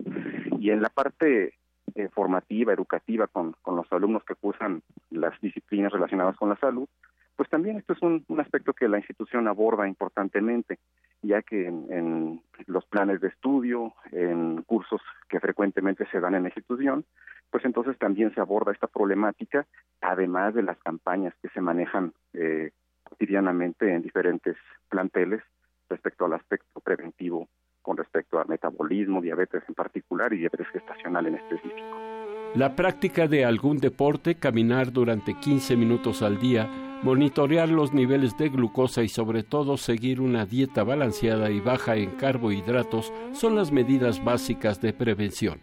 Y 0.61 0.71
en 0.71 0.81
la 0.81 0.89
parte 0.89 1.55
eh, 1.95 2.09
formativa, 2.13 2.73
educativa 2.73 3.27
con, 3.27 3.57
con 3.63 3.77
los 3.77 3.93
alumnos 3.93 4.23
que 4.25 4.37
cursan 4.37 4.83
las 5.11 5.39
disciplinas 5.41 5.93
relacionadas 5.93 6.37
con 6.37 6.51
la 6.51 6.57
salud, 6.57 6.89
pues 7.37 7.51
también 7.51 7.77
esto 7.77 7.93
es 7.93 8.03
un, 8.03 8.25
aspecto 8.41 8.73
que 8.73 8.89
la 8.89 8.99
institución 8.99 9.47
aborda 9.47 9.87
importantemente, 9.87 10.79
ya 11.23 11.43
que 11.43 11.67
en, 11.67 12.43
los 12.67 12.87
planes 12.87 13.21
de 13.21 13.29
estudio, 13.29 13.93
en 14.11 14.63
cursos 14.63 15.03
que 15.29 15.39
frecuentemente 15.39 16.07
se 16.11 16.21
dan 16.21 16.35
en 16.35 16.45
la 16.45 16.49
institución, 16.49 17.05
pues 17.51 17.65
entonces 17.65 17.99
también 17.99 18.35
se 18.35 18.41
aborda 18.41 18.73
esta 18.73 18.87
problemática, 18.87 19.67
además 20.01 20.55
de 20.55 20.63
las 20.63 20.79
campañas 20.79 21.35
que 21.43 21.49
se 21.51 21.61
manejan 21.61 22.13
eh, 22.33 22.71
cotidianamente 23.05 23.93
en 23.93 24.03
diferentes 24.03 24.57
planteles 24.89 25.43
respecto 25.89 26.25
al 26.25 26.33
aspecto 26.33 26.81
preventivo 26.81 27.49
con 27.83 27.97
respecto 27.97 28.41
a 28.41 28.45
metabolismo, 28.47 29.21
diabetes 29.21 29.63
en 29.69 29.75
particular 29.75 30.33
y 30.33 30.39
diabetes 30.39 30.67
gestacional 30.69 31.27
en 31.27 31.37
específico. 31.37 32.16
La 32.55 32.75
práctica 32.75 33.27
de 33.29 33.45
algún 33.45 33.79
deporte, 33.79 34.37
caminar 34.37 34.93
durante 34.93 35.35
15 35.35 35.77
minutos 35.77 36.23
al 36.23 36.39
día, 36.39 36.71
monitorear 37.03 37.69
los 37.69 37.93
niveles 37.93 38.37
de 38.39 38.49
glucosa 38.49 39.03
y 39.03 39.09
sobre 39.09 39.43
todo 39.43 39.77
seguir 39.77 40.21
una 40.21 40.47
dieta 40.47 40.83
balanceada 40.83 41.51
y 41.51 41.61
baja 41.61 41.97
en 41.97 42.11
carbohidratos 42.13 43.13
son 43.33 43.57
las 43.57 43.73
medidas 43.73 44.25
básicas 44.25 44.81
de 44.81 44.93
prevención. 44.93 45.61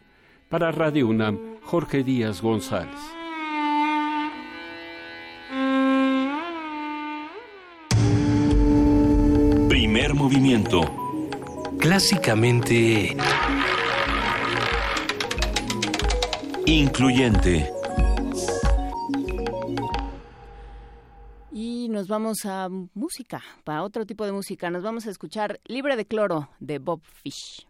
Para 0.50 0.72
Radio 0.72 1.08
UNAM, 1.08 1.40
Jorge 1.64 2.04
Díaz 2.04 2.42
González. 2.42 3.00
Primer 9.68 10.14
movimiento. 10.14 10.82
Clásicamente... 11.80 13.18
Incluyente. 16.66 17.70
Y 21.52 21.90
nos 21.90 22.08
vamos 22.08 22.46
a 22.46 22.70
música, 22.94 23.42
para 23.64 23.84
otro 23.84 24.06
tipo 24.06 24.26
de 24.26 24.32
música. 24.32 24.70
Nos 24.70 24.82
vamos 24.82 25.06
a 25.06 25.12
escuchar 25.12 25.60
Libre 25.66 25.98
de 25.98 26.06
Cloro 26.06 26.50
de 26.60 26.80
Bob 26.80 27.02
Fish. 27.04 27.68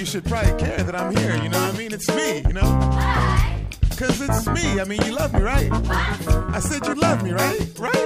You 0.00 0.06
should 0.06 0.24
probably 0.24 0.58
care 0.58 0.82
that 0.82 0.96
I'm 0.96 1.14
here. 1.14 1.36
You 1.36 1.50
know 1.50 1.60
what 1.60 1.74
I 1.74 1.78
mean? 1.78 1.92
It's 1.92 2.08
me, 2.08 2.38
you 2.38 2.54
know? 2.54 3.70
Because 3.90 4.18
it's 4.22 4.46
me. 4.46 4.80
I 4.80 4.84
mean, 4.84 5.02
you 5.02 5.12
love 5.12 5.34
me, 5.34 5.42
right? 5.42 5.70
I 5.70 6.58
said 6.58 6.86
you 6.86 6.94
love 6.94 7.22
me, 7.22 7.32
right? 7.32 7.70
Right? 7.78 7.99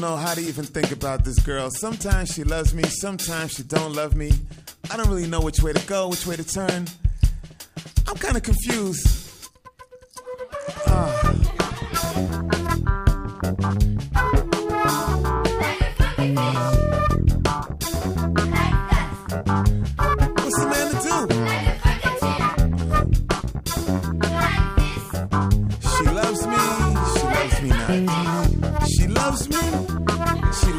Don't 0.00 0.10
know 0.10 0.16
how 0.16 0.34
to 0.34 0.42
even 0.42 0.64
think 0.64 0.92
about 0.92 1.24
this 1.24 1.38
girl. 1.38 1.70
Sometimes 1.70 2.30
she 2.30 2.44
loves 2.44 2.74
me, 2.74 2.82
sometimes 2.82 3.52
she 3.52 3.62
don't 3.62 3.94
love 3.94 4.14
me. 4.14 4.30
I 4.90 4.96
don't 4.98 5.08
really 5.08 5.26
know 5.26 5.40
which 5.40 5.62
way 5.62 5.72
to 5.72 5.86
go, 5.86 6.08
which 6.08 6.26
way 6.26 6.36
to 6.36 6.44
turn. 6.44 6.86
I'm 8.06 8.16
kind 8.16 8.36
of 8.36 8.42
confused. 8.42 9.15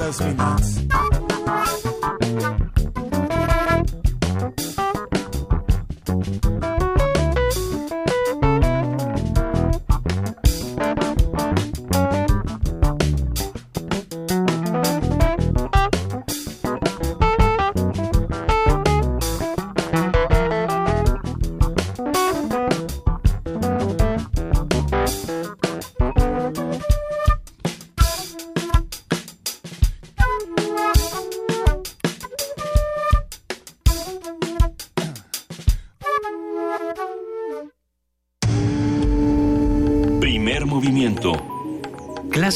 Let's 0.08 0.22
be 0.22 0.34
nice. 0.36 0.87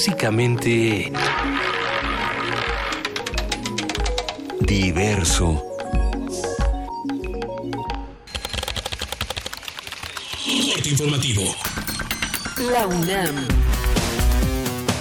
Clásicamente 0.04 1.12
diverso. 4.62 5.64
Corte 10.74 10.89
informativo. 10.89 11.43
La 12.72 12.88
UNAM. 12.88 13.47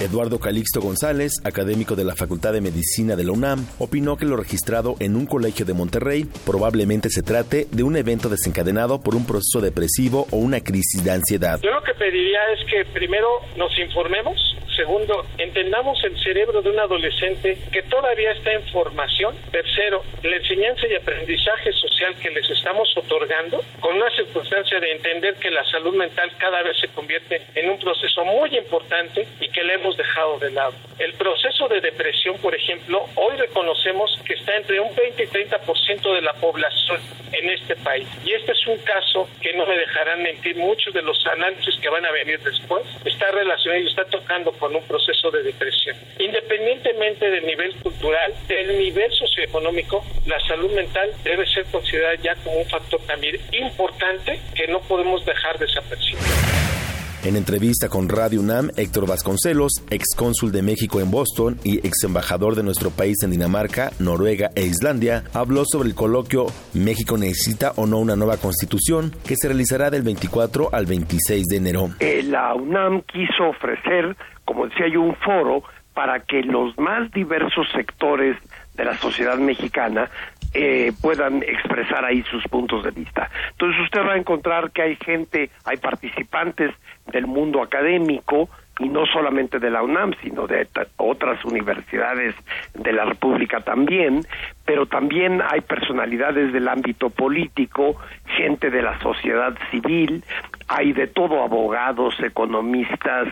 Eduardo 0.01 0.39
Calixto 0.39 0.81
González, 0.81 1.33
académico 1.43 1.95
de 1.95 2.03
la 2.03 2.15
Facultad 2.15 2.53
de 2.53 2.61
Medicina 2.61 3.15
de 3.15 3.23
la 3.23 3.31
UNAM, 3.31 3.65
opinó 3.79 4.17
que 4.17 4.25
lo 4.25 4.35
registrado 4.35 4.95
en 4.99 5.15
un 5.15 5.25
colegio 5.25 5.65
de 5.65 5.73
Monterrey 5.73 6.27
probablemente 6.45 7.09
se 7.09 7.21
trate 7.21 7.67
de 7.71 7.83
un 7.83 7.95
evento 7.95 8.27
desencadenado 8.27 9.01
por 9.01 9.15
un 9.15 9.25
proceso 9.25 9.61
depresivo 9.61 10.27
o 10.31 10.37
una 10.37 10.61
crisis 10.61 11.03
de 11.03 11.11
ansiedad. 11.11 11.59
Yo 11.61 11.71
lo 11.71 11.83
que 11.83 11.93
pediría 11.93 12.39
es 12.53 12.65
que 12.69 12.83
primero 12.93 13.27
nos 13.57 13.71
informemos, 13.79 14.35
segundo, 14.81 15.23
entendamos 15.37 16.03
el 16.03 16.17
cerebro 16.17 16.59
de 16.59 16.71
un 16.71 16.79
adolescente 16.79 17.55
que 17.71 17.83
todavía 17.83 18.31
está 18.31 18.51
en 18.51 18.63
formación, 18.69 19.35
tercero, 19.51 20.01
la 20.23 20.37
enseñanza 20.37 20.87
y 20.87 20.95
aprendizaje 20.95 21.71
social 21.73 22.15
que 22.15 22.31
les 22.31 22.49
estamos 22.49 22.89
otorgando, 22.97 23.63
con 23.79 23.95
una 23.95 24.09
circunstancia 24.15 24.79
de 24.79 24.91
entender 24.93 25.35
que 25.35 25.51
la 25.51 25.63
salud 25.65 25.93
mental 25.93 26.31
cada 26.39 26.63
vez 26.63 26.79
se 26.79 26.87
convierte 26.87 27.43
en 27.53 27.69
un 27.69 27.77
proceso 27.77 28.25
muy 28.25 28.57
importante 28.57 29.27
y 29.39 29.49
que 29.49 29.63
le 29.63 29.75
hemos 29.75 29.95
dejado 29.97 30.39
de 30.39 30.49
lado. 30.49 30.73
El 30.97 31.13
proceso 31.13 31.67
de 31.67 31.79
depresión, 31.79 32.37
por 32.39 32.55
ejemplo, 32.55 33.05
hoy 33.15 33.35
reconocemos 33.37 34.19
que 34.25 34.33
está 34.33 34.55
entre 34.57 34.79
un 34.79 34.95
20 34.95 35.23
y 35.23 35.27
30% 35.27 36.15
de 36.15 36.21
la 36.21 36.33
población 36.33 36.99
en 37.33 37.49
este 37.49 37.75
país. 37.77 38.07
Y 38.25 38.33
este 38.33 38.51
es 38.51 38.67
un 38.67 38.77
caso 38.79 39.29
que 39.41 39.53
no 39.53 39.65
me 39.65 39.77
dejarán 39.77 40.23
mentir 40.23 40.55
muchos 40.57 40.93
de 40.93 41.01
los 41.01 41.25
análisis 41.27 41.75
que 41.79 41.89
van 41.89 42.05
a 42.05 42.11
venir 42.11 42.39
después. 42.39 42.83
Está 43.05 43.31
relacionado 43.31 43.83
y 43.83 43.87
está 43.87 44.05
tocando 44.05 44.51
con 44.53 44.70
un 44.75 44.83
proceso 44.83 45.31
de 45.31 45.43
depresión. 45.43 45.95
Independientemente 46.19 47.29
del 47.29 47.45
nivel 47.45 47.75
cultural, 47.75 48.33
del 48.47 48.77
nivel 48.77 49.11
socioeconómico, 49.11 50.03
la 50.25 50.39
salud 50.41 50.71
mental 50.71 51.09
debe 51.23 51.45
ser 51.45 51.65
considerada 51.65 52.15
ya 52.15 52.35
como 52.43 52.57
un 52.57 52.65
factor 52.65 52.99
también 53.07 53.37
importante 53.51 54.39
que 54.55 54.67
no 54.67 54.79
podemos 54.81 55.25
dejar 55.25 55.57
desapercibido. 55.59 56.21
En 57.23 57.35
entrevista 57.35 57.87
con 57.87 58.09
Radio 58.09 58.41
UNAM, 58.41 58.71
Héctor 58.77 59.07
Vasconcelos, 59.07 59.85
ex 59.91 60.15
cónsul 60.17 60.51
de 60.51 60.63
México 60.63 60.99
en 60.99 61.11
Boston 61.11 61.59
y 61.63 61.77
ex 61.85 62.03
embajador 62.03 62.55
de 62.55 62.63
nuestro 62.63 62.89
país 62.89 63.17
en 63.21 63.29
Dinamarca, 63.29 63.91
Noruega 63.99 64.49
e 64.55 64.63
Islandia, 64.63 65.23
habló 65.31 65.63
sobre 65.63 65.89
el 65.89 65.93
coloquio 65.93 66.47
México 66.73 67.19
necesita 67.19 67.73
o 67.75 67.85
no 67.85 67.99
una 67.99 68.15
nueva 68.15 68.37
constitución 68.37 69.11
que 69.23 69.35
se 69.35 69.49
realizará 69.49 69.91
del 69.91 70.01
24 70.01 70.69
al 70.71 70.87
26 70.87 71.45
de 71.45 71.57
enero. 71.57 71.89
Eh, 71.99 72.23
la 72.23 72.55
UNAM 72.55 73.03
quiso 73.03 73.49
ofrecer, 73.49 74.15
como 74.51 74.67
decía 74.67 74.89
yo, 74.89 75.01
un 75.01 75.15
foro 75.15 75.63
para 75.93 76.19
que 76.19 76.43
los 76.43 76.77
más 76.77 77.09
diversos 77.11 77.69
sectores 77.71 78.35
de 78.73 78.83
la 78.83 78.97
sociedad 78.97 79.37
mexicana 79.37 80.09
eh, 80.53 80.91
puedan 81.01 81.41
expresar 81.41 82.03
ahí 82.03 82.21
sus 82.23 82.43
puntos 82.49 82.83
de 82.83 82.91
vista. 82.91 83.29
Entonces 83.51 83.81
usted 83.83 84.01
va 84.01 84.13
a 84.13 84.17
encontrar 84.17 84.71
que 84.71 84.81
hay 84.81 84.97
gente, 84.97 85.49
hay 85.63 85.77
participantes 85.77 86.71
del 87.13 87.27
mundo 87.27 87.61
académico 87.61 88.49
y 88.79 88.89
no 88.89 89.05
solamente 89.05 89.59
de 89.59 89.69
la 89.69 89.83
UNAM, 89.83 90.13
sino 90.21 90.47
de 90.47 90.67
otras 90.97 91.45
universidades 91.45 92.35
de 92.73 92.91
la 92.91 93.05
República 93.05 93.61
también, 93.61 94.21
pero 94.65 94.85
también 94.87 95.41
hay 95.41 95.61
personalidades 95.61 96.51
del 96.51 96.67
ámbito 96.67 97.09
político, 97.09 97.95
gente 98.25 98.69
de 98.69 98.81
la 98.81 98.99
sociedad 98.99 99.53
civil, 99.69 100.25
hay 100.67 100.93
de 100.93 101.07
todo 101.07 101.41
abogados, 101.43 102.19
economistas. 102.21 103.27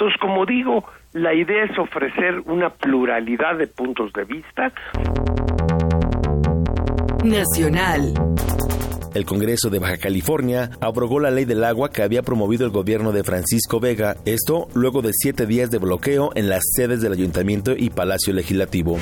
Entonces, 0.00 0.18
como 0.18 0.46
digo, 0.46 0.82
la 1.12 1.34
idea 1.34 1.64
es 1.64 1.78
ofrecer 1.78 2.40
una 2.46 2.70
pluralidad 2.70 3.58
de 3.58 3.66
puntos 3.66 4.10
de 4.14 4.24
vista. 4.24 4.72
Nacional. 7.22 8.14
El 9.14 9.26
Congreso 9.26 9.68
de 9.68 9.78
Baja 9.78 9.98
California 9.98 10.70
abrogó 10.80 11.20
la 11.20 11.30
ley 11.30 11.44
del 11.44 11.64
agua 11.64 11.90
que 11.90 12.02
había 12.02 12.22
promovido 12.22 12.64
el 12.64 12.72
gobierno 12.72 13.12
de 13.12 13.24
Francisco 13.24 13.78
Vega, 13.78 14.16
esto 14.24 14.68
luego 14.72 15.02
de 15.02 15.10
siete 15.12 15.44
días 15.44 15.70
de 15.70 15.76
bloqueo 15.76 16.30
en 16.34 16.48
las 16.48 16.62
sedes 16.74 17.02
del 17.02 17.12
Ayuntamiento 17.12 17.72
y 17.76 17.90
Palacio 17.90 18.32
Legislativo. 18.32 18.96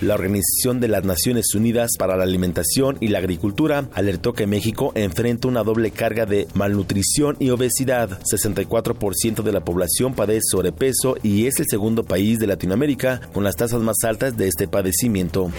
La 0.00 0.14
Organización 0.14 0.80
de 0.80 0.88
las 0.88 1.04
Naciones 1.04 1.54
Unidas 1.54 1.90
para 1.98 2.16
la 2.16 2.24
Alimentación 2.24 2.96
y 3.00 3.08
la 3.08 3.18
Agricultura 3.18 3.86
alertó 3.92 4.32
que 4.32 4.46
México 4.46 4.92
enfrenta 4.94 5.46
una 5.46 5.62
doble 5.62 5.90
carga 5.90 6.24
de 6.24 6.48
malnutrición 6.54 7.36
y 7.38 7.50
obesidad. 7.50 8.18
64% 8.22 9.42
de 9.42 9.52
la 9.52 9.60
población 9.60 10.14
padece 10.14 10.40
sobrepeso 10.52 11.16
y 11.22 11.46
es 11.46 11.60
el 11.60 11.66
segundo 11.68 12.04
país 12.04 12.38
de 12.38 12.46
Latinoamérica 12.46 13.20
con 13.34 13.44
las 13.44 13.56
tasas 13.56 13.82
más 13.82 13.96
altas 14.02 14.38
de 14.38 14.48
este 14.48 14.68
padecimiento. 14.68 15.50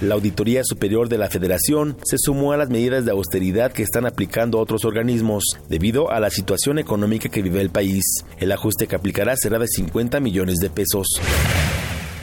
La 0.00 0.14
Auditoría 0.14 0.62
Superior 0.64 1.08
de 1.08 1.18
la 1.18 1.30
Federación 1.30 1.96
se 2.04 2.18
sumó 2.18 2.52
a 2.52 2.56
las 2.56 2.70
medidas 2.70 3.04
de 3.04 3.12
austeridad 3.12 3.72
que 3.72 3.84
están 3.84 4.06
aplicando 4.06 4.58
otros 4.58 4.84
organismos 4.84 5.44
debido 5.68 6.10
a 6.10 6.18
la 6.18 6.30
situación 6.30 6.80
económica 6.80 7.28
que 7.28 7.42
vive 7.42 7.60
el 7.60 7.70
país. 7.70 8.04
El 8.38 8.50
ajuste 8.50 8.88
que 8.88 8.96
aplicará 8.96 9.36
será 9.36 9.60
de 9.60 9.68
50 9.68 10.18
millones 10.18 10.58
de 10.58 10.70
pesos. 10.70 11.06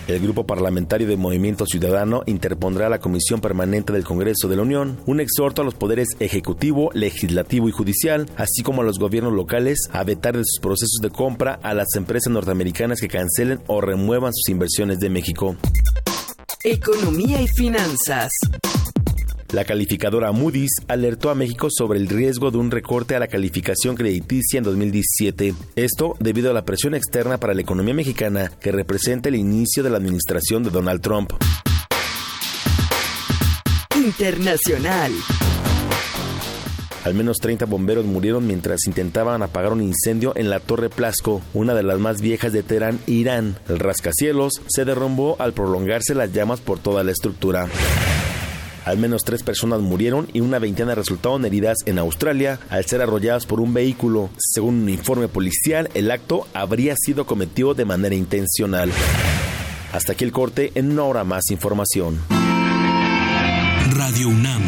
El 0.07 0.19
Grupo 0.19 0.45
Parlamentario 0.45 1.07
de 1.07 1.17
Movimiento 1.17 1.65
Ciudadano 1.65 2.21
interpondrá 2.27 2.85
a 2.85 2.89
la 2.89 2.99
Comisión 2.99 3.41
Permanente 3.41 3.91
del 3.91 4.03
Congreso 4.03 4.47
de 4.47 4.55
la 4.55 4.61
Unión 4.61 4.99
un 5.07 5.19
exhorto 5.19 5.63
a 5.63 5.65
los 5.65 5.73
poderes 5.73 6.09
ejecutivo, 6.19 6.91
legislativo 6.93 7.67
y 7.69 7.71
judicial, 7.71 8.29
así 8.37 8.61
como 8.61 8.83
a 8.83 8.85
los 8.85 8.99
gobiernos 8.99 9.33
locales, 9.33 9.89
a 9.91 10.03
vetar 10.03 10.37
de 10.37 10.43
sus 10.45 10.59
procesos 10.61 10.99
de 11.01 11.09
compra 11.09 11.59
a 11.63 11.73
las 11.73 11.87
empresas 11.95 12.31
norteamericanas 12.31 13.01
que 13.01 13.07
cancelen 13.07 13.61
o 13.65 13.81
remuevan 13.81 14.31
sus 14.31 14.49
inversiones 14.49 14.99
de 14.99 15.09
México. 15.09 15.55
Economía 16.63 17.41
y 17.41 17.47
finanzas. 17.47 18.31
La 19.55 19.63
calificadora 19.63 20.33
Moody's 20.33 20.81
alertó 20.89 21.29
a 21.29 21.33
México 21.33 21.69
sobre 21.71 21.97
el 21.97 22.09
riesgo 22.09 22.51
de 22.51 22.57
un 22.57 22.71
recorte 22.71 23.15
a 23.15 23.19
la 23.19 23.29
calificación 23.29 23.95
crediticia 23.95 24.57
en 24.57 24.65
2017. 24.65 25.55
Esto 25.77 26.17
debido 26.19 26.51
a 26.51 26.53
la 26.53 26.65
presión 26.65 26.93
externa 26.93 27.37
para 27.37 27.53
la 27.53 27.61
economía 27.61 27.93
mexicana 27.93 28.51
que 28.59 28.73
representa 28.73 29.29
el 29.29 29.35
inicio 29.35 29.81
de 29.81 29.91
la 29.91 29.95
administración 29.95 30.61
de 30.63 30.71
Donald 30.71 30.99
Trump. 30.99 31.31
Internacional. 33.95 35.13
Al 37.05 37.13
menos 37.13 37.37
30 37.37 37.65
bomberos 37.65 38.03
murieron 38.03 38.45
mientras 38.45 38.85
intentaban 38.87 39.41
apagar 39.41 39.71
un 39.71 39.81
incendio 39.81 40.33
en 40.35 40.49
la 40.49 40.59
Torre 40.59 40.89
Plasco, 40.89 41.41
una 41.53 41.73
de 41.73 41.83
las 41.83 41.97
más 41.97 42.19
viejas 42.19 42.51
de 42.51 42.61
Teherán, 42.61 42.99
Irán. 43.07 43.55
El 43.69 43.79
rascacielos 43.79 44.51
se 44.67 44.83
derrumbó 44.83 45.37
al 45.39 45.53
prolongarse 45.53 46.13
las 46.13 46.33
llamas 46.33 46.59
por 46.59 46.79
toda 46.79 47.05
la 47.05 47.11
estructura. 47.11 47.69
Al 48.85 48.99
menos 48.99 49.23
tres 49.23 49.41
personas 49.41 49.81
murieron 49.81 50.27
y 50.31 50.41
una 50.41 50.59
veintena 50.59 50.93
resultaron 50.93 51.43
heridas 51.43 51.79
en 51.87 51.97
Australia 51.97 52.59
al 52.69 52.85
ser 52.85 53.01
arrolladas 53.01 53.47
por 53.47 53.59
un 53.59 53.73
vehículo. 53.73 54.29
Según 54.37 54.83
un 54.83 54.89
informe 54.89 55.27
policial, 55.27 55.89
el 55.95 56.11
acto 56.11 56.47
habría 56.53 56.95
sido 56.95 57.25
cometido 57.25 57.73
de 57.73 57.85
manera 57.85 58.13
intencional. 58.13 58.91
Hasta 59.91 60.13
aquí 60.13 60.23
el 60.23 60.31
corte, 60.31 60.71
en 60.75 60.91
una 60.91 61.03
hora 61.03 61.23
más 61.23 61.49
información. 61.49 62.19
Radio 63.91 64.27
UNAM, 64.27 64.61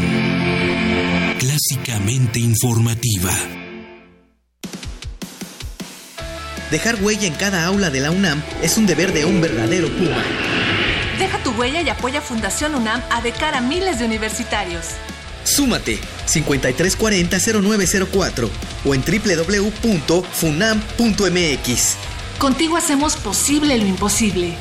clásicamente 1.37 2.39
informativa. 2.39 3.31
Dejar 6.71 7.01
huella 7.03 7.27
en 7.27 7.33
cada 7.33 7.65
aula 7.65 7.89
de 7.89 8.01
la 8.01 8.11
UNAM 8.11 8.41
es 8.63 8.77
un 8.77 8.87
deber 8.87 9.13
de 9.13 9.25
un 9.25 9.41
verdadero 9.41 9.87
Puma. 9.89 10.56
Huella 11.57 11.81
y 11.81 11.89
apoya 11.89 12.21
Fundación 12.21 12.75
UNAM 12.75 13.01
a 13.09 13.21
de 13.21 13.31
cara 13.31 13.57
a 13.57 13.61
miles 13.61 13.97
de 13.99 14.05
universitarios. 14.05 14.85
Súmate 15.43 15.99
5340-0904 16.27 18.49
o 18.85 18.93
en 18.93 19.01
www.funam.mx. 19.01 21.95
Contigo 22.37 22.77
hacemos 22.77 23.15
posible 23.15 23.75
lo 23.77 23.85
imposible. 23.85 24.55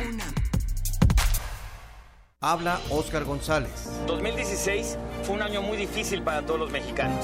Habla 2.41 2.81
Oscar 2.89 3.25
González. 3.25 3.91
2016 4.07 4.97
fue 5.21 5.35
un 5.35 5.43
año 5.43 5.61
muy 5.61 5.77
difícil 5.77 6.23
para 6.23 6.43
todos 6.43 6.59
los 6.59 6.71
mexicanos. 6.71 7.23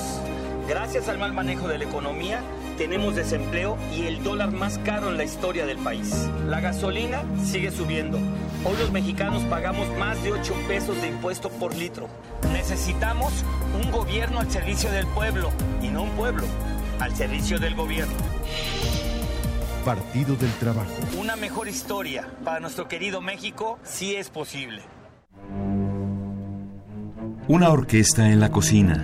Gracias 0.68 1.09
al 1.09 1.18
mal 1.18 1.34
manejo 1.34 1.68
de 1.68 1.78
la 1.78 1.84
economía, 1.86 2.41
tenemos 2.78 3.16
desempleo 3.16 3.78
y 3.95 4.05
el 4.05 4.24
dólar 4.24 4.51
más 4.51 4.78
caro 4.80 5.09
en 5.09 5.18
la 5.18 5.24
historia 5.24 5.66
del 5.66 5.78
país. 5.78 6.30
La 6.47 6.59
gasolina 6.59 7.24
sigue 7.43 7.72
subiendo. 7.72 8.18
Hoy 8.64 8.78
los 8.80 8.91
mexicanos 8.91 9.43
pagamos 9.43 9.88
más 9.97 10.22
de 10.24 10.32
8 10.32 10.53
pesos 10.68 11.01
de 11.01 11.09
impuesto 11.09 11.49
por 11.49 11.76
litro. 11.76 12.07
Necesitamos 12.53 13.34
un 13.84 13.91
gobierno 13.91 14.39
al 14.39 14.49
servicio 14.51 14.91
del 14.91 15.07
pueblo 15.07 15.49
y 15.82 15.88
no 15.89 16.03
un 16.03 16.12
pueblo 16.12 16.45
al 16.99 17.16
servicio 17.16 17.59
del 17.59 17.76
gobierno. 17.76 18.14
Partido 19.84 20.36
del 20.36 20.51
Trabajo. 20.53 20.93
Una 21.20 21.36
mejor 21.36 21.68
historia 21.68 22.28
para 22.45 22.59
nuestro 22.59 22.88
querido 22.88 23.20
México 23.20 23.80
sí 23.84 24.16
es 24.16 24.30
posible. 24.30 24.84
Una 27.47 27.70
orquesta 27.70 28.30
en 28.30 28.39
la 28.39 28.51
cocina. 28.51 29.03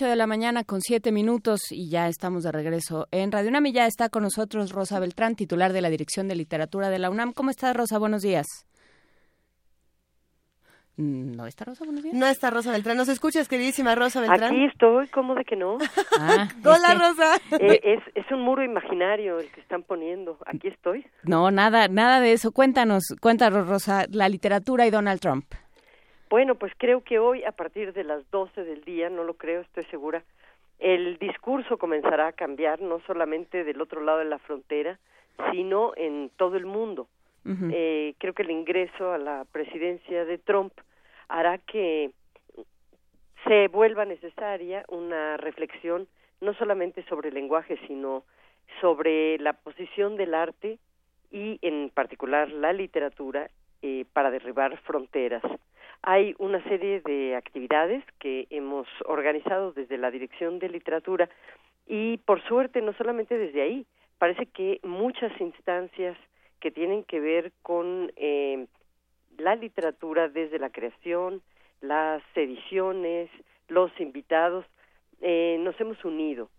De 0.00 0.16
la 0.16 0.26
mañana 0.26 0.64
con 0.64 0.80
siete 0.80 1.12
minutos 1.12 1.70
y 1.70 1.88
ya 1.88 2.08
estamos 2.08 2.42
de 2.42 2.50
regreso 2.50 3.06
en 3.12 3.30
Radio 3.30 3.50
UNAM 3.50 3.66
y 3.66 3.72
ya 3.72 3.86
está 3.86 4.08
con 4.08 4.24
nosotros 4.24 4.72
Rosa 4.72 4.98
Beltrán, 4.98 5.36
titular 5.36 5.72
de 5.72 5.80
la 5.80 5.90
Dirección 5.90 6.26
de 6.26 6.34
Literatura 6.34 6.90
de 6.90 6.98
la 6.98 7.08
UNAM. 7.08 7.32
¿Cómo 7.32 7.50
estás, 7.50 7.76
Rosa? 7.76 7.98
Buenos 7.98 8.22
días. 8.22 8.66
¿No 10.96 11.46
está 11.46 11.64
Rosa? 11.64 11.84
Buenos 11.84 12.02
días. 12.02 12.14
No 12.14 12.26
está 12.26 12.50
Rosa 12.50 12.70
Beltrán. 12.70 12.98
¿Nos 12.98 13.08
escuchas, 13.08 13.48
queridísima 13.48 13.94
Rosa 13.94 14.20
Beltrán? 14.20 14.52
Aquí 14.52 14.64
estoy, 14.66 15.08
¿cómo 15.08 15.34
de 15.34 15.44
que 15.44 15.56
no? 15.56 15.78
Ah, 16.20 16.48
Hola, 16.64 16.94
Rosa. 16.94 17.36
Eh, 17.58 17.80
es, 17.82 18.00
es 18.14 18.30
un 18.30 18.42
muro 18.42 18.62
imaginario 18.62 19.38
el 19.38 19.50
que 19.50 19.60
están 19.60 19.82
poniendo. 19.82 20.36
Aquí 20.44 20.68
estoy. 20.68 21.06
No, 21.24 21.50
nada, 21.50 21.88
nada 21.88 22.20
de 22.20 22.32
eso. 22.32 22.52
Cuéntanos, 22.52 23.04
cuéntanos, 23.20 23.66
Rosa, 23.66 24.04
la 24.10 24.28
literatura 24.28 24.86
y 24.86 24.90
Donald 24.90 25.20
Trump. 25.20 25.46
Bueno, 26.28 26.56
pues 26.56 26.72
creo 26.76 27.02
que 27.02 27.18
hoy, 27.18 27.44
a 27.44 27.52
partir 27.52 27.92
de 27.92 28.04
las 28.04 28.30
12 28.30 28.62
del 28.62 28.84
día, 28.84 29.08
no 29.08 29.24
lo 29.24 29.34
creo, 29.34 29.62
estoy 29.62 29.84
segura, 29.84 30.22
el 30.78 31.18
discurso 31.18 31.78
comenzará 31.78 32.28
a 32.28 32.32
cambiar, 32.32 32.80
no 32.80 33.00
solamente 33.06 33.64
del 33.64 33.80
otro 33.80 34.02
lado 34.02 34.18
de 34.18 34.24
la 34.24 34.38
frontera, 34.38 34.98
sino 35.52 35.92
en 35.96 36.30
todo 36.36 36.56
el 36.56 36.66
mundo. 36.66 37.06
Eh, 37.44 38.14
creo 38.18 38.34
que 38.34 38.42
el 38.42 38.50
ingreso 38.50 39.12
a 39.12 39.18
la 39.18 39.44
presidencia 39.50 40.24
de 40.24 40.38
Trump 40.38 40.72
hará 41.28 41.58
que 41.58 42.12
se 43.44 43.68
vuelva 43.68 44.04
necesaria 44.04 44.84
una 44.88 45.36
reflexión 45.36 46.06
no 46.40 46.54
solamente 46.54 47.04
sobre 47.04 47.28
el 47.28 47.34
lenguaje, 47.34 47.78
sino 47.86 48.24
sobre 48.80 49.38
la 49.38 49.52
posición 49.54 50.16
del 50.16 50.34
arte 50.34 50.78
y 51.30 51.58
en 51.62 51.90
particular 51.90 52.50
la 52.50 52.72
literatura 52.72 53.48
eh, 53.80 54.04
para 54.12 54.30
derribar 54.30 54.76
fronteras. 54.82 55.42
Hay 56.02 56.34
una 56.38 56.62
serie 56.64 57.00
de 57.00 57.36
actividades 57.36 58.04
que 58.18 58.46
hemos 58.50 58.86
organizado 59.06 59.72
desde 59.72 59.98
la 59.98 60.10
Dirección 60.10 60.58
de 60.58 60.68
Literatura 60.68 61.28
y 61.86 62.18
por 62.18 62.42
suerte 62.42 62.82
no 62.82 62.92
solamente 62.94 63.38
desde 63.38 63.62
ahí, 63.62 63.86
parece 64.18 64.46
que 64.46 64.80
muchas 64.82 65.32
instancias 65.40 66.16
que 66.62 66.70
tienen 66.70 67.02
que 67.02 67.18
ver 67.18 67.52
con 67.62 68.12
eh, 68.14 68.66
la 69.36 69.56
literatura 69.56 70.28
desde 70.28 70.60
la 70.60 70.70
creación, 70.70 71.42
las 71.80 72.22
ediciones, 72.36 73.28
los 73.66 73.90
invitados, 74.00 74.64
eh, 75.20 75.56
nos 75.58 75.78
hemos 75.80 76.02
unido 76.04 76.50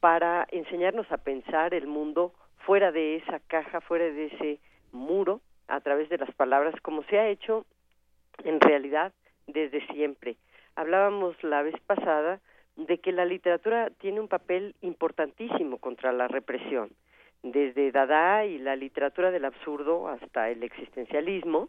para 0.00 0.46
enseñarnos 0.50 1.10
a 1.10 1.16
pensar 1.16 1.72
el 1.72 1.86
mundo 1.86 2.34
fuera 2.66 2.92
de 2.92 3.16
esa 3.16 3.40
caja, 3.40 3.80
fuera 3.80 4.04
de 4.04 4.26
ese 4.26 4.60
muro, 4.92 5.40
a 5.68 5.80
través 5.80 6.10
de 6.10 6.18
las 6.18 6.32
palabras, 6.34 6.74
como 6.82 7.02
se 7.04 7.18
ha 7.18 7.28
hecho 7.28 7.64
en 8.44 8.60
realidad 8.60 9.14
desde 9.46 9.86
siempre. 9.86 10.36
Hablábamos 10.74 11.42
la 11.42 11.62
vez 11.62 11.74
pasada 11.86 12.40
de 12.76 12.98
que 12.98 13.10
la 13.10 13.24
literatura 13.24 13.88
tiene 14.00 14.20
un 14.20 14.28
papel 14.28 14.74
importantísimo 14.82 15.78
contra 15.78 16.12
la 16.12 16.28
represión, 16.28 16.90
desde 17.52 17.92
Dada 17.92 18.44
y 18.44 18.58
la 18.58 18.76
literatura 18.76 19.30
del 19.30 19.44
absurdo 19.44 20.08
hasta 20.08 20.50
el 20.50 20.62
existencialismo, 20.62 21.68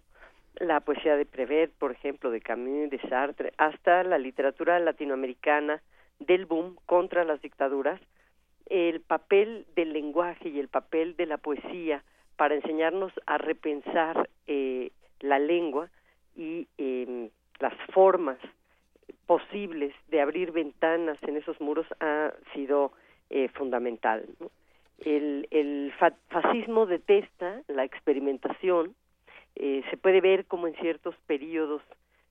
la 0.60 0.80
poesía 0.80 1.16
de 1.16 1.26
Prévert, 1.26 1.72
por 1.74 1.92
ejemplo, 1.92 2.32
de 2.32 2.42
Camus, 2.42 2.90
de 2.90 3.00
Sartre, 3.10 3.54
hasta 3.58 4.04
la 4.04 4.18
literatura 4.18 4.80
latinoamericana 4.80 5.82
del 6.20 6.46
boom 6.46 6.78
contra 6.86 7.24
las 7.24 7.42
dictaduras, 7.42 8.02
el 8.66 9.02
papel 9.02 9.66
del 9.76 9.94
lenguaje 9.94 10.50
y 10.50 10.60
el 10.60 10.68
papel 10.68 11.16
de 11.16 11.26
la 11.26 11.38
poesía 11.38 12.04
para 12.36 12.56
enseñarnos 12.56 13.12
a 13.26 13.38
repensar 13.38 14.30
eh, 14.48 14.92
la 15.20 15.40
lengua 15.40 15.90
y 16.36 16.68
em, 16.78 17.30
las 17.60 17.74
formas 17.94 18.38
posibles 19.26 19.94
de 20.10 20.22
abrir 20.22 20.52
ventanas 20.52 21.22
en 21.24 21.38
esos 21.38 21.60
muros 21.62 21.88
ha 22.00 22.34
sido 22.54 22.92
eh, 23.30 23.50
fundamental. 23.50 24.26
El, 25.00 25.48
el 25.52 25.94
fascismo 26.30 26.86
detesta 26.86 27.62
la 27.68 27.84
experimentación, 27.84 28.96
eh, 29.56 29.84
se 29.90 29.98
puede 29.98 30.22
ver 30.22 30.46
como 30.46 30.68
en 30.68 30.76
ciertos 30.76 31.16
periodos 31.28 31.82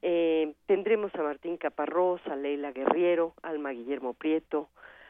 eh, 0.00 0.54
tendremos 0.66 1.14
a 1.14 1.22
Martín 1.22 1.56
Caparrós, 1.56 2.20
a 2.26 2.36
Leila 2.36 2.72
Guerriero, 2.72 3.34
Alma 3.42 3.70
Guillermo 3.70 4.14
Prieto, 4.14 4.68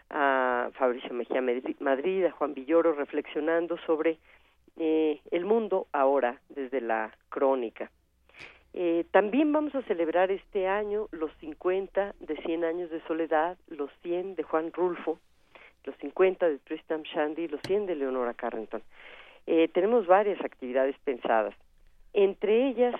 a 0.08 0.70
Fabricio 0.74 1.12
Mejía 1.14 1.40
Madrid, 1.78 2.24
a 2.24 2.32
Juan 2.32 2.54
Villoro, 2.54 2.94
reflexionando 2.94 3.78
sobre 3.86 4.18
eh, 4.76 5.20
el 5.30 5.44
mundo 5.44 5.86
ahora 5.92 6.40
desde 6.48 6.80
la 6.80 7.16
crónica. 7.28 7.90
Eh, 8.72 9.04
también 9.10 9.52
vamos 9.52 9.74
a 9.74 9.82
celebrar 9.82 10.30
este 10.30 10.68
año 10.68 11.08
los 11.10 11.30
50 11.40 12.14
de 12.20 12.36
100 12.36 12.64
años 12.64 12.90
de 12.90 13.00
soledad, 13.02 13.58
los 13.68 13.90
100 14.02 14.36
de 14.36 14.42
Juan 14.42 14.72
Rulfo, 14.72 15.18
los 15.84 15.96
50 15.96 16.48
de 16.48 16.58
Tristram 16.58 17.02
Shandy 17.02 17.42
y 17.42 17.48
los 17.48 17.60
100 17.62 17.86
de 17.86 17.96
Leonora 17.96 18.34
Carrington. 18.34 18.82
Eh, 19.52 19.66
tenemos 19.66 20.06
varias 20.06 20.40
actividades 20.44 20.94
pensadas. 21.02 21.56
Entre 22.12 22.68
ellas, 22.68 22.94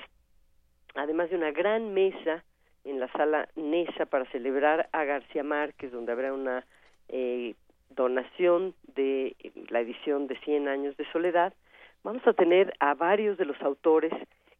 además 0.96 1.30
de 1.30 1.36
una 1.36 1.52
gran 1.52 1.94
mesa 1.94 2.42
en 2.82 2.98
la 2.98 3.06
sala 3.12 3.48
NESA 3.54 4.06
para 4.06 4.24
celebrar 4.32 4.88
a 4.90 5.04
García 5.04 5.44
Márquez, 5.44 5.92
donde 5.92 6.10
habrá 6.10 6.32
una 6.32 6.66
eh, 7.08 7.54
donación 7.90 8.74
de 8.96 9.36
la 9.68 9.78
edición 9.78 10.26
de 10.26 10.40
100 10.40 10.66
años 10.66 10.96
de 10.96 11.08
soledad, 11.12 11.54
vamos 12.02 12.26
a 12.26 12.32
tener 12.32 12.74
a 12.80 12.94
varios 12.94 13.38
de 13.38 13.44
los 13.44 13.62
autores 13.62 14.12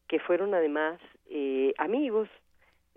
que 0.07 0.21
fueron 0.21 0.55
además 0.55 1.01
eh, 1.29 1.75
amigos 1.77 2.29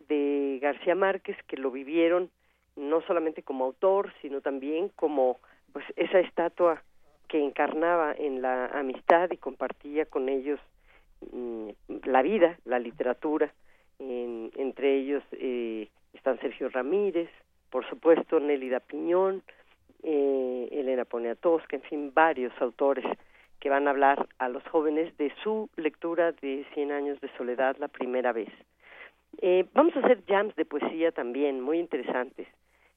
de 0.07 0.59
García 0.61 0.93
Márquez, 0.93 1.35
que 1.47 1.57
lo 1.57 1.71
vivieron 1.71 2.29
no 2.75 3.01
solamente 3.07 3.41
como 3.41 3.65
autor, 3.65 4.13
sino 4.21 4.41
también 4.41 4.89
como 4.89 5.39
pues 5.71 5.83
esa 5.95 6.19
estatua 6.19 6.83
que 7.33 7.43
encarnaba 7.43 8.13
en 8.15 8.43
la 8.43 8.67
amistad 8.67 9.31
y 9.31 9.37
compartía 9.37 10.05
con 10.05 10.29
ellos 10.29 10.59
mm, 11.31 11.69
la 12.03 12.21
vida, 12.21 12.59
la 12.63 12.77
literatura. 12.77 13.51
entre 13.97 14.97
ellos 14.99 15.23
eh, 15.31 15.87
están 16.13 16.39
Sergio 16.41 16.69
Ramírez, 16.69 17.29
por 17.71 17.89
supuesto 17.89 18.39
Nélida 18.39 18.81
Piñón, 18.81 19.41
eh, 20.03 20.67
Elena 20.71 21.05
Poniatowska, 21.05 21.75
en 21.75 21.81
fin, 21.81 22.11
varios 22.13 22.53
autores 22.61 23.05
que 23.59 23.71
van 23.71 23.87
a 23.87 23.91
hablar 23.91 24.27
a 24.37 24.47
los 24.47 24.63
jóvenes 24.67 25.17
de 25.17 25.33
su 25.41 25.71
lectura 25.75 26.33
de 26.33 26.67
Cien 26.75 26.91
años 26.91 27.19
de 27.19 27.29
soledad 27.35 27.77
la 27.79 27.87
primera 27.87 28.31
vez. 28.31 28.49
Eh, 29.41 29.65
vamos 29.73 29.95
a 29.95 30.01
hacer 30.01 30.21
jams 30.27 30.55
de 30.55 30.65
poesía 30.65 31.11
también, 31.11 31.61
muy 31.61 31.79
interesantes, 31.79 32.47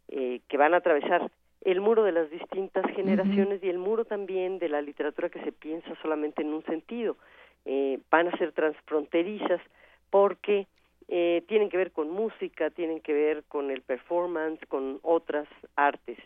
eh, 0.08 0.40
que 0.46 0.58
van 0.58 0.74
a 0.74 0.78
atravesar 0.78 1.30
el 1.66 1.80
muro 1.80 2.04
de 2.04 2.12
las 2.12 2.30
distintas 2.30 2.86
generaciones 2.94 3.60
y 3.60 3.68
el 3.68 3.78
muro 3.78 4.04
también 4.04 4.60
de 4.60 4.68
la 4.68 4.80
literatura 4.80 5.28
que 5.28 5.42
se 5.42 5.50
piensa 5.50 5.88
solamente 6.00 6.42
en 6.42 6.54
un 6.54 6.64
sentido. 6.64 7.16
Eh, 7.64 7.98
van 8.08 8.28
a 8.28 8.38
ser 8.38 8.52
transfronterizas 8.52 9.60
porque 10.08 10.68
eh, 11.08 11.42
tienen 11.48 11.68
que 11.68 11.76
ver 11.76 11.90
con 11.90 12.08
música, 12.08 12.70
tienen 12.70 13.00
que 13.00 13.12
ver 13.12 13.42
con 13.48 13.72
el 13.72 13.82
performance, 13.82 14.64
con 14.68 15.00
otras 15.02 15.48
artes. 15.74 16.18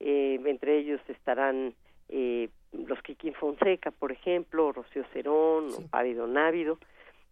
Eh, 0.00 0.40
entre 0.46 0.78
ellos 0.78 1.00
estarán 1.08 1.74
eh, 2.08 2.48
los 2.72 3.02
Kiki 3.02 3.32
Fonseca, 3.32 3.90
por 3.90 4.12
ejemplo, 4.12 4.72
Rocío 4.72 5.04
Cerón, 5.12 5.72
sí. 5.72 5.86
Ávido 5.92 6.26
Návido, 6.26 6.78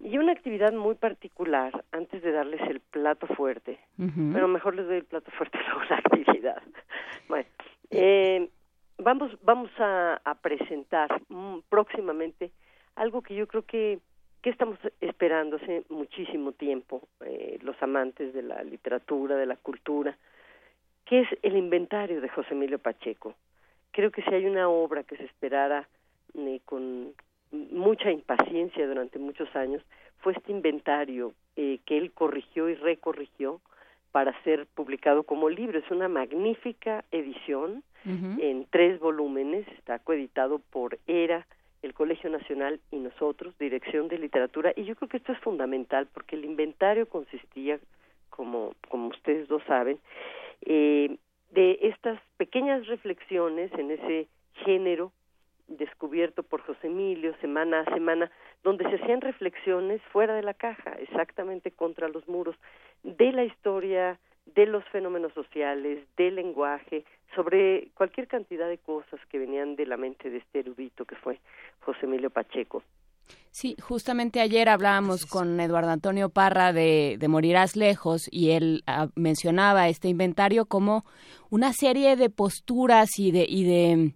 y 0.01 0.19
una 0.19 0.33
actividad 0.33 0.73
muy 0.73 0.95
particular 0.95 1.85
antes 1.93 2.23
de 2.23 2.33
darles 2.33 2.61
el 2.69 2.81
plato 2.81 3.27
fuerte. 3.29 3.79
Pero 3.97 4.49
mejor 4.49 4.77
les 4.77 4.87
doy 4.87 4.99
el 4.99 5.05
plato 5.05 5.31
fuerte 5.33 5.59
luego 5.67 5.83
la 5.91 5.97
actividad. 5.97 6.63
bueno, 7.29 7.49
eh, 7.91 8.49
vamos, 8.99 9.37
vamos 9.43 9.71
a, 9.79 10.21
a 10.25 10.35
presentar 10.37 11.23
mm, 11.29 11.59
próximamente 11.69 12.51
algo 12.95 13.23
que 13.23 13.35
yo 13.35 13.47
creo 13.47 13.65
que 13.65 14.01
que 14.43 14.51
estamos 14.51 14.79
esperando 15.01 15.57
hace 15.57 15.85
muchísimo 15.89 16.53
tiempo 16.53 17.03
eh, 17.25 17.59
los 17.63 17.81
amantes 17.83 18.33
de 18.33 18.43
la 18.43 18.63
literatura, 18.63 19.37
de 19.37 19.47
la 19.47 19.57
cultura, 19.57 20.17
que 21.05 21.21
es 21.21 21.29
el 21.43 21.57
inventario 21.57 22.21
de 22.21 22.29
José 22.29 22.55
Emilio 22.55 22.79
Pacheco. 22.79 23.35
Creo 23.91 24.11
que 24.11 24.23
si 24.23 24.33
hay 24.33 24.47
una 24.47 24.69
obra 24.69 25.03
que 25.03 25.17
se 25.17 25.25
esperara 25.25 25.89
eh, 26.35 26.61
con 26.65 27.15
mucha 27.51 28.11
impaciencia 28.11 28.87
durante 28.87 29.19
muchos 29.19 29.55
años, 29.57 29.83
fue 30.19 30.33
este 30.33 30.53
inventario 30.53 31.33
eh, 31.57 31.79
que 31.87 31.99
él 31.99 32.13
corrigió 32.13 32.69
y 32.69 32.75
recorrigió 32.75 33.61
para 34.13 34.41
ser 34.43 34.67
publicado 34.75 35.23
como 35.23 35.49
libro. 35.49 35.79
Es 35.79 35.91
una 35.91 36.09
magnífica 36.09 37.05
edición 37.11 37.83
uh 38.05 38.09
-huh. 38.09 38.43
en 38.43 38.67
tres 38.71 38.99
volúmenes, 38.99 39.67
está 39.69 39.99
coeditado 39.99 40.61
por 40.71 40.99
ERA, 41.07 41.47
el 41.83 41.95
Colegio 41.95 42.29
Nacional 42.29 42.81
y 42.91 42.97
nosotros, 42.97 43.57
Dirección 43.59 44.09
de 44.09 44.19
Literatura, 44.19 44.73
y 44.75 44.85
yo 44.85 44.97
creo 44.97 45.09
que 45.09 45.19
esto 45.19 45.33
es 45.33 45.39
fundamental 45.39 46.09
porque 46.13 46.35
el 46.35 46.45
inventario 46.45 47.09
consistía, 47.09 47.79
como, 48.31 48.75
como 48.89 49.09
ustedes 49.09 49.47
dos 49.49 49.63
saben, 49.65 49.99
eh, 50.63 51.17
de 51.53 51.79
estas 51.83 52.21
pequeñas 52.37 52.87
reflexiones 52.87 53.73
en 53.75 53.93
ese 53.93 54.29
género 54.65 55.13
descubierto 55.69 56.43
por 56.43 56.63
José 56.63 56.89
Emilio 56.89 57.35
semana 57.41 57.81
a 57.81 57.95
semana, 57.95 58.31
donde 58.65 58.89
se 58.89 58.97
hacían 58.97 59.21
reflexiones 59.21 60.01
fuera 60.13 60.35
de 60.35 60.43
la 60.43 60.55
caja, 60.55 60.93
exactamente 60.99 61.71
contra 61.71 62.09
los 62.09 62.27
muros, 62.29 62.57
de 63.03 63.33
la 63.33 63.45
historia 63.45 64.19
de 64.55 64.67
los 64.67 64.85
fenómenos 64.87 65.33
sociales, 65.35 66.05
del 66.17 66.37
lenguaje, 66.37 67.05
sobre 67.35 67.91
cualquier 67.95 68.27
cantidad 68.27 68.69
de 68.69 68.79
cosas 68.79 69.21
que 69.31 69.39
venían 69.39 69.77
de 69.77 69.87
la 69.87 69.97
mente 69.97 70.31
de 70.31 70.39
este 70.39 70.61
erudito 70.61 71.05
que 71.05 71.17
fue 71.17 71.39
José 71.81 72.07
Emilio 72.07 72.31
Pacheco. 72.31 72.83
Sí, 73.51 73.77
justamente 73.81 74.41
ayer 74.41 74.69
hablábamos 74.69 75.27
con 75.27 75.59
Eduardo 75.61 75.91
Antonio 75.91 76.29
Parra 76.29 76.73
de, 76.73 77.17
de 77.19 77.29
Morirás 77.29 77.77
Lejos 77.77 78.29
y 78.31 78.51
él 78.53 78.83
ah, 78.87 79.09
mencionaba 79.17 79.89
este 79.89 80.09
inventario 80.09 80.67
como 80.67 81.05
una 81.51 81.73
serie 81.73 82.17
de 82.17 82.31
posturas 82.31 83.19
y 83.19 83.31
de, 83.31 83.47
y 83.49 83.65
de, 83.65 84.15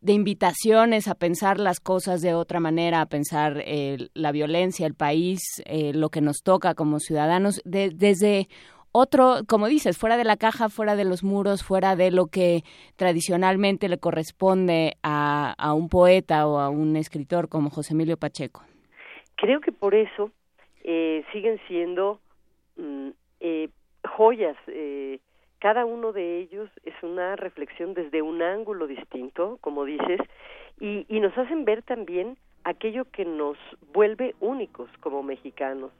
de 0.00 0.12
invitaciones 0.12 1.08
a 1.08 1.14
pensar 1.14 1.58
las 1.58 1.80
cosas 1.80 2.22
de 2.22 2.34
otra 2.34 2.58
manera, 2.60 3.00
a 3.00 3.06
pensar 3.06 3.62
eh, 3.64 4.08
la 4.14 4.32
violencia, 4.32 4.86
el 4.86 4.94
país, 4.94 5.40
eh, 5.66 5.92
lo 5.92 6.08
que 6.08 6.20
nos 6.20 6.42
toca 6.42 6.74
como 6.74 7.00
ciudadanos, 7.00 7.60
de, 7.64 7.90
desde 7.90 8.48
otro, 8.92 9.42
como 9.46 9.68
dices, 9.68 9.98
fuera 9.98 10.16
de 10.16 10.24
la 10.24 10.36
caja, 10.36 10.68
fuera 10.68 10.96
de 10.96 11.04
los 11.04 11.22
muros, 11.22 11.62
fuera 11.62 11.96
de 11.96 12.10
lo 12.10 12.26
que 12.26 12.62
tradicionalmente 12.96 13.88
le 13.88 13.98
corresponde 13.98 14.96
a, 15.02 15.54
a 15.58 15.74
un 15.74 15.88
poeta 15.88 16.46
o 16.48 16.58
a 16.58 16.70
un 16.70 16.96
escritor 16.96 17.48
como 17.48 17.70
José 17.70 17.94
Emilio 17.94 18.16
Pacheco. 18.16 18.64
Creo 19.36 19.60
que 19.60 19.70
por 19.70 19.94
eso 19.94 20.32
eh, 20.82 21.24
siguen 21.32 21.60
siendo 21.68 22.20
mm, 22.76 23.10
eh, 23.40 23.68
joyas. 24.16 24.56
Cada 25.60 25.84
uno 25.84 26.12
de 26.12 26.38
ellos 26.38 26.68
es 26.84 26.94
una 27.02 27.36
reflexión 27.36 27.94
desde 27.94 28.22
un 28.22 28.42
ángulo 28.42 28.86
distinto, 28.86 29.58
como 29.60 29.84
dices, 29.84 30.20
y, 30.80 31.06
y 31.08 31.20
nos 31.20 31.36
hacen 31.38 31.64
ver 31.64 31.82
también 31.82 32.36
aquello 32.64 33.04
que 33.12 33.24
nos 33.24 33.56
vuelve 33.92 34.34
únicos 34.40 34.90
como 35.00 35.22
mexicanos 35.22 35.92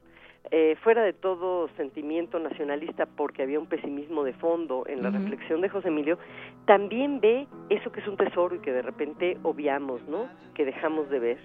eh, 0.51 0.77
fuera 0.83 1.03
de 1.03 1.13
todo 1.13 1.69
sentimiento 1.77 2.39
nacionalista 2.41 3.07
porque 3.07 3.43
había 3.43 3.61
un 3.61 3.67
pesimismo 3.67 4.25
de 4.25 4.33
fondo 4.33 4.85
en 4.89 5.03
la 5.03 5.11
reflexión 5.11 5.61
de 5.61 5.69
José 5.69 5.89
Emilio, 5.89 6.19
también 6.65 7.21
ve 7.21 7.47
eso 7.69 7.93
que 7.93 8.01
es 8.01 8.09
un 8.09 8.17
tesoro 8.17 8.57
y 8.57 8.59
que 8.59 8.73
de 8.73 8.83
repente 8.83 9.39
obviamos, 9.43 10.03
¿no? 10.09 10.29
Que 10.55 10.65
dejamos 10.65 11.09
de 11.09 11.19
ver. 11.21 11.39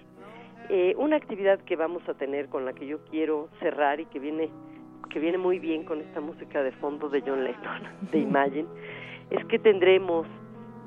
Eh, 0.70 0.94
una 0.96 1.16
actividad 1.16 1.60
que 1.60 1.76
vamos 1.76 2.08
a 2.08 2.14
tener 2.14 2.48
con 2.48 2.64
la 2.64 2.72
que 2.72 2.86
yo 2.86 2.98
quiero 3.10 3.48
cerrar 3.60 4.00
y 4.00 4.06
que 4.06 4.18
viene 4.18 4.50
que 5.10 5.18
viene 5.18 5.38
muy 5.38 5.58
bien 5.58 5.84
con 5.84 6.00
esta 6.00 6.20
música 6.20 6.62
de 6.62 6.72
fondo 6.72 7.08
de 7.08 7.22
John 7.22 7.44
Lennon, 7.44 7.82
de 8.12 8.18
Imagine, 8.18 8.68
es 9.30 9.44
que 9.46 9.58
tendremos 9.58 10.26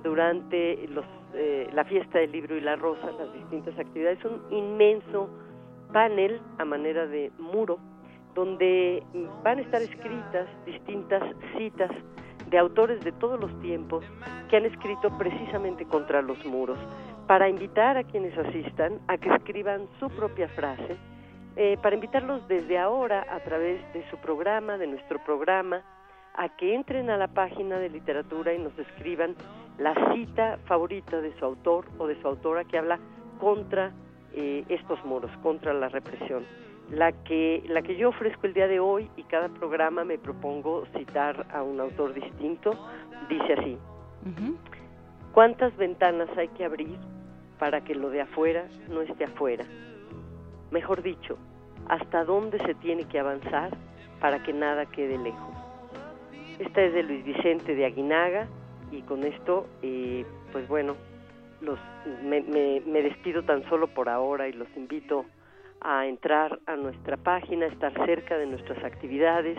durante 0.03 0.87
los, 0.87 1.05
eh, 1.33 1.69
la 1.73 1.83
fiesta 1.85 2.19
del 2.19 2.31
libro 2.31 2.55
y 2.55 2.61
la 2.61 2.75
rosa, 2.75 3.11
las 3.11 3.33
distintas 3.33 3.77
actividades, 3.77 4.23
un 4.23 4.41
inmenso 4.51 5.29
panel 5.91 6.41
a 6.57 6.65
manera 6.65 7.07
de 7.07 7.31
muro 7.37 7.79
donde 8.35 9.03
van 9.43 9.57
a 9.57 9.61
estar 9.61 9.81
escritas 9.81 10.47
distintas 10.65 11.23
citas 11.57 11.91
de 12.49 12.57
autores 12.57 13.03
de 13.03 13.11
todos 13.11 13.39
los 13.39 13.59
tiempos 13.59 14.03
que 14.49 14.57
han 14.57 14.65
escrito 14.65 15.15
precisamente 15.17 15.85
contra 15.85 16.21
los 16.21 16.43
muros, 16.45 16.79
para 17.27 17.47
invitar 17.47 17.97
a 17.97 18.03
quienes 18.03 18.35
asistan 18.37 18.99
a 19.07 19.17
que 19.17 19.29
escriban 19.29 19.87
su 19.99 20.09
propia 20.09 20.47
frase, 20.49 20.97
eh, 21.55 21.77
para 21.81 21.95
invitarlos 21.95 22.47
desde 22.47 22.77
ahora 22.77 23.25
a 23.29 23.39
través 23.39 23.81
de 23.93 24.07
su 24.09 24.17
programa, 24.17 24.77
de 24.77 24.87
nuestro 24.87 25.19
programa, 25.23 25.81
a 26.35 26.49
que 26.49 26.73
entren 26.73 27.09
a 27.09 27.17
la 27.17 27.27
página 27.27 27.79
de 27.79 27.89
literatura 27.89 28.53
y 28.53 28.59
nos 28.59 28.77
escriban 28.77 29.35
la 29.77 29.93
cita 30.13 30.59
favorita 30.65 31.19
de 31.21 31.37
su 31.37 31.45
autor 31.45 31.85
o 31.97 32.07
de 32.07 32.19
su 32.21 32.27
autora 32.27 32.63
que 32.63 32.77
habla 32.77 32.99
contra 33.39 33.91
eh, 34.33 34.63
estos 34.69 35.03
muros, 35.05 35.31
contra 35.41 35.73
la 35.73 35.89
represión. 35.89 36.45
La 36.91 37.11
que 37.11 37.63
la 37.67 37.81
que 37.81 37.95
yo 37.95 38.09
ofrezco 38.09 38.47
el 38.47 38.53
día 38.53 38.67
de 38.67 38.79
hoy 38.79 39.09
y 39.15 39.23
cada 39.23 39.49
programa 39.49 40.03
me 40.03 40.17
propongo 40.17 40.85
citar 40.97 41.45
a 41.51 41.61
un 41.61 41.79
autor 41.79 42.13
distinto 42.13 42.71
dice 43.29 43.53
así. 43.53 43.77
Cuántas 45.33 45.75
ventanas 45.77 46.29
hay 46.37 46.47
que 46.49 46.65
abrir 46.65 46.97
para 47.59 47.81
que 47.81 47.93
lo 47.95 48.09
de 48.09 48.21
afuera 48.21 48.65
no 48.89 49.01
esté 49.01 49.25
afuera 49.25 49.65
mejor 50.71 51.01
dicho 51.01 51.37
hasta 51.87 52.23
dónde 52.23 52.59
se 52.59 52.75
tiene 52.75 53.05
que 53.05 53.19
avanzar 53.19 53.75
para 54.19 54.43
que 54.43 54.53
nada 54.53 54.85
quede 54.85 55.17
lejos. 55.17 55.55
Esta 56.59 56.81
es 56.81 56.93
de 56.93 57.03
Luis 57.03 57.23
Vicente 57.23 57.73
de 57.73 57.85
Aguinaga 57.85 58.47
y 58.91 59.01
con 59.03 59.23
esto 59.23 59.67
eh, 59.81 60.25
pues 60.51 60.67
bueno 60.67 60.95
los 61.61 61.79
me, 62.23 62.41
me 62.41 63.01
despido 63.01 63.43
tan 63.43 63.67
solo 63.69 63.87
por 63.87 64.09
ahora 64.09 64.47
y 64.47 64.53
los 64.53 64.67
invito 64.75 65.25
a 65.81 66.05
entrar 66.05 66.59
a 66.65 66.75
nuestra 66.75 67.17
página, 67.17 67.65
estar 67.65 67.93
cerca 68.05 68.37
de 68.37 68.45
nuestras 68.45 68.83
actividades, 68.83 69.57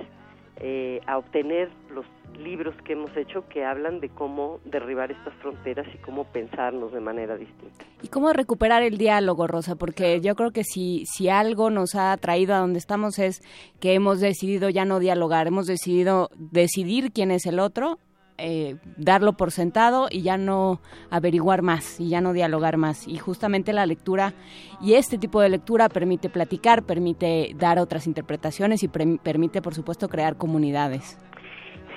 eh, 0.61 1.01
a 1.07 1.19
obtener 1.19 1.71
los 1.91 2.05
libros 2.39 2.75
que 2.85 2.93
hemos 2.93 3.15
hecho 3.17 3.49
que 3.49 3.65
hablan 3.65 4.01
de 4.01 4.09
cómo 4.09 4.61
derribar 4.65 5.11
estas 5.11 5.35
fronteras 5.35 5.87
y 5.95 5.99
cómo 5.99 6.25
pensarnos 6.25 6.93
de 6.93 7.01
manera 7.01 7.37
distinta. 7.37 7.85
Y 8.03 8.09
cómo 8.09 8.33
recuperar 8.33 8.83
el 8.83 8.99
diálogo, 8.99 9.47
Rosa, 9.47 9.77
porque 9.77 10.21
yo 10.21 10.35
creo 10.35 10.51
que 10.51 10.65
si, 10.65 11.05
si 11.07 11.29
algo 11.29 11.71
nos 11.71 11.95
ha 11.95 12.17
traído 12.17 12.55
a 12.55 12.59
donde 12.59 12.79
estamos 12.79 13.19
es 13.19 13.41
que 13.81 13.95
hemos 13.95 14.21
decidido 14.21 14.69
ya 14.69 14.85
no 14.85 14.99
dialogar, 14.99 15.47
hemos 15.47 15.67
decidido 15.67 16.31
decidir 16.37 17.13
quién 17.13 17.31
es 17.31 17.47
el 17.47 17.59
otro 17.59 17.99
eh, 18.41 18.77
darlo 18.97 19.35
por 19.35 19.51
sentado 19.51 20.09
y 20.11 20.23
ya 20.23 20.37
no 20.37 20.81
averiguar 21.11 21.63
más 21.63 22.01
y 22.01 22.09
ya 22.09 22.21
no 22.21 22.33
dialogar 22.33 22.77
más. 22.77 23.07
Y 23.07 23.19
justamente 23.19 23.73
la 23.73 23.87
lectura 23.87 24.33
y 24.81 24.95
este 24.95 25.19
tipo 25.19 25.41
de 25.41 25.49
lectura 25.49 25.89
permite 25.89 26.29
platicar, 26.29 26.83
permite 26.83 27.53
dar 27.57 27.79
otras 27.79 28.07
interpretaciones 28.07 28.83
y 28.83 28.89
permite, 28.89 29.63
por 29.63 29.75
supuesto, 29.75 30.09
crear 30.09 30.37
comunidades. 30.37 31.19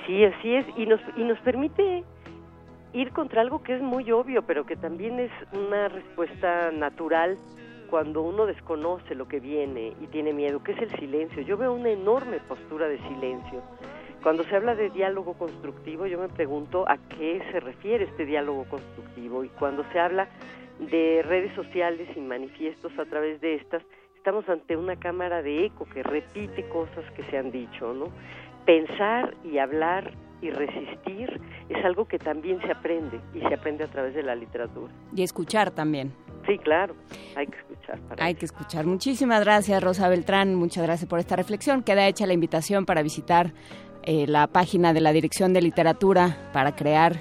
Sí, 0.06 0.24
así 0.24 0.54
es. 0.54 0.66
Y 0.76 0.86
nos, 0.86 1.00
y 1.16 1.24
nos 1.24 1.38
permite 1.40 2.04
ir 2.92 3.10
contra 3.12 3.40
algo 3.40 3.62
que 3.62 3.74
es 3.74 3.82
muy 3.82 4.10
obvio, 4.12 4.42
pero 4.42 4.66
que 4.66 4.76
también 4.76 5.18
es 5.18 5.32
una 5.52 5.88
respuesta 5.88 6.70
natural 6.70 7.36
cuando 7.90 8.22
uno 8.22 8.46
desconoce 8.46 9.14
lo 9.14 9.28
que 9.28 9.40
viene 9.40 9.92
y 10.00 10.06
tiene 10.08 10.32
miedo, 10.32 10.62
que 10.62 10.72
es 10.72 10.78
el 10.78 10.90
silencio. 10.98 11.42
Yo 11.42 11.56
veo 11.56 11.72
una 11.72 11.90
enorme 11.90 12.38
postura 12.48 12.88
de 12.88 12.98
silencio 13.08 13.62
cuando 14.24 14.42
se 14.44 14.56
habla 14.56 14.74
de 14.74 14.88
diálogo 14.88 15.34
constructivo, 15.34 16.06
yo 16.06 16.18
me 16.18 16.30
pregunto 16.30 16.88
a 16.88 16.96
qué 16.96 17.42
se 17.52 17.60
refiere 17.60 18.04
este 18.04 18.24
diálogo 18.24 18.64
constructivo 18.70 19.44
y 19.44 19.50
cuando 19.50 19.84
se 19.92 20.00
habla 20.00 20.30
de 20.78 21.22
redes 21.22 21.54
sociales 21.54 22.08
y 22.16 22.20
manifiestos 22.20 22.90
a 22.98 23.04
través 23.04 23.38
de 23.42 23.56
estas, 23.56 23.82
estamos 24.16 24.48
ante 24.48 24.78
una 24.78 24.96
cámara 24.96 25.42
de 25.42 25.66
eco 25.66 25.84
que 25.92 26.02
repite 26.02 26.66
cosas 26.70 27.04
que 27.14 27.22
se 27.24 27.36
han 27.36 27.50
dicho, 27.50 27.92
¿no? 27.92 28.06
Pensar 28.64 29.34
y 29.44 29.58
hablar 29.58 30.14
y 30.40 30.50
resistir 30.50 31.38
es 31.68 31.84
algo 31.84 32.06
que 32.06 32.18
también 32.18 32.62
se 32.62 32.72
aprende 32.72 33.20
y 33.34 33.40
se 33.40 33.52
aprende 33.52 33.84
a 33.84 33.88
través 33.88 34.14
de 34.14 34.22
la 34.22 34.34
literatura. 34.34 34.90
Y 35.14 35.22
escuchar 35.22 35.70
también. 35.70 36.14
Sí, 36.46 36.58
claro, 36.58 36.94
hay 37.36 37.46
que 37.46 37.56
escuchar. 37.56 37.98
hay 38.18 38.34
que 38.34 38.44
escuchar. 38.44 38.86
Muchísimas 38.86 39.42
gracias, 39.42 39.82
Rosa 39.82 40.08
Beltrán. 40.08 40.54
Muchas 40.54 40.84
gracias 40.84 41.08
por 41.08 41.18
esta 41.18 41.36
reflexión. 41.36 41.82
Queda 41.82 42.06
hecha 42.06 42.26
la 42.26 42.34
invitación 42.34 42.84
para 42.84 43.02
visitar 43.02 43.52
eh, 44.06 44.26
la 44.26 44.46
página 44.46 44.92
de 44.92 45.00
la 45.00 45.12
Dirección 45.12 45.52
de 45.52 45.62
Literatura 45.62 46.36
para 46.52 46.72
crear 46.72 47.14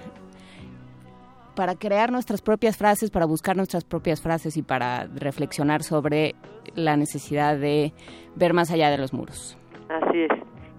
para 1.55 1.75
crear 1.75 2.11
nuestras 2.11 2.41
propias 2.41 2.77
frases, 2.77 3.11
para 3.11 3.25
buscar 3.25 3.55
nuestras 3.55 3.83
propias 3.83 4.21
frases 4.21 4.57
y 4.57 4.63
para 4.63 5.05
reflexionar 5.13 5.83
sobre 5.83 6.33
la 6.75 6.97
necesidad 6.97 7.57
de 7.57 7.93
ver 8.35 8.53
más 8.53 8.71
allá 8.71 8.89
de 8.89 8.97
los 8.97 9.13
muros. 9.13 9.55
Así 9.87 10.23
es. 10.23 10.31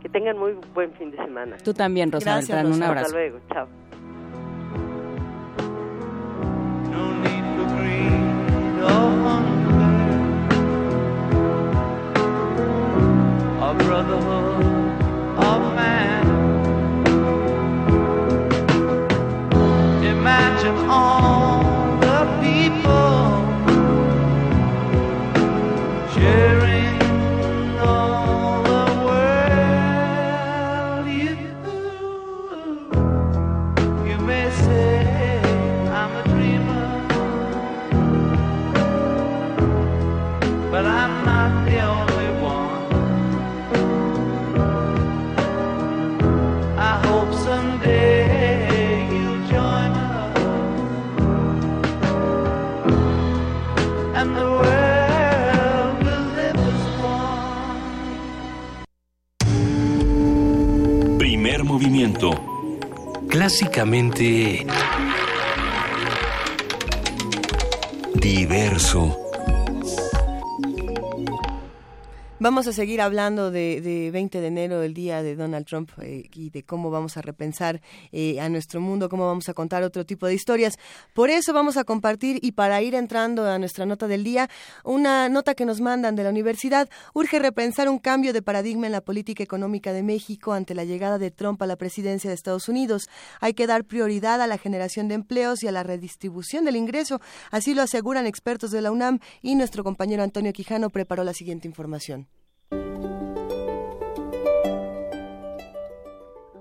Que 0.03 0.09
tengan 0.09 0.37
muy 0.37 0.53
buen 0.75 0.93
fin 0.95 1.11
de 1.13 1.17
semana. 1.19 1.57
Tú 1.65 1.73
también, 1.73 2.11
Rosa 2.11 2.37
Beltrán. 2.37 2.67
Un 2.67 2.83
abrazo. 2.83 3.07
Hasta 3.07 3.19
luego. 3.19 3.39
Chao. 3.53 3.69
Imagine 20.65 20.89
all 20.89 21.54
Clásicamente... 63.29 64.65
Diverso. 68.15 69.24
Vamos 72.45 72.67
a 72.67 72.75
seguir 72.75 73.01
hablando 73.01 73.51
de, 73.51 73.81
de 73.81 74.11
20 74.11 74.43
de 74.43 74.47
enero, 74.49 74.83
el 74.83 74.93
día 74.93 75.23
de 75.23 75.35
Donald 75.35 75.65
Trump, 75.65 75.91
eh, 76.03 76.29
y 76.35 76.51
de 76.51 76.63
cómo 76.63 76.91
vamos 76.91 77.17
a 77.17 77.23
repensar 77.23 77.81
eh, 78.13 78.39
a 78.39 78.51
nuestro 78.51 78.83
mundo, 78.83 79.09
cómo 79.09 79.27
vamos 79.27 79.49
a 79.49 79.55
contar 79.55 79.83
otro 79.83 80.05
tipo 80.05 80.27
de 80.27 80.35
historias. 80.35 80.79
Por 81.15 81.31
eso 81.31 81.55
vamos 81.55 81.79
a 81.79 81.85
compartir, 81.85 82.41
y 82.43 82.53
para 82.53 82.83
ir 82.83 82.97
entrando 82.97 83.47
a 83.47 83.59
nuestra 83.59 83.87
nota 83.87 84.09
del 84.09 84.25
día, 84.25 84.51
una 84.85 85.31
nota 85.31 85.55
que 85.55 85.65
nos 85.65 85.81
mandan 85.81 86.17
de 86.17 86.23
la 86.23 86.29
universidad. 86.29 86.91
Urge 87.15 87.39
repensar 87.39 87.89
un 87.89 87.99
cambio 87.99 88.35
de 88.35 88.43
paradigma 88.43 88.85
en 88.85 88.93
la 88.93 89.01
política 89.01 89.43
económica 89.43 89.95
de 89.95 90.03
México 90.03 90.53
ante 90.53 90.75
la 90.75 90.85
llegada 90.85 91.17
de 91.17 91.31
Trump 91.31 91.63
a 91.63 91.67
la 91.67 91.77
presidencia 91.77 92.29
de 92.29 92.35
Estados 92.35 92.69
Unidos. 92.69 93.09
Hay 93.41 93.55
que 93.55 93.67
dar 93.67 93.85
prioridad 93.85 94.43
a 94.43 94.47
la 94.47 94.59
generación 94.59 95.09
de 95.09 95.15
empleos 95.15 95.63
y 95.63 95.69
a 95.69 95.73
la 95.73 95.83
redistribución 95.83 96.67
del 96.67 96.77
ingreso. 96.77 97.23
Así 97.51 97.73
lo 97.73 97.81
aseguran 97.81 98.27
expertos 98.27 98.71
de 98.71 98.83
la 98.83 98.93
UNAM 98.93 99.21
y 99.41 99.55
nuestro 99.55 99.83
compañero 99.83 100.23
Antonio 100.23 100.53
Quijano 100.53 100.91
preparó 100.91 101.25
la 101.25 101.33
siguiente 101.33 101.67
información. 101.67 102.29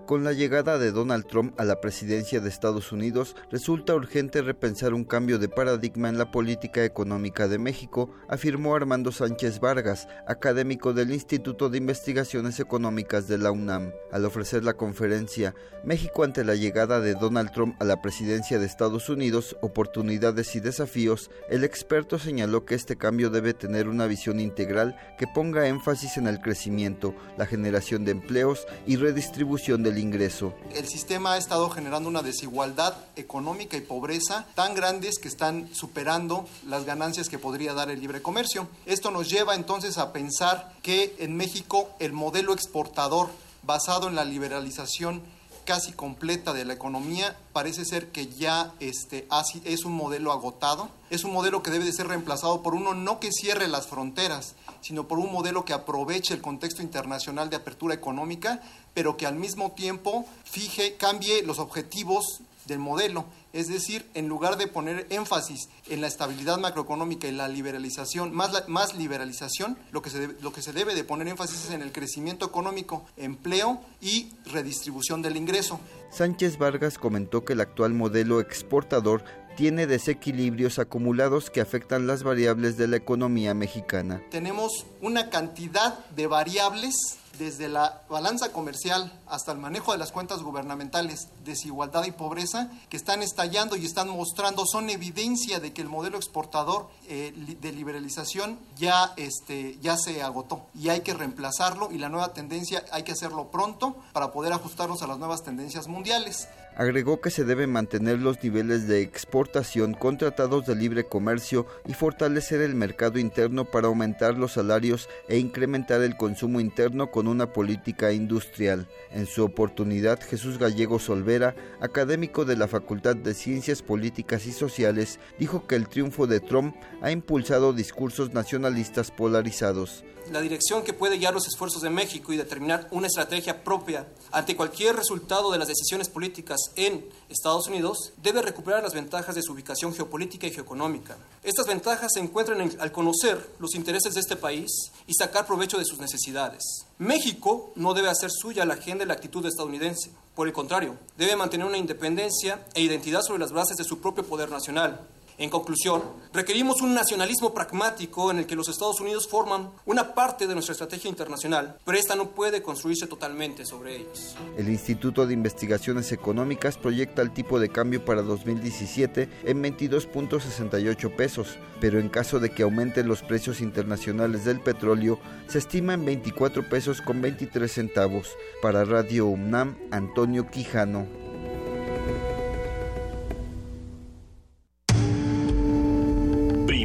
Con 0.06 0.26
la 0.26 0.34
llegada 0.34 0.78
de 0.78 0.92
Donald 0.92 1.26
Trump 1.28 1.58
a 1.58 1.64
la 1.64 1.80
presidencia 1.80 2.42
de 2.42 2.50
Estados 2.50 2.92
Unidos, 2.92 3.38
resulta 3.50 3.96
urgente 3.96 4.42
repensar 4.42 4.94
un 4.94 5.06
cambio 5.06 5.40
de 5.40 5.48
paradigma 5.48 6.10
en 6.10 6.18
la 6.18 6.30
política 6.30 6.84
económica 6.84 7.48
de 7.48 7.58
México, 7.58 8.10
afirmó 8.28 8.76
Armando 8.76 9.14
Sánchez 9.14 9.62
Vargas, 9.62 10.10
académico 10.28 10.92
del 10.92 11.14
Instituto 11.14 11.70
de 11.70 11.78
Investigaciones 11.78 12.60
Económicas 12.60 13.30
de 13.30 13.38
la 13.38 13.52
UNAM. 13.52 13.94
Al 14.12 14.26
ofrecer 14.26 14.66
la 14.66 14.74
conferencia 14.74 15.56
México 15.86 16.26
ante 16.26 16.44
la 16.44 16.56
llegada 16.56 17.00
de 17.00 17.16
Donald 17.16 17.52
Trump 17.52 17.82
a 17.82 17.86
la 17.86 18.02
presidencia 18.02 18.60
de 18.60 18.66
Estados 18.66 19.08
Unidos, 19.08 19.56
oportunidades 19.62 20.54
y 20.58 20.60
desafíos, 20.60 21.32
el 21.50 21.64
experto 21.64 22.20
señaló 22.20 22.66
que 22.66 22.76
este 22.76 22.98
cambio 22.98 23.30
debe 23.30 23.54
tener 23.54 23.88
una 23.88 24.08
visión 24.08 24.42
integral 24.42 24.98
que 25.18 25.28
ponga 25.28 25.68
énfasis 25.68 26.18
en 26.18 26.28
el 26.28 26.42
crecimiento, 26.42 27.16
la 27.38 27.46
generación 27.46 28.04
de 28.04 28.12
empleos 28.12 28.68
y 28.86 28.98
redistribución 28.98 29.82
del 29.82 29.93
ingreso. 29.98 30.54
El 30.74 30.88
sistema 30.88 31.34
ha 31.34 31.38
estado 31.38 31.70
generando 31.70 32.10
una 32.10 32.22
desigualdad 32.22 32.96
económica 33.16 33.78
y 33.78 33.82
pobreza 33.82 34.46
tan 34.56 34.76
grandes 34.76 35.20
que 35.20 35.28
están 35.28 35.70
superando 35.74 36.48
las 36.68 36.86
ganancias 36.86 37.30
que 37.30 37.40
podría 37.40 37.74
dar 37.74 37.90
el 37.90 38.00
libre 38.02 38.22
comercio. 38.22 38.68
Esto 38.86 39.12
nos 39.12 39.30
lleva 39.30 39.56
entonces 39.56 39.98
a 39.98 40.14
pensar 40.14 40.74
que 40.82 41.16
en 41.20 41.36
México 41.36 41.90
el 42.00 42.14
modelo 42.14 42.54
exportador 42.54 43.30
basado 43.64 44.08
en 44.08 44.16
la 44.16 44.26
liberalización 44.26 45.22
casi 45.64 45.92
completa 45.92 46.54
de 46.54 46.66
la 46.66 46.74
economía 46.74 47.38
parece 47.54 47.86
ser 47.86 48.12
que 48.12 48.28
ya 48.28 48.74
este, 48.80 49.28
es 49.66 49.86
un 49.86 49.94
modelo 49.94 50.32
agotado, 50.32 50.90
es 51.10 51.24
un 51.24 51.34
modelo 51.34 51.64
que 51.64 51.72
debe 51.72 51.86
de 51.86 51.94
ser 51.94 52.08
reemplazado 52.08 52.62
por 52.62 52.76
uno 52.76 52.94
no 52.94 53.20
que 53.20 53.32
cierre 53.32 53.68
las 53.68 53.88
fronteras, 53.88 54.56
sino 54.82 55.08
por 55.08 55.20
un 55.20 55.32
modelo 55.32 55.66
que 55.66 55.74
aproveche 55.74 56.34
el 56.34 56.42
contexto 56.42 56.82
internacional 56.82 57.50
de 57.50 57.56
apertura 57.56 57.94
económica, 57.94 58.62
pero 58.94 59.18
que 59.18 59.26
al 59.26 59.36
mismo 59.36 59.72
tiempo 59.72 60.26
fije, 60.44 60.96
cambie 60.96 61.44
los 61.44 61.60
objetivos 61.60 62.42
del 62.66 62.80
modelo. 62.80 63.26
Es 63.54 63.68
decir, 63.68 64.04
en 64.16 64.28
lugar 64.28 64.58
de 64.58 64.66
poner 64.66 65.06
énfasis 65.12 65.70
en 65.88 66.02
la 66.02 66.08
estabilidad 66.08 66.58
macroeconómica 66.58 67.28
y 67.28 67.32
la 67.32 67.48
liberalización, 67.48 68.34
más, 68.34 68.52
la, 68.52 68.64
más 68.68 68.96
liberalización, 68.96 69.78
lo 69.92 70.02
que, 70.02 70.10
se 70.10 70.20
debe, 70.20 70.36
lo 70.42 70.52
que 70.52 70.64
se 70.64 70.74
debe 70.74 70.96
de 70.96 71.04
poner 71.04 71.28
énfasis 71.28 71.66
es 71.66 71.72
en 71.72 71.84
el 71.84 71.92
crecimiento 71.92 72.48
económico, 72.48 73.06
empleo 73.16 73.80
y 74.02 74.32
redistribución 74.46 75.22
del 75.22 75.38
ingreso. 75.38 75.80
Sánchez 76.10 76.58
Vargas 76.58 76.98
comentó 76.98 77.46
que 77.46 77.54
el 77.54 77.62
actual 77.62 77.94
modelo 77.94 78.40
exportador 78.40 79.24
tiene 79.56 79.86
desequilibrios 79.86 80.80
acumulados 80.80 81.50
que 81.52 81.62
afectan 81.62 82.08
las 82.08 82.24
variables 82.24 82.76
de 82.78 82.88
la 82.88 82.98
economía 82.98 83.54
mexicana. 83.54 84.24
Tenemos 84.32 84.88
una 85.02 85.30
cantidad 85.30 86.06
de 86.16 86.26
variables 86.26 87.20
desde 87.38 87.68
la 87.68 88.02
balanza 88.10 88.52
comercial 88.52 89.12
hasta 89.28 89.52
el 89.52 89.58
manejo 89.58 89.92
de 89.92 89.98
las 89.98 90.12
cuentas 90.12 90.42
gubernamentales, 90.42 91.30
desigualdad 91.44 92.06
y 92.06 92.12
pobreza, 92.12 92.70
que 92.90 92.98
están 92.98 93.22
estallando 93.22 93.76
y 93.76 93.86
están 93.86 94.10
mostrando, 94.10 94.66
son 94.66 94.90
evidencia 94.90 95.60
de 95.60 95.74
que 95.74 95.82
el 95.82 95.90
modelo 95.90 96.18
exportador 96.18 96.90
eh, 97.08 97.34
de 97.60 97.72
liberalización 97.72 98.60
ya, 98.78 99.14
este, 99.18 99.78
ya 99.82 99.98
se 99.98 100.22
agotó 100.22 100.66
y 100.74 100.90
hay 100.90 101.02
que 101.02 101.14
reemplazarlo 101.14 101.92
y 101.92 101.98
la 101.98 102.10
nueva 102.10 102.34
tendencia 102.34 102.84
hay 102.92 103.04
que 103.04 103.14
hacerlo 103.14 103.50
pronto 103.50 103.96
para 104.14 104.32
poder 104.32 104.54
ajustarnos 104.54 105.02
a 105.02 105.08
las 105.08 105.18
nuevas 105.18 105.44
tendencias 105.44 105.88
mundiales. 105.88 106.48
Agregó 106.76 107.22
que 107.22 107.30
se 107.30 107.44
deben 107.44 107.72
mantener 107.72 108.20
los 108.20 108.44
niveles 108.44 108.88
de 108.88 109.02
exportación 109.02 109.94
con 109.94 110.18
tratados 110.18 110.66
de 110.66 110.76
libre 110.76 111.04
comercio 111.06 111.68
y 111.88 111.94
fortalecer 111.94 112.62
el 112.62 112.74
mercado 112.74 113.20
interno 113.20 113.66
para 113.66 113.88
aumentar 113.88 114.38
los 114.38 114.54
salarios 114.54 115.08
e 115.28 115.38
incrementar 115.38 116.02
el 116.02 116.18
consumo 116.18 116.60
interno 116.60 117.12
con 117.12 117.28
una 117.28 117.54
política 117.54 118.12
industrial. 118.12 118.88
En 119.12 119.28
su 119.28 119.44
oportunidad, 119.44 120.20
Jesús 120.22 120.58
Gallego 120.58 120.98
Solvera, 120.98 121.56
académico 121.80 122.44
de 122.44 122.58
la 122.58 122.68
Facultad 122.68 123.16
de 123.16 123.36
Ciencias 123.36 123.84
Políticas 123.84 124.48
y 124.48 124.52
Sociales, 124.52 125.20
dijo 125.38 125.68
que 125.68 125.76
el 125.76 125.88
triunfo 125.88 126.26
de 126.26 126.40
Trump 126.40 126.76
ha 127.02 127.12
impulsado 127.12 127.74
discursos 127.74 128.34
nacionalistas 128.34 129.12
polarizados 129.12 130.04
la 130.32 130.42
dirección 130.42 130.84
que 130.84 130.94
puede 130.94 131.18
guiar 131.18 131.34
los 131.34 131.48
esfuerzos 131.48 131.82
de 131.82 131.90
México 131.90 132.32
y 132.32 132.38
determinar 132.38 132.88
una 132.92 133.08
estrategia 133.08 133.64
propia 133.64 134.08
ante 134.32 134.56
cualquier 134.56 134.96
resultado 134.96 135.52
de 135.52 135.58
las 135.58 135.68
decisiones 135.68 136.10
políticas 136.10 136.63
en 136.76 137.06
Estados 137.30 137.68
Unidos 137.68 138.14
debe 138.22 138.42
recuperar 138.42 138.84
las 138.84 138.94
ventajas 138.94 139.36
de 139.36 139.42
su 139.42 139.54
ubicación 139.54 139.94
geopolítica 139.94 140.48
y 140.48 140.52
geoeconómica. 140.52 141.18
Estas 141.44 141.68
ventajas 141.68 142.12
se 142.14 142.20
encuentran 142.20 142.62
en, 142.62 142.76
al 142.80 142.92
conocer 142.92 143.50
los 143.60 143.76
intereses 143.76 144.14
de 144.14 144.20
este 144.20 144.36
país 144.36 144.92
y 145.08 145.14
sacar 145.14 145.46
provecho 145.46 145.78
de 145.78 145.86
sus 145.86 146.00
necesidades. 146.00 146.64
México 146.98 147.72
no 147.76 147.94
debe 147.94 148.10
hacer 148.10 148.32
suya 148.32 148.66
la 148.66 148.76
agenda 148.76 149.04
y 149.04 149.08
la 149.08 149.14
actitud 149.14 149.46
estadounidense. 149.46 150.12
Por 150.36 150.48
el 150.48 150.54
contrario, 150.54 150.98
debe 151.18 151.36
mantener 151.36 151.68
una 151.68 151.78
independencia 151.78 152.66
e 152.74 152.82
identidad 152.82 153.22
sobre 153.22 153.40
las 153.40 153.52
bases 153.52 153.78
de 153.78 153.84
su 153.84 154.00
propio 154.00 154.26
poder 154.26 154.50
nacional. 154.50 155.08
En 155.38 155.50
conclusión, 155.50 156.04
requerimos 156.32 156.82
un 156.82 156.94
nacionalismo 156.94 157.54
pragmático 157.54 158.30
en 158.30 158.40
el 158.40 158.46
que 158.46 158.56
los 158.56 158.70
Estados 158.70 159.00
Unidos 159.02 159.28
forman 159.28 159.72
una 159.86 160.14
parte 160.14 160.46
de 160.46 160.54
nuestra 160.54 160.74
estrategia 160.74 161.10
internacional, 161.10 161.78
pero 161.86 161.98
esta 161.98 162.16
no 162.16 162.30
puede 162.30 162.62
construirse 162.62 163.08
totalmente 163.08 163.66
sobre 163.66 163.96
ellos. 163.98 164.36
El 164.58 164.70
Instituto 164.70 165.26
de 165.26 165.34
Investigaciones 165.34 166.12
Económicas 166.12 166.78
proyecta 166.78 167.22
el 167.22 167.32
tipo 167.32 167.60
de 167.60 167.70
cambio 167.70 168.06
para 168.06 168.22
2017 168.22 169.30
en 169.46 169.64
22.68 169.64 171.16
pesos, 171.16 171.58
pero 171.80 172.00
en 172.00 172.10
caso 172.10 172.40
de 172.40 172.52
que 172.52 172.64
aumenten 172.64 173.08
los 173.08 173.24
precios 173.24 173.62
internacionales 173.62 174.46
del 174.46 174.60
petróleo, 174.60 175.20
se 175.48 175.58
estima 175.58 175.94
en 175.96 176.06
24 176.06 176.70
pesos 176.70 177.02
con 177.02 177.22
23 177.22 177.72
centavos. 177.72 178.30
Para 178.62 178.86
Radio 178.86 179.26
UNAM, 179.26 179.78
Antonio 179.92 180.48
Quijano. 180.50 181.23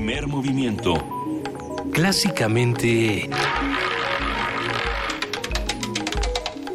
Primer 0.08 0.26
movimiento. 0.26 0.94
Clásicamente... 1.92 3.28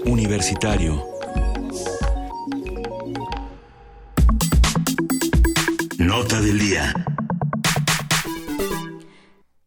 Universitario. 0.05 1.03
Nota 5.97 6.41
del 6.41 6.59
día. 6.59 6.93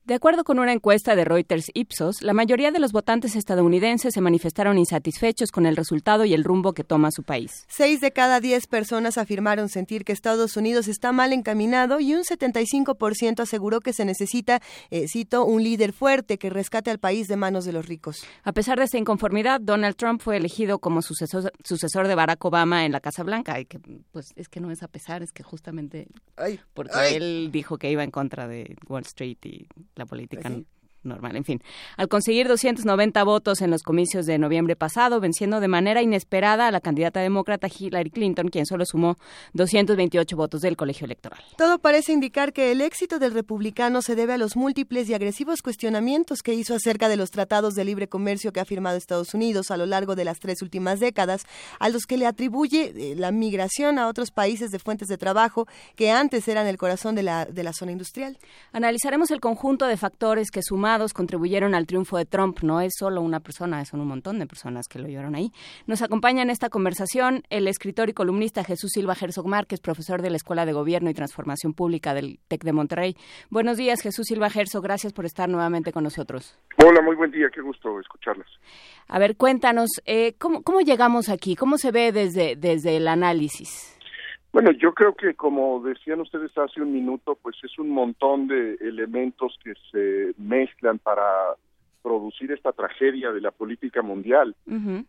De 0.07 0.15
acuerdo 0.15 0.45
con 0.45 0.61
una 0.61 0.73
encuesta 0.73 1.16
de 1.16 1.24
Reuters 1.24 1.69
Ipsos, 1.74 2.23
la 2.23 2.33
mayoría 2.33 2.70
de 2.70 2.78
los 2.78 2.93
votantes 2.93 3.35
estadounidenses 3.35 4.15
se 4.15 4.20
manifestaron 4.20 4.78
insatisfechos 4.78 5.51
con 5.51 5.66
el 5.66 5.74
resultado 5.74 6.24
y 6.24 6.33
el 6.33 6.45
rumbo 6.45 6.74
que 6.74 6.85
toma 6.85 7.11
su 7.11 7.24
país. 7.24 7.65
Seis 7.66 8.01
de 8.01 8.12
cada 8.12 8.39
diez 8.39 8.69
personas 8.69 9.19
afirmaron 9.19 9.69
sentir 9.69 10.05
que 10.05 10.12
Estados 10.12 10.57
Unidos 10.57 10.87
está 10.87 11.11
mal 11.11 11.33
encaminado 11.33 11.99
y 11.99 12.15
un 12.15 12.23
75% 12.23 13.41
aseguró 13.41 13.81
que 13.81 13.93
se 13.93 14.05
necesita, 14.05 14.62
eh, 14.93 15.09
cito, 15.09 15.45
un 15.45 15.65
líder 15.65 15.93
fuerte 15.93 16.39
que 16.39 16.51
rescate 16.51 16.93
al 16.93 17.01
país 17.01 17.27
de 17.27 17.35
manos 17.35 17.65
de 17.65 17.73
los 17.73 17.87
ricos. 17.87 18.24
A 18.45 18.53
pesar 18.53 18.78
de 18.78 18.85
esta 18.85 18.99
inconformidad, 18.99 19.61
Donald 19.61 19.97
Trump 19.97 20.23
fue 20.23 20.37
elegido 20.37 20.78
como 20.78 21.03
sucesor, 21.03 21.53
sucesor 21.65 22.07
de 22.07 22.15
Barack 22.15 22.45
Obama 22.45 22.85
en 22.85 22.93
la 22.93 23.01
Casa 23.01 23.24
Blanca. 23.24 23.59
Y 23.59 23.65
que, 23.65 23.81
pues 24.12 24.27
es 24.37 24.49
que 24.49 24.61
no 24.61 24.70
es 24.70 24.85
a 24.85 24.89
pesar, 24.89 25.24
es 25.24 25.33
que 25.33 25.43
justamente 25.43 26.07
ay, 26.37 26.61
porque 26.74 26.93
ay. 26.95 27.15
él 27.16 27.49
dijo 27.51 27.77
que 27.77 27.91
iba 27.91 28.05
en 28.05 28.12
contra 28.12 28.47
de 28.47 28.77
Wall 28.87 29.03
Street 29.03 29.39
y 29.43 29.66
la 29.97 30.06
política 30.06 30.43
Pues 30.43 30.55
sí. 30.55 30.66
Normal, 31.07 31.37
en 31.37 31.45
fin. 31.45 31.62
Al 31.97 32.09
conseguir 32.09 32.49
290 32.49 33.24
votos 33.24 33.62
en 33.62 33.70
los 33.70 33.83
comicios 33.83 34.27
de 34.27 34.39
noviembre 34.39 34.77
pasado, 34.77 35.20
venciendo 35.20 35.61
de 35.61 35.69
manera 35.69 36.03
inesperada 36.03 36.66
a 36.66 36.70
la 36.70 36.81
candidata 36.81 37.20
demócrata 37.20 37.69
Hillary 37.69 38.11
Clinton, 38.11 38.49
quien 38.49 38.66
solo 38.66 38.85
sumó 38.85 39.16
228 39.55 40.37
votos 40.37 40.61
del 40.61 40.77
colegio 40.77 41.05
electoral. 41.05 41.41
Todo 41.57 41.78
parece 41.78 42.12
indicar 42.12 42.53
que 42.53 42.73
el 42.73 42.81
éxito 42.81 43.19
del 43.19 43.33
republicano 43.33 44.03
se 44.03 44.15
debe 44.15 44.35
a 44.35 44.39
los 44.39 44.57
múltiples 44.57 45.09
y 45.09 45.15
agresivos 45.15 45.62
cuestionamientos 45.62 46.43
que 46.43 46.55
hizo 46.55 46.74
acerca 46.74 47.09
de 47.09 47.16
los 47.16 47.31
tratados 47.31 47.74
de 47.74 47.85
libre 47.85 48.09
comercio 48.09 48.53
que 48.53 48.61
ha 48.61 48.65
firmado 48.65 48.97
Estados 48.97 49.35
Unidos 49.35 49.70
a 49.70 49.77
lo 49.77 49.87
largo 49.87 50.15
de 50.15 50.24
las 50.24 50.39
tres 50.39 50.62
últimas 50.62 51.01
décadas, 51.01 51.45
a 51.78 51.89
los 51.89 52.07
que 52.07 52.16
le 52.16 52.27
atribuye 52.27 52.93
eh, 52.97 53.15
la 53.16 53.33
migración 53.33 53.99
a 53.99 54.09
otros 54.09 54.31
países 54.31 54.70
de 54.70 54.78
fuentes 54.78 55.09
de 55.09 55.19
trabajo 55.19 55.66
que 55.95 56.11
antes 56.11 56.49
eran 56.49 56.66
el 56.66 56.77
corazón 56.77 57.15
de 57.15 57.23
la, 57.23 57.45
de 57.47 57.62
la 57.62 57.73
zona 57.73 57.93
industrial. 57.93 58.39
Analizaremos 58.73 59.31
el 59.31 59.41
conjunto 59.41 59.87
de 59.87 59.97
factores 59.97 60.51
que 60.51 60.62
contribuyeron 61.12 61.74
al 61.74 61.86
triunfo 61.86 62.16
de 62.16 62.24
Trump. 62.24 62.60
No 62.62 62.81
es 62.81 62.94
solo 62.98 63.20
una 63.20 63.40
persona, 63.40 63.85
son 63.85 64.01
un 64.01 64.09
montón 64.09 64.39
de 64.39 64.47
personas 64.47 64.89
que 64.89 64.98
lo 64.98 65.09
llevaron 65.09 65.35
ahí. 65.35 65.52
Nos 65.86 66.02
acompaña 66.02 66.43
en 66.43 66.51
esta 66.51 66.68
conversación 66.68 67.43
el 67.51 67.68
escritor 67.68 68.09
y 68.09 68.12
columnista 68.12 68.64
Jesús 68.64 68.90
Silva 68.93 69.14
Herzog 69.20 69.47
Márquez, 69.47 69.81
profesor 69.81 70.23
de 70.23 70.31
la 70.31 70.36
Escuela 70.36 70.66
de 70.66 70.73
Gobierno 70.73 71.10
y 71.10 71.14
Transformación 71.14 71.74
Pública 71.74 72.14
del 72.14 72.39
TEC 72.48 72.64
de 72.64 72.73
Monterrey. 72.73 73.16
Buenos 73.51 73.77
días, 73.77 74.01
Jesús 74.01 74.27
Silva 74.27 74.48
Herzog. 74.48 74.82
Gracias 74.82 75.12
por 75.12 75.24
estar 75.24 75.48
nuevamente 75.48 75.93
con 75.93 76.05
nosotros. 76.05 76.59
Hola, 76.85 77.01
muy 77.02 77.16
buen 77.16 77.31
día. 77.31 77.48
Qué 77.55 77.60
gusto 77.60 78.01
escucharlas. 78.01 78.48
A 79.09 79.18
ver, 79.18 79.36
cuéntanos, 79.36 79.90
eh, 80.05 80.35
¿cómo, 80.39 80.62
¿cómo 80.62 80.81
llegamos 80.81 81.28
aquí? 81.28 81.56
¿Cómo 81.56 81.78
se 81.78 81.90
ve 81.90 82.12
desde, 82.12 82.56
desde 82.56 82.97
el 82.97 83.09
análisis? 83.09 83.95
Bueno, 84.57 84.70
yo 84.70 84.95
creo 84.95 85.15
que 85.15 85.35
como 85.35 85.83
decían 85.83 86.23
ustedes 86.23 86.57
hace 86.57 86.81
un 86.81 86.91
minuto, 86.91 87.37
pues 87.43 87.57
es 87.62 87.78
un 87.78 87.91
montón 87.91 88.49
de 88.49 88.78
elementos 88.81 89.55
que 89.62 89.74
se 89.93 90.33
mezclan 90.41 90.99
para 90.99 91.23
producir 92.03 92.51
esta 92.51 92.73
tragedia 92.73 93.33
de 93.33 93.43
la 93.43 93.51
política 93.51 94.01
mundial. 94.01 94.57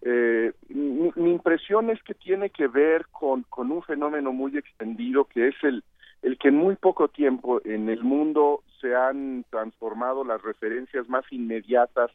eh, 0.02 0.52
mi, 0.68 1.12
mi, 1.16 1.32
impresión 1.32 1.90
es 1.90 2.04
que 2.04 2.14
tiene 2.14 2.50
que 2.50 2.68
ver 2.68 3.06
con, 3.10 3.44
con 3.44 3.72
un 3.72 3.82
fenómeno 3.84 4.34
muy 4.34 4.58
extendido 4.58 5.24
que 5.24 5.48
es 5.48 5.56
el, 5.64 5.82
el 6.24 6.38
que 6.38 6.50
en 6.50 6.58
muy 6.58 6.76
poco 6.76 7.08
tiempo 7.08 7.62
en 7.64 7.88
el 7.88 8.04
mundo 8.04 8.64
se 8.82 8.98
han 8.98 9.46
transformado 9.50 10.26
las 10.26 10.42
referencias 10.42 11.08
más 11.08 11.24
inmediatas 11.32 12.12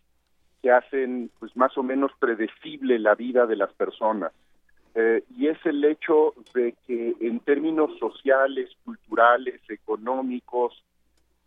que 0.60 0.70
hacen 0.70 1.30
pues 1.38 1.56
más 1.56 1.78
o 1.78 1.82
menos 1.82 2.12
predecible 2.20 2.98
la 2.98 3.14
vida 3.14 3.46
de 3.46 3.56
las 3.56 3.72
personas. 3.72 4.32
Eh, 4.94 5.24
y 5.36 5.47
es 5.47 5.59
el 5.64 5.85
hecho 5.85 6.35
de 6.55 6.74
que 6.86 7.14
en 7.20 7.40
términos 7.40 7.98
sociales, 7.98 8.70
culturales, 8.85 9.60
económicos, 9.69 10.85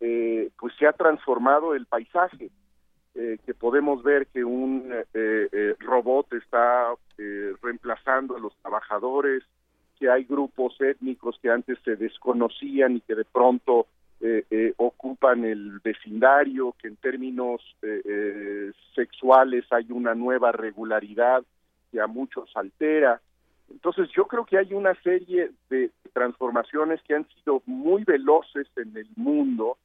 eh, 0.00 0.50
pues 0.58 0.74
se 0.78 0.86
ha 0.86 0.92
transformado 0.92 1.74
el 1.74 1.86
paisaje, 1.86 2.50
eh, 3.14 3.38
que 3.46 3.54
podemos 3.54 4.02
ver 4.02 4.26
que 4.26 4.44
un 4.44 4.92
robot 5.78 6.32
está 6.34 6.92
reemplazando 7.62 8.36
a 8.36 8.40
los 8.40 8.54
trabajadores, 8.56 9.42
que 9.98 10.10
hay 10.10 10.24
grupos 10.24 10.78
étnicos 10.80 11.38
que 11.40 11.48
antes 11.48 11.78
se 11.84 11.96
desconocían 11.96 12.96
y 12.96 13.00
que 13.00 13.14
de 13.14 13.24
pronto 13.24 13.86
ocupan 14.76 15.44
el 15.44 15.78
vecindario, 15.80 16.74
que 16.80 16.88
en 16.88 16.96
términos 16.96 17.62
sexuales 18.94 19.64
hay 19.70 19.86
una 19.90 20.14
nueva 20.14 20.52
regularidad 20.52 21.42
que 21.92 22.00
a 22.00 22.06
muchos 22.06 22.50
altera. 22.54 23.20
Entonces 23.70 24.08
yo 24.14 24.26
creo 24.26 24.44
que 24.44 24.58
hay 24.58 24.72
una 24.72 24.94
serie 25.02 25.50
de 25.68 25.90
transformaciones 26.12 27.00
que 27.02 27.14
han 27.14 27.26
sido 27.28 27.62
muy 27.66 28.04
veloces 28.04 28.66
en 28.76 28.96
el 28.96 29.08
mundo 29.16 29.76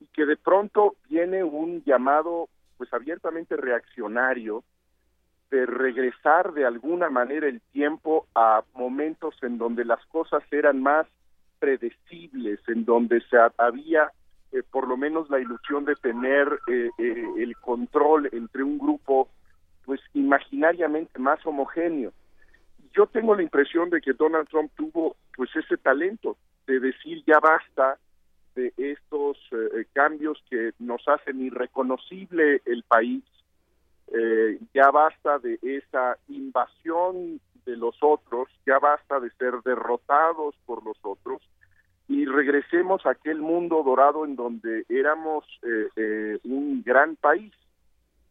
y 0.00 0.06
que 0.06 0.26
de 0.26 0.36
pronto 0.36 0.96
viene 1.08 1.44
un 1.44 1.82
llamado 1.84 2.48
pues 2.76 2.92
abiertamente 2.92 3.56
reaccionario 3.56 4.64
de 5.50 5.66
regresar 5.66 6.52
de 6.52 6.66
alguna 6.66 7.10
manera 7.10 7.48
el 7.48 7.60
tiempo 7.72 8.26
a 8.34 8.62
momentos 8.74 9.34
en 9.42 9.58
donde 9.58 9.84
las 9.84 10.04
cosas 10.06 10.42
eran 10.50 10.82
más 10.82 11.06
predecibles, 11.58 12.60
en 12.68 12.84
donde 12.84 13.20
se 13.22 13.36
había 13.56 14.12
eh, 14.52 14.62
por 14.70 14.86
lo 14.86 14.96
menos 14.96 15.28
la 15.30 15.40
ilusión 15.40 15.84
de 15.84 15.94
tener 15.96 16.60
eh, 16.68 16.90
eh, 16.98 17.24
el 17.38 17.56
control 17.56 18.28
entre 18.32 18.62
un 18.62 18.78
grupo 18.78 19.28
pues 19.84 20.00
imaginariamente 20.14 21.18
más 21.18 21.44
homogéneo 21.46 22.12
yo 22.98 23.06
tengo 23.06 23.36
la 23.36 23.44
impresión 23.44 23.90
de 23.90 24.00
que 24.00 24.12
Donald 24.12 24.48
Trump 24.48 24.72
tuvo 24.74 25.14
pues 25.36 25.54
ese 25.54 25.76
talento 25.76 26.36
de 26.66 26.80
decir 26.80 27.22
ya 27.24 27.38
basta 27.38 27.96
de 28.56 28.72
estos 28.76 29.38
eh, 29.52 29.84
cambios 29.92 30.42
que 30.50 30.72
nos 30.80 31.06
hacen 31.06 31.40
irreconocible 31.40 32.60
el 32.66 32.82
país, 32.82 33.22
eh, 34.08 34.58
ya 34.74 34.90
basta 34.90 35.38
de 35.38 35.60
esa 35.62 36.18
invasión 36.26 37.40
de 37.64 37.76
los 37.76 37.94
otros, 38.00 38.48
ya 38.66 38.80
basta 38.80 39.20
de 39.20 39.30
ser 39.38 39.54
derrotados 39.64 40.56
por 40.66 40.84
los 40.84 40.96
otros 41.02 41.40
y 42.08 42.24
regresemos 42.24 43.06
a 43.06 43.10
aquel 43.10 43.38
mundo 43.38 43.84
dorado 43.84 44.24
en 44.24 44.34
donde 44.34 44.86
éramos 44.88 45.44
eh, 45.62 46.36
un 46.42 46.82
gran 46.82 47.14
país. 47.14 47.52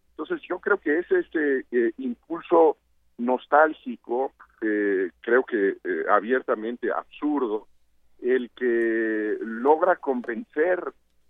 Entonces 0.10 0.42
yo 0.50 0.60
creo 0.60 0.78
que 0.78 1.00
es 1.00 1.10
este 1.10 1.64
impulso 2.00 2.76
nostálgico, 3.18 4.34
creo 4.60 5.44
que 5.44 5.78
eh, 5.84 6.06
abiertamente 6.10 6.92
absurdo, 6.92 7.68
el 8.22 8.50
que 8.52 9.38
logra 9.42 9.96
convencer 9.98 10.84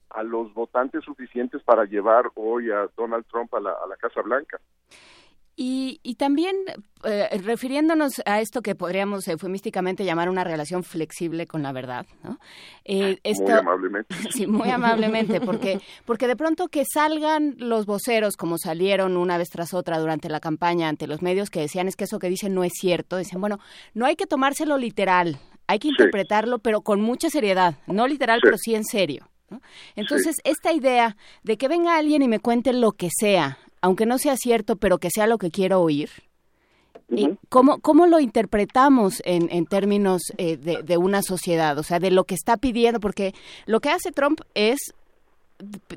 a 0.09 0.23
los 0.23 0.53
votantes 0.53 1.03
suficientes 1.03 1.61
para 1.63 1.83
llevar 1.85 2.31
hoy 2.35 2.71
a 2.71 2.87
Donald 2.95 3.25
Trump 3.27 3.53
a 3.53 3.59
la 3.59 3.97
Casa 3.99 4.21
Blanca. 4.21 4.59
Y, 5.59 5.99
y 6.03 6.15
también 6.15 6.55
eh, 7.03 7.29
refiriéndonos 7.43 8.21
a 8.27 8.41
esto 8.41 8.61
que 8.61 8.75
podríamos 8.75 9.27
eufemísticamente 9.27 10.05
llamar 10.05 10.29
una 10.29 10.43
relación 10.43 10.83
flexible 10.83 11.47
con 11.47 11.63
la 11.63 11.71
verdad, 11.71 12.05
¿no? 12.23 12.39
Eh, 12.85 13.17
esto, 13.23 13.43
muy 13.43 13.53
amablemente. 13.53 14.15
Sí, 14.31 14.45
muy 14.45 14.69
amablemente, 14.69 15.41
porque, 15.41 15.79
porque 16.05 16.27
de 16.27 16.35
pronto 16.35 16.67
que 16.67 16.85
salgan 16.85 17.55
los 17.57 17.87
voceros 17.87 18.37
como 18.37 18.59
salieron 18.59 19.17
una 19.17 19.39
vez 19.39 19.49
tras 19.49 19.73
otra 19.73 19.97
durante 19.97 20.29
la 20.29 20.39
campaña 20.39 20.89
ante 20.89 21.07
los 21.07 21.23
medios 21.23 21.49
que 21.49 21.61
decían 21.61 21.87
es 21.87 21.95
que 21.95 22.03
eso 22.03 22.19
que 22.19 22.29
dicen 22.29 22.53
no 22.53 22.63
es 22.63 22.73
cierto, 22.79 23.17
dicen, 23.17 23.41
bueno, 23.41 23.57
no 23.95 24.05
hay 24.05 24.15
que 24.15 24.27
tomárselo 24.27 24.77
literal, 24.77 25.39
hay 25.65 25.79
que 25.79 25.87
interpretarlo, 25.87 26.57
sí. 26.57 26.61
pero 26.63 26.81
con 26.81 27.01
mucha 27.01 27.31
seriedad, 27.31 27.77
no 27.87 28.07
literal, 28.07 28.37
sí. 28.37 28.41
pero 28.43 28.57
sí 28.59 28.75
en 28.75 28.85
serio. 28.85 29.27
¿no? 29.49 29.61
Entonces, 29.95 30.35
sí. 30.35 30.41
esta 30.51 30.71
idea 30.71 31.17
de 31.41 31.57
que 31.57 31.67
venga 31.67 31.97
alguien 31.97 32.21
y 32.21 32.27
me 32.27 32.39
cuente 32.39 32.73
lo 32.73 32.91
que 32.91 33.09
sea, 33.11 33.57
aunque 33.81 34.05
no 34.05 34.17
sea 34.17 34.35
cierto, 34.37 34.75
pero 34.75 34.97
que 34.97 35.09
sea 35.09 35.27
lo 35.27 35.37
que 35.37 35.51
quiero 35.51 35.81
oír. 35.81 36.09
-huh. 37.09 37.37
¿Cómo, 37.49 37.79
¿Cómo 37.79 38.07
lo 38.07 38.19
interpretamos 38.19 39.21
en, 39.25 39.49
en 39.51 39.65
términos 39.65 40.21
eh, 40.37 40.57
de, 40.57 40.83
de, 40.83 40.97
una 40.97 41.21
sociedad? 41.21 41.77
O 41.77 41.83
sea, 41.83 41.99
de 41.99 42.11
lo 42.11 42.25
que 42.25 42.35
está 42.35 42.57
pidiendo, 42.57 42.99
porque 42.99 43.33
lo 43.65 43.79
que 43.79 43.89
hace 43.89 44.11
Trump 44.11 44.41
es 44.53 44.79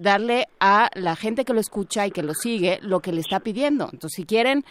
darle 0.00 0.46
a 0.58 0.90
la 0.94 1.16
gente 1.16 1.44
que 1.44 1.52
lo 1.52 1.60
escucha 1.60 2.06
y 2.06 2.10
que 2.10 2.22
lo 2.22 2.32
sigue 2.32 2.78
lo 2.82 3.00
que 3.00 3.12
le 3.12 3.20
está 3.20 3.40
pidiendo. 3.40 3.90
Entonces, 3.92 4.16
si 4.16 4.24
quieren, 4.24 4.64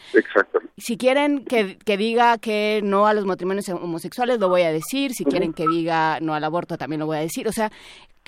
si 0.77 0.97
quieren 0.97 1.45
que, 1.45 1.77
que, 1.77 1.95
diga 1.95 2.37
que 2.39 2.81
no 2.83 3.05
a 3.05 3.13
los 3.13 3.25
matrimonios 3.25 3.69
homosexuales, 3.69 4.39
lo 4.39 4.49
voy 4.49 4.63
a 4.63 4.71
decir. 4.71 5.11
Si 5.13 5.23
uh 5.23 5.27
-huh. 5.27 5.29
quieren 5.29 5.53
que 5.53 5.67
diga 5.67 6.19
no 6.21 6.33
al 6.33 6.43
aborto, 6.43 6.77
también 6.77 7.01
lo 7.01 7.05
voy 7.05 7.17
a 7.17 7.21
decir. 7.21 7.47
O 7.47 7.51
sea, 7.51 7.71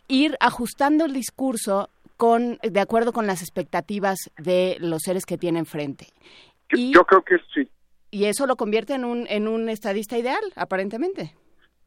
ir 0.07 0.35
ajustando 0.39 1.05
el 1.05 1.13
discurso 1.13 1.89
con, 2.21 2.59
de 2.61 2.79
acuerdo 2.79 3.13
con 3.13 3.25
las 3.25 3.41
expectativas 3.41 4.29
de 4.37 4.77
los 4.79 5.01
seres 5.01 5.25
que 5.25 5.39
tienen 5.39 5.65
frente. 5.65 6.05
Y, 6.69 6.93
yo 6.93 7.03
creo 7.03 7.23
que 7.23 7.37
sí. 7.51 7.67
Y 8.11 8.25
eso 8.25 8.45
lo 8.45 8.57
convierte 8.57 8.93
en 8.93 9.05
un, 9.05 9.25
en 9.27 9.47
un 9.47 9.69
estadista 9.69 10.19
ideal, 10.19 10.43
aparentemente. 10.55 11.33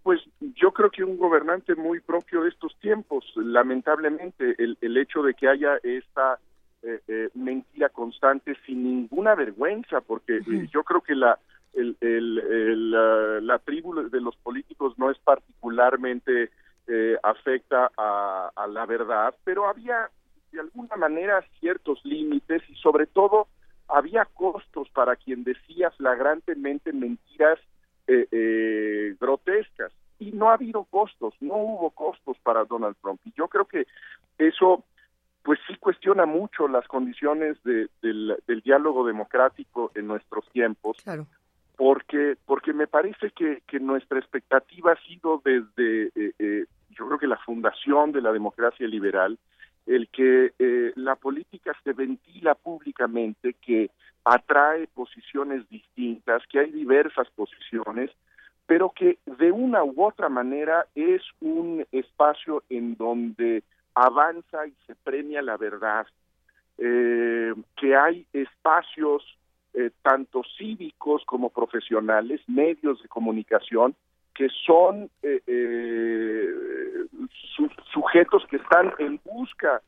Pues 0.03 0.21
yo 0.57 0.73
creo 0.73 0.91
que 0.91 1.05
un 1.05 1.19
gobernante 1.19 1.77
muy 1.77 2.01
propio 2.01 2.43
de 2.43 2.49
estos 2.49 2.77
tiempos, 2.81 3.25
lamentablemente, 3.37 4.57
el, 4.59 4.77
el 4.81 4.97
hecho 4.97 5.23
de 5.23 5.35
que 5.35 5.47
haya 5.47 5.77
esta 5.85 6.41
eh, 6.83 7.01
eh, 7.07 7.29
mentira 7.35 7.89
constante 7.91 8.57
sin 8.67 8.83
ninguna 8.83 9.37
vergüenza, 9.37 10.01
porque 10.01 10.41
-huh. 10.41 10.69
yo 10.69 10.83
creo 10.83 11.01
que 11.01 11.15
la, 11.15 11.39
el, 11.75 11.97
el, 12.01 12.39
el, 12.41 12.91
la, 12.91 13.41
la 13.41 13.59
tribu 13.61 13.95
de 14.11 14.21
los 14.21 14.35
políticos 14.39 14.95
no 14.99 15.13
es 15.13 15.19
particularmente 15.21 16.51
eh, 16.89 17.17
afecta 17.23 17.93
a, 17.97 18.51
a, 18.57 18.67
la 18.67 18.85
verdad, 18.85 19.33
pero 19.45 19.69
había 19.69 20.11
de 20.55 20.61
alguna 20.61 20.97
manera 20.97 21.45
ciertos 21.61 22.01
límites 22.05 22.63
y 22.69 22.75
sobre 22.77 23.07
todo 23.07 23.49
había 23.89 24.25
costos 24.25 24.89
para 24.91 25.17
quien 25.17 25.45
decía 25.45 25.91
flagrantemente 25.91 26.93
mentiras 26.93 27.59
eh, 28.07 28.27
eh, 28.31 29.17
grotescas 29.21 29.93
y 30.19 30.33
no 30.33 30.51
ha 30.51 30.55
habido 30.55 30.85
costos, 30.85 31.35
no 31.41 31.57
hubo 31.57 31.91
costos 31.91 32.37
para 32.43 32.65
Donald 32.65 32.97
Trump 33.03 33.21
y 33.25 33.33
yo 33.37 33.49
creo 33.49 33.67
que 33.67 33.87
eso 34.39 34.85
pues 35.43 35.59
sí 35.67 35.77
cuestiona 35.77 36.25
mucho 36.25 36.69
las 36.69 36.87
condiciones 36.89 37.63
de, 37.65 37.89
del, 38.01 38.37
del, 38.47 38.61
diálogo 38.63 39.07
democrático 39.07 39.93
en 39.95 40.07
nuestros 40.07 40.49
tiempos 40.51 40.97
claro. 41.03 41.27
porque 41.77 42.37
porque 42.47 42.73
me 42.73 42.87
parece 42.87 43.31
que, 43.33 43.63
que 43.67 43.81
nuestra 43.81 44.19
expectativa 44.19 44.93
ha 44.93 45.07
sido 45.07 45.43
desde 45.45 46.07
eh, 46.15 46.33
eh, 46.39 46.65
yo 46.91 47.07
creo 47.07 47.19
que 47.19 47.27
la 47.27 47.39
fundación 47.39 48.13
de 48.13 48.23
la 48.23 48.33
democracia 48.33 48.87
liberal 48.87 49.39
el 49.87 50.09
que 50.09 50.53
eh, 50.59 50.93
la 50.97 51.17
política 51.17 51.73
se 51.85 51.93
ventila 51.93 52.55
públicamente, 52.55 53.55
que 53.55 53.91
atrae 54.25 54.87
posiciones 54.89 55.69
distintas, 55.69 56.43
que 56.49 56.61
hay 56.61 56.71
diversas 56.71 57.29
posiciones, 57.31 58.11
pero 58.67 58.91
que 58.91 59.19
de 59.27 59.53
una 59.53 59.85
u 59.85 60.03
otra 60.03 60.29
manera 60.29 60.87
es 60.95 61.23
un 61.41 61.87
espacio 61.93 62.63
en 62.71 62.97
donde 62.97 63.63
avanza 63.95 64.67
y 64.67 64.75
se 64.87 64.95
premia 64.95 65.43
la 65.43 65.57
verdad, 65.57 66.07
eh, 66.79 67.55
que 67.77 67.95
hay 67.95 68.27
espacios 68.33 69.23
eh, 69.75 69.91
tanto 70.03 70.43
cívicos 70.57 71.25
como 71.27 71.51
profesionales, 71.51 72.41
medios 72.47 73.03
de 73.03 73.09
comunicación, 73.09 73.95
que 74.35 74.49
son 74.67 75.11
eh, 75.23 75.41
eh, 75.47 76.49
su- 77.57 77.71
sujetos 77.93 78.45
que 78.51 78.57
están 78.57 78.93
en 78.99 79.21
busca 79.25 79.81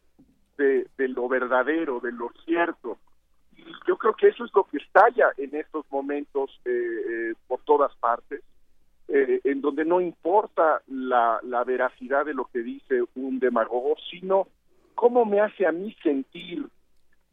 de, 0.57 0.87
lo 1.09 1.29
verdadero, 1.29 2.01
de 2.01 2.13
lo 2.13 2.31
cierto. 2.45 2.99
Y 3.57 3.65
yo 3.87 3.97
creo 3.97 4.15
que 4.15 4.29
eso 4.29 4.45
es 4.45 4.51
lo 4.55 4.65
que 4.65 4.79
estalla 4.79 5.31
en 5.37 5.55
estos 5.55 5.85
momentos 5.91 6.51
eh, 6.65 6.71
eh, 6.71 7.35
por 7.47 7.61
todas 7.63 7.95
partes, 7.97 8.43
eh, 9.09 9.41
en 9.45 9.61
donde 9.61 9.85
no 9.85 10.01
importa 10.01 10.83
la, 10.89 11.41
la 11.43 11.65
veracidad 11.65 12.25
de 12.25 12.35
lo 12.35 12.47
que 12.47 12.61
dice 12.61 13.03
un 13.17 13.39
demagogo, 13.39 13.97
sino 14.11 14.49
cómo 14.95 15.25
me 15.25 15.41
hace 15.41 15.67
a 15.67 15.73
mí 15.73 15.95
sentir. 16.03 16.67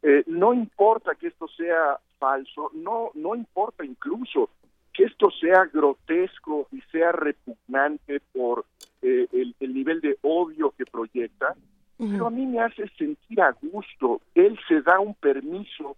Eh, 0.02 0.22
no 0.26 0.52
importa 0.52 1.14
que 1.14 1.28
esto 1.28 1.48
sea 1.48 1.98
falso, 2.18 2.70
no, 2.74 3.10
no 3.14 3.34
importa 3.34 3.84
incluso 3.84 4.50
que 4.94 5.04
esto 5.04 5.30
sea 5.30 5.64
grotesco 5.72 6.68
y 6.72 6.80
sea 6.92 7.12
repugnante 7.12 8.20
por 8.32 8.64
eh, 9.02 9.26
el, 9.32 9.54
el 9.60 9.74
nivel 9.74 10.00
de 10.00 10.16
odio 10.22 10.72
que 10.78 10.86
proyecta, 10.86 11.54
pero 11.98 12.26
a 12.26 12.30
mí 12.30 12.46
me 12.46 12.60
hace 12.60 12.88
sentir 12.96 13.40
a 13.40 13.52
gusto. 13.52 14.20
Él 14.34 14.58
se 14.66 14.82
da 14.82 14.98
un 15.00 15.14
permiso 15.14 15.96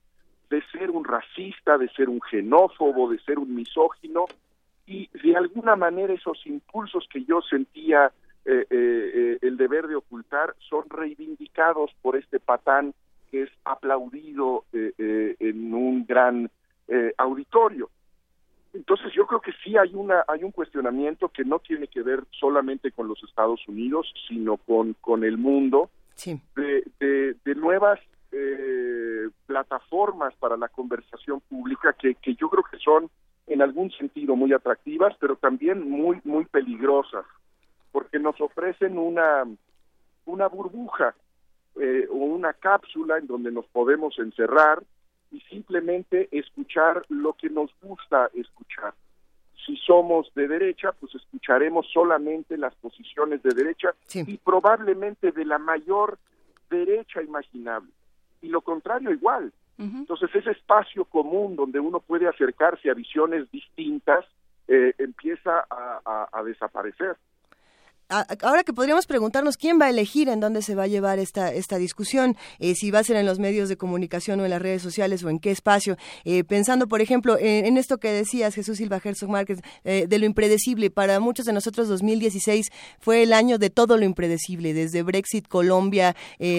de 0.51 0.63
ser 0.73 0.91
un 0.91 1.05
racista, 1.05 1.79
de 1.79 1.89
ser 1.91 2.09
un 2.09 2.21
xenófobo, 2.31 3.11
de 3.11 3.19
ser 3.21 3.39
un 3.39 3.55
misógino, 3.55 4.27
y 4.87 5.09
de 5.23 5.37
alguna 5.37 5.75
manera 5.75 6.13
esos 6.13 6.47
impulsos 6.47 7.09
que 7.13 7.25
yo 7.25 7.41
sentía 7.43 8.13
eh, 8.45 8.65
eh, 8.71 9.11
eh, 9.15 9.39
el 9.43 9.57
deber 9.57 9.89
de 9.89 9.97
ocultar 9.97 10.55
son 10.69 10.89
reivindicados 10.89 11.91
por 12.01 12.15
este 12.15 12.39
patán 12.39 12.95
que 13.31 13.43
es 13.43 13.51
aplaudido 13.65 14.65
eh, 14.73 14.93
eh, 14.99 15.35
en 15.41 15.75
un 15.75 16.07
gran 16.07 16.49
auditorio. 17.19 17.91
Entonces 18.77 19.13
yo 19.15 19.27
creo 19.27 19.41
que 19.41 19.53
sí 19.65 19.77
hay 19.77 19.95
una 19.95 20.23
hay 20.29 20.45
un 20.45 20.53
cuestionamiento 20.53 21.29
que 21.29 21.45
no 21.45 21.59
tiene 21.59 21.89
que 21.89 22.03
ver 22.03 22.25
solamente 22.31 22.93
con 22.93 23.09
los 23.09 23.23
Estados 23.25 23.67
Unidos, 23.67 24.13
sino 24.29 24.59
con 24.59 24.95
con 25.01 25.25
el 25.25 25.39
mundo 25.39 25.91
Sí. 26.15 26.41
de, 26.55 26.83
de, 26.99 27.37
de 27.45 27.55
nuevas 27.55 28.01
eh, 28.33 29.29
plataformas 29.47 30.35
para 30.37 30.57
la 30.57 30.69
conversación 30.69 31.41
pública 31.43 31.93
que, 31.93 32.15
que 32.15 32.35
yo 32.37 32.49
creo 32.49 32.65
que 32.71 32.79
son 32.79 33.11
en 33.47 33.61
algún 33.63 33.91
sentido 33.93 34.35
muy 34.35 34.53
atractivas, 34.53 35.15
pero 35.21 35.37
también 35.37 35.89
muy 35.91 36.21
muy 36.25 36.45
peligrosas, 36.47 37.25
porque 37.93 38.19
nos 38.19 38.41
ofrecen 38.41 38.99
una 38.99 39.45
una 40.27 40.49
burbuja 40.49 41.15
eh, 41.81 42.07
o 42.11 42.17
una 42.17 42.53
cápsula 42.55 43.19
en 43.19 43.27
donde 43.27 43.51
nos 43.53 43.67
podemos 43.67 44.19
encerrar 44.19 44.83
y 45.31 45.41
simplemente 45.43 46.29
escuchar 46.31 47.05
lo 47.09 47.33
que 47.35 47.51
nos 47.51 47.71
gusta 47.83 48.31
escuchar. 48.35 48.95
Si 49.65 49.77
somos 49.79 50.33
de 50.35 50.47
derecha, 50.47 50.93
pues 50.93 51.15
escucharemos 51.15 51.87
solamente 51.93 52.57
las 52.57 52.75
posiciones 52.77 53.43
de 53.43 53.53
derecha 53.55 53.95
y 54.29 54.37
probablemente 54.39 55.33
de 55.33 55.45
la 55.45 55.59
mayor 55.59 56.19
derecha 56.71 57.23
imaginable. 57.23 57.91
Y 58.43 58.49
lo 58.49 58.61
contrario 58.61 59.11
igual. 59.11 59.53
Entonces 59.79 60.31
ese 60.35 60.53
espacio 60.53 61.05
común 61.05 61.55
donde 61.57 61.81
uno 61.81 62.01
puede 62.01 62.27
acercarse 62.29 62.91
a 62.91 62.95
visiones 62.95 63.51
distintas 63.51 64.25
eh, 64.69 64.95
empieza 64.99 65.65
a, 65.71 66.01
a- 66.05 66.29
a 66.33 66.43
desaparecer. 66.43 67.17
Ahora 68.09 68.63
que 68.63 68.73
podríamos 68.73 69.07
preguntarnos 69.07 69.57
quién 69.57 69.81
va 69.81 69.87
a 69.87 69.91
elegir 69.91 70.29
en 70.29 70.39
dónde 70.39 70.63
se 70.63 70.77
va 70.77 70.85
a 70.85 70.87
llevar 70.87 71.19
esta, 71.19 71.53
esta 71.53 71.77
discusión, 71.77 72.37
eh, 72.61 72.77
si 72.77 72.93
va 72.93 73.01
a 73.01 73.05
ser 73.05 73.17
en 73.17 73.27
los 73.27 73.41
medios 73.41 73.69
de 73.69 73.77
comunicación 73.77 74.39
o 74.39 74.45
en 74.45 74.51
las 74.51 74.63
redes 74.63 74.81
sociales 74.81 75.25
o 75.25 75.29
en 75.29 75.41
qué 75.41 75.51
espacio. 75.51 75.97
Eh, 76.25 76.45
pensando, 76.45 76.87
por 76.87 77.01
ejemplo, 77.01 77.37
en, 77.37 77.77
esto 77.77 77.99
que 77.99 78.13
decías, 78.13 78.55
Jesús 78.55 78.79
Silva 78.79 79.01
Herzog 79.03 79.29
Márquez, 79.29 79.59
eh, 79.83 80.07
de 80.09 80.19
lo 80.21 80.27
impredecible. 80.27 80.89
Para 80.89 81.19
muchos 81.19 81.47
de 81.47 81.53
nosotros, 81.53 81.89
2016 81.89 82.69
fue 83.01 83.25
el 83.25 83.33
año 83.33 83.59
de 83.59 83.71
todo 83.71 83.99
lo 83.99 84.05
impredecible, 84.05 84.73
desde 84.73 85.03
Brexit, 85.03 85.49
Colombia, 85.49 86.15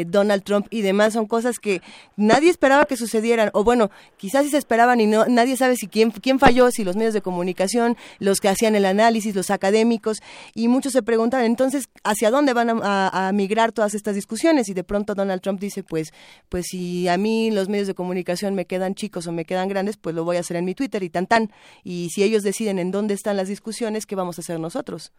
Donald 0.07 0.43
Trump 0.43 0.67
y 0.69 0.81
demás. 0.81 1.13
Son 1.13 1.27
cosas 1.27 1.59
que 1.59 1.81
nadie 2.17 2.49
esperaba 2.49 2.83
que 2.85 2.97
sucedieran. 2.97 3.51
O 3.53 3.63
bueno, 3.63 3.89
quizás 4.17 4.43
sí 4.43 4.49
se 4.49 4.57
esperaban 4.57 4.99
y 4.99 5.05
no, 5.05 5.25
nadie 5.27 5.55
sabe 5.55 5.77
si 5.77 5.87
quién, 5.87 6.11
quién 6.11 6.39
falló, 6.39 6.71
si 6.71 6.83
los 6.83 6.97
medios 6.97 7.13
de 7.13 7.21
comunicación, 7.21 7.95
los 8.19 8.41
que 8.41 8.49
hacían 8.49 8.75
el 8.75 8.85
análisis, 8.85 9.33
los 9.33 9.49
académicos. 9.49 10.17
Y 10.53 10.67
muchos 10.67 10.91
se 10.91 11.01
preguntan 11.03 11.36
entonces 11.45 11.89
hacia 12.03 12.31
dónde 12.31 12.53
van 12.53 12.69
a, 12.83 13.31
migrar 13.33 13.71
todas 13.71 13.93
estas 13.93 14.15
discusiones 14.15 14.69
y 14.69 14.73
de 14.73 14.83
pronto 14.83 15.15
Donald 15.15 15.41
Trump 15.41 15.59
dice 15.59 15.83
pues 15.83 16.11
pues 16.49 16.65
si 16.69 17.07
a 17.07 17.17
mí 17.17 17.51
los 17.51 17.69
medios 17.69 17.87
de 17.87 17.93
comunicación 17.93 18.55
me 18.55 18.65
quedan 18.65 18.95
chicos 18.95 19.27
o 19.27 19.31
me 19.31 19.45
quedan 19.45 19.67
grandes 19.67 19.97
pues 19.97 20.15
lo 20.15 20.23
voy 20.23 20.37
a 20.37 20.41
hacer 20.41 20.57
en 20.57 20.65
mi 20.65 20.75
Twitter 20.75 21.03
y 21.03 21.09
tan 21.09 21.27
tan. 21.27 21.49
Y 21.83 22.09
si 22.09 22.23
ellos 22.23 22.43
deciden 22.43 22.79
en 22.79 22.91
dónde 22.91 23.13
están 23.13 23.37
las 23.37 23.47
discusiones 23.47 24.05
qué 24.05 24.15
vamos 24.15 24.37
a 24.37 24.41
hacer 24.41 24.59
nosotros 24.59 25.13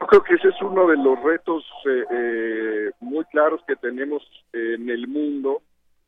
Yo 0.00 0.06
creo 0.06 0.22
que 0.22 0.34
ese 0.34 0.48
es 0.48 0.62
uno 0.62 0.86
de 0.86 0.96
los 0.96 1.22
retos 1.22 1.64
eh, 1.86 2.04
eh, 2.10 2.90
muy 3.00 3.24
claros 3.26 3.60
que 3.66 3.76
tenemos 3.76 4.22
en 4.52 4.88
el 4.88 5.06
mundo 5.08 5.62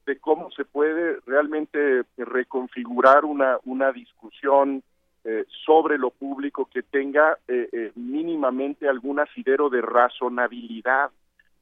de 0.07 0.19
cómo 0.19 0.51
se 0.51 0.65
puede 0.65 1.19
realmente 1.27 2.03
reconfigurar 2.17 3.25
una, 3.25 3.59
una 3.65 3.93
discusión 3.93 4.83
eh, 5.25 5.45
sobre 5.65 5.97
lo 5.99 6.11
público 6.11 6.69
que 6.73 6.83
tenga 6.83 7.39
eh, 7.49 7.69
eh, 7.73 7.93
mínimamente 7.97 8.89
algún 8.89 9.21
asidero 9.21 9.71
de 9.71 9.81
razonabilidad 9.83 11.11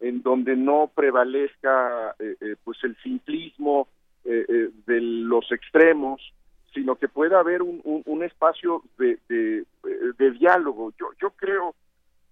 en 0.01 0.23
donde 0.23 0.57
no 0.57 0.91
prevalezca 0.95 2.15
eh, 2.19 2.37
eh, 2.41 2.57
pues 2.65 2.79
el 2.85 2.97
simplismo 3.03 3.89
de 4.25 5.01
los 5.01 5.51
extremos 5.51 6.21
sino 6.73 6.95
que 6.95 7.09
pueda 7.09 7.41
haber 7.41 7.61
un, 7.61 7.81
un- 7.85 8.03
un 8.07 8.23
espacio 8.23 8.83
de, 8.97 9.19
de, 9.29 9.65
de 10.17 10.31
diálogo. 10.31 10.93
Yo 10.99 11.11
yo 11.21 11.31
creo 11.31 11.75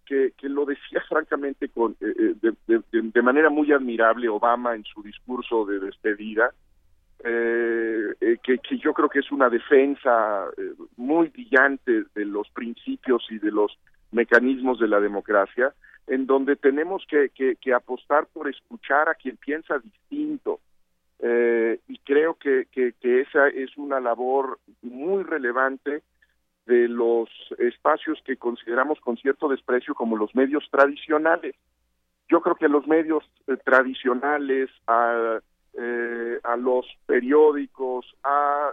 que, 0.06 0.32
que 0.38 0.48
lo 0.48 0.64
decía 0.64 1.02
francamente 1.08 1.68
con 1.68 1.96
eh, 2.00 2.34
de- 2.40 2.82
de 2.92 3.22
manera 3.22 3.50
muy 3.50 3.70
admirable 3.72 4.28
Obama 4.28 4.74
en 4.76 4.84
su 4.84 5.02
discurso 5.02 5.64
de 5.66 5.80
despedida 5.80 6.52
eh, 7.24 8.14
eh, 8.20 8.38
que, 8.42 8.58
yo 8.78 8.92
creo 8.94 9.08
que 9.08 9.20
es 9.20 9.30
una 9.30 9.48
defensa 9.48 10.46
eh, 10.56 10.72
muy 10.96 11.28
brillante 11.28 12.04
de 12.14 12.24
los 12.24 12.48
principios 12.50 13.26
y 13.30 13.38
de 13.38 13.50
los 13.50 13.78
mecanismos 14.12 14.78
de 14.80 14.88
la 14.88 15.00
democracia, 15.00 15.72
en 16.06 16.26
donde 16.26 16.56
tenemos 16.56 17.06
que, 17.06 17.30
apostar 17.74 18.26
por 18.26 18.48
escuchar 18.48 19.08
a 19.08 19.14
quien 19.14 19.36
piensa 19.36 19.78
distinto. 19.78 20.60
Eh, 21.20 21.78
y 21.88 21.98
creo 21.98 22.34
que, 22.34 22.66
que- 22.72 22.94
que 23.00 23.20
esa 23.20 23.48
es 23.48 23.76
una 23.76 24.00
labor 24.00 24.58
muy 24.82 25.22
relevante 25.22 26.02
de 26.66 26.88
los 26.88 27.28
espacios 27.58 28.20
que 28.24 28.36
consideramos 28.36 28.98
con 29.00 29.16
cierto 29.18 29.48
desprecio 29.48 29.94
como 29.94 30.16
los 30.16 30.34
medios 30.34 30.66
tradicionales. 30.70 31.54
Yo 32.28 32.40
creo 32.40 32.54
que 32.54 32.68
los 32.68 32.86
medios 32.86 33.24
tradicionales, 33.64 34.70
a, 34.86 35.40
eh, 35.74 36.40
a 36.42 36.56
los 36.56 36.86
periódicos, 37.06 38.06
a 38.24 38.72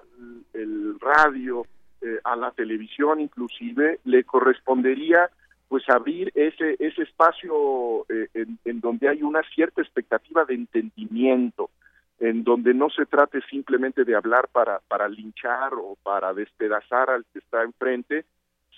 el 0.54 1.00
radio, 1.00 1.66
eh, 2.02 2.20
a 2.24 2.36
la 2.36 2.52
televisión 2.52 3.20
inclusive, 3.20 4.00
le 4.06 4.24
correspondería 4.24 5.30
pues 5.68 5.84
abrir 5.90 6.32
ese 6.34 6.76
ese 6.80 7.04
espacio 7.04 8.06
eh, 8.10 8.30
en, 8.66 8.80
donde 8.80 9.10
hay 9.10 9.22
una 9.22 9.42
cierta 9.54 9.82
expectativa 9.82 10.46
de 10.46 10.56
entendimiento, 10.56 11.70
en 12.20 12.44
donde 12.44 12.74
no 12.74 12.90
se 12.90 13.06
trate 13.06 13.42
simplemente 13.50 14.04
de 14.06 14.16
hablar 14.16 14.48
para 14.48 14.80
para 14.88 15.08
linchar 15.10 15.74
o 15.74 15.98
para 16.04 16.34
despedazar 16.34 17.10
al 17.10 17.26
que 17.34 17.40
está 17.40 17.64
enfrente, 17.64 18.26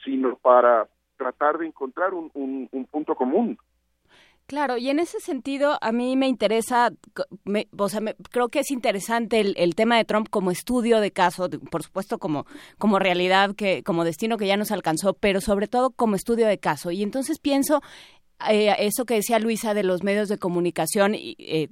sino 0.04 0.36
para 0.38 0.88
tratar 1.18 1.58
de 1.58 1.68
encontrar 1.68 2.14
un- 2.14 2.32
un 2.34 2.86
punto 2.86 3.14
común. 3.16 3.58
Claro, 4.50 4.78
y 4.78 4.90
en 4.90 4.98
ese 4.98 5.20
sentido 5.20 5.78
a 5.80 5.92
mí 5.92 6.16
me 6.16 6.28
interesa, 6.28 6.92
me- 7.44 7.68
o 7.78 7.88
sea, 7.88 8.02
me- 8.02 8.16
creo 8.32 8.50
que 8.50 8.62
es 8.62 8.72
interesante 8.72 9.40
el, 9.42 9.76
tema 9.76 9.96
de 9.96 10.06
Trump 10.06 10.28
como 10.28 10.50
estudio 10.50 11.00
de 11.02 11.12
caso, 11.12 11.48
por 11.70 11.84
supuesto 11.84 12.18
como, 12.18 12.48
como 12.80 12.98
realidad, 12.98 13.54
que 13.56 13.84
como 13.84 14.04
destino 14.04 14.38
que 14.38 14.48
ya 14.48 14.58
nos 14.58 14.72
alcanzó, 14.72 15.14
pero 15.14 15.40
sobre 15.40 15.68
todo 15.68 15.92
como 15.92 16.16
estudio 16.16 16.48
de 16.48 16.58
caso. 16.58 16.90
Y 16.90 17.04
entonces 17.04 17.38
pienso 17.38 17.84
eh, 18.50 18.74
eso 18.80 19.06
que 19.06 19.14
decía 19.14 19.38
Luisa 19.38 19.76
de 19.76 19.84
los 19.84 20.02
medios 20.02 20.30
de 20.30 20.40
comunicación. 20.40 21.14
eh, 21.16 21.70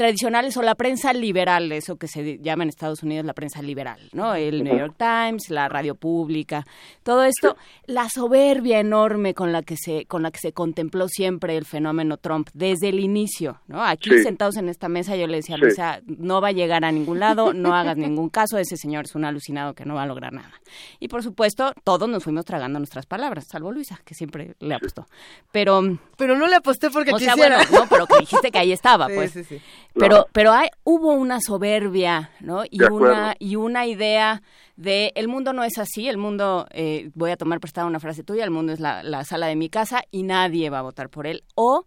tradicionales 0.00 0.56
o 0.56 0.62
la 0.62 0.76
prensa 0.76 1.12
liberal, 1.12 1.70
eso 1.72 1.96
que 1.96 2.08
se 2.08 2.38
llama 2.38 2.62
en 2.62 2.70
Estados 2.70 3.02
Unidos 3.02 3.26
la 3.26 3.34
prensa 3.34 3.60
liberal, 3.60 4.00
¿no? 4.14 4.34
El 4.34 4.64
New 4.64 4.74
York 4.74 4.94
Times, 4.96 5.50
la 5.50 5.68
radio 5.68 5.94
pública, 5.94 6.64
todo 7.02 7.22
esto, 7.22 7.54
la 7.84 8.08
soberbia 8.08 8.80
enorme 8.80 9.34
con 9.34 9.52
la 9.52 9.60
que 9.62 9.76
se 9.76 10.06
con 10.06 10.22
la 10.22 10.30
que 10.30 10.38
se 10.38 10.54
contempló 10.54 11.06
siempre 11.06 11.54
el 11.58 11.66
fenómeno 11.66 12.16
Trump 12.16 12.48
desde 12.54 12.88
el 12.88 12.98
inicio, 12.98 13.60
¿no? 13.66 13.84
Aquí 13.84 14.08
Sí. 14.08 14.22
sentados 14.22 14.56
en 14.56 14.70
esta 14.70 14.88
mesa 14.88 15.16
yo 15.16 15.26
le 15.26 15.36
decía 15.36 15.56
a. 15.56 15.58
Luisa, 15.58 16.00
no 16.06 16.40
va 16.40 16.48
a 16.48 16.52
llegar 16.52 16.82
a 16.86 16.92
ningún 16.92 17.20
lado, 17.20 17.52
no 17.52 17.74
hagas 17.74 17.98
ningún 17.98 18.30
caso, 18.30 18.56
ese 18.56 18.78
señor 18.78 19.04
es 19.04 19.14
un 19.14 19.26
alucinado 19.26 19.74
que 19.74 19.84
no 19.84 19.96
va 19.96 20.04
a 20.04 20.06
lograr 20.06 20.32
nada. 20.32 20.50
Y 20.98 21.08
por 21.08 21.22
supuesto, 21.22 21.74
todos 21.84 22.08
nos 22.08 22.24
fuimos 22.24 22.46
tragando 22.46 22.78
nuestras 22.78 23.04
palabras, 23.04 23.44
salvo 23.50 23.70
Luisa, 23.70 24.00
que 24.06 24.14
siempre 24.14 24.54
le 24.60 24.74
apostó. 24.74 25.06
Pero 25.52 25.82
pero 26.16 26.38
no 26.38 26.46
le 26.46 26.56
aposté 26.56 26.88
porque 26.88 27.12
o 27.12 27.18
sea, 27.18 27.34
quisiera. 27.34 27.58
bueno, 27.66 27.80
no, 27.82 27.86
pero 27.90 28.06
que 28.06 28.18
dijiste 28.20 28.50
que 28.50 28.58
ahí 28.58 28.72
estaba, 28.72 29.06
Sí, 29.10 29.14
pues. 29.14 29.32
sí, 29.46 29.60
Pero 29.94 30.26
pero 30.32 30.52
hay, 30.52 30.68
hubo 30.84 31.12
una 31.12 31.40
soberbia, 31.40 32.30
¿no? 32.40 32.62
Y 32.70 32.82
una 32.82 33.34
y 33.38 33.56
una 33.56 33.86
idea 33.86 34.42
de 34.76 35.12
el 35.14 35.28
mundo 35.28 35.52
no 35.52 35.64
es 35.64 35.78
así, 35.78 36.08
el 36.08 36.16
mundo 36.16 36.66
eh, 36.70 37.10
voy 37.14 37.30
a 37.32 37.36
tomar 37.36 37.60
prestada 37.60 37.86
una 37.86 38.00
frase 38.00 38.22
tuya, 38.22 38.44
el 38.44 38.50
mundo 38.50 38.72
es 38.72 38.80
la, 38.80 39.02
la 39.02 39.24
sala 39.24 39.46
de 39.48 39.56
mi 39.56 39.68
casa 39.68 40.02
y 40.10 40.22
nadie 40.22 40.70
va 40.70 40.78
a 40.78 40.82
votar 40.82 41.10
por 41.10 41.26
él. 41.26 41.42
O 41.54 41.84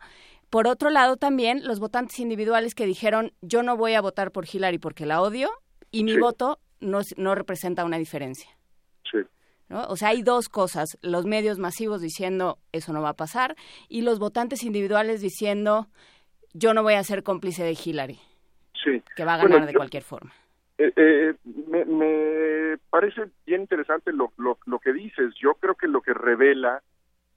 por 0.49 0.67
otro 0.67 0.89
lado 0.91 1.17
también 1.17 1.65
los 1.65 1.80
votantes 1.80 2.19
individuales 2.19 2.75
que 2.75 2.85
dijeron 2.85 3.31
yo 3.41 3.63
no 3.63 3.77
voy 3.77 3.93
a 3.93 4.01
votar 4.01 4.31
por 4.31 4.45
Hillary 4.51 4.77
porque 4.77 5.05
la 5.05 5.21
odio 5.21 5.49
y 5.89 6.03
mi 6.03 6.13
Sí. 6.13 6.19
voto 6.19 6.59
no, 6.80 6.99
es- 6.99 7.15
no 7.17 7.34
representa 7.34 7.85
una 7.85 7.97
diferencia. 7.97 8.49
Sí. 9.09 9.19
¿no? 9.69 9.85
O 9.85 9.95
sea, 9.95 10.09
hay 10.09 10.21
dos 10.21 10.49
cosas, 10.49 10.97
los 11.01 11.25
medios 11.25 11.57
masivos 11.57 12.01
diciendo 12.01 12.59
eso 12.73 12.93
no 12.93 13.01
va 13.01 13.09
a 13.09 13.15
pasar 13.15 13.55
y 13.88 14.01
los 14.01 14.19
votantes 14.19 14.61
individuales 14.63 15.21
diciendo 15.21 15.88
yo 16.53 16.73
no 16.73 16.84
voy 16.84 16.93
a 16.93 17.03
ser 17.03 17.23
cómplice 17.23 17.63
de 17.63 17.77
Hillary, 17.84 18.19
Sí. 18.84 19.01
que 19.15 19.25
va 19.25 19.35
a 19.35 19.38
Bueno, 19.38 19.53
ganar 19.55 19.67
de 19.67 19.73
yo- 19.73 19.80
cualquier 19.80 20.03
forma. 20.03 20.31
Eh, 20.77 20.91
eh, 20.95 21.34
me, 21.69 21.85
me 21.85 22.77
parece 22.89 23.25
bien 23.45 23.61
interesante 23.61 24.11
lo, 24.11 24.34
lo, 24.38 24.57
lo 24.65 24.80
que 24.80 24.91
dices. 24.91 25.34
Yo 25.39 25.53
creo 25.55 25.75
que 25.75 25.88
lo 25.88 26.01
que 26.01 26.13
revela 26.13 26.81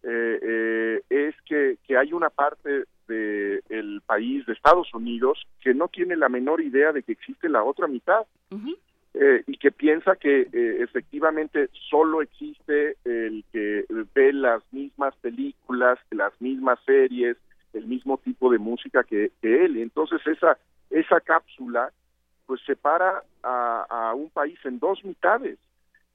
eh, 0.03 0.39
eh, 0.43 1.03
es 1.11 1.35
que, 1.45 1.77
que 1.87 1.97
hay 1.99 2.13
una 2.13 2.31
parte 2.31 2.85
del 3.09 4.01
país, 4.07 4.45
de 4.47 4.53
Estados 4.55 4.93
Unidos, 4.95 5.47
que 5.61 5.75
no 5.75 5.89
tiene 5.89 6.17
la 6.17 6.29
menor 6.29 6.61
idea 6.61 6.93
de 6.93 7.03
que 7.03 7.13
existe 7.13 7.49
la 7.49 7.63
otra 7.63 7.87
mitad 7.87 8.23
eh, 9.15 9.43
y 9.47 9.57
que 9.59 9.71
piensa 9.71 10.17
que 10.17 10.49
eh, 10.53 10.77
efectivamente 10.81 11.69
solo 11.91 12.23
existe 12.23 12.97
el 13.05 13.45
que 13.53 13.85
ve 14.15 14.33
las 14.33 14.63
mismas 14.73 15.15
películas, 15.17 15.99
las 16.11 16.33
mismas 16.41 16.79
series, 16.85 17.37
el 17.77 17.87
mismo 17.87 18.19
tipo 18.19 18.51
de 18.51 18.59
música 18.59 19.05
que, 19.05 19.33
que 19.41 19.65
él. 19.65 19.77
Entonces 19.79 20.21
esa, 20.27 20.59
esa 20.91 21.21
cápsula 21.21 21.91
pues 22.47 22.61
separa 22.65 23.23
a, 23.43 23.87
a 23.89 24.15
un 24.15 24.31
país 24.31 24.59
en 24.65 24.79
dos 24.79 25.05
mitades. 25.05 25.59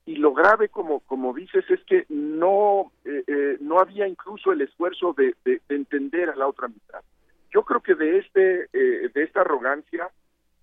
Y 0.05 0.15
lo 0.15 0.33
grave, 0.33 0.69
como, 0.69 1.01
como 1.01 1.33
dices, 1.33 1.63
es 1.69 1.79
que 1.83 2.05
no, 2.09 2.91
eh, 3.05 3.23
eh, 3.27 3.57
no 3.59 3.79
había 3.79 4.07
incluso 4.07 4.51
el 4.51 4.61
esfuerzo 4.61 5.13
de, 5.13 5.35
de- 5.45 5.61
de 5.69 5.75
entender 5.75 6.29
a 6.29 6.35
la 6.35 6.47
otra 6.47 6.67
mitad. 6.69 7.01
Yo 7.53 7.63
creo 7.63 7.81
que 7.81 7.95
de, 7.95 8.17
este, 8.19 8.69
eh, 8.73 9.11
de 9.13 9.23
esta 9.23 9.41
arrogancia 9.41 10.09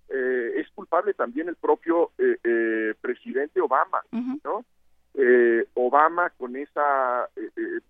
eh, 0.09 0.53
es 0.57 0.67
culpable 0.71 1.13
también 1.13 1.47
el 1.49 1.55
propio 1.55 2.11
eh, 2.17 2.93
presidente 2.99 3.61
Obama, 3.61 4.01
¿no? 4.43 4.65
Eh, 5.13 5.65
Obama 5.75 6.31
con 6.31 6.55
esa 6.55 7.29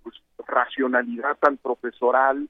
pues, 0.03 0.15
racionalidad 0.47 1.37
tan 1.39 1.57
profesoral, 1.57 2.47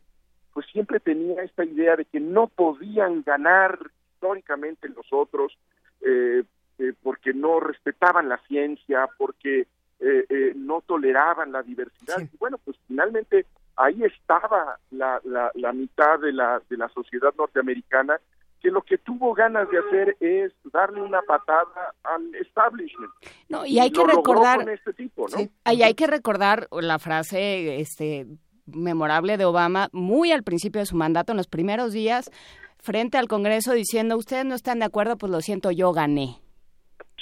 pues 0.53 0.65
siempre 0.67 0.99
tenía 0.99 1.43
esta 1.43 1.63
idea 1.63 1.95
de 1.95 2.05
que 2.05 2.19
no 2.19 2.47
podían 2.47 3.23
ganar 3.23 3.79
históricamente 4.13 4.89
los 4.89 5.05
otros 5.11 5.57
eh, 6.01 6.43
eh, 6.79 6.93
porque 7.03 7.33
no 7.33 7.59
respetaban 7.59 8.29
la 8.29 8.37
ciencia, 8.47 9.07
porque 9.17 9.67
eh, 9.99 10.25
eh, 10.29 10.53
no 10.55 10.81
toleraban 10.81 11.51
la 11.51 11.61
diversidad. 11.61 12.21
Y 12.21 12.37
bueno, 12.37 12.57
pues 12.63 12.77
finalmente 12.87 13.45
ahí 13.75 14.03
estaba 14.03 14.77
la, 14.91 15.19
la, 15.25 15.51
la 15.55 15.73
mitad 15.73 16.19
de 16.19 16.31
la, 16.31 16.61
de 16.69 16.77
la 16.77 16.89
sociedad 16.89 17.33
norteamericana 17.37 18.19
que 18.61 18.71
lo 18.71 18.81
que 18.81 18.97
tuvo 18.97 19.33
ganas 19.33 19.69
de 19.69 19.77
hacer 19.77 20.17
es 20.19 20.53
darle 20.71 21.01
una 21.01 21.21
patada 21.21 21.95
al 22.03 22.35
establishment. 22.35 23.11
No, 23.47 23.65
y 23.65 23.79
hay 23.79 23.89
que 23.91 24.03
recordar 24.03 24.69
este 24.69 24.93
tipo, 24.93 25.27
¿no? 25.29 25.37
Ahí 25.63 25.81
hay 25.81 25.93
que 25.93 26.07
recordar 26.07 26.67
la 26.71 26.99
frase 26.99 27.79
este 27.79 28.25
memorable 28.73 29.37
de 29.37 29.45
Obama 29.45 29.89
muy 29.91 30.31
al 30.31 30.43
principio 30.43 30.79
de 30.79 30.85
su 30.85 30.95
mandato 30.95 31.33
en 31.33 31.37
los 31.37 31.47
primeros 31.47 31.93
días 31.93 32.31
frente 32.77 33.17
al 33.17 33.27
Congreso 33.27 33.73
diciendo, 33.73 34.17
"Ustedes 34.17 34.45
no 34.45 34.55
están 34.55 34.79
de 34.79 34.85
acuerdo, 34.85 35.17
pues 35.17 35.31
lo 35.31 35.41
siento, 35.41 35.71
yo 35.71 35.91
gané." 35.91 36.37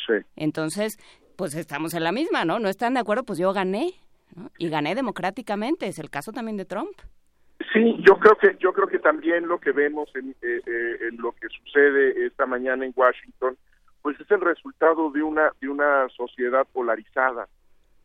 Sí. 0.08 0.14
Entonces, 0.36 0.98
pues 1.36 1.56
estamos 1.56 1.94
en 1.94 2.04
la 2.04 2.12
misma, 2.12 2.46
¿no? 2.46 2.60
No 2.60 2.70
están 2.70 2.96
de 2.96 3.00
acuerdo, 3.00 3.24
pues 3.24 3.40
yo 3.40 3.54
gané, 3.54 3.94
¿no? 4.36 4.52
Y 4.58 4.70
gané 4.70 4.96
democráticamente, 4.96 5.88
es 5.88 6.00
el 6.00 6.10
caso 6.10 6.32
también 6.32 6.58
de 6.58 6.66
Trump. 6.66 6.98
Sí, 7.74 7.98
yo 8.00 8.18
creo 8.18 8.36
que 8.38 8.56
yo 8.60 8.72
creo 8.74 8.88
que 8.88 9.00
también 9.00 9.48
lo 9.48 9.60
que 9.60 9.72
vemos 9.72 10.10
en, 10.16 10.30
eh, 10.42 10.62
eh, 10.66 10.98
en 11.10 11.18
lo 11.18 11.32
que 11.34 11.48
sucede 11.50 12.26
esta 12.26 12.46
mañana 12.46 12.86
en 12.86 12.94
Washington, 12.96 13.58
pues 14.02 14.20
es 14.20 14.30
el 14.32 14.42
resultado 14.42 15.10
de 15.12 15.22
una 15.22 15.52
de 15.60 15.70
una 15.70 16.08
sociedad 16.10 16.66
polarizada. 16.72 17.48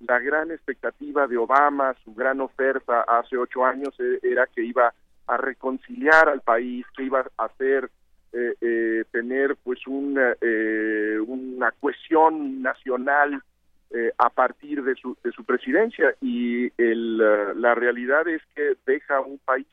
La 0.07 0.19
gran 0.19 0.51
expectativa 0.51 1.27
de 1.27 1.37
Obama, 1.37 1.95
su 2.05 2.15
gran 2.15 2.41
oferta 2.41 3.03
hace 3.03 3.37
ocho 3.37 3.65
años 3.65 3.95
eh, 4.01 4.19
era 4.23 4.47
que 4.47 4.63
iba 4.65 4.93
a 5.27 5.37
reconciliar 5.37 6.29
al 6.29 6.41
país, 6.41 6.85
que 6.97 7.05
iba 7.05 7.25
a 7.39 7.45
hacer 7.45 7.91
eh, 8.33 8.55
eh, 8.61 9.05
tener 9.11 9.57
pues 9.63 9.87
una, 9.87 10.35
eh, 10.41 11.19
una 11.27 11.71
cohesión 11.73 12.63
nacional 12.63 13.43
eh, 13.91 14.11
a 14.17 14.31
partir 14.31 14.83
de 14.83 14.95
su, 14.95 15.17
de 15.23 15.33
su 15.33 15.45
presidencia. 15.45 16.15
Y 16.21 16.73
el, 16.83 17.19
la 17.19 17.75
realidad 17.75 18.27
es 18.27 18.43
que 18.55 18.75
deja 18.87 19.21
un 19.21 19.39
país 19.39 19.67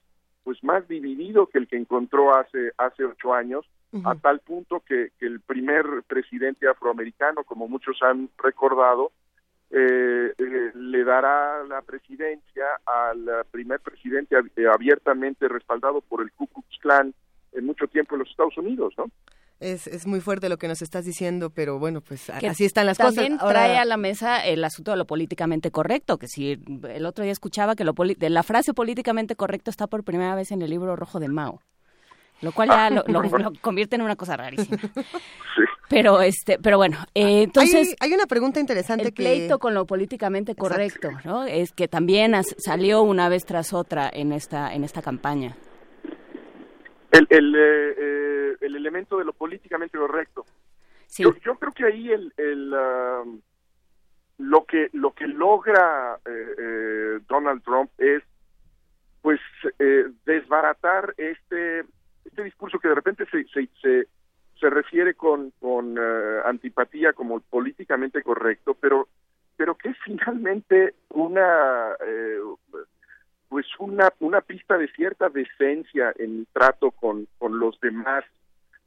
pues 0.43 0.63
más 0.63 0.87
dividido 0.87 1.47
que 1.47 1.57
el 1.57 1.67
que 1.67 1.77
encontró 1.77 2.35
hace 2.35 2.71
hace 2.77 3.05
ocho 3.05 3.33
años 3.33 3.65
a 4.03 4.15
tal 4.15 4.39
punto 4.39 4.81
que, 4.85 5.09
que 5.19 5.25
el 5.25 5.39
primer 5.39 5.83
presidente 6.07 6.67
afroamericano 6.67 7.43
como 7.43 7.67
muchos 7.67 7.97
han 8.03 8.29
recordado 8.37 9.11
eh, 9.71 10.33
eh, 10.37 10.71
le 10.75 11.03
dará 11.03 11.63
la 11.65 11.81
presidencia 11.81 12.65
al 12.85 13.45
primer 13.51 13.79
presidente 13.81 14.35
eh, 14.55 14.63
abiertamente 14.73 15.47
respaldado 15.47 16.01
por 16.01 16.21
el 16.21 16.31
Ku 16.31 16.47
Klux 16.47 16.67
Klan 16.81 17.13
en 17.53 17.65
mucho 17.65 17.87
tiempo 17.87 18.15
en 18.15 18.19
los 18.19 18.29
Estados 18.29 18.57
Unidos, 18.57 18.93
¿no? 18.97 19.05
Es, 19.59 19.87
es 19.87 20.07
muy 20.07 20.21
fuerte 20.21 20.47
lo 20.47 20.55
que 20.57 20.69
nos 20.69 20.81
estás 20.81 21.03
diciendo, 21.03 21.49
pero 21.49 21.79
bueno, 21.79 21.99
pues 21.99 22.31
Que 22.39 22.47
así 22.47 22.63
están 22.63 22.85
las 22.85 22.97
también 22.97 23.33
cosas. 23.33 23.49
trae 23.49 23.77
a 23.77 23.83
la 23.83 23.97
mesa 23.97 24.45
el 24.45 24.63
asunto 24.63 24.91
de 24.91 24.97
lo 24.97 25.05
políticamente 25.05 25.69
correcto, 25.69 26.17
que 26.17 26.27
si 26.29 26.57
el 26.87 27.05
otro 27.05 27.23
día 27.25 27.33
escuchaba 27.33 27.75
que 27.75 27.83
lo 27.83 27.93
poli- 27.93 28.15
de 28.15 28.29
la 28.29 28.43
frase 28.43 28.73
políticamente 28.73 29.35
correcto 29.35 29.69
está 29.69 29.87
por 29.87 30.05
primera 30.05 30.33
vez 30.33 30.51
en 30.53 30.61
el 30.61 30.69
libro 30.69 30.95
rojo 30.95 31.19
de 31.19 31.27
Mao, 31.27 31.61
lo 32.41 32.51
cual 32.51 32.69
ya 32.69 32.89
lo, 32.89 33.03
lo- 33.07 33.21
lo 33.23 33.51
convierte 33.61 33.95
en 33.95 34.01
una 34.01 34.15
cosa 34.15 34.37
rarísima. 34.37 34.77
Pero 35.89 36.21
este, 36.21 36.59
pero 36.59 36.77
bueno, 36.77 36.97
eh, 37.15 37.41
entonces 37.41 37.95
hay, 37.99 38.09
hay 38.09 38.13
una 38.13 38.27
pregunta 38.27 38.59
interesante 38.59 39.05
el 39.05 39.09
que 39.13 39.23
pleito 39.23 39.57
con 39.57 39.73
lo 39.73 39.85
políticamente 39.87 40.53
correcto, 40.53 41.09
¿no? 41.25 41.45
Es 41.45 41.71
que 41.71 41.87
también 41.87 42.35
as- 42.35 42.55
salió 42.59 43.01
una 43.01 43.27
vez 43.27 43.43
tras 43.43 43.73
otra 43.73 44.07
en 44.13 44.31
esta 44.31 44.71
en 44.71 44.83
esta 44.83 45.01
campaña. 45.01 45.55
el, 47.11 47.25
el, 47.31 47.55
eh, 47.55 47.95
eh, 47.97 48.55
el 48.61 48.75
elemento 48.75 49.17
de 49.17 49.25
lo 49.25 49.33
políticamente 49.33 49.97
correcto. 49.97 50.45
Yo, 51.17 51.33
yo 51.43 51.55
creo 51.55 51.71
que 51.71 51.85
ahí 51.85 52.11
el, 52.11 52.31
el, 52.37 52.71
um, 52.71 53.41
lo 54.37 54.65
que 54.65 54.89
lo 54.93 55.11
que 55.13 55.25
logra 55.25 56.19
eh, 56.23 57.19
Donald 57.27 57.63
Trump 57.63 57.89
es 57.97 58.21
pues 59.23 59.39
eh, 59.79 60.03
desbaratar 60.23 61.15
este 61.17 61.83
este 62.29 62.43
discurso 62.43 62.79
que 62.79 62.87
de 62.87 62.95
repente 62.95 63.25
se 63.31 63.43
se, 63.45 63.67
se, 63.81 64.07
se 64.59 64.69
refiere 64.69 65.13
con 65.15 65.51
con 65.59 65.97
eh, 65.97 66.39
antipatía 66.45 67.13
como 67.13 67.39
políticamente 67.41 68.21
correcto, 68.23 68.75
pero 68.79 69.07
pero 69.57 69.75
que 69.75 69.89
es 69.89 69.97
finalmente 70.03 70.95
una 71.09 71.91
eh, 72.05 72.39
pues 73.49 73.65
una 73.79 74.13
una 74.19 74.41
pista 74.41 74.77
de 74.77 74.87
cierta 74.89 75.29
decencia 75.29 76.13
en 76.17 76.39
el 76.39 76.47
trato 76.53 76.91
con 76.91 77.27
con 77.37 77.59
los 77.59 77.79
demás. 77.81 78.23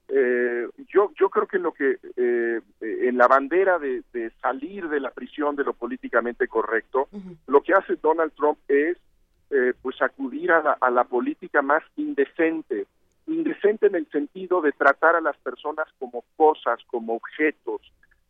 Eh, 0.09 0.69
yo 0.93 1.11
yo 1.19 1.31
creo 1.31 1.47
que 1.47 1.59
lo 1.59 1.73
que 1.73 1.99
eh, 2.17 2.61
en 2.81 3.17
la 3.17 3.29
bandera 3.29 3.79
de, 3.79 4.03
de 4.13 4.31
salir 4.43 4.89
de 4.89 5.01
la 5.01 5.11
prisión 5.11 5.57
de 5.57 5.65
lo 5.65 5.73
políticamente 5.73 6.49
correcto 6.49 7.09
lo 7.47 7.63
que 7.63 7.73
hace 7.73 7.97
Donald 8.03 8.33
Trump 8.35 8.59
es 8.69 8.99
eh, 9.51 9.73
pues 9.81 10.03
acudir 10.03 10.51
a 10.53 10.63
la, 10.63 10.73
a 10.81 10.91
la 10.91 11.05
política 11.05 11.63
más 11.63 11.83
indecente 11.97 12.87
indecente 13.27 13.87
en 13.87 13.95
el 13.95 14.09
sentido 14.11 14.61
de 14.61 14.73
tratar 14.73 15.17
a 15.17 15.21
las 15.21 15.37
personas 15.39 15.87
como 15.99 16.25
cosas, 16.37 16.79
como 16.91 17.15
objetos, 17.15 17.81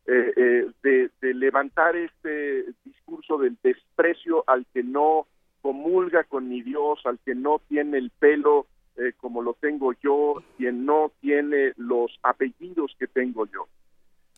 eh, 0.04 0.32
eh, 0.36 1.10
de, 1.20 1.34
levantar 1.34 1.94
este 1.94 2.64
discurso 2.84 3.38
del 3.38 3.56
desprecio 3.62 4.42
al 4.48 4.66
que 4.72 4.82
no 4.82 5.26
comulga 5.60 6.24
con 6.24 6.48
mi 6.48 6.60
Dios, 6.60 7.00
al 7.04 7.20
que 7.20 7.34
no 7.34 7.60
tiene 7.68 7.98
el 7.98 8.10
pelo 8.10 8.66
eh, 8.96 9.12
como 9.16 9.42
lo 9.42 9.54
tengo 9.54 9.92
yo, 10.02 10.42
quien 10.56 10.84
no 10.84 11.12
tiene 11.20 11.72
los 11.76 12.18
apellidos 12.22 12.94
que 12.98 13.06
tengo 13.06 13.46
yo. 13.46 13.68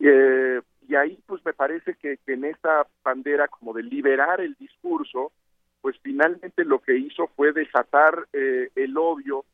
Eh, 0.01 0.61
y 0.87 0.95
ahí 0.97 1.19
pues 1.27 1.43
me 1.45 1.55
parece 1.55 1.95
que, 1.95 2.19
que 2.27 2.35
en 2.35 2.45
esta 2.45 2.87
bandera 3.03 3.49
como 3.49 3.73
de 3.73 3.83
liberar 3.85 4.43
el 4.43 4.55
discurso, 4.57 5.33
pues 5.81 5.97
finalmente 6.03 6.65
lo 6.65 6.81
que 6.81 6.97
hizo 6.97 7.29
fue 7.29 7.53
desatar 7.53 8.29
el 8.33 8.97
odio 8.97 9.45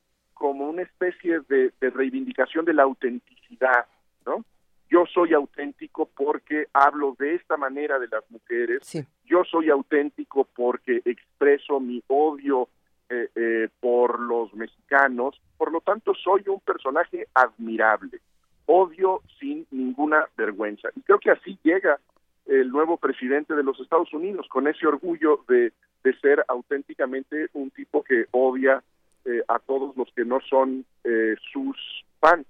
como 0.40 0.70
una 0.70 0.80
especie 0.80 1.40
de, 1.50 1.70
de 1.78 1.90
reivindicación 1.90 2.64
de 2.64 2.72
la 2.72 2.84
autenticidad, 2.84 3.84
¿no? 4.24 4.42
Yo 4.88 5.04
soy 5.12 5.34
auténtico 5.34 6.08
porque 6.16 6.66
hablo 6.72 7.14
de 7.18 7.34
esta 7.34 7.58
manera 7.58 7.98
de 7.98 8.08
las 8.08 8.24
mujeres, 8.30 8.80
yo 9.26 9.44
soy 9.44 9.68
auténtico 9.68 10.48
porque 10.56 11.02
expreso 11.04 11.78
mi 11.78 12.02
odio 12.06 12.70
eh, 13.10 13.28
eh, 13.34 13.68
por 13.80 14.18
los 14.18 14.54
mexicanos, 14.54 15.38
por 15.58 15.70
lo 15.72 15.82
tanto 15.82 16.14
soy 16.14 16.42
un 16.46 16.60
personaje 16.60 17.26
admirable, 17.34 18.18
odio 18.64 19.20
sin 19.38 19.66
ninguna 19.70 20.26
vergüenza. 20.38 20.88
Y 20.96 21.02
creo 21.02 21.18
que 21.18 21.32
así 21.32 21.58
llega 21.62 22.00
el 22.46 22.70
nuevo 22.70 22.96
presidente 22.96 23.54
de 23.54 23.62
los 23.62 23.78
Estados 23.78 24.10
Unidos, 24.14 24.48
con 24.48 24.66
ese 24.68 24.86
orgullo 24.86 25.44
de, 25.46 25.74
de 26.02 26.18
ser 26.18 26.42
auténticamente 26.48 27.50
un 27.52 27.70
tipo 27.72 28.02
que 28.02 28.24
odia 28.30 28.82
eh, 29.24 29.42
a 29.48 29.58
todos 29.58 29.96
los 29.96 30.08
que 30.14 30.24
no 30.24 30.40
son 30.48 30.84
eh, 31.04 31.34
sus 31.52 31.76
fans. 32.20 32.46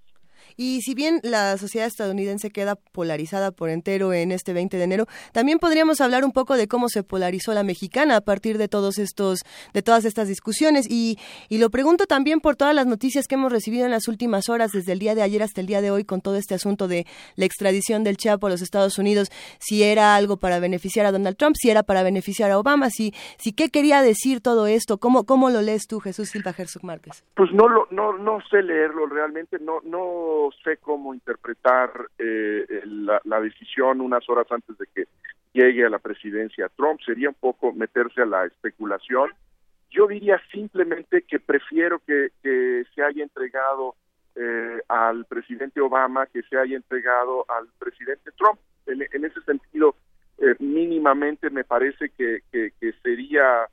Y 0.56 0.82
si 0.82 0.94
bien 0.94 1.20
la 1.22 1.56
sociedad 1.58 1.86
estadounidense 1.86 2.50
queda 2.50 2.76
polarizada 2.76 3.50
por 3.50 3.70
entero 3.70 4.12
en 4.12 4.32
este 4.32 4.52
20 4.52 4.76
de 4.76 4.84
enero, 4.84 5.06
también 5.32 5.58
podríamos 5.58 6.00
hablar 6.00 6.24
un 6.24 6.32
poco 6.32 6.56
de 6.56 6.68
cómo 6.68 6.88
se 6.88 7.02
polarizó 7.02 7.52
la 7.54 7.62
mexicana 7.62 8.16
a 8.16 8.20
partir 8.20 8.58
de 8.58 8.68
todos 8.68 8.98
estos, 8.98 9.40
de 9.72 9.82
todas 9.82 10.04
estas 10.04 10.28
discusiones. 10.28 10.86
Y, 10.88 11.18
y 11.48 11.58
lo 11.58 11.70
pregunto 11.70 12.06
también 12.06 12.40
por 12.40 12.56
todas 12.56 12.74
las 12.74 12.86
noticias 12.86 13.26
que 13.26 13.34
hemos 13.34 13.52
recibido 13.52 13.84
en 13.84 13.90
las 13.90 14.08
últimas 14.08 14.48
horas, 14.48 14.72
desde 14.72 14.92
el 14.92 14.98
día 14.98 15.14
de 15.14 15.22
ayer 15.22 15.42
hasta 15.42 15.60
el 15.60 15.66
día 15.66 15.80
de 15.80 15.90
hoy, 15.90 16.04
con 16.04 16.20
todo 16.20 16.36
este 16.36 16.54
asunto 16.54 16.88
de 16.88 17.06
la 17.36 17.44
extradición 17.44 18.04
del 18.04 18.16
Chapo 18.16 18.46
a 18.46 18.50
los 18.50 18.62
Estados 18.62 18.98
Unidos, 18.98 19.30
si 19.58 19.82
era 19.82 20.16
algo 20.16 20.36
para 20.36 20.58
beneficiar 20.58 21.06
a 21.06 21.12
Donald 21.12 21.36
Trump, 21.36 21.56
si 21.58 21.70
era 21.70 21.82
para 21.82 22.02
beneficiar 22.02 22.50
a 22.50 22.58
Obama, 22.58 22.90
si, 22.90 23.12
si 23.38 23.52
qué 23.52 23.70
quería 23.70 24.02
decir 24.02 24.40
todo 24.40 24.66
esto, 24.66 24.98
cómo, 24.98 25.24
cómo 25.24 25.50
lo 25.50 25.62
lees 25.62 25.86
tú, 25.86 26.00
Jesús 26.00 26.30
Silva 26.30 26.54
Herzog 26.56 26.84
Márquez. 26.84 27.24
Pues 27.34 27.50
no 27.52 27.68
lo, 27.68 27.86
no, 27.90 28.16
no 28.16 28.38
sé 28.50 28.62
leerlo 28.62 29.06
realmente, 29.06 29.58
no, 29.60 29.80
no 29.84 30.29
sé 30.62 30.76
cómo 30.78 31.14
interpretar 31.14 31.90
eh, 32.18 32.82
la, 32.84 33.20
la, 33.24 33.40
decisión 33.40 34.00
unas 34.00 34.28
horas 34.28 34.46
antes 34.50 34.76
de 34.78 34.86
que 34.94 35.04
llegue 35.52 35.84
a 35.84 35.90
la 35.90 35.98
presidencia 35.98 36.70
Trump. 36.76 37.00
Sería 37.04 37.28
un 37.28 37.34
poco 37.34 37.72
meterse 37.72 38.22
a 38.22 38.26
la 38.26 38.44
especulación. 38.46 39.30
Yo 39.90 40.06
diría 40.06 40.40
simplemente 40.52 41.22
que 41.22 41.40
prefiero 41.40 42.00
que, 42.06 42.30
se 42.42 43.02
haya 43.02 43.22
entregado 43.22 43.96
eh, 44.36 44.80
al 44.88 45.24
presidente 45.24 45.80
Obama 45.80 46.26
que 46.26 46.42
se 46.42 46.56
haya 46.56 46.76
entregado 46.76 47.44
al 47.48 47.68
presidente 47.78 48.30
Trump. 48.36 48.58
En, 48.86 49.24
ese 49.24 49.40
sentido, 49.42 49.94
eh, 50.38 50.54
mínimamente 50.58 51.50
me 51.50 51.64
parece 51.64 52.10
que, 52.10 52.40
que, 52.50 52.72
que 52.80 52.92
sería 53.02 53.66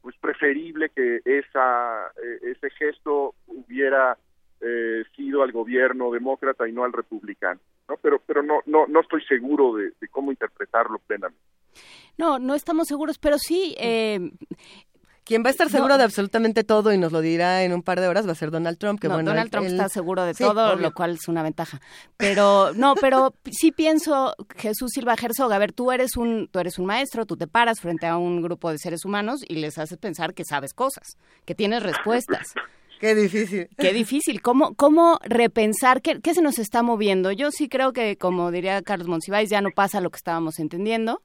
pues 0.00 0.16
preferible 0.18 0.88
que 0.90 1.20
esa 1.24 2.10
ese 2.42 2.70
gesto 2.70 3.34
hubiera 3.46 4.16
eh, 4.60 5.04
sido 5.14 5.42
al 5.42 5.52
gobierno 5.52 6.10
demócrata 6.10 6.68
y 6.68 6.72
no 6.72 6.84
al 6.84 6.92
republicano, 6.92 7.60
¿no? 7.88 7.96
Pero, 8.02 8.20
pero 8.26 8.42
no, 8.42 8.60
no, 8.66 8.86
no 8.86 9.00
estoy 9.00 9.22
seguro 9.24 9.74
de, 9.74 9.92
de 10.00 10.08
cómo 10.08 10.30
interpretarlo 10.30 10.98
plenamente. 11.00 11.42
No, 12.18 12.38
no 12.38 12.54
estamos 12.54 12.88
seguros, 12.88 13.18
pero 13.18 13.38
sí. 13.38 13.74
Eh, 13.78 14.32
quien 15.26 15.42
va 15.42 15.48
a 15.48 15.50
estar 15.50 15.68
seguro 15.68 15.94
no. 15.94 15.98
de 15.98 16.04
absolutamente 16.04 16.62
todo 16.62 16.92
y 16.92 16.98
nos 16.98 17.10
lo 17.10 17.20
dirá 17.20 17.64
en 17.64 17.72
un 17.72 17.82
par 17.82 18.00
de 18.00 18.06
horas 18.06 18.28
va 18.28 18.32
a 18.32 18.36
ser 18.36 18.52
Donald 18.52 18.78
Trump. 18.78 19.00
Que 19.00 19.08
no, 19.08 19.14
bueno, 19.14 19.30
Donald 19.30 19.50
Trump 19.50 19.66
él... 19.66 19.72
está 19.72 19.88
seguro 19.88 20.24
de 20.24 20.34
sí, 20.34 20.44
todo, 20.44 20.72
obvio. 20.72 20.82
lo 20.82 20.94
cual 20.94 21.14
es 21.14 21.26
una 21.26 21.42
ventaja. 21.42 21.80
Pero 22.16 22.72
no, 22.74 22.94
pero 22.94 23.34
sí 23.50 23.72
pienso, 23.72 24.34
Jesús 24.56 24.92
Silva 24.94 25.16
Herzog, 25.20 25.52
a 25.52 25.58
ver, 25.58 25.72
tú 25.72 25.90
eres 25.90 26.16
un, 26.16 26.46
tú 26.46 26.60
eres 26.60 26.78
un 26.78 26.86
maestro, 26.86 27.26
tú 27.26 27.36
te 27.36 27.48
paras 27.48 27.80
frente 27.80 28.06
a 28.06 28.16
un 28.16 28.40
grupo 28.40 28.70
de 28.70 28.78
seres 28.78 29.04
humanos 29.04 29.40
y 29.46 29.56
les 29.56 29.78
haces 29.78 29.98
pensar 29.98 30.32
que 30.32 30.44
sabes 30.44 30.72
cosas, 30.72 31.18
que 31.44 31.56
tienes 31.56 31.82
respuestas. 31.82 32.54
Qué 33.00 33.14
difícil. 33.14 33.68
Qué 33.76 33.92
difícil. 33.92 34.40
¿Cómo, 34.42 34.74
cómo 34.74 35.18
repensar 35.24 36.02
qué, 36.02 36.20
qué 36.20 36.34
se 36.34 36.42
nos 36.42 36.58
está 36.58 36.82
moviendo? 36.82 37.30
Yo 37.32 37.50
sí 37.50 37.68
creo 37.68 37.92
que, 37.92 38.16
como 38.16 38.50
diría 38.50 38.82
Carlos 38.82 39.08
Monsiváis, 39.08 39.50
ya 39.50 39.60
no 39.60 39.70
pasa 39.70 40.00
lo 40.00 40.10
que 40.10 40.16
estábamos 40.16 40.58
entendiendo 40.58 41.22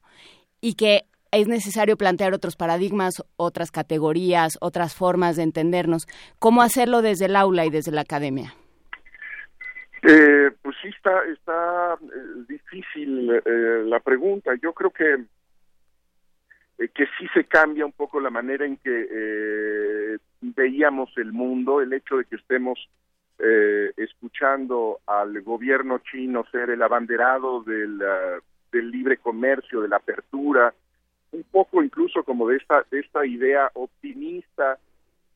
y 0.60 0.74
que 0.74 1.04
es 1.30 1.48
necesario 1.48 1.96
plantear 1.96 2.34
otros 2.34 2.56
paradigmas, 2.56 3.24
otras 3.36 3.70
categorías, 3.70 4.58
otras 4.60 4.94
formas 4.94 5.36
de 5.36 5.44
entendernos. 5.44 6.06
¿Cómo 6.38 6.60
hacerlo 6.62 7.00
desde 7.00 7.24
el 7.24 7.36
aula 7.36 7.64
y 7.64 7.70
desde 7.70 7.90
la 7.90 8.02
academia? 8.02 8.54
Eh, 10.02 10.50
pues 10.60 10.76
sí, 10.82 10.88
está, 10.88 11.24
está 11.32 11.94
eh, 12.02 12.44
difícil 12.48 13.30
eh, 13.30 13.82
la 13.86 14.00
pregunta. 14.00 14.52
Yo 14.60 14.74
creo 14.74 14.90
que 14.90 15.24
eh, 16.78 16.88
que 16.88 17.04
sí 17.18 17.26
se 17.32 17.44
cambia 17.44 17.86
un 17.86 17.92
poco 17.92 18.20
la 18.20 18.30
manera 18.30 18.66
en 18.66 18.76
que 18.76 19.06
eh, 19.10 20.18
veíamos 20.42 21.10
el 21.16 21.32
mundo, 21.32 21.80
el 21.80 21.92
hecho 21.92 22.16
de 22.16 22.24
que 22.24 22.36
estemos 22.36 22.78
eh, 23.38 23.92
escuchando 23.96 25.00
al 25.06 25.40
gobierno 25.42 25.98
chino 25.98 26.44
ser 26.50 26.70
el 26.70 26.82
abanderado 26.82 27.62
del, 27.62 28.02
uh, 28.02 28.42
del 28.70 28.90
libre 28.90 29.16
comercio, 29.16 29.80
de 29.80 29.88
la 29.88 29.96
apertura, 29.96 30.74
un 31.32 31.44
poco 31.44 31.82
incluso 31.82 32.24
como 32.24 32.48
de 32.48 32.56
esta, 32.56 32.84
de 32.90 33.00
esta 33.00 33.24
idea 33.24 33.70
optimista 33.74 34.78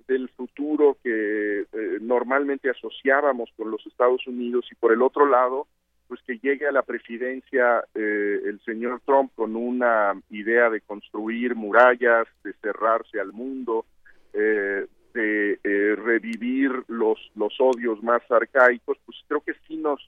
del 0.07 0.29
futuro 0.31 0.97
que 1.03 1.61
eh, 1.63 1.99
normalmente 2.01 2.71
asociábamos 2.71 3.51
con 3.57 3.71
los 3.71 3.85
Estados 3.87 4.27
Unidos 4.27 4.67
y 4.71 4.75
por 4.77 4.93
el 4.93 5.03
otro 5.03 5.27
lado, 5.27 5.67
pues 6.07 6.21
que 6.23 6.39
llegue 6.39 6.69
a 6.69 6.73
la 6.73 6.83
presidencia 6.83 7.85
eh, 7.95 8.41
el 8.45 8.61
señor 8.65 9.01
Trump 9.05 9.33
con 9.35 9.57
una 9.57 10.15
idea 10.31 10.71
de 10.71 10.81
construir 10.81 11.57
murallas, 11.57 12.29
de 12.45 12.53
cerrarse 12.63 13.19
al 13.19 13.33
mundo, 13.33 13.85
eh, 14.33 14.87
de 15.17 15.59
eh, 15.65 15.97
revivir 15.97 16.71
los 16.89 17.19
los 17.35 17.55
odios 17.59 18.03
más 18.03 18.23
arcaicos, 18.31 18.99
pues 19.05 19.19
creo 19.27 19.41
que 19.41 19.55
sí 19.67 19.77
nos 19.77 20.01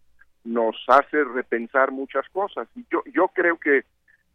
nos 0.45 0.77
hace 0.87 1.25
repensar 1.25 1.91
muchas 1.91 2.29
cosas. 2.29 2.69
Y 2.77 2.85
yo 2.91 3.03
yo 3.13 3.29
creo 3.29 3.59
que 3.59 3.85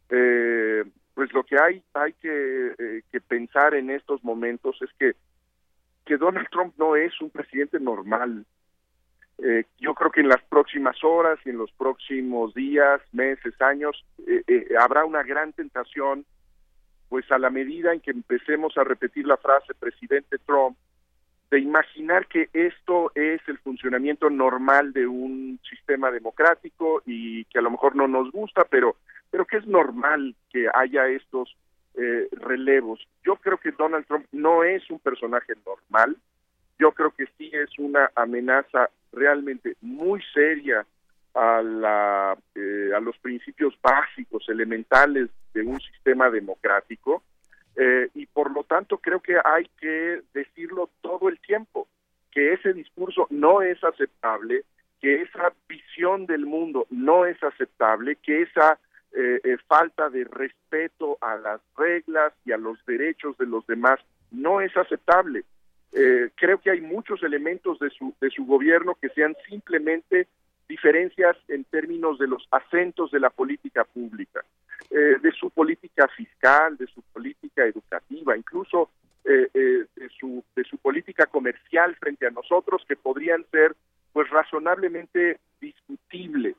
eh, 0.09 0.83
pues 1.13 1.31
lo 1.33 1.43
que 1.43 1.57
hay 1.59 1.81
hay 1.93 2.13
que, 2.13 2.75
eh, 2.77 3.01
que 3.11 3.21
pensar 3.21 3.75
en 3.75 3.89
estos 3.89 4.23
momentos 4.23 4.81
es 4.81 4.89
que 4.99 5.13
que 6.05 6.17
Donald 6.17 6.49
Trump 6.49 6.73
no 6.77 6.97
es 6.97 7.13
un 7.21 7.29
presidente 7.29 7.79
normal, 7.79 8.45
eh, 9.39 9.65
yo 9.79 9.93
creo 9.93 10.11
que 10.11 10.21
en 10.21 10.29
las 10.29 10.41
próximas 10.43 11.03
horas 11.03 11.39
y 11.45 11.49
en 11.49 11.57
los 11.57 11.71
próximos 11.71 12.53
días, 12.53 13.01
meses, 13.11 13.59
años, 13.61 14.05
eh, 14.27 14.67
habrá 14.79 15.05
una 15.05 15.23
gran 15.23 15.53
tentación, 15.53 16.25
pues 17.14 17.31
a 17.31 17.38
la 17.38 17.52
medida 17.52 17.94
en 17.94 17.99
que 17.99 18.10
empecemos 18.10 18.76
a 18.76 18.84
repetir 18.84 19.27
la 19.27 19.38
frase 19.38 19.76
presidente 19.76 20.40
Trump, 20.48 20.76
de 21.52 21.60
imaginar 21.60 22.26
que 22.26 22.49
esto 22.53 23.11
es 23.14 23.40
el 23.45 23.60
funcionamiento 23.60 24.31
normal 24.31 24.94
de 24.94 25.06
un 25.06 25.60
sistema 25.69 26.10
democrático 26.10 27.03
y 27.06 27.45
que 27.45 27.60
a 27.60 27.61
lo 27.61 27.69
mejor 27.69 27.95
no 27.95 28.07
nos 28.07 28.31
gusta, 28.31 28.65
pero, 28.68 28.95
pero 29.30 29.45
que 29.45 29.57
es 29.57 29.68
normal 29.68 30.34
que 30.49 30.68
haya 30.73 31.07
estos 31.07 31.56
eh, 31.94 32.30
relevos. 32.31 32.99
Yo 33.23 33.35
creo 33.35 33.60
que 33.60 33.73
Donald 33.73 34.07
Trump 34.07 34.26
no 34.31 34.64
es 34.64 34.90
un 34.90 34.98
personaje 34.98 35.53
normal, 35.64 36.18
yo 36.80 36.94
creo 36.94 37.11
que 37.11 37.27
sí 37.38 37.52
es 37.53 37.77
una 37.77 38.10
amenaza 38.15 38.90
realmente 39.11 39.76
muy 39.81 40.19
seria 40.34 40.84
a, 41.34 41.61
la, 41.61 42.38
eh, 42.55 42.91
a 42.95 42.99
los 42.99 43.18
principios 43.18 43.73
básicos, 43.81 44.47
elementales 44.49 45.30
de 45.53 45.61
un 45.61 45.80
sistema 45.80 46.30
democrático, 46.30 47.23
eh, 47.76 48.10
y 48.14 48.26
por 48.27 48.51
lo 48.51 48.64
tanto 48.64 48.97
creo 48.97 49.19
que 49.19 49.38
hay 49.43 49.68
que 49.80 50.22
decirlo 50.34 50.89
todo 51.01 51.30
el 51.30 51.39
tiempo, 51.39 51.88
que 52.31 52.53
ese 52.53 52.73
discurso 52.73 53.27
no 53.30 53.61
es 53.61 53.84
aceptable, 53.84 54.64
que 55.01 55.22
esa 55.22 55.51
visión 55.68 56.26
del 56.26 56.45
mundo 56.45 56.88
no 56.89 57.26
es 57.26 57.41
aceptable, 57.43 58.15
que 58.18 58.43
esa 58.43 58.80
eh, 59.15 59.39
eh, 59.43 59.57
falta 59.68 60.10
de 60.10 60.23
respeto 60.23 61.19
a 61.22 61.35
las 61.35 61.61
reglas 61.77 62.34
y 62.45 62.51
a 62.51 62.57
los 62.57 62.84
derechos 62.88 63.38
de 63.38 63.45
los 63.45 63.65
demás 63.68 63.99
no 64.31 64.61
es 64.61 64.76
aceptable. 64.76 65.43
Eh, 65.91 66.31
creo 66.35 66.60
que 66.60 66.72
hay 66.72 66.81
muchos 66.81 67.22
elementos 67.22 67.77
de 67.77 67.91
su, 67.91 68.15
de 68.19 68.31
su 68.31 68.45
gobierno 68.45 68.97
que 68.99 69.10
sean 69.10 69.35
simplemente 69.47 70.27
diferencias 70.68 71.38
en 71.48 71.64
términos 71.65 72.18
de 72.18 72.27
los 72.27 72.48
acentos 72.52 73.11
de 73.11 73.19
la 73.19 73.30
política 73.30 73.84
pública, 73.84 74.44
eh, 74.90 75.18
de 75.22 75.31
su 75.31 75.49
política 75.49 76.07
fiscal, 76.10 76.77
de 76.77 76.88
su 76.88 77.02
política 77.02 77.65
educativa, 77.65 78.38
incluso 78.38 78.90
eh, 79.26 79.49
eh, 79.53 79.85
de, 79.95 80.10
su, 80.19 80.44
de 80.56 80.64
su 80.64 80.77
política 80.77 81.26
comercial 81.27 81.95
frente 81.95 82.27
a 82.27 82.31
nosotros 82.31 82.84
que 82.88 82.95
podrían 82.95 83.45
ser 83.52 83.76
pues 84.11 84.30
razonablemente 84.30 85.40
discutibles. 85.60 86.56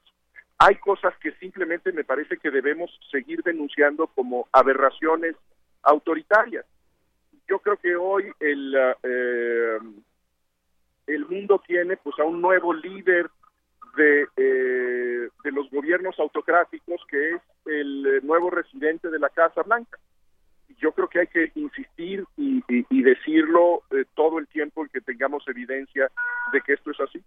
Hay 0.58 0.76
cosas 0.76 1.14
que 1.18 1.32
simplemente 1.32 1.92
me 1.92 2.04
parece 2.04 2.36
que 2.36 2.50
debemos 2.50 2.90
seguir 3.10 3.42
denunciando 3.42 4.06
como 4.08 4.48
aberraciones 4.52 5.36
autoritarias 5.82 6.64
yo 7.48 7.58
creo 7.58 7.76
que 7.76 7.96
hoy 7.96 8.24
el, 8.40 8.74
eh, 9.02 9.78
el 11.06 11.26
mundo 11.26 11.62
tiene 11.66 11.96
pues 11.96 12.18
a 12.18 12.24
un 12.24 12.40
nuevo 12.40 12.72
líder 12.72 13.30
de, 13.96 14.26
eh, 14.36 15.28
de 15.44 15.52
los 15.52 15.70
gobiernos 15.70 16.18
autocráticos, 16.18 17.00
que 17.08 17.34
es 17.34 17.42
el 17.66 18.06
eh, 18.06 18.20
nuevo 18.22 18.50
residente 18.50 19.08
de 19.10 19.18
la 19.18 19.28
Casa 19.28 19.62
Blanca. 19.62 19.98
Yo 20.78 20.92
creo 20.92 21.08
que 21.08 21.20
hay 21.20 21.26
que 21.28 21.52
insistir 21.54 22.24
y, 22.36 22.62
y- 22.68 23.02
decirlo 23.02 23.82
eh, 23.90 24.04
todo 24.14 24.38
el 24.38 24.46
tiempo 24.48 24.84
que 24.92 25.00
tengamos 25.00 25.46
evidencia 25.46 26.10
de 26.52 26.60
que 26.62 26.72
esto 26.72 26.90
es 26.90 27.00
así. 27.00 27.22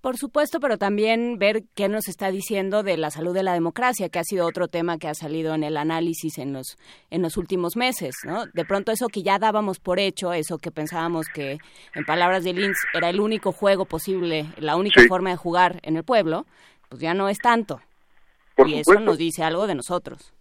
Por 0.00 0.16
supuesto, 0.16 0.60
pero 0.60 0.78
también 0.78 1.38
ver 1.38 1.64
qué 1.74 1.88
nos 1.90 2.08
está 2.08 2.30
diciendo 2.30 2.82
de 2.82 2.96
la 2.96 3.10
salud 3.10 3.34
de 3.34 3.42
la 3.42 3.52
democracia, 3.52 4.08
que 4.08 4.18
ha 4.18 4.24
sido 4.24 4.46
otro 4.46 4.66
tema 4.66 4.96
que 4.96 5.08
ha 5.08 5.14
salido 5.14 5.54
en 5.54 5.62
el 5.62 5.76
análisis 5.76 6.38
en 6.38 6.54
los 6.54 6.78
en 7.10 7.20
los 7.20 7.36
últimos 7.36 7.76
meses, 7.76 8.14
¿no? 8.24 8.46
De 8.46 8.64
pronto 8.64 8.92
eso 8.92 9.08
que 9.08 9.22
ya 9.22 9.38
dábamos 9.38 9.78
por 9.78 9.98
hecho, 9.98 10.32
eso 10.32 10.56
que 10.56 10.70
pensábamos 10.70 11.26
que 11.28 11.58
en 11.94 12.04
palabras 12.06 12.44
de 12.44 12.54
Linz 12.54 12.78
era 12.94 13.10
el 13.10 13.20
único 13.20 13.52
juego 13.52 13.84
posible, 13.84 14.46
la 14.56 14.76
única 14.76 15.02
Sí. 15.02 15.08
forma 15.08 15.30
de 15.30 15.36
jugar 15.36 15.80
en 15.82 15.96
el 15.98 16.04
pueblo, 16.04 16.46
pues 16.88 17.02
ya 17.02 17.12
no 17.12 17.28
es 17.28 17.38
tanto. 17.38 17.82
Por 18.56 18.68
y 18.68 18.78
eso 18.78 18.98
nos 19.00 19.18
dice 19.18 19.44
algo 19.44 19.66
de 19.66 19.74
nosotros. 19.74 20.32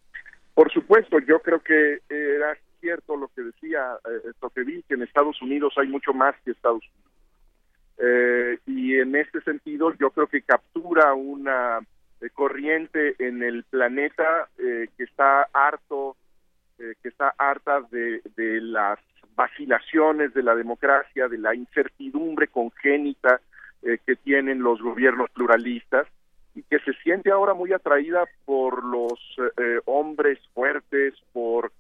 Por 0.54 0.72
supuesto, 0.72 1.20
yo 1.20 1.42
creo 1.42 1.62
que 1.62 2.00
era 2.10 2.58
cierto 2.80 3.18
lo 3.18 3.28
que 3.30 3.42
decía 3.42 3.98
eh, 4.10 4.82
que 4.88 4.94
en 4.94 5.02
Estados 5.04 5.42
Unidos 5.42 5.74
hay 5.78 5.88
mucho 5.88 6.14
más 6.14 6.34
que 6.46 6.52
Estados 6.52 6.82
Unidos. 6.82 7.09
Eh, 8.00 8.58
y 8.66 8.96
en 8.98 9.16
este 9.16 9.42
sentido, 9.42 9.94
yo 10.00 10.12
creo 10.12 10.28
que 10.28 10.42
captura 10.42 11.14
una 11.14 11.80
eh, 12.22 12.30
corriente 12.32 13.16
en 13.20 13.44
el 13.44 13.64
planeta 13.64 14.50
eh, 14.58 14.88
que 14.98 15.04
está 15.04 15.48
harto, 15.54 16.16
eh, 16.80 16.94
que 17.02 17.10
está 17.10 17.34
harta 17.38 17.82
de, 17.92 18.22
de 18.36 18.62
las 18.62 19.00
vacilaciones 19.36 20.34
de 20.34 20.44
la 20.44 20.56
democracia, 20.56 21.28
de 21.28 21.38
la 21.38 21.56
incertidumbre 21.56 22.48
congénita 22.48 23.42
eh, 23.84 24.00
que 24.06 24.16
tienen 24.16 24.60
los 24.60 24.82
gobiernos 24.82 25.30
pluralistas 25.32 26.08
y 26.56 26.64
que 26.64 26.80
se 26.80 26.94
siente 27.04 27.32
ahora 27.32 27.54
muy 27.54 27.72
atraída 27.72 28.26
por 28.44 28.84
los 28.84 29.14
hombres 29.86 30.40
fuertes, 30.54 31.14
por 31.32 31.72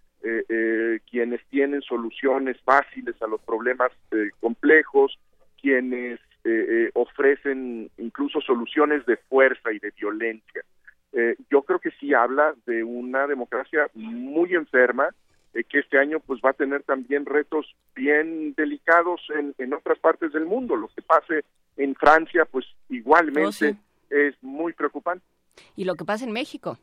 quienes 1.09 1.43
tienen 1.49 1.81
soluciones 1.81 2.57
fáciles 2.61 3.19
a 3.21 3.27
los 3.27 3.41
problemas 3.41 3.91
complejos, 4.39 5.17
quienes 5.61 6.19
eh, 6.44 6.65
eh, 6.69 6.91
ofrecen 6.94 7.90
incluso 7.98 8.41
soluciones 8.41 9.06
de 9.06 9.18
fuerza 9.18 9.72
y 9.72 9.80
de 9.80 9.91
violencia. 9.91 10.64
Eh, 11.11 11.36
yo 11.49 11.64
creo 11.64 11.80
que 11.80 11.91
sí 11.99 12.14
habla 12.14 12.53
de 12.65 12.84
una 12.84 13.27
democracia 13.27 13.90
muy 13.94 14.53
enferma, 14.53 15.10
eh, 15.53 15.64
que 15.64 15.80
este 15.80 15.98
año 15.98 16.19
pues 16.19 16.40
va 16.45 16.52
a 16.52 16.53
tener 16.53 16.84
también 16.84 17.26
retos 17.26 17.76
bien 17.95 18.53
delicados 18.56 19.22
en, 19.36 19.56
en 19.57 19.73
otras 19.73 19.98
partes 19.99 20.31
del 20.31 20.45
mundo. 20.45 20.76
Lo 20.76 20.88
que 20.90 21.02
pase 21.02 21.44
en 21.77 21.95
Francia 21.95 22.45
pues 22.45 22.65
igualmente 22.90 23.48
Oh, 23.48 23.52
sí. 23.52 23.77
es 24.10 24.36
muy 24.44 24.73
preocupante. 24.73 25.26
Y 25.76 25.86
lo 25.86 25.95
que 25.95 26.06
pasa 26.06 26.26
en 26.26 26.31
México. 26.31 26.77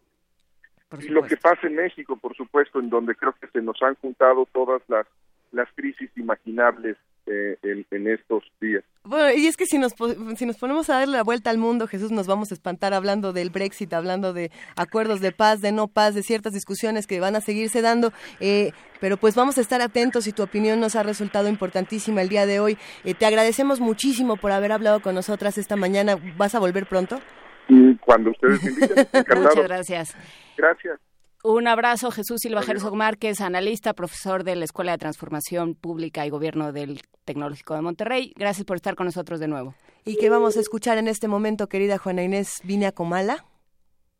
por 0.89 1.03
Y 1.03 1.09
lo 1.09 1.23
que 1.23 1.37
pasa 1.37 1.67
en 1.67 1.77
México, 1.77 2.17
por 2.17 2.37
supuesto, 2.37 2.81
en 2.81 2.91
donde 2.91 3.15
creo 3.15 3.35
que 3.41 3.47
se 3.49 3.63
nos 3.63 3.81
han 3.83 3.95
juntado 3.95 4.47
todas 4.53 4.83
las, 4.89 5.07
las 5.53 5.69
crisis 5.75 6.11
imaginables 6.17 6.97
eh, 7.27 7.57
en, 7.63 7.87
en 7.91 8.09
estos 8.09 8.43
días. 8.61 8.83
Bueno, 9.05 9.31
y 9.39 9.47
es 9.47 9.57
que 9.57 9.67
si 9.67 9.79
nos, 9.79 9.95
si 10.37 10.47
nos 10.47 10.57
ponemos 10.57 10.91
a 10.91 10.99
darle 10.99 11.17
la 11.17 11.23
vuelta 11.23 11.51
al 11.51 11.59
mundo, 11.59 11.87
Jesús, 11.87 12.11
nos 12.11 12.27
vamos 12.27 12.51
a 12.51 12.55
espantar 12.55 12.93
hablando 12.93 13.33
del 13.33 13.51
Brexit, 13.51 13.93
hablando 13.93 14.33
de 14.33 14.51
acuerdos 14.77 15.21
de 15.21 15.31
paz, 15.33 15.61
de 15.61 15.71
no 15.71 15.87
paz, 15.87 16.15
de 16.15 16.23
ciertas 16.23 16.53
discusiones 16.53 17.07
que 17.07 17.21
van 17.21 17.37
a 17.37 17.41
seguirse 17.41 17.83
dando. 17.83 18.13
eh, 18.41 18.73
pero 19.01 19.17
pues 19.19 19.35
vamos 19.35 19.59
a 19.59 19.61
estar 19.61 19.83
atentos 19.83 20.27
y 20.27 20.33
tu 20.33 20.43
opinión 20.43 20.81
nos 20.81 20.97
ha 20.97 21.03
resultado 21.03 21.49
importantísima 21.49 22.23
el 22.23 22.29
día 22.31 22.47
de 22.47 22.61
hoy. 22.61 22.79
Eh, 23.05 23.15
te 23.15 23.27
agradecemos 23.27 23.79
muchísimo 23.79 24.37
por 24.37 24.53
haber 24.53 24.73
hablado 24.73 25.01
con 25.01 25.15
nosotras 25.15 25.59
esta 25.59 25.77
mañana. 25.77 26.17
¿Vas 26.37 26.55
a 26.55 26.59
volver 26.61 26.87
pronto? 26.87 27.21
Y 27.69 27.97
cuando 27.97 28.31
ustedes 28.31 28.63
me 28.63 28.71
inviten, 28.71 28.99
encantado. 29.13 29.41
Muchas 29.43 29.65
gracias. 29.65 30.17
Gracias. 30.57 31.06
Un 31.49 31.69
abrazo, 31.69 32.11
Jesús 32.11 32.41
Silva 32.41 32.61
Herzog 32.61 32.97
Márquez, 32.97 33.41
analista, 33.41 33.95
profesor 33.95 34.43
de 34.43 34.57
la 34.57 34.65
Escuela 34.65 34.91
de 34.91 34.99
Transformación 34.99 35.77
Pública 35.77 36.27
y 36.27 36.31
Gobierno 36.31 36.73
del 36.73 37.03
Tecnológico 37.25 37.77
de 37.77 37.83
Monterrey. 37.83 38.33
Gracias 38.35 38.65
por 38.65 38.75
estar 38.75 38.97
con 38.97 39.07
nosotros 39.07 39.39
de 39.39 39.47
nuevo. 39.47 39.73
¿Y 40.05 40.17
qué 40.17 40.29
vamos 40.29 40.57
a 40.57 40.61
escuchar 40.61 40.99
en 40.99 41.07
este 41.07 41.29
momento, 41.29 41.69
querida 41.69 41.99
Juana 41.99 42.25
Inés? 42.25 42.59
¿Vine 42.65 42.87
a 42.87 42.91
Comala? 42.91 43.47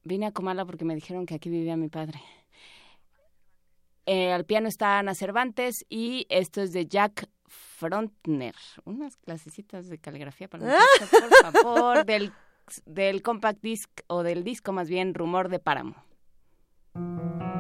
Vine 0.05 0.27
a 0.27 0.31
Comala 0.31 0.65
porque 0.65 0.85
me 0.85 0.95
dijeron 0.95 1.27
que 1.27 1.35
aquí 1.35 1.51
vivía 1.51 1.77
mi 1.77 1.89
padre. 1.89 2.21
Eh, 4.07 4.31
al 4.31 4.45
piano 4.45 4.69
está 4.69 5.01
Ana 5.01 5.17
Cervantes 5.17 5.85
y 5.89 6.27
esto 6.29 6.63
es 6.63 6.73
de 6.73 6.87
Jack 6.87 7.29
Frontner. 7.49 8.55
Unas 8.85 9.17
clasecitas 9.17 9.89
de 9.89 9.99
caligrafía 9.99 10.47
para 10.47 10.67
nosotros, 10.67 11.11
por 11.43 11.53
favor, 11.53 12.05
del, 12.05 12.33
del 12.85 13.23
compact 13.23 13.61
disc 13.63 13.91
o 14.07 14.23
del 14.23 14.45
disco 14.45 14.71
más 14.71 14.89
bien 14.89 15.13
Rumor 15.13 15.49
de 15.49 15.59
Páramo. 15.59 16.07
thank 16.97 17.41
you 17.43 17.56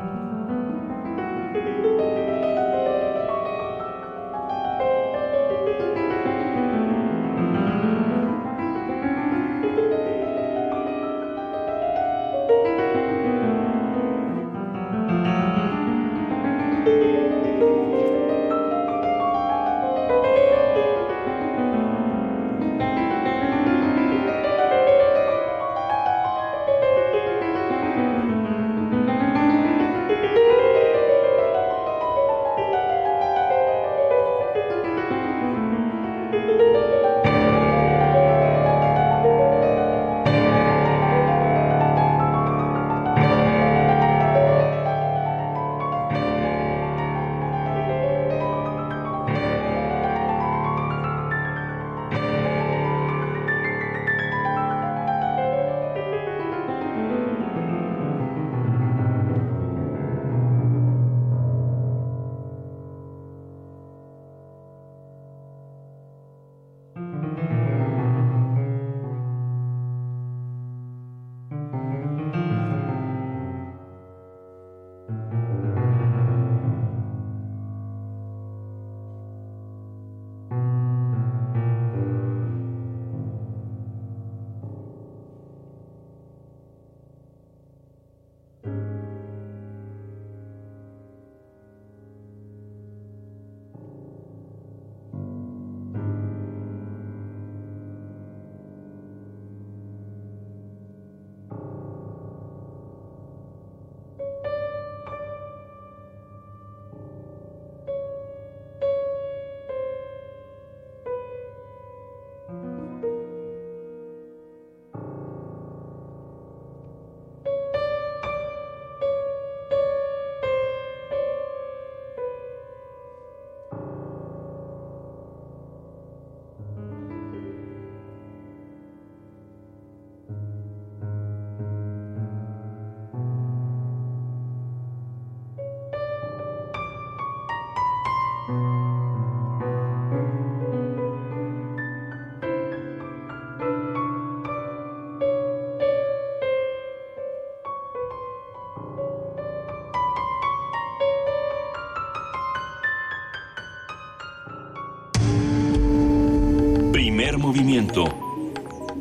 movimiento. 157.56 158.04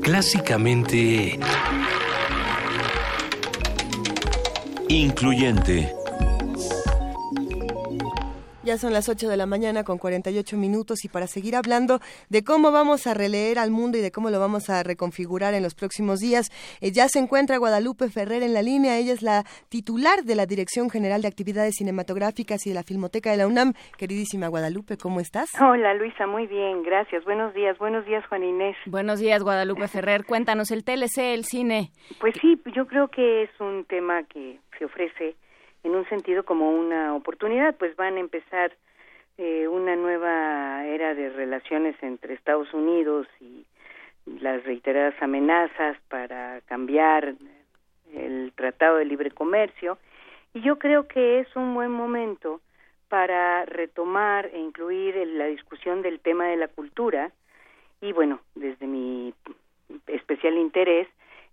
Clásicamente... 0.02 1.38
Incluyente. 4.88 6.05
Ya 8.76 8.80
son 8.82 8.92
las 8.92 9.08
8 9.08 9.30
de 9.30 9.38
la 9.38 9.46
mañana 9.46 9.86
con 9.86 9.98
48 9.98 10.58
minutos 10.58 11.06
y 11.06 11.08
para 11.08 11.28
seguir 11.28 11.56
hablando 11.56 12.00
de 12.30 12.44
cómo 12.44 12.74
vamos 12.74 13.08
a 13.08 13.14
releer 13.14 13.58
al 13.58 13.72
mundo 13.72 13.98
y 13.98 14.02
de 14.02 14.12
cómo 14.12 14.30
lo 14.30 14.38
vamos 14.38 14.70
a 14.70 14.84
reconfigurar 14.84 15.54
en 15.54 15.64
los 15.64 15.76
próximos 15.76 16.20
días, 16.20 16.50
eh, 16.82 16.92
ya 16.92 17.08
se 17.08 17.20
encuentra 17.20 17.56
Guadalupe 17.56 18.10
Ferrer 18.10 18.44
en 18.44 18.54
la 18.54 18.62
línea. 18.62 18.98
Ella 18.98 19.14
es 19.14 19.22
la 19.22 19.46
titular 19.70 20.24
de 20.26 20.36
la 20.36 20.46
Dirección 20.46 20.90
General 20.90 21.22
de 21.22 21.30
Actividades 21.30 21.76
Cinematográficas 21.78 22.68
y 22.68 22.72
de 22.72 22.76
la 22.76 22.84
Filmoteca 22.84 23.32
de 23.32 23.38
la 23.38 23.48
UNAM. 23.48 23.72
Queridísima 23.98 24.50
Guadalupe, 24.50 24.98
¿cómo 24.98 25.22
estás? 25.22 25.54
Hola 25.62 25.94
Luisa, 25.94 26.28
muy 26.28 26.46
bien, 26.46 26.84
gracias. 26.84 27.24
Buenos 27.24 27.54
días, 27.54 27.78
buenos 27.78 28.06
días 28.06 28.28
Juan 28.28 28.44
Inés. 28.44 28.76
Buenos 28.88 29.22
días 29.22 29.42
Guadalupe 29.42 29.88
Ferrer. 29.88 30.26
Cuéntanos 30.26 30.70
el 30.72 30.84
TLC, 30.84 31.34
el 31.34 31.46
cine. 31.46 31.92
Pues 32.20 32.34
sí, 32.42 32.62
yo 32.76 32.88
creo 32.88 33.08
que 33.08 33.44
es 33.44 33.52
un 33.62 33.86
tema 33.86 34.24
que 34.24 34.60
se 34.78 34.84
ofrece 34.84 35.38
en 35.86 35.96
un 35.96 36.08
sentido 36.10 36.44
como 36.44 36.72
una 36.72 37.16
oportunidad, 37.16 37.76
pues 37.76 37.96
van 37.96 38.18
a 38.18 38.20
empezar 38.20 38.76
eh, 39.38 39.68
una 39.68 39.96
nueva 39.96 40.84
era 40.86 41.14
de 41.14 41.30
relaciones 41.30 41.96
entre 42.02 42.34
Estados 42.34 42.74
Unidos 42.74 43.28
y 43.40 43.66
las 44.26 44.64
reiteradas 44.64 45.14
amenazas 45.22 45.98
para 46.10 46.62
cambiar 46.62 47.36
el 48.14 48.52
Tratado 48.56 48.98
de 48.98 49.06
Libre 49.06 49.30
Comercio. 49.30 50.00
Y 50.56 50.62
yo 50.62 50.80
creo 50.80 51.08
que 51.08 51.40
es 51.40 51.56
un 51.56 51.76
buen 51.76 51.92
momento 51.92 52.62
para 53.08 53.66
retomar 53.66 54.48
e 54.48 54.58
incluir 54.58 55.16
la 55.28 55.46
discusión 55.46 56.02
del 56.02 56.20
tema 56.20 56.48
de 56.48 56.58
la 56.58 56.68
cultura. 56.68 57.32
Y 58.02 58.12
bueno, 58.12 58.40
desde 58.56 58.88
mi 58.88 59.36
especial 60.08 60.58
interés 60.58 61.08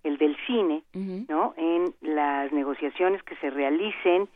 el 0.04 0.18
del 0.18 0.36
cine, 0.46 0.82
¿no? 1.28 1.54
En 1.56 1.94
las 2.00 2.52
negociaciones 2.52 3.22
que 3.22 3.36
se 3.36 3.50
realicen 3.50 4.28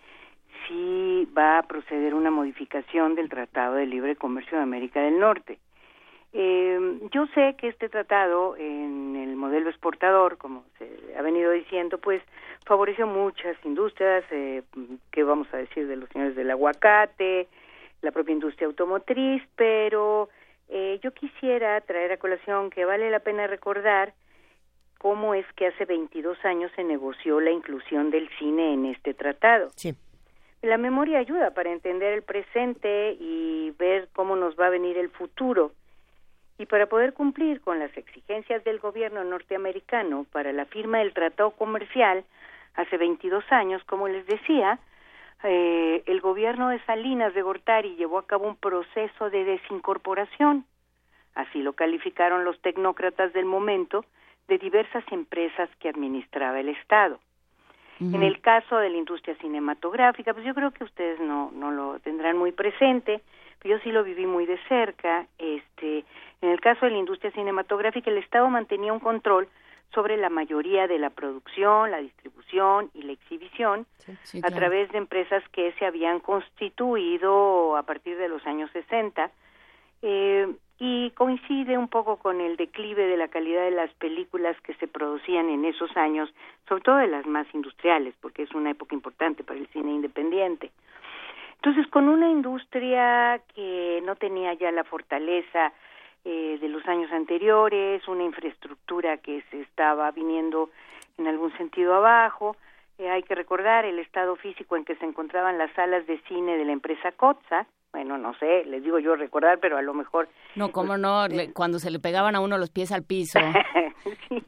si 0.66 1.28
va 1.36 1.58
a 1.58 1.62
proceder 1.64 2.14
una 2.14 2.30
modificación 2.30 3.14
del 3.14 3.28
Tratado 3.28 3.74
de 3.74 3.86
Libre 3.86 4.16
Comercio 4.16 4.56
de 4.56 4.62
América 4.62 5.00
del 5.00 5.18
Norte. 5.18 5.58
Eh, 6.32 6.98
yo 7.12 7.26
sé 7.28 7.54
que 7.56 7.68
este 7.68 7.88
tratado, 7.88 8.56
en 8.56 9.16
el 9.16 9.36
modelo 9.36 9.70
exportador, 9.70 10.36
como 10.36 10.64
se 10.78 11.16
ha 11.16 11.22
venido 11.22 11.50
diciendo, 11.50 11.98
pues 11.98 12.22
favoreció 12.66 13.06
muchas 13.06 13.56
industrias, 13.64 14.24
eh, 14.30 14.62
¿qué 15.12 15.22
vamos 15.22 15.48
a 15.52 15.56
decir 15.56 15.86
de 15.86 15.96
los 15.96 16.08
señores 16.10 16.36
del 16.36 16.50
aguacate, 16.50 17.48
la 18.02 18.10
propia 18.10 18.34
industria 18.34 18.66
automotriz, 18.66 19.42
pero 19.56 20.28
eh, 20.68 20.98
yo 21.02 21.12
quisiera 21.12 21.80
traer 21.80 22.12
a 22.12 22.18
colación 22.18 22.70
que 22.70 22.84
vale 22.84 23.10
la 23.10 23.20
pena 23.20 23.46
recordar 23.46 24.12
cómo 25.06 25.34
es 25.34 25.46
que 25.52 25.68
hace 25.68 25.84
22 25.84 26.36
años 26.44 26.72
se 26.74 26.82
negoció 26.82 27.38
la 27.38 27.52
inclusión 27.52 28.10
del 28.10 28.28
cine 28.40 28.74
en 28.74 28.86
este 28.86 29.14
tratado. 29.14 29.70
Sí. 29.76 29.94
La 30.62 30.78
memoria 30.78 31.20
ayuda 31.20 31.52
para 31.52 31.70
entender 31.70 32.12
el 32.12 32.22
presente 32.24 33.16
y 33.20 33.72
ver 33.78 34.08
cómo 34.12 34.34
nos 34.34 34.58
va 34.58 34.66
a 34.66 34.70
venir 34.70 34.98
el 34.98 35.08
futuro. 35.10 35.70
Y 36.58 36.66
para 36.66 36.86
poder 36.86 37.12
cumplir 37.12 37.60
con 37.60 37.78
las 37.78 37.96
exigencias 37.96 38.64
del 38.64 38.80
gobierno 38.80 39.22
norteamericano 39.22 40.26
para 40.32 40.52
la 40.52 40.64
firma 40.64 40.98
del 40.98 41.14
tratado 41.14 41.52
comercial 41.52 42.24
hace 42.74 42.96
22 42.96 43.44
años, 43.50 43.84
como 43.84 44.08
les 44.08 44.26
decía, 44.26 44.80
eh, 45.44 46.02
el 46.06 46.20
gobierno 46.20 46.70
de 46.70 46.84
Salinas 46.84 47.32
de 47.32 47.42
Gortari 47.42 47.94
llevó 47.94 48.18
a 48.18 48.26
cabo 48.26 48.48
un 48.48 48.56
proceso 48.56 49.30
de 49.30 49.44
desincorporación. 49.44 50.64
Así 51.36 51.62
lo 51.62 51.74
calificaron 51.74 52.44
los 52.44 52.60
tecnócratas 52.60 53.32
del 53.34 53.44
momento 53.44 54.04
de 54.48 54.58
diversas 54.58 55.04
empresas 55.10 55.68
que 55.80 55.88
administraba 55.88 56.60
el 56.60 56.68
Estado. 56.68 57.18
En 57.98 58.22
el 58.22 58.42
caso 58.42 58.76
de 58.76 58.90
la 58.90 58.98
industria 58.98 59.34
cinematográfica, 59.36 60.34
pues 60.34 60.44
yo 60.44 60.54
creo 60.54 60.70
que 60.70 60.84
ustedes 60.84 61.18
no, 61.18 61.50
no 61.52 61.70
lo 61.70 61.98
tendrán 62.00 62.36
muy 62.36 62.52
presente, 62.52 63.22
pero 63.58 63.76
yo 63.76 63.82
sí 63.82 63.90
lo 63.90 64.04
viví 64.04 64.26
muy 64.26 64.44
de 64.44 64.58
cerca. 64.68 65.26
Este, 65.38 66.04
en 66.42 66.50
el 66.50 66.60
caso 66.60 66.84
de 66.84 66.92
la 66.92 66.98
industria 66.98 67.30
cinematográfica, 67.30 68.10
el 68.10 68.18
Estado 68.18 68.50
mantenía 68.50 68.92
un 68.92 69.00
control 69.00 69.48
sobre 69.94 70.18
la 70.18 70.28
mayoría 70.28 70.86
de 70.86 70.98
la 70.98 71.08
producción, 71.08 71.90
la 71.90 71.98
distribución 71.98 72.90
y 72.92 73.02
la 73.02 73.12
exhibición 73.12 73.86
a 74.42 74.50
través 74.50 74.90
de 74.92 74.98
empresas 74.98 75.42
que 75.52 75.72
se 75.78 75.86
habían 75.86 76.20
constituido 76.20 77.78
a 77.78 77.82
partir 77.84 78.18
de 78.18 78.28
los 78.28 78.46
años 78.46 78.70
60 78.72 79.30
eh, 80.02 80.54
y 80.78 81.10
coincide 81.12 81.78
un 81.78 81.88
poco 81.88 82.16
con 82.18 82.40
el 82.40 82.56
declive 82.56 83.06
de 83.06 83.16
la 83.16 83.28
calidad 83.28 83.64
de 83.64 83.70
las 83.70 83.92
películas 83.94 84.56
que 84.60 84.74
se 84.74 84.86
producían 84.86 85.48
en 85.48 85.64
esos 85.64 85.96
años, 85.96 86.32
sobre 86.68 86.82
todo 86.82 86.96
de 86.96 87.06
las 87.06 87.26
más 87.26 87.46
industriales, 87.54 88.14
porque 88.20 88.42
es 88.42 88.54
una 88.54 88.70
época 88.70 88.94
importante 88.94 89.42
para 89.42 89.58
el 89.58 89.66
cine 89.68 89.92
independiente. 89.92 90.70
Entonces, 91.56 91.86
con 91.88 92.08
una 92.08 92.28
industria 92.28 93.40
que 93.54 94.02
no 94.04 94.16
tenía 94.16 94.52
ya 94.54 94.70
la 94.70 94.84
fortaleza 94.84 95.72
eh, 96.24 96.58
de 96.60 96.68
los 96.68 96.86
años 96.86 97.10
anteriores, 97.10 98.06
una 98.06 98.24
infraestructura 98.24 99.16
que 99.16 99.42
se 99.50 99.62
estaba 99.62 100.10
viniendo 100.10 100.70
en 101.16 101.26
algún 101.26 101.56
sentido 101.56 101.94
abajo, 101.94 102.56
eh, 102.98 103.08
hay 103.08 103.22
que 103.22 103.34
recordar 103.34 103.84
el 103.84 103.98
estado 103.98 104.36
físico 104.36 104.76
en 104.76 104.84
que 104.84 104.96
se 104.96 105.04
encontraban 105.06 105.56
las 105.56 105.72
salas 105.72 106.06
de 106.06 106.18
cine 106.28 106.56
de 106.56 106.64
la 106.64 106.72
empresa 106.72 107.12
Cotza, 107.12 107.66
bueno, 107.96 108.18
no 108.18 108.34
sé, 108.34 108.66
les 108.66 108.84
digo 108.84 108.98
yo 108.98 109.16
recordar, 109.16 109.58
pero 109.58 109.78
a 109.78 109.82
lo 109.82 109.94
mejor... 109.94 110.28
No, 110.54 110.70
cómo 110.70 110.98
no, 110.98 111.24
cuando 111.54 111.78
se 111.78 111.90
le 111.90 111.98
pegaban 111.98 112.36
a 112.36 112.40
uno 112.40 112.58
los 112.58 112.68
pies 112.68 112.92
al 112.92 113.02
piso. 113.02 113.38
sí. 114.28 114.44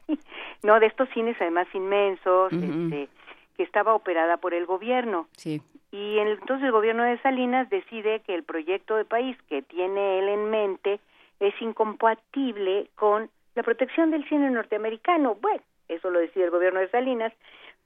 No, 0.61 0.79
de 0.79 0.85
estos 0.85 1.09
cines 1.15 1.35
además 1.39 1.67
inmensos, 1.73 2.53
este, 2.53 3.09
que 3.57 3.63
estaba 3.63 3.95
operada 3.95 4.37
por 4.37 4.53
el 4.53 4.67
gobierno. 4.67 5.27
Sí. 5.35 5.63
Y 5.91 6.19
entonces 6.19 6.65
el 6.65 6.71
gobierno 6.71 7.03
de 7.03 7.19
Salinas 7.23 7.67
decide 7.71 8.19
que 8.19 8.35
el 8.35 8.43
proyecto 8.43 8.97
de 8.97 9.05
país 9.05 9.35
que 9.47 9.63
tiene 9.63 10.19
él 10.19 10.29
en 10.29 10.51
mente 10.51 10.99
es 11.39 11.59
incompatible 11.59 12.91
con 12.93 13.31
la 13.55 13.63
protección 13.63 14.11
del 14.11 14.29
cine 14.29 14.51
norteamericano. 14.51 15.37
Bueno, 15.41 15.63
eso 15.87 16.11
lo 16.11 16.19
decide 16.19 16.43
el 16.43 16.51
gobierno 16.51 16.81
de 16.81 16.89
Salinas, 16.89 17.33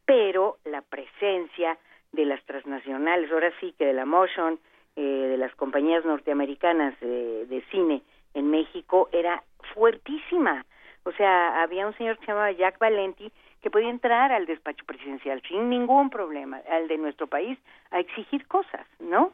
pero 0.03 0.57
la 0.65 0.81
presencia 0.81 1.77
de 2.11 2.25
las 2.25 2.43
transnacionales, 2.43 3.31
ahora 3.31 3.53
sí 3.61 3.73
que 3.77 3.85
de 3.85 3.93
la 3.93 4.05
Motion, 4.05 4.59
eh, 4.95 5.01
de 5.01 5.37
las 5.37 5.53
compañías 5.55 6.05
norteamericanas 6.05 6.99
de, 6.99 7.45
de 7.45 7.61
cine 7.71 8.01
en 8.33 8.49
México 8.49 9.09
era 9.11 9.43
fuertísima. 9.73 10.65
O 11.03 11.11
sea, 11.11 11.61
había 11.61 11.85
un 11.87 11.95
señor 11.97 12.17
que 12.17 12.25
se 12.25 12.31
llamaba 12.31 12.51
Jack 12.51 12.79
Valenti 12.79 13.31
que 13.63 13.71
podía 13.71 13.89
entrar 13.89 14.31
al 14.33 14.45
despacho 14.45 14.85
presidencial 14.85 15.41
sin 15.47 15.69
ningún 15.69 16.09
problema, 16.09 16.61
al 16.69 16.89
de 16.89 16.97
nuestro 16.97 17.27
país, 17.27 17.57
a 17.91 17.99
exigir 17.99 18.45
cosas, 18.45 18.85
¿no? 18.99 19.31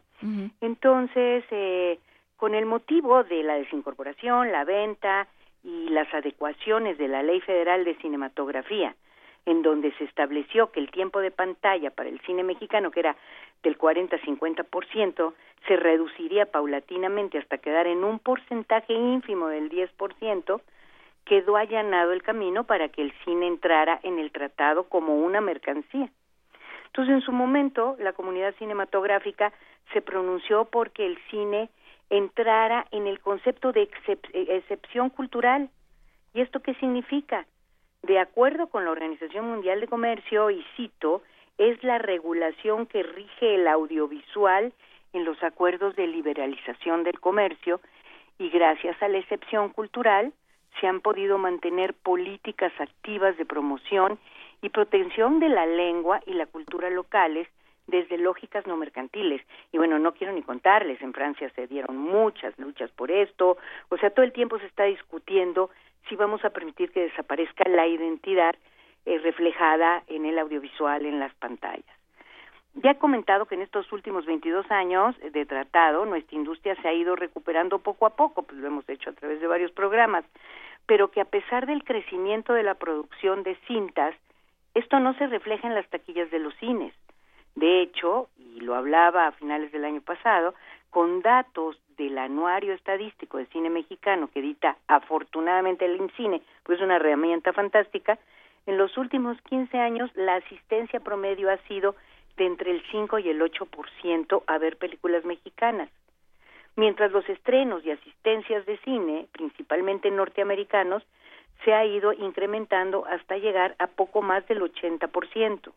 Entonces, 0.62 1.44
eh, 1.50 1.98
con 2.38 2.54
el 2.54 2.66
motivo 2.66 3.24
de 3.24 3.42
la 3.42 3.56
desincorporación, 3.56 4.52
la 4.52 4.66
venta 4.66 5.28
y 5.64 5.90
las 5.90 6.14
adecuaciones 6.14 6.98
de 6.98 7.08
la 7.08 7.24
Ley 7.24 7.42
Federal 7.42 7.84
de 7.86 7.96
Cinematografía, 7.96 8.96
en 9.46 9.64
donde 9.64 9.92
se 9.94 10.04
estableció 10.04 10.72
que 10.72 10.80
el 10.80 10.92
tiempo 10.92 11.22
de 11.22 11.32
pantalla 11.32 11.90
para 11.90 12.10
el 12.10 12.20
cine 12.22 12.44
mexicano, 12.44 12.92
que 12.92 13.00
era 13.00 13.16
del 13.64 13.78
40-50%, 13.78 15.34
se 15.68 15.76
reduciría 15.76 16.46
paulatinamente 16.46 17.38
hasta 17.38 17.58
quedar 17.58 17.88
en 17.88 18.04
un 18.04 18.20
porcentaje 18.20 18.94
ínfimo 18.94 19.48
del 19.48 19.70
10%, 19.70 20.62
quedó 21.26 21.58
allanado 21.58 22.12
el 22.12 22.24
camino 22.24 22.64
para 22.64 22.90
que 22.90 23.02
el 23.02 23.14
cine 23.24 23.48
entrara 23.48 24.00
en 24.04 24.18
el 24.20 24.32
tratado 24.32 24.86
como 24.86 25.16
una 25.16 25.42
mercancía. 25.42 26.10
Entonces, 26.88 27.14
en 27.14 27.22
su 27.22 27.32
momento, 27.32 27.96
la 28.00 28.14
comunidad 28.14 28.56
cinematográfica 28.56 29.54
se 29.94 30.02
pronunció 30.02 30.66
porque 30.66 31.06
el 31.06 31.20
cine 31.30 31.70
entrara 32.10 32.88
en 32.92 33.06
el 33.06 33.20
concepto 33.20 33.72
de 33.72 33.90
excepción 34.34 35.10
cultural. 35.12 35.70
¿Y 36.34 36.42
esto 36.42 36.62
qué 36.62 36.74
significa? 36.76 37.46
De 38.02 38.18
acuerdo 38.18 38.68
con 38.68 38.86
la 38.86 38.92
Organización 38.92 39.46
Mundial 39.46 39.82
de 39.82 39.88
Comercio, 39.88 40.50
y 40.50 40.66
cito, 40.76 41.22
es 41.60 41.84
la 41.84 41.98
regulación 41.98 42.88
que 42.88 43.04
rige 43.04 43.56
el 43.56 43.68
audiovisual 43.68 44.74
en 45.12 45.26
los 45.26 45.44
acuerdos 45.44 45.96
de 45.98 46.08
liberalización 46.08 47.04
del 47.04 47.20
comercio 47.20 47.82
y 48.40 48.50
gracias 48.50 49.02
a 49.04 49.10
la 49.10 49.18
excepción 49.18 49.70
cultural 49.70 50.32
se 50.80 50.88
han 50.88 51.02
podido 51.02 51.38
mantener 51.38 51.94
políticas 51.94 52.72
activas 52.80 53.38
de 53.38 53.46
promoción 53.46 54.18
y 54.62 54.70
protección 54.70 55.42
de 55.42 55.50
la 55.50 55.66
lengua 55.66 56.22
y 56.26 56.34
la 56.34 56.46
cultura 56.46 56.90
locales 56.90 57.48
desde 57.88 58.18
lógicas 58.18 58.66
no 58.66 58.78
mercantiles. 58.78 59.42
Y 59.74 59.78
bueno, 59.80 60.00
no 60.00 60.14
quiero 60.14 60.32
ni 60.32 60.44
contarles, 60.44 61.02
en 61.02 61.12
Francia 61.12 61.52
se 61.56 61.68
dieron 61.68 61.98
muchas 61.98 62.58
luchas 62.58 62.90
por 62.92 63.12
esto, 63.12 63.58
o 63.90 63.98
sea, 63.98 64.12
todo 64.12 64.24
el 64.24 64.32
tiempo 64.32 64.60
se 64.60 64.68
está 64.68 64.86
discutiendo 64.86 65.72
si 66.08 66.16
vamos 66.16 66.46
a 66.46 66.52
permitir 66.52 66.92
que 66.92 67.02
desaparezca 67.02 67.68
la 67.68 67.86
identidad 67.86 68.56
eh, 69.06 69.18
reflejada 69.20 70.04
en 70.08 70.26
el 70.26 70.38
audiovisual, 70.40 71.06
en 71.06 71.20
las 71.20 71.34
pantallas. 71.36 71.86
Ya 72.76 72.92
he 72.92 72.98
comentado 72.98 73.46
que 73.46 73.56
en 73.56 73.62
estos 73.62 73.92
últimos 73.92 74.26
22 74.26 74.70
años 74.72 75.16
de 75.20 75.46
tratado 75.46 76.06
nuestra 76.06 76.38
industria 76.38 76.76
se 76.82 76.88
ha 76.88 76.94
ido 76.94 77.16
recuperando 77.16 77.80
poco 77.80 78.06
a 78.06 78.16
poco, 78.16 78.44
pues 78.44 78.60
lo 78.60 78.68
hemos 78.68 78.88
hecho 78.88 79.10
a 79.10 79.14
través 79.14 79.42
de 79.42 79.48
varios 79.48 79.72
programas. 79.72 80.24
pero 80.86 81.12
que 81.12 81.22
a 81.22 81.26
pesar 81.26 81.68
del 81.68 81.84
crecimiento 81.84 82.54
de 82.54 82.64
la 82.64 82.74
producción 82.74 83.44
de 83.44 83.56
cintas, 83.68 84.16
esto 84.74 85.00
no 85.00 85.14
se 85.20 85.28
refleja 85.28 85.68
en 85.68 85.76
las 85.76 85.88
taquillas 85.90 86.32
de 86.32 86.40
los 86.40 86.56
cines. 86.56 86.96
De 87.54 87.82
hecho, 87.82 88.30
y 88.38 88.62
lo 88.62 88.74
hablaba 88.74 89.28
a 89.28 89.32
finales 89.34 89.72
del 89.72 89.86
año 89.86 90.02
pasado, 90.02 90.56
con 90.90 91.22
datos 91.22 91.78
del 91.98 92.18
anuario 92.18 92.74
estadístico 92.74 93.38
de 93.38 93.46
cine 93.48 93.70
mexicano 93.70 94.30
que 94.34 94.40
edita 94.40 94.78
afortunadamente 94.88 95.86
el 95.86 95.98
INCINE, 95.98 96.42
pues 96.64 96.80
es 96.80 96.84
una 96.84 96.96
herramienta 96.96 97.54
fantástica, 97.54 98.18
en 98.66 98.78
los 98.78 98.98
últimos 98.98 99.42
15 99.44 99.78
años 99.78 100.12
la 100.16 100.36
asistencia 100.36 101.00
promedio 101.00 101.50
ha 101.50 101.58
sido 101.68 101.96
de 102.38 102.46
entre 102.46 102.72
el 102.72 102.84
5 102.92 103.20
y 103.20 103.30
el 103.30 103.42
8% 103.42 104.44
a 104.48 104.58
ver 104.58 104.78
películas 104.78 105.26
mexicanas. 105.26 105.90
Mientras 106.76 107.12
los 107.12 107.28
estrenos 107.28 107.86
y 107.86 107.92
asistencias 107.92 108.66
de 108.66 108.78
cine, 108.80 109.28
principalmente 109.34 110.10
norteamericanos, 110.12 111.04
se 111.66 111.74
ha 111.74 111.86
ido 111.86 112.14
incrementando 112.14 113.06
hasta 113.06 113.38
llegar 113.38 113.76
a 113.80 113.88
poco 113.88 114.22
más 114.22 114.48
del 114.48 114.62
80%. 114.62 115.74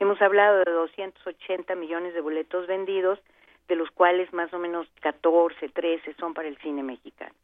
Hemos 0.00 0.20
hablado 0.20 0.58
de 0.64 0.72
280 0.72 1.74
millones 1.76 2.14
de 2.14 2.20
boletos 2.20 2.66
vendidos, 2.66 3.20
de 3.68 3.76
los 3.76 3.90
cuales 3.92 4.32
más 4.32 4.52
o 4.52 4.58
menos 4.58 4.88
14, 5.00 5.68
13 5.68 6.14
son 6.14 6.34
para 6.34 6.48
el 6.48 6.58
cine 6.58 6.82
mexicano. 6.82 7.34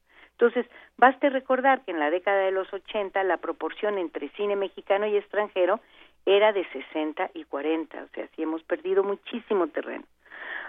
Entonces, 0.40 0.66
baste 0.96 1.30
recordar 1.30 1.84
que 1.84 1.90
en 1.90 1.98
la 1.98 2.10
década 2.10 2.42
de 2.44 2.52
los 2.52 2.72
80 2.72 3.24
la 3.24 3.38
proporción 3.38 3.98
entre 3.98 4.28
cine 4.30 4.54
mexicano 4.54 5.04
y 5.08 5.16
extranjero 5.16 5.80
era 6.26 6.52
de 6.52 6.64
60 6.66 7.30
y 7.34 7.42
40, 7.42 8.04
o 8.04 8.08
sea, 8.14 8.28
sí 8.36 8.42
hemos 8.42 8.62
perdido 8.62 9.02
muchísimo 9.02 9.66
terreno. 9.66 10.04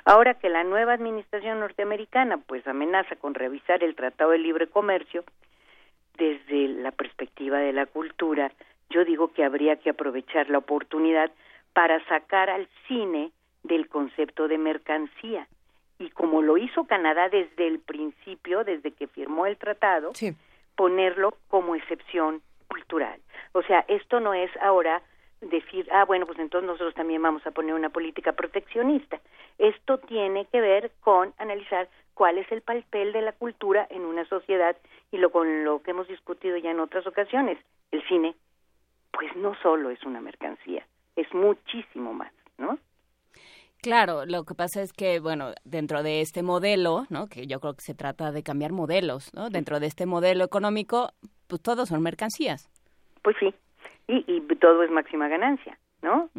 Ahora 0.05 0.33
que 0.33 0.49
la 0.49 0.63
nueva 0.63 0.93
administración 0.93 1.59
norteamericana 1.59 2.39
pues 2.39 2.67
amenaza 2.67 3.15
con 3.17 3.35
revisar 3.35 3.83
el 3.83 3.93
Tratado 3.93 4.31
de 4.31 4.39
Libre 4.39 4.65
Comercio, 4.65 5.23
desde 6.17 6.67
la 6.69 6.91
perspectiva 6.91 7.59
de 7.59 7.71
la 7.71 7.85
cultura, 7.85 8.51
yo 8.89 9.05
digo 9.05 9.33
que 9.33 9.43
habría 9.43 9.75
que 9.75 9.91
aprovechar 9.91 10.49
la 10.49 10.57
oportunidad 10.57 11.31
para 11.73 12.03
sacar 12.05 12.49
al 12.49 12.67
cine 12.87 13.31
del 13.61 13.87
concepto 13.87 14.47
de 14.47 14.57
mercancía. 14.57 15.47
Y 15.99 16.09
como 16.11 16.41
lo 16.41 16.57
hizo 16.57 16.85
Canadá 16.85 17.29
desde 17.29 17.67
el 17.67 17.79
principio, 17.79 18.63
desde 18.63 18.91
que 18.91 19.07
firmó 19.07 19.45
el 19.45 19.57
tratado, 19.57 20.11
ponerlo 20.75 21.35
como 21.49 21.75
excepción 21.75 22.41
cultural. 22.67 23.19
O 23.51 23.61
sea, 23.63 23.83
esto 23.87 24.19
no 24.19 24.33
es 24.33 24.49
ahora 24.61 25.01
decir, 25.41 25.87
ah, 25.91 26.05
bueno, 26.05 26.25
pues 26.25 26.39
entonces 26.39 26.67
nosotros 26.67 26.93
también 26.93 27.21
vamos 27.21 27.45
a 27.45 27.51
poner 27.51 27.73
una 27.73 27.89
política 27.89 28.33
proteccionista. 28.33 29.19
Esto 29.57 29.97
tiene 29.99 30.45
que 30.45 30.61
ver 30.61 30.91
con 31.01 31.33
analizar 31.37 31.89
cuál 32.13 32.37
es 32.37 32.51
el 32.51 32.61
papel 32.61 33.13
de 33.13 33.21
la 33.21 33.31
cultura 33.33 33.87
en 33.89 34.01
una 34.01 34.25
sociedad 34.25 34.75
y 35.11 35.17
lo 35.17 35.31
con 35.31 35.63
lo 35.63 35.81
que 35.81 35.91
hemos 35.91 36.07
discutido 36.07 36.57
ya 36.57 36.71
en 36.71 36.79
otras 36.79 37.07
ocasiones. 37.07 37.57
El 37.91 38.05
cine, 38.07 38.35
pues 39.11 39.35
no 39.35 39.55
solo 39.61 39.89
es 39.89 40.03
una 40.03 40.21
mercancía, 40.21 40.85
es 41.15 41.33
muchísimo 41.33 42.13
más, 42.13 42.31
¿no? 42.57 42.77
Claro, 43.81 44.25
lo 44.25 44.43
que 44.43 44.55
pasa 44.55 44.81
es 44.81 44.91
que, 44.91 45.19
bueno, 45.19 45.53
dentro 45.63 46.03
de 46.03 46.19
este 46.19 46.43
modelo, 46.43 47.05
¿no? 47.09 47.27
Que 47.27 47.47
yo 47.47 47.59
creo 47.61 47.75
que 47.75 47.81
se 47.81 47.95
trata 47.95 48.31
de 48.31 48.43
cambiar 48.43 48.73
modelos, 48.73 49.33
¿no? 49.33 49.49
Dentro 49.49 49.79
de 49.79 49.87
este 49.87 50.05
modelo 50.05 50.43
económico, 50.43 51.11
pues 51.47 51.61
todos 51.61 51.87
son 51.87 52.01
mercancías. 52.03 52.69
Pues 53.21 53.37
sí, 53.39 53.53
y, 54.07 54.25
y 54.27 54.41
todo 54.57 54.83
es 54.83 54.91
máxima 54.91 55.29
ganancia, 55.29 55.77
¿no? 56.01 56.29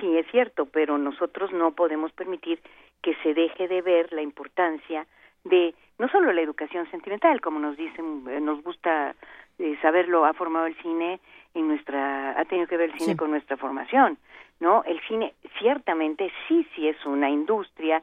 Sí, 0.00 0.16
es 0.16 0.26
cierto, 0.30 0.66
pero 0.66 0.98
nosotros 0.98 1.52
no 1.52 1.72
podemos 1.72 2.12
permitir 2.12 2.60
que 3.02 3.14
se 3.22 3.34
deje 3.34 3.66
de 3.66 3.82
ver 3.82 4.12
la 4.12 4.22
importancia 4.22 5.06
de 5.44 5.74
no 5.98 6.08
solo 6.08 6.32
la 6.32 6.42
educación 6.42 6.88
sentimental, 6.90 7.40
como 7.40 7.58
nos 7.58 7.76
dicen, 7.76 8.24
eh, 8.28 8.40
nos 8.40 8.62
gusta 8.62 9.14
eh, 9.58 9.76
saberlo, 9.82 10.24
ha 10.24 10.34
formado 10.34 10.66
el 10.66 10.76
cine 10.76 11.20
en 11.54 11.68
nuestra, 11.68 12.38
ha 12.38 12.44
tenido 12.44 12.68
que 12.68 12.76
ver 12.76 12.90
el 12.90 12.98
cine 12.98 13.16
con 13.16 13.30
nuestra 13.30 13.56
formación, 13.56 14.18
¿no? 14.60 14.82
El 14.84 15.00
cine 15.06 15.34
ciertamente 15.58 16.30
sí, 16.46 16.66
sí 16.74 16.88
es 16.88 17.04
una 17.06 17.30
industria, 17.30 18.02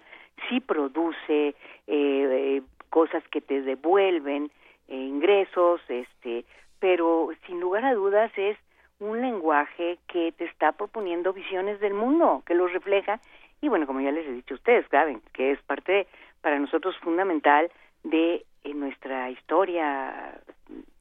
sí 0.50 0.60
produce 0.60 1.56
eh, 1.88 2.62
cosas 2.90 3.24
que 3.30 3.42
te 3.42 3.62
devuelven 3.62 4.52
ingresos, 4.88 5.82
este, 5.90 6.46
pero 6.80 7.30
sin 7.48 7.60
lugar 7.60 7.86
a 7.86 7.94
dudas 7.94 8.32
es 8.38 8.58
un 9.00 9.22
lenguaje 9.22 9.98
que 10.08 10.32
te 10.32 10.46
está 10.46 10.72
proponiendo 10.72 11.34
visiones 11.34 11.80
del 11.80 11.94
mundo, 11.94 12.44
que 12.46 12.54
los 12.54 12.72
refleja 12.72 13.20
y 13.62 13.68
bueno, 13.68 13.88
como 13.88 14.02
ya 14.02 14.12
les 14.12 14.28
he 14.28 14.32
dicho 14.32 14.54
a 14.54 14.58
ustedes, 14.58 14.86
saben 14.92 15.22
que 15.34 15.52
es 15.52 15.62
parte 15.64 16.08
para 16.42 16.60
nosotros 16.60 16.96
fundamental 17.00 17.72
de 18.04 18.46
nuestra 18.76 19.32
historia 19.32 20.40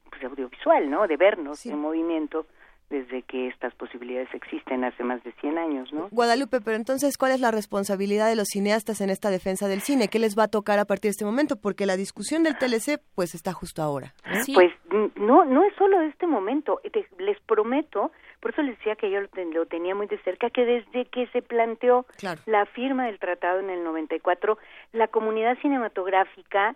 pues, 0.09 0.23
audiovisual, 0.23 0.89
¿no? 0.89 1.07
De 1.07 1.17
vernos 1.17 1.65
en 1.65 1.79
movimiento 1.79 2.47
desde 2.89 3.23
que 3.23 3.47
estas 3.47 3.73
posibilidades 3.75 4.29
existen 4.33 4.83
hace 4.83 5.03
más 5.03 5.23
de 5.23 5.31
100 5.33 5.57
años, 5.57 5.91
¿no? 5.91 6.07
Guadalupe, 6.11 6.61
pero 6.61 6.77
entonces, 6.77 7.17
¿cuál 7.17 7.31
es 7.31 7.39
la 7.39 7.51
responsabilidad 7.51 8.27
de 8.29 8.35
los 8.35 8.47
cineastas 8.47 9.01
en 9.01 9.09
esta 9.09 9.29
defensa 9.29 9.67
del 9.67 9.81
cine? 9.81 10.07
¿Qué 10.07 10.19
les 10.19 10.37
va 10.37 10.43
a 10.43 10.47
tocar 10.47 10.79
a 10.79 10.85
partir 10.85 11.09
de 11.09 11.11
este 11.11 11.25
momento? 11.25 11.55
Porque 11.55 11.85
la 11.85 11.97
discusión 11.97 12.43
del 12.43 12.57
TLC, 12.57 13.01
pues, 13.15 13.33
está 13.33 13.53
justo 13.53 13.81
ahora. 13.81 14.13
Pues 14.53 14.71
no, 15.15 15.45
no 15.45 15.63
es 15.63 15.75
solo 15.75 15.99
de 15.99 16.07
este 16.07 16.27
momento. 16.27 16.79
Les 17.17 17.39
prometo, 17.41 18.11
por 18.39 18.51
eso 18.51 18.61
les 18.61 18.77
decía 18.77 18.95
que 18.95 19.09
yo 19.09 19.19
lo, 19.21 19.65
tenía 19.65 19.95
muy 19.95 20.07
de 20.07 20.19
cerca, 20.19 20.49
que 20.49 20.65
desde 20.65 21.05
que 21.05 21.27
se 21.27 21.41
planteó 21.41 22.05
la 22.45 22.65
firma 22.67 23.05
del 23.07 23.19
tratado 23.19 23.59
en 23.59 23.69
el 23.69 23.83
94, 23.83 24.57
la 24.93 25.07
comunidad 25.07 25.57
cinematográfica 25.61 26.75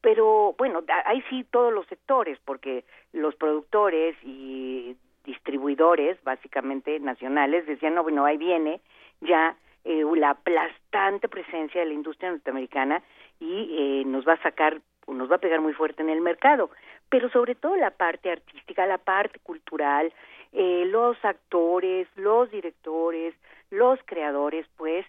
pero 0.00 0.54
bueno, 0.58 0.82
ahí 1.06 1.22
sí 1.30 1.46
todos 1.50 1.72
los 1.72 1.86
sectores, 1.86 2.36
porque 2.44 2.84
los 3.12 3.36
productores 3.36 4.16
y 4.24 4.96
distribuidores, 5.24 6.22
básicamente 6.24 6.98
nacionales, 7.00 7.66
decían, 7.66 7.94
no, 7.94 8.02
bueno, 8.02 8.24
ahí 8.24 8.36
viene 8.36 8.80
ya 9.20 9.56
eh, 9.84 10.04
la 10.16 10.30
aplastante 10.30 11.28
presencia 11.28 11.80
de 11.80 11.88
la 11.88 11.94
industria 11.94 12.30
norteamericana 12.30 13.02
y 13.40 13.76
eh, 13.78 14.04
nos 14.06 14.26
va 14.26 14.34
a 14.34 14.42
sacar, 14.42 14.80
nos 15.06 15.30
va 15.30 15.36
a 15.36 15.40
pegar 15.40 15.60
muy 15.60 15.72
fuerte 15.72 16.02
en 16.02 16.10
el 16.10 16.20
mercado. 16.20 16.70
Pero 17.08 17.28
sobre 17.30 17.54
todo 17.54 17.76
la 17.76 17.90
parte 17.90 18.30
artística, 18.30 18.86
la 18.86 18.98
parte 18.98 19.38
cultural, 19.40 20.12
eh, 20.52 20.84
los 20.86 21.16
actores, 21.24 22.08
los 22.16 22.50
directores, 22.50 23.34
los 23.70 23.98
creadores, 24.04 24.66
pues, 24.76 25.04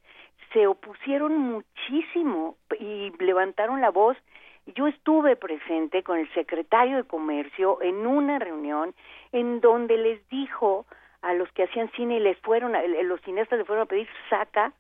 se 0.53 0.68
opusieron 0.68 1.38
muchísimo 1.38 2.57
y 2.80 3.11
levantaron 3.19 3.81
la 3.81 3.90
voz 3.90 4.18
yo 4.65 4.88
estuve 4.88 5.35
presente 5.35 6.03
con 6.03 6.18
el 6.18 6.31
secretario 6.34 6.98
de 6.98 7.03
Comercio 7.03 7.81
en 7.81 8.07
una 8.07 8.40
reunión 8.40 8.94
en 9.31 9.60
donde 9.61 9.98
les 9.98 10.27
dijo 10.30 10.85
a 11.22 11.34
los 11.34 11.52
que 11.52 11.64
hacían 11.64 11.91
cine 11.91 12.18
y 12.18 12.19
les 12.19 12.38
fueron, 12.40 12.73
los 13.03 13.22
cineastas 13.22 13.60
le 13.60 13.65
fueron 13.65 13.84
a 13.84 13.88
pedir, 13.88 14.07
saca 14.30 14.73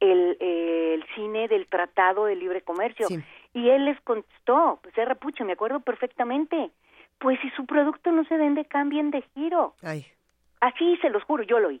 el, 0.00 0.36
el 0.40 1.04
cine 1.14 1.48
del 1.48 1.66
Tratado 1.66 2.26
de 2.26 2.36
Libre 2.36 2.62
Comercio. 2.62 3.08
Y 3.52 3.68
él 3.68 3.84
les 3.84 4.00
contestó, 4.00 4.78
pues 4.82 4.96
era 4.96 5.14
pucha, 5.14 5.44
me 5.44 5.52
acuerdo 5.52 5.80
perfectamente, 5.80 6.70
pues 7.18 7.38
si 7.40 7.50
su 7.50 7.66
producto 7.66 8.10
no 8.12 8.24
se 8.24 8.36
vende, 8.36 8.64
cambien 8.64 9.10
de 9.10 9.22
giro. 9.34 9.74
Así 10.60 10.96
se 10.98 11.10
los 11.10 11.22
juro, 11.24 11.42
yo 11.42 11.58
lo 11.60 11.68
oí, 11.68 11.80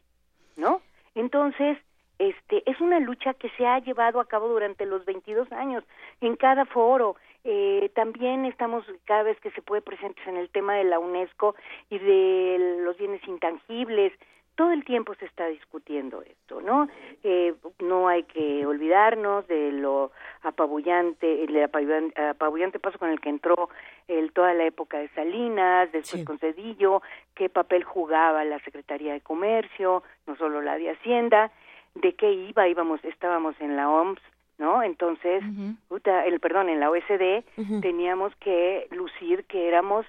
¿no? 0.56 0.80
Entonces, 1.14 1.78
este, 2.18 2.68
es 2.70 2.80
una 2.80 3.00
lucha 3.00 3.34
que 3.34 3.50
se 3.50 3.66
ha 3.66 3.78
llevado 3.78 4.20
a 4.20 4.26
cabo 4.26 4.48
durante 4.48 4.86
los 4.86 5.04
22 5.04 5.50
años 5.52 5.84
en 6.20 6.36
cada 6.36 6.64
foro, 6.64 7.16
eh, 7.44 7.90
también 7.94 8.46
estamos 8.46 8.84
cada 9.04 9.22
vez 9.22 9.38
que 9.40 9.50
se 9.50 9.60
puede 9.60 9.82
presentes 9.82 10.26
en 10.26 10.38
el 10.38 10.48
tema 10.48 10.74
de 10.76 10.84
la 10.84 10.98
UNESCO 10.98 11.54
y 11.90 11.98
de 11.98 12.80
los 12.82 12.96
bienes 12.96 13.20
intangibles. 13.28 14.12
Todo 14.54 14.70
el 14.70 14.84
tiempo 14.84 15.14
se 15.16 15.26
está 15.26 15.46
discutiendo 15.48 16.22
esto, 16.22 16.60
¿no? 16.62 16.88
Eh, 17.22 17.54
no 17.80 18.08
hay 18.08 18.22
que 18.22 18.64
olvidarnos 18.64 19.46
de 19.48 19.72
lo 19.72 20.12
apabullante, 20.42 21.44
el 21.44 21.62
apabullante 21.62 22.78
paso 22.78 22.98
con 22.98 23.10
el 23.10 23.20
que 23.20 23.30
entró 23.30 23.68
el, 24.08 24.32
toda 24.32 24.54
la 24.54 24.64
época 24.64 24.98
de 24.98 25.08
Salinas, 25.08 25.90
después 25.92 26.24
con 26.24 26.38
Cedillo, 26.38 27.02
qué 27.34 27.48
papel 27.48 27.82
jugaba 27.82 28.44
la 28.44 28.60
Secretaría 28.60 29.12
de 29.12 29.20
Comercio, 29.20 30.04
no 30.26 30.36
solo 30.36 30.62
la 30.62 30.78
de 30.78 30.90
Hacienda, 30.90 31.50
de 31.96 32.14
qué 32.14 32.32
iba, 32.32 32.68
íbamos, 32.68 33.04
estábamos 33.04 33.60
en 33.60 33.76
la 33.76 33.90
OMS, 33.90 34.20
¿no? 34.58 34.82
Entonces, 34.82 35.42
el 35.90 36.40
perdón, 36.40 36.68
en 36.68 36.80
la 36.80 36.90
OSD 36.90 37.44
teníamos 37.80 38.34
que 38.36 38.86
lucir 38.90 39.44
que 39.44 39.68
éramos 39.68 40.06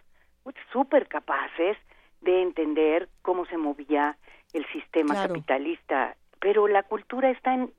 súper 0.72 1.08
capaces 1.08 1.78
de 2.22 2.42
entender 2.42 3.10
cómo 3.22 3.46
se 3.46 3.58
movía 3.58 4.18
el 4.54 4.66
sistema 4.68 5.28
capitalista, 5.28 6.16
pero 6.40 6.68
la 6.68 6.84
cultura 6.84 7.30
está 7.30 7.54
en, 7.54 7.72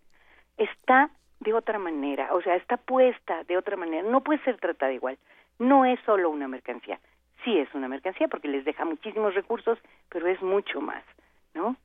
está 0.56 1.10
de 1.40 1.54
otra 1.54 1.78
manera, 1.78 2.34
o 2.34 2.42
sea, 2.42 2.56
está 2.56 2.76
puesta 2.76 3.44
de 3.44 3.56
otra 3.56 3.76
manera, 3.76 4.08
no 4.08 4.22
puede 4.22 4.42
ser 4.44 4.58
tratada 4.58 4.92
igual. 4.92 5.18
No 5.58 5.84
es 5.84 5.98
solo 6.04 6.30
una 6.30 6.48
mercancía. 6.48 7.00
Sí 7.44 7.58
es 7.58 7.72
una 7.74 7.88
mercancía 7.88 8.28
porque 8.28 8.48
les 8.48 8.64
deja 8.64 8.84
muchísimos 8.84 9.34
recursos, 9.34 9.78
pero 10.08 10.26
es 10.26 10.40
mucho 10.42 10.80
más, 10.80 11.02
¿no? 11.54 11.76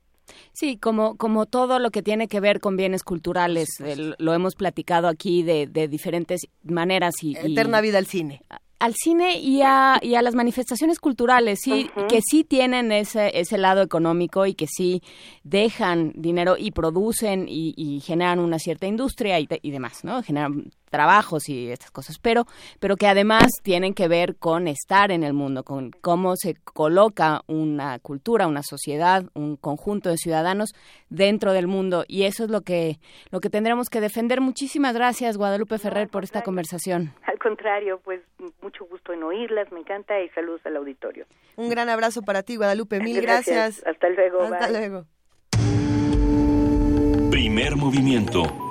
Sí, 0.53 0.77
como, 0.77 1.17
como 1.17 1.45
todo 1.45 1.79
lo 1.79 1.91
que 1.91 2.01
tiene 2.01 2.27
que 2.27 2.39
ver 2.39 2.59
con 2.59 2.77
bienes 2.77 3.03
culturales, 3.03 3.69
lo 4.17 4.33
hemos 4.33 4.55
platicado 4.55 5.07
aquí 5.07 5.43
de, 5.43 5.67
de 5.67 5.87
diferentes 5.87 6.41
maneras. 6.63 7.13
y 7.21 7.35
Eterna 7.37 7.81
vida 7.81 7.97
al 7.97 8.05
cine. 8.05 8.41
al 8.79 8.95
cine 8.95 9.37
y 9.39 9.61
a, 9.61 9.99
y 10.01 10.15
a 10.15 10.21
las 10.21 10.33
manifestaciones 10.35 10.99
culturales, 10.99 11.59
sí, 11.63 11.89
que 12.09 12.19
sí 12.21 12.43
tienen 12.43 12.91
ese, 12.91 13.39
ese 13.39 13.57
lado 13.57 13.81
económico 13.81 14.45
y 14.45 14.55
que 14.55 14.65
sí 14.67 15.03
dejan 15.43 16.13
dinero 16.15 16.55
y 16.57 16.71
producen 16.71 17.47
y, 17.47 17.73
y 17.77 17.99
generan 17.99 18.39
una 18.39 18.57
cierta 18.59 18.87
industria 18.87 19.39
y, 19.39 19.47
y 19.61 19.71
demás, 19.71 20.03
¿no? 20.03 20.23
Generan 20.23 20.71
trabajos 20.91 21.49
y 21.49 21.71
estas 21.71 21.89
cosas, 21.89 22.19
pero, 22.19 22.45
pero 22.79 22.97
que 22.97 23.07
además 23.07 23.47
tienen 23.63 23.95
que 23.95 24.07
ver 24.07 24.35
con 24.35 24.67
estar 24.67 25.09
en 25.09 25.23
el 25.23 25.33
mundo, 25.33 25.63
con 25.63 25.89
cómo 25.89 26.35
se 26.35 26.55
coloca 26.63 27.41
una 27.47 27.97
cultura, 27.97 28.45
una 28.45 28.61
sociedad, 28.61 29.23
un 29.33 29.55
conjunto 29.55 30.09
de 30.09 30.17
ciudadanos 30.17 30.73
dentro 31.09 31.53
del 31.53 31.67
mundo 31.67 32.03
y 32.07 32.23
eso 32.23 32.43
es 32.43 32.51
lo 32.51 32.61
que 32.61 32.97
lo 33.31 33.39
que 33.39 33.49
tendremos 33.49 33.89
que 33.89 34.01
defender. 34.01 34.41
Muchísimas 34.41 34.93
gracias 34.93 35.37
Guadalupe 35.37 35.79
Ferrer 35.79 36.09
por 36.09 36.23
esta 36.23 36.43
conversación. 36.43 37.13
Al 37.23 37.39
contrario, 37.39 37.99
pues 38.03 38.21
mucho 38.61 38.85
gusto 38.85 39.13
en 39.13 39.23
oírlas, 39.23 39.71
me 39.71 39.79
encanta 39.79 40.21
y 40.21 40.29
saludos 40.29 40.61
al 40.65 40.75
auditorio. 40.75 41.25
Un 41.55 41.69
gran 41.69 41.89
abrazo 41.89 42.21
para 42.21 42.43
ti 42.43 42.57
Guadalupe, 42.57 42.99
mil 42.99 43.21
gracias. 43.21 43.83
Hasta 43.85 44.09
luego. 44.09 44.41
Hasta 44.41 44.69
luego. 44.69 45.05
Primer 47.31 47.77
movimiento 47.77 48.70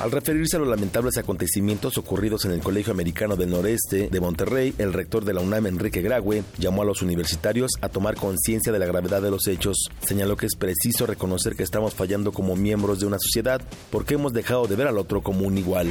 Al 0.00 0.12
referirse 0.12 0.56
a 0.56 0.60
los 0.60 0.68
lamentables 0.68 1.16
acontecimientos 1.16 1.96
ocurridos 1.96 2.44
en 2.44 2.50
el 2.50 2.60
Colegio 2.60 2.92
Americano 2.92 3.34
del 3.34 3.50
Noreste 3.50 4.08
de 4.10 4.20
Monterrey, 4.20 4.74
el 4.76 4.92
rector 4.92 5.24
de 5.24 5.32
la 5.32 5.40
UNAM, 5.40 5.66
Enrique 5.66 6.02
Graue, 6.02 6.44
llamó 6.58 6.82
a 6.82 6.84
los 6.84 7.00
universitarios 7.00 7.72
a 7.80 7.88
tomar 7.88 8.14
conciencia 8.14 8.72
de 8.72 8.78
la 8.78 8.84
gravedad 8.84 9.22
de 9.22 9.30
los 9.30 9.46
hechos. 9.46 9.88
Señaló 10.02 10.36
que 10.36 10.46
es 10.46 10.54
preciso 10.54 11.06
reconocer 11.06 11.56
que 11.56 11.62
estamos 11.62 11.94
fallando 11.94 12.30
como 12.30 12.56
miembros 12.56 13.00
de 13.00 13.06
una 13.06 13.18
sociedad 13.18 13.62
porque 13.90 14.14
hemos 14.14 14.34
dejado 14.34 14.66
de 14.66 14.76
ver 14.76 14.86
al 14.86 14.98
otro 14.98 15.22
como 15.22 15.46
un 15.46 15.56
igual. 15.56 15.88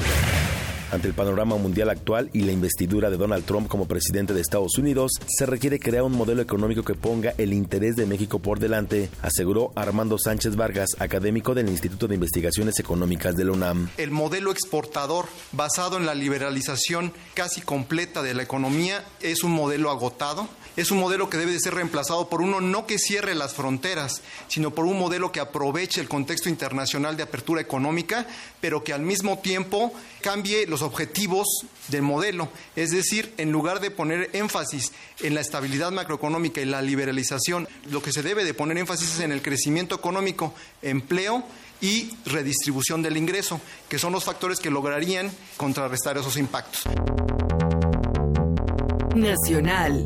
Ante 0.96 1.10
el 1.10 1.14
panorama 1.14 1.58
mundial 1.58 1.90
actual 1.90 2.30
y 2.32 2.44
la 2.44 2.54
investidura 2.54 3.10
de 3.10 3.18
Donald 3.18 3.44
Trump 3.44 3.68
como 3.68 3.86
presidente 3.86 4.34
de 4.34 4.40
Estados 4.40 4.78
Unidos, 4.78 5.12
se 5.28 5.46
requiere 5.46 5.78
crear 5.78 6.04
un 6.04 6.14
modelo 6.14 6.42
económico 6.42 6.84
que 6.84 6.94
ponga 6.94 7.34
el 7.38 7.52
interés 7.52 7.98
de 7.98 8.06
México 8.06 8.40
por 8.40 8.60
delante, 8.60 9.10
aseguró 9.22 9.74
Armando 9.76 10.18
Sánchez 10.18 10.56
Vargas, 10.56 10.92
académico 10.98 11.54
del 11.54 11.68
Instituto 11.68 12.08
de 12.08 12.16
Investigaciones 12.16 12.80
Económicas 12.80 13.36
de 13.36 13.44
la 13.44 13.52
UNAM. 13.52 13.90
El 13.98 14.12
modelo 14.12 14.52
exportador 14.52 15.26
basado 15.52 15.98
en 15.98 16.06
la 16.06 16.16
liberalización 16.16 17.12
casi 17.34 17.60
completa 17.60 18.24
de 18.24 18.34
la 18.34 18.44
economía 18.44 19.04
es 19.20 19.44
un 19.44 19.52
modelo 19.52 19.92
agotado 19.92 20.48
es 20.76 20.92
un 20.92 20.98
modelo 20.98 21.30
que 21.30 21.38
debe 21.38 21.54
de 21.54 21.60
ser 21.60 21.74
reemplazado 21.74 22.28
por 22.28 22.42
uno 22.42 22.60
no 22.60 22.86
que 22.86 23.00
cierre 23.00 23.34
las 23.34 23.54
fronteras, 23.54 24.22
sino 24.50 24.72
por 24.72 24.86
un 24.86 25.00
modelo 25.00 25.32
que 25.32 25.40
aproveche 25.40 26.02
el 26.02 26.10
contexto 26.10 26.50
internacional 26.50 27.16
de 27.16 27.24
apertura 27.24 27.62
económica, 27.62 28.28
pero 28.60 28.84
que 28.84 28.92
al 28.92 29.02
mismo 29.02 29.40
tiempo 29.40 29.94
cambie 30.20 30.68
los 30.68 30.82
objetivos 30.86 31.66
del 31.90 32.02
modelo. 32.02 32.50
Es 32.76 32.92
decir, 32.92 33.34
en 33.38 33.52
lugar 33.52 33.82
de 33.82 33.92
poner 33.92 34.30
énfasis 34.34 34.92
en 35.22 35.36
la 35.36 35.42
estabilidad 35.42 35.92
macroeconómica 35.92 36.62
y 36.62 36.66
la 36.66 36.82
liberalización, 36.82 37.68
lo 37.90 38.02
que 38.02 38.12
se 38.12 38.24
debe 38.24 38.46
de 38.46 38.54
poner 38.54 38.78
énfasis 38.78 39.16
es 39.16 39.20
en 39.20 39.32
el 39.32 39.42
crecimiento 39.42 39.96
económico, 39.96 40.54
empleo, 40.82 41.44
y 41.82 42.10
redistribución 42.26 43.02
del 43.02 43.18
ingreso, 43.18 43.60
que 43.90 44.00
son 44.00 44.14
los 44.14 44.24
factores 44.24 44.60
que 44.60 44.72
lograrían 44.72 45.32
contrarrestar 45.58 46.18
esos 46.18 46.38
impactos. 46.38 46.84
Nacional. 49.16 50.06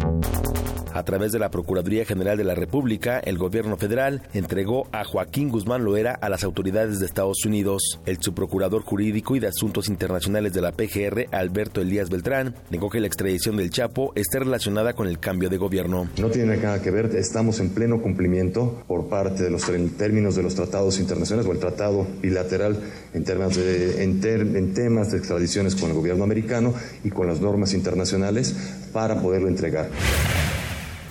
A 0.94 1.04
través 1.04 1.32
de 1.32 1.40
la 1.40 1.52
Procuraduría 1.52 2.04
General 2.04 2.38
de 2.38 2.44
la 2.44 2.56
República, 2.56 3.20
el 3.20 3.38
gobierno 3.38 3.78
federal 3.78 4.24
entregó 4.34 4.88
a 4.92 5.04
Joaquín 5.04 5.50
Guzmán 5.50 5.84
Loera 5.84 6.14
a 6.14 6.30
las 6.30 6.44
autoridades 6.44 7.00
de 7.00 7.06
Estados 7.06 7.46
Unidos. 7.46 8.00
El 8.06 8.22
subprocurador 8.22 8.82
jurídico 8.82 9.36
y 9.36 9.40
de 9.40 9.48
asuntos 9.48 9.88
internacionales 9.88 10.54
de 10.54 10.62
la 10.62 10.72
PGR, 10.72 11.28
Alberto 11.32 11.82
Elías 11.82 12.10
Beltrán, 12.10 12.56
negó 12.72 12.90
que 12.90 13.00
la 13.00 13.08
extradición 13.08 13.58
del 13.58 13.70
Chapo 13.70 14.14
esté 14.16 14.40
relacionada 14.40 14.94
con 14.94 15.08
el 15.08 15.20
cambio 15.20 15.50
de 15.50 15.58
gobierno. 15.58 16.10
No 16.18 16.30
tiene 16.30 16.58
nada 16.58 16.82
que 16.82 16.92
ver, 16.92 17.16
estamos 17.16 17.60
en 17.60 17.70
pleno 17.70 18.02
cumplimiento 18.02 18.84
por 18.88 19.08
parte 19.10 19.44
de 19.44 19.52
los 19.52 19.66
términos 19.98 20.36
de 20.36 20.44
los 20.44 20.56
tratados 20.56 21.00
internacionales 21.00 21.48
o 21.48 21.54
el 21.54 21.60
tratado 21.60 22.08
bilateral 22.22 22.78
en, 23.14 23.24
temas 23.24 23.56
de, 23.56 24.04
en 24.04 24.74
temas 24.74 25.12
de 25.12 25.20
extradiciones 25.20 25.76
con 25.76 25.90
el 25.90 25.96
gobierno 25.96 26.24
americano 26.24 26.74
y 27.04 27.10
con 27.12 27.28
las 27.28 27.42
normas 27.42 27.74
internacionales 27.74 28.56
para 28.92 29.22
poderlo 29.22 29.48
entregar. 29.48 29.90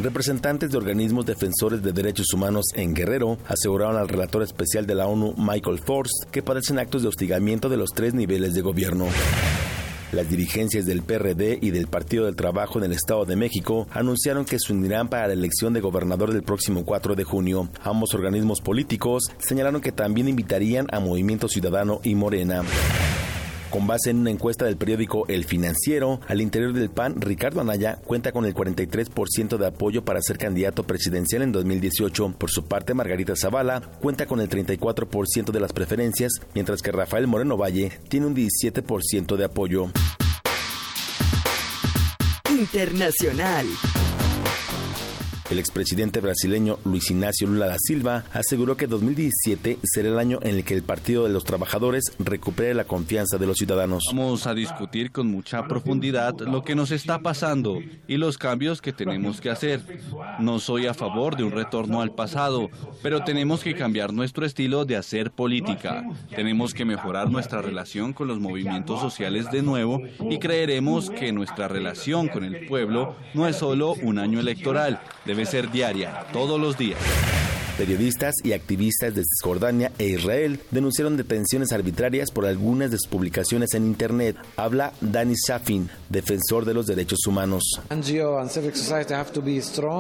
Representantes 0.01 0.71
de 0.71 0.79
organismos 0.79 1.27
defensores 1.27 1.83
de 1.83 1.93
derechos 1.93 2.33
humanos 2.33 2.67
en 2.75 2.95
Guerrero 2.95 3.37
aseguraron 3.49 3.97
al 3.97 4.09
relator 4.09 4.45
especial 4.45 4.87
de 4.87 4.95
la 4.95 5.09
ONU, 5.09 5.35
Michael 5.37 5.81
Forst, 5.81 6.31
que 6.31 6.41
padecen 6.41 6.79
actos 6.79 7.03
de 7.03 7.09
hostigamiento 7.09 7.69
de 7.69 7.79
los 7.79 7.91
tres 7.91 8.15
niveles 8.15 8.55
de 8.55 8.61
gobierno. 8.61 9.09
Las 10.13 10.31
dirigencias 10.31 10.87
del 10.87 11.03
PRD 11.03 11.59
y 11.61 11.71
del 11.71 11.89
Partido 11.89 12.27
del 12.27 12.37
Trabajo 12.37 12.79
en 12.79 12.85
el 12.85 12.93
Estado 12.93 13.25
de 13.25 13.35
México 13.35 13.89
anunciaron 13.91 14.45
que 14.45 14.59
se 14.61 14.73
unirán 14.73 15.09
para 15.09 15.27
la 15.27 15.33
elección 15.33 15.75
de 15.75 15.81
gobernador 15.81 16.33
del 16.33 16.45
próximo 16.45 16.85
4 16.85 17.17
de 17.17 17.25
junio. 17.25 17.69
Ambos 17.83 18.15
organismos 18.15 18.61
políticos 18.61 19.25
señalaron 19.39 19.81
que 19.81 19.91
también 19.91 20.29
invitarían 20.29 20.87
a 20.93 21.01
Movimiento 21.01 21.49
Ciudadano 21.49 22.01
y 22.05 22.15
Morena. 22.15 22.63
Con 23.71 23.87
base 23.87 24.11
en 24.11 24.19
una 24.19 24.31
encuesta 24.31 24.65
del 24.65 24.79
periódico 24.79 25.27
El 25.29 25.45
Financiero, 25.45 26.21
al 26.27 26.41
interior 26.41 26.73
del 26.73 26.89
PAN, 26.89 27.21
Ricardo 27.21 27.61
Anaya 27.61 27.99
cuenta 28.03 28.33
con 28.33 28.47
el 28.47 28.55
43% 28.55 29.59
de 29.59 29.67
apoyo 29.67 30.05
para 30.05 30.23
ser 30.23 30.39
candidato 30.39 30.85
presidencial 30.85 31.43
en 31.43 31.53
2018. 31.53 32.35
Por 32.39 32.51
su 32.51 32.65
parte, 32.65 32.95
Margarita 32.95 33.35
Zavala 33.37 33.83
cuenta 34.01 34.25
con 34.25 34.41
el 34.41 34.49
34% 34.49 35.51
de 35.51 35.61
las 35.61 35.75
preferencias, 35.75 36.33
mientras 36.55 36.81
que 36.81 36.93
Rafael 36.93 37.27
Moreno 37.27 37.59
Valle 37.59 37.93
tiene 38.09 38.27
un 38.27 38.35
17% 38.35 39.37
de 39.37 39.45
apoyo. 39.45 39.91
Internacional. 42.51 43.67
El 45.51 45.59
expresidente 45.59 46.21
brasileño 46.21 46.79
Luis 46.85 47.11
Ignacio 47.11 47.47
Lula 47.47 47.69
da 47.69 47.77
Silva 47.79 48.25
aseguró 48.35 48.77
que 48.77 48.87
2017 48.87 49.79
será 49.83 50.09
el 50.11 50.19
año 50.19 50.41
en 50.43 50.57
el 50.57 50.65
que 50.65 50.75
el 50.75 50.83
Partido 50.83 51.25
de 51.25 51.31
los 51.31 51.45
Trabajadores 51.45 52.13
recupere 52.19 52.75
la 52.75 52.85
confianza 52.85 53.39
de 53.39 53.47
los 53.47 53.57
ciudadanos. 53.57 54.05
Vamos 54.09 54.47
a 54.47 54.53
discutir 54.53 55.11
con 55.11 55.29
mucha 55.29 55.67
profundidad 55.67 56.39
lo 56.41 56.63
que 56.65 56.75
nos 56.75 56.91
está 56.91 57.21
pasando 57.21 57.79
y 58.07 58.19
los 58.19 58.37
cambios 58.37 58.83
que 58.83 58.93
tenemos 58.93 59.41
que 59.41 59.49
hacer. 59.49 59.81
No 60.39 60.59
soy 60.59 60.87
a 60.87 60.93
favor 60.93 61.35
de 61.35 61.45
un 61.45 61.53
retorno 61.53 62.03
al 62.03 62.15
pasado, 62.15 62.69
pero 63.03 63.25
tenemos 63.25 63.63
que 63.63 63.75
cambiar 63.75 64.13
nuestro 64.13 64.45
estilo 64.45 64.85
de 64.85 64.97
hacer 64.97 65.31
política. 65.31 66.05
Tenemos 66.29 66.75
que 66.75 66.85
mejorar 66.85 67.31
nuestra 67.31 67.63
relación 67.63 68.13
con 68.13 68.29
los 68.29 68.39
movimientos 68.39 69.01
sociales 69.01 69.51
de 69.51 69.63
nuevo 69.63 70.03
y 70.29 70.39
creeremos 70.41 71.09
que 71.09 71.33
nuestra 71.33 71.69
relación 71.69 72.29
con 72.29 72.45
el 72.45 72.67
pueblo 72.67 73.17
no 73.33 73.49
es 73.49 73.57
solo 73.57 73.95
un 74.03 74.19
año 74.19 74.41
electoral, 74.41 75.01
debe 75.39 75.49
ser 75.49 75.71
diaria, 75.71 76.27
todos 76.33 76.61
los 76.61 76.77
días. 76.77 76.99
Periodistas 77.77 78.35
y 78.43 78.55
activistas 78.55 79.15
de 79.15 79.23
Cisjordania 79.23 79.93
e 79.97 80.07
Israel 80.07 80.59
denunciaron 80.73 81.17
detenciones 81.17 81.71
arbitrarias 81.71 82.33
por 82.33 82.45
algunas 82.45 82.91
de 82.91 82.99
sus 82.99 83.07
publicaciones 83.07 83.73
en 83.75 83.87
Internet. 83.87 84.37
Habla 84.57 84.93
Dani 85.01 85.35
Shafin, 85.37 85.89
defensor 86.09 86.65
de 86.65 86.75
los 86.75 86.89
derechos 86.89 87.21
humanos. 87.29 87.63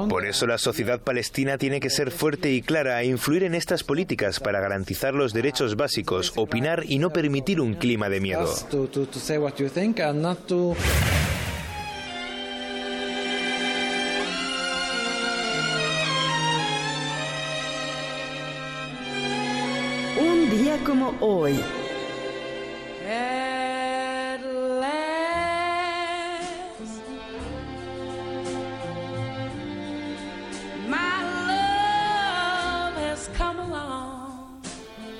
Por 0.08 0.26
eso 0.26 0.48
la 0.48 0.58
sociedad 0.58 1.00
palestina 1.00 1.56
tiene 1.56 1.78
que 1.78 1.88
ser 1.88 2.10
fuerte 2.10 2.50
y 2.50 2.62
clara 2.62 3.00
e 3.00 3.06
influir 3.06 3.44
en 3.44 3.54
estas 3.54 3.84
políticas 3.84 4.40
para 4.40 4.58
garantizar 4.58 5.14
los 5.14 5.32
derechos 5.32 5.76
básicos, 5.76 6.32
opinar 6.34 6.82
y 6.88 6.98
no 6.98 7.10
permitir 7.10 7.60
un 7.60 7.74
clima 7.74 8.08
de 8.08 8.20
miedo. 8.20 8.52
Día 20.78 20.84
como 20.84 21.14
hoy. 21.20 21.60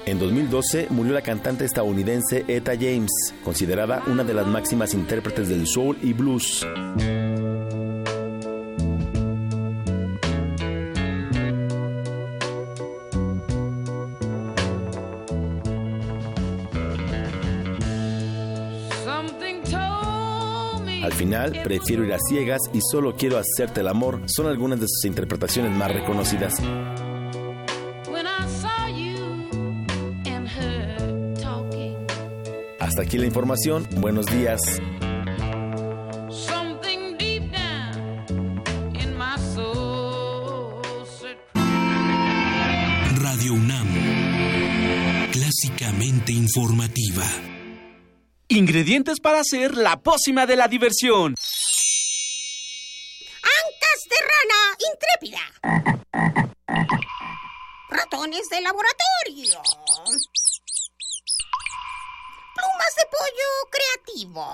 En 0.07 0.19
2012 0.19 0.87
murió 0.89 1.13
la 1.13 1.21
cantante 1.21 1.67
estadounidense 1.67 2.45
Etta 2.49 2.73
James, 2.75 3.35
considerada 3.45 4.03
una 4.07 4.25
de 4.25 4.33
las 4.33 4.47
máximas 4.47 4.95
intérpretes 4.95 5.51
del 5.51 5.67
soul 5.67 5.99
y 6.03 6.15
blues. 6.15 6.67
Final, 21.19 21.53
prefiero 21.65 22.05
ir 22.05 22.13
a 22.15 22.19
ciegas 22.19 22.61
y 22.73 22.79
solo 22.81 23.17
quiero 23.17 23.39
hacerte 23.39 23.81
el 23.81 23.89
amor 23.89 24.23
son 24.27 24.47
algunas 24.47 24.81
de 24.81 24.87
sus 24.89 25.05
interpretaciones 25.05 25.73
más 25.73 25.93
reconocidas. 25.93 26.55
Hasta 32.79 33.03
aquí 33.03 33.19
la 33.19 33.27
información. 33.27 33.87
Buenos 33.97 34.27
días. 34.27 34.61
Radio 43.17 43.53
UNAM. 43.53 43.89
Clásicamente 45.33 46.33
informativa. 46.33 47.58
Ingredientes 48.51 49.21
para 49.21 49.41
hacer 49.41 49.77
la 49.77 50.01
pócima 50.01 50.47
de 50.47 50.57
la 50.57 50.69
diversión. 50.69 51.35
Ancas 53.43 54.07
de 54.09 54.17
rana 54.25 54.57
intrépida. 54.91 55.43
Ratones 57.91 58.49
de 58.49 58.63
laboratorio. 58.63 59.61
Plumas 62.55 62.95
de 62.97 63.05
pollo 63.13 63.51
creativo. 63.71 64.47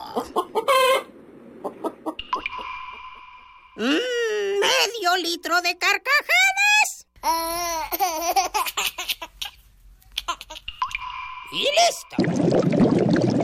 Mm, 3.76 4.60
medio 4.60 5.16
litro 5.18 5.60
de 5.62 5.78
carcajadas. 5.78 7.06
Y 11.52 11.62
listo. 11.62 13.43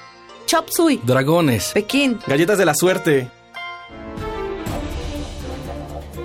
Chop 0.51 0.67
Suey, 0.67 0.99
dragones, 1.05 1.71
Pekín, 1.73 2.19
galletas 2.27 2.57
de 2.57 2.65
la 2.65 2.75
suerte, 2.75 3.31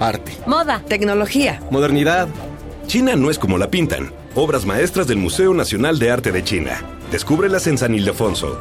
arte, 0.00 0.36
moda, 0.46 0.82
tecnología. 0.88 1.62
modernidad. 1.70 2.26
China 2.88 3.14
no 3.14 3.30
es 3.30 3.38
como 3.38 3.56
la 3.56 3.70
pintan. 3.70 4.12
Obras 4.34 4.66
maestras 4.66 5.06
del 5.06 5.18
Museo 5.18 5.54
Nacional 5.54 6.00
de 6.00 6.10
Arte 6.10 6.32
de 6.32 6.42
China. 6.42 6.82
Descúbrelas 7.12 7.68
en 7.68 7.78
San 7.78 7.94
Ildefonso. 7.94 8.58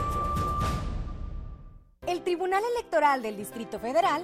El 2.05 2.21
Tribunal 2.21 2.61
Electoral 2.75 3.23
del 3.23 3.35
Distrito 3.35 3.79
Federal 3.79 4.23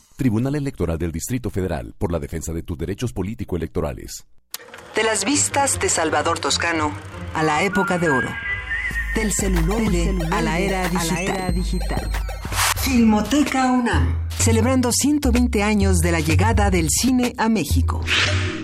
Tribunal 0.21 0.53
Electoral 0.53 0.99
del 0.99 1.11
Distrito 1.11 1.49
Federal 1.49 1.95
por 1.97 2.11
la 2.11 2.19
defensa 2.19 2.53
de 2.53 2.61
tus 2.61 2.77
derechos 2.77 3.11
político-electorales. 3.11 4.27
De 4.95 5.01
las 5.01 5.25
vistas 5.25 5.79
de 5.79 5.89
Salvador 5.89 6.37
Toscano 6.37 6.91
a 7.33 7.41
la 7.41 7.63
época 7.63 7.97
de 7.97 8.11
oro. 8.11 8.29
Del 9.15 9.31
celular 9.31 9.81
a 10.31 10.43
la 10.43 10.59
era 10.59 11.51
digital. 11.51 12.07
Filmoteca 12.81 13.71
UNAM. 13.71 14.27
Celebrando 14.29 14.91
120 14.91 15.63
años 15.63 15.97
de 16.01 16.11
la 16.11 16.19
llegada 16.19 16.69
del 16.69 16.89
cine 16.91 17.33
a 17.39 17.49
México. 17.49 18.01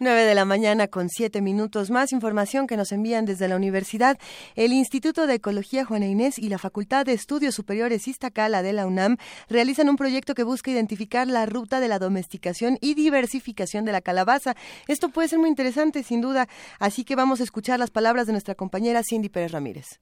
9 0.00 0.24
de 0.24 0.34
la 0.34 0.46
mañana 0.46 0.88
con 0.88 1.10
7 1.10 1.42
minutos. 1.42 1.90
Más 1.90 2.12
información 2.12 2.66
que 2.66 2.78
nos 2.78 2.90
envían 2.90 3.26
desde 3.26 3.48
la 3.48 3.56
universidad. 3.56 4.18
El 4.56 4.72
Instituto 4.72 5.26
de 5.26 5.34
Ecología 5.34 5.84
Juana 5.84 6.06
Inés 6.06 6.38
y 6.38 6.48
la 6.48 6.56
Facultad 6.56 7.04
de 7.04 7.12
Estudios 7.12 7.54
Superiores 7.54 8.08
Iztacala 8.08 8.62
de 8.62 8.72
la 8.72 8.86
UNAM 8.86 9.18
realizan 9.50 9.90
un 9.90 9.96
proyecto 9.96 10.34
que 10.34 10.42
busca 10.42 10.70
identificar 10.70 11.26
la 11.26 11.44
ruta 11.44 11.80
de 11.80 11.88
la 11.88 11.98
domesticación 11.98 12.78
y 12.80 12.94
diversificación 12.94 13.84
de 13.84 13.92
la 13.92 14.00
calabaza. 14.00 14.54
Esto 14.88 15.10
puede 15.10 15.28
ser 15.28 15.38
muy 15.38 15.50
interesante, 15.50 16.02
sin 16.02 16.22
duda. 16.22 16.48
Así 16.78 17.04
que 17.04 17.14
vamos 17.14 17.40
a 17.40 17.44
escuchar 17.44 17.78
las 17.78 17.90
palabras 17.90 18.26
de 18.26 18.32
nuestra 18.32 18.54
compañera 18.54 19.02
Cindy 19.04 19.28
Pérez 19.28 19.52
Ramírez. 19.52 20.00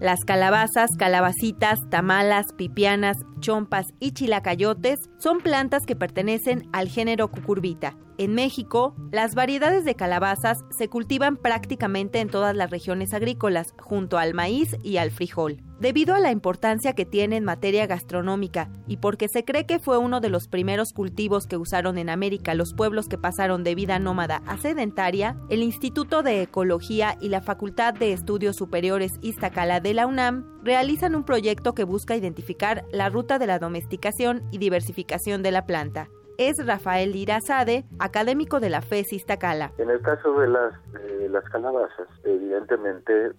Las 0.00 0.20
calabazas, 0.24 0.90
calabacitas, 0.96 1.80
tamalas, 1.90 2.46
pipianas, 2.56 3.16
chompas 3.40 3.94
y 4.00 4.12
chilacayotes 4.12 5.10
son 5.18 5.38
plantas 5.38 5.86
que 5.86 5.96
pertenecen 5.96 6.68
al 6.72 6.88
género 6.88 7.28
cucurbita. 7.28 7.96
En 8.18 8.34
México, 8.34 8.96
las 9.12 9.36
variedades 9.36 9.84
de 9.84 9.94
calabazas 9.94 10.64
se 10.76 10.88
cultivan 10.88 11.36
prácticamente 11.36 12.18
en 12.18 12.28
todas 12.28 12.56
las 12.56 12.68
regiones 12.68 13.14
agrícolas, 13.14 13.74
junto 13.78 14.18
al 14.18 14.34
maíz 14.34 14.76
y 14.82 14.96
al 14.96 15.12
frijol. 15.12 15.62
Debido 15.78 16.16
a 16.16 16.18
la 16.18 16.32
importancia 16.32 16.94
que 16.94 17.06
tiene 17.06 17.36
en 17.36 17.44
materia 17.44 17.86
gastronómica 17.86 18.68
y 18.88 18.96
porque 18.96 19.28
se 19.28 19.44
cree 19.44 19.66
que 19.66 19.78
fue 19.78 19.98
uno 19.98 20.20
de 20.20 20.30
los 20.30 20.48
primeros 20.48 20.92
cultivos 20.92 21.46
que 21.46 21.56
usaron 21.56 21.98
en 21.98 22.10
América 22.10 22.54
los 22.54 22.74
pueblos 22.74 23.06
que 23.06 23.18
pasaron 23.18 23.62
de 23.62 23.76
vida 23.76 24.00
nómada 24.00 24.42
a 24.46 24.58
sedentaria, 24.58 25.36
el 25.48 25.62
Instituto 25.62 26.24
de 26.24 26.42
Ecología 26.42 27.16
y 27.20 27.28
la 27.28 27.40
Facultad 27.40 27.94
de 27.94 28.12
Estudios 28.12 28.56
Superiores 28.56 29.12
Iztacala 29.22 29.78
de 29.78 29.94
la 29.94 30.08
UNAM 30.08 30.57
realizan 30.62 31.14
un 31.14 31.24
proyecto 31.24 31.74
que 31.74 31.84
busca 31.84 32.16
identificar 32.16 32.84
la 32.92 33.08
ruta 33.08 33.38
de 33.38 33.46
la 33.46 33.58
domesticación 33.58 34.42
y 34.50 34.58
diversificación 34.58 35.42
de 35.42 35.52
la 35.52 35.66
planta 35.66 36.08
es 36.38 36.64
Rafael 36.64 37.16
Irazade, 37.16 37.84
académico 37.98 38.60
de 38.60 38.70
la 38.70 38.80
FES 38.80 39.12
Iztacala. 39.12 39.72
En 39.76 39.90
el 39.90 40.00
caso 40.00 40.38
de 40.38 40.46
las, 40.46 40.92
de 40.92 41.28
las 41.28 41.44
calabazas, 41.50 42.06
evidentemente 42.22 43.32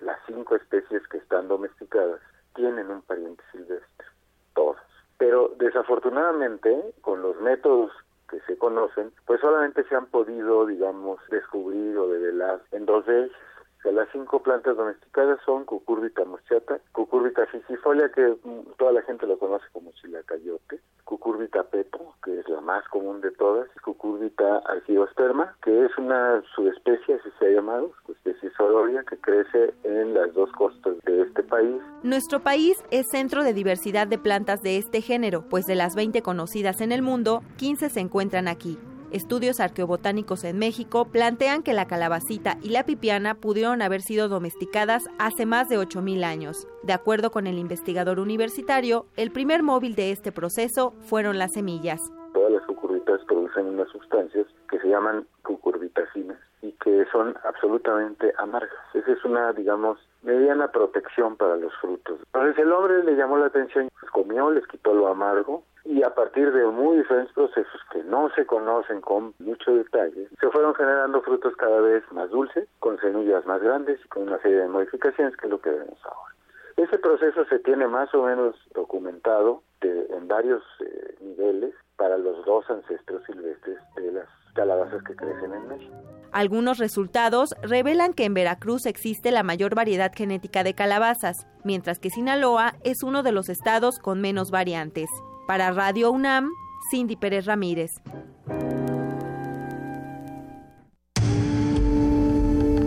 las 0.00 0.18
cinco 0.26 0.56
especies 0.56 1.06
que 1.06 1.18
están 1.18 1.46
domesticadas 1.46 2.20
tienen 2.56 2.90
un 2.90 3.00
pariente 3.02 3.44
silvestre, 3.52 4.06
todas. 4.54 4.82
Pero 5.18 5.54
desafortunadamente, 5.56 6.92
con 7.00 7.22
los 7.22 7.40
métodos 7.40 7.92
que 8.28 8.40
se 8.40 8.58
conocen, 8.58 9.12
pues 9.24 9.40
solamente 9.40 9.84
se 9.84 9.94
han 9.94 10.06
podido, 10.06 10.66
digamos, 10.66 11.20
descubrir 11.30 11.96
o 11.96 12.08
develar 12.08 12.60
en 12.72 12.86
dos 12.86 13.06
de 13.06 13.26
ellas. 13.26 13.36
Sea, 13.82 13.92
las 13.92 14.08
cinco 14.12 14.42
plantas 14.42 14.76
domesticadas 14.76 15.40
son 15.44 15.64
Cucurbita 15.64 16.24
moschata, 16.24 16.80
Cucurbita 16.92 17.46
fisifolia, 17.46 18.10
que 18.10 18.36
mm, 18.44 18.76
toda 18.78 18.92
la 18.92 19.02
gente 19.02 19.26
lo 19.26 19.38
conoce 19.38 19.66
como 19.72 19.90
chilacayote, 19.92 20.80
Cucurbita 21.04 21.64
pepo, 21.64 22.14
que 22.24 22.38
es 22.38 22.48
la 22.48 22.60
más 22.60 22.86
común 22.88 23.20
de 23.20 23.32
todas, 23.32 23.68
y 23.76 23.80
Cucurbita 23.80 24.58
argiosperma, 24.58 25.56
que 25.62 25.84
es 25.84 25.98
una 25.98 26.42
subespecie, 26.54 27.16
así 27.16 27.28
se 27.38 27.46
ha 27.46 27.50
llamado, 27.50 27.92
especie 28.08 28.50
sororia, 28.56 29.02
que 29.08 29.16
crece 29.18 29.74
en 29.84 30.14
las 30.14 30.32
dos 30.34 30.50
costas 30.52 30.94
de 31.04 31.22
este 31.22 31.42
país. 31.42 31.82
Nuestro 32.02 32.40
país 32.40 32.82
es 32.90 33.06
centro 33.10 33.42
de 33.42 33.52
diversidad 33.52 34.06
de 34.06 34.18
plantas 34.18 34.62
de 34.62 34.78
este 34.78 35.00
género, 35.00 35.44
pues 35.48 35.64
de 35.66 35.74
las 35.74 35.94
20 35.94 36.22
conocidas 36.22 36.80
en 36.80 36.92
el 36.92 37.02
mundo, 37.02 37.42
15 37.56 37.90
se 37.90 38.00
encuentran 38.00 38.48
aquí. 38.48 38.78
Estudios 39.12 39.60
arqueobotánicos 39.60 40.42
en 40.42 40.58
México 40.58 41.04
plantean 41.04 41.62
que 41.62 41.74
la 41.74 41.86
calabacita 41.86 42.56
y 42.62 42.70
la 42.70 42.84
pipiana 42.84 43.34
pudieron 43.34 43.82
haber 43.82 44.00
sido 44.00 44.30
domesticadas 44.30 45.04
hace 45.18 45.44
más 45.44 45.68
de 45.68 45.76
8.000 45.76 46.24
años. 46.24 46.66
De 46.82 46.94
acuerdo 46.94 47.30
con 47.30 47.46
el 47.46 47.58
investigador 47.58 48.18
universitario, 48.18 49.04
el 49.18 49.30
primer 49.30 49.62
móvil 49.62 49.94
de 49.96 50.12
este 50.12 50.32
proceso 50.32 50.92
fueron 51.00 51.36
las 51.36 51.52
semillas. 51.52 52.00
Todas 52.32 52.52
las 52.52 52.62
cucurbitas 52.62 53.20
producen 53.26 53.66
unas 53.66 53.88
sustancias 53.90 54.46
que 54.70 54.78
se 54.80 54.88
llaman 54.88 55.26
cucurbitacinas 55.42 56.38
y 56.62 56.72
que 56.82 57.04
son 57.12 57.36
absolutamente 57.44 58.32
amargas. 58.38 58.72
Esa 58.94 59.12
es 59.12 59.22
una, 59.26 59.52
digamos, 59.52 59.98
mediana 60.22 60.68
protección 60.68 61.36
para 61.36 61.56
los 61.56 61.74
frutos. 61.82 62.18
Entonces 62.32 62.58
el 62.58 62.72
hombre 62.72 63.04
le 63.04 63.14
llamó 63.14 63.36
la 63.36 63.46
atención, 63.48 63.90
pues 64.00 64.10
comió, 64.10 64.50
les 64.50 64.66
quitó 64.68 64.94
lo 64.94 65.08
amargo 65.08 65.64
y 65.84 66.02
a 66.02 66.14
partir 66.14 66.52
de 66.52 66.66
muy 66.66 66.98
diferentes 66.98 67.32
procesos 67.34 67.80
que 67.92 68.02
no 68.04 68.30
se 68.34 68.46
conocen 68.46 69.00
con 69.00 69.34
mucho 69.38 69.74
detalle, 69.74 70.28
se 70.40 70.50
fueron 70.50 70.74
generando 70.74 71.22
frutos 71.22 71.54
cada 71.56 71.80
vez 71.80 72.04
más 72.12 72.30
dulces, 72.30 72.68
con 72.78 72.98
semillas 73.00 73.44
más 73.46 73.60
grandes 73.60 74.00
y 74.04 74.08
con 74.08 74.24
una 74.24 74.38
serie 74.40 74.58
de 74.58 74.68
modificaciones 74.68 75.36
que 75.36 75.46
es 75.46 75.50
lo 75.50 75.60
que 75.60 75.70
vemos 75.70 75.98
ahora. 76.04 76.34
Ese 76.76 76.98
proceso 76.98 77.44
se 77.46 77.58
tiene 77.58 77.86
más 77.86 78.12
o 78.14 78.22
menos 78.22 78.56
documentado 78.74 79.62
en 79.82 80.28
varios 80.28 80.62
eh, 80.80 81.16
niveles 81.20 81.74
para 81.96 82.16
los 82.16 82.44
dos 82.44 82.68
ancestros 82.70 83.22
silvestres 83.24 83.78
de 83.96 84.12
las 84.12 84.28
calabazas 84.54 85.02
que 85.02 85.16
crecen 85.16 85.52
en 85.52 85.68
México. 85.68 85.94
Algunos 86.32 86.78
resultados 86.78 87.54
revelan 87.62 88.14
que 88.14 88.24
en 88.24 88.34
Veracruz 88.34 88.86
existe 88.86 89.32
la 89.32 89.42
mayor 89.42 89.74
variedad 89.74 90.12
genética 90.14 90.64
de 90.64 90.74
calabazas, 90.74 91.46
mientras 91.64 91.98
que 91.98 92.10
Sinaloa 92.10 92.74
es 92.84 93.02
uno 93.02 93.22
de 93.22 93.32
los 93.32 93.48
estados 93.48 93.98
con 93.98 94.20
menos 94.20 94.50
variantes. 94.50 95.10
Para 95.46 95.72
Radio 95.72 96.10
UNAM, 96.10 96.50
Cindy 96.90 97.16
Pérez 97.16 97.46
Ramírez. 97.46 97.90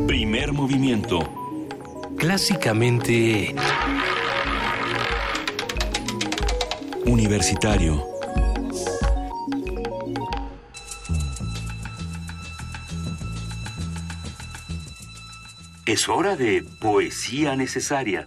Primer 0.07 0.53
movimiento. 0.53 1.19
Clásicamente... 2.17 3.53
Universitario. 7.05 8.03
Es 15.85 16.09
hora 16.09 16.35
de 16.35 16.63
poesía 16.79 17.55
necesaria. 17.55 18.25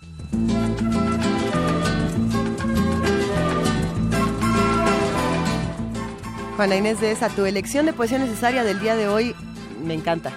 Juana 6.58 6.74
Inés 6.74 7.00
de 7.00 7.12
esa, 7.12 7.28
tu 7.28 7.44
elección 7.44 7.86
de 7.86 7.92
poesía 7.92 8.18
necesaria 8.18 8.64
del 8.64 8.80
día 8.80 8.96
de 8.96 9.06
hoy 9.06 9.32
me 9.80 9.94
encanta. 9.94 10.32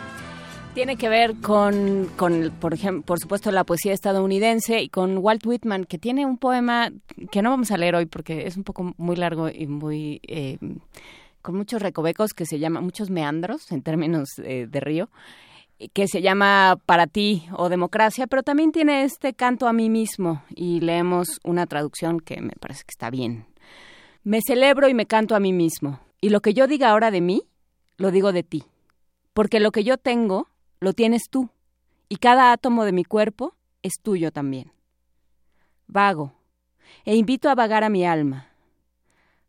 Tiene 0.76 0.96
que 0.96 1.10
ver 1.10 1.34
con, 1.42 2.12
con 2.16 2.52
por 2.60 2.76
ejemplo, 2.76 3.02
por 3.02 3.20
supuesto, 3.20 3.52
la 3.52 3.64
poesía 3.64 3.92
estadounidense 3.92 4.84
y 4.84 4.90
con 4.90 5.18
Walt 5.18 5.44
Whitman, 5.44 5.86
que 5.86 5.98
tiene 5.98 6.28
un 6.28 6.38
poema 6.38 6.92
que 7.32 7.42
no 7.42 7.50
vamos 7.50 7.72
a 7.72 7.78
leer 7.78 7.96
hoy 7.96 8.06
porque 8.06 8.46
es 8.46 8.56
un 8.56 8.64
poco 8.64 8.94
muy 8.98 9.16
largo 9.16 9.50
y 9.50 9.66
muy 9.66 10.22
eh, 10.28 10.60
con 11.42 11.56
muchos 11.56 11.82
recovecos 11.82 12.34
que 12.34 12.46
se 12.46 12.60
llama, 12.60 12.82
muchos 12.82 13.10
meandros 13.10 13.72
en 13.72 13.82
términos 13.82 14.30
eh, 14.44 14.68
de 14.70 14.80
río, 14.80 15.10
que 15.92 16.08
se 16.08 16.22
llama 16.22 16.78
Para 16.86 17.08
ti 17.08 17.48
o 17.52 17.68
Democracia, 17.68 18.28
pero 18.28 18.44
también 18.44 18.72
tiene 18.72 19.06
este 19.06 19.34
canto 19.34 19.68
a 19.68 19.74
mí 19.74 19.90
mismo 19.90 20.44
y 20.56 20.82
leemos 20.82 21.40
una 21.44 21.66
traducción 21.66 22.20
que 22.20 22.42
me 22.42 22.54
parece 22.60 22.84
que 22.84 22.92
está 22.92 23.10
bien. 23.10 23.48
Me 24.24 24.40
celebro 24.46 24.88
y 24.88 24.94
me 24.94 25.08
canto 25.08 25.34
a 25.34 25.40
mí 25.40 25.52
mismo. 25.52 26.00
Y 26.22 26.30
lo 26.30 26.42
que 26.42 26.54
yo 26.54 26.68
diga 26.68 26.92
ahora 26.92 27.10
de 27.10 27.20
mí, 27.20 27.44
lo 27.98 28.12
digo 28.12 28.32
de 28.32 28.44
ti. 28.44 28.64
Porque 29.34 29.60
lo 29.60 29.72
que 29.72 29.84
yo 29.84 29.98
tengo, 29.98 30.48
lo 30.80 30.94
tienes 30.94 31.24
tú. 31.30 31.50
Y 32.10 32.18
cada 32.18 32.52
átomo 32.52 32.86
de 32.86 32.92
mi 32.92 33.04
cuerpo 33.04 33.56
es 33.82 33.94
tuyo 34.02 34.32
también. 34.32 34.72
Vago. 35.88 36.34
E 37.06 37.16
invito 37.16 37.50
a 37.50 37.56
vagar 37.56 37.84
a 37.84 37.90
mi 37.90 38.06
alma. 38.06 38.50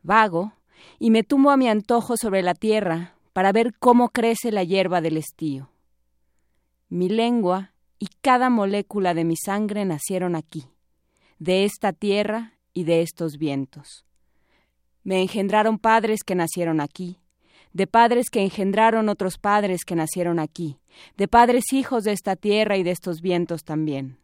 Vago. 0.03 0.53
Y 0.99 1.11
me 1.11 1.23
tumbo 1.23 1.51
a 1.51 1.57
mi 1.57 1.69
antojo 1.69 2.17
sobre 2.17 2.43
la 2.43 2.55
tierra 2.55 3.15
para 3.33 3.53
ver 3.53 3.75
cómo 3.79 4.09
crece 4.09 4.51
la 4.51 4.65
hierba 4.65 5.01
del 5.01 5.17
estío. 5.17 5.71
Mi 6.89 7.09
lengua 7.09 7.73
y 7.99 8.09
cada 8.21 8.51
molécula 8.51 9.15
de 9.15 9.25
mi 9.25 9.37
sangre 9.37 9.85
nacieron 9.85 10.35
aquí, 10.35 10.67
de 11.39 11.65
esta 11.65 11.93
tierra 11.93 12.59
y 12.73 12.85
de 12.85 13.03
estos 13.03 13.39
vientos. 13.39 14.05
Me 15.05 15.21
engendraron 15.21 15.79
padres 15.79 16.23
que 16.25 16.37
nacieron 16.37 16.81
aquí, 16.81 17.19
de 17.73 17.87
padres 17.87 18.31
que 18.31 18.41
engendraron 18.41 19.09
otros 19.09 19.37
padres 19.37 19.85
que 19.85 19.97
nacieron 19.97 20.39
aquí, 20.39 20.79
de 21.17 21.27
padres 21.27 21.73
hijos 21.73 22.05
de 22.05 22.13
esta 22.13 22.37
tierra 22.37 22.77
y 22.77 22.85
de 22.85 22.93
estos 22.93 23.21
vientos 23.21 23.65
también. 23.65 24.19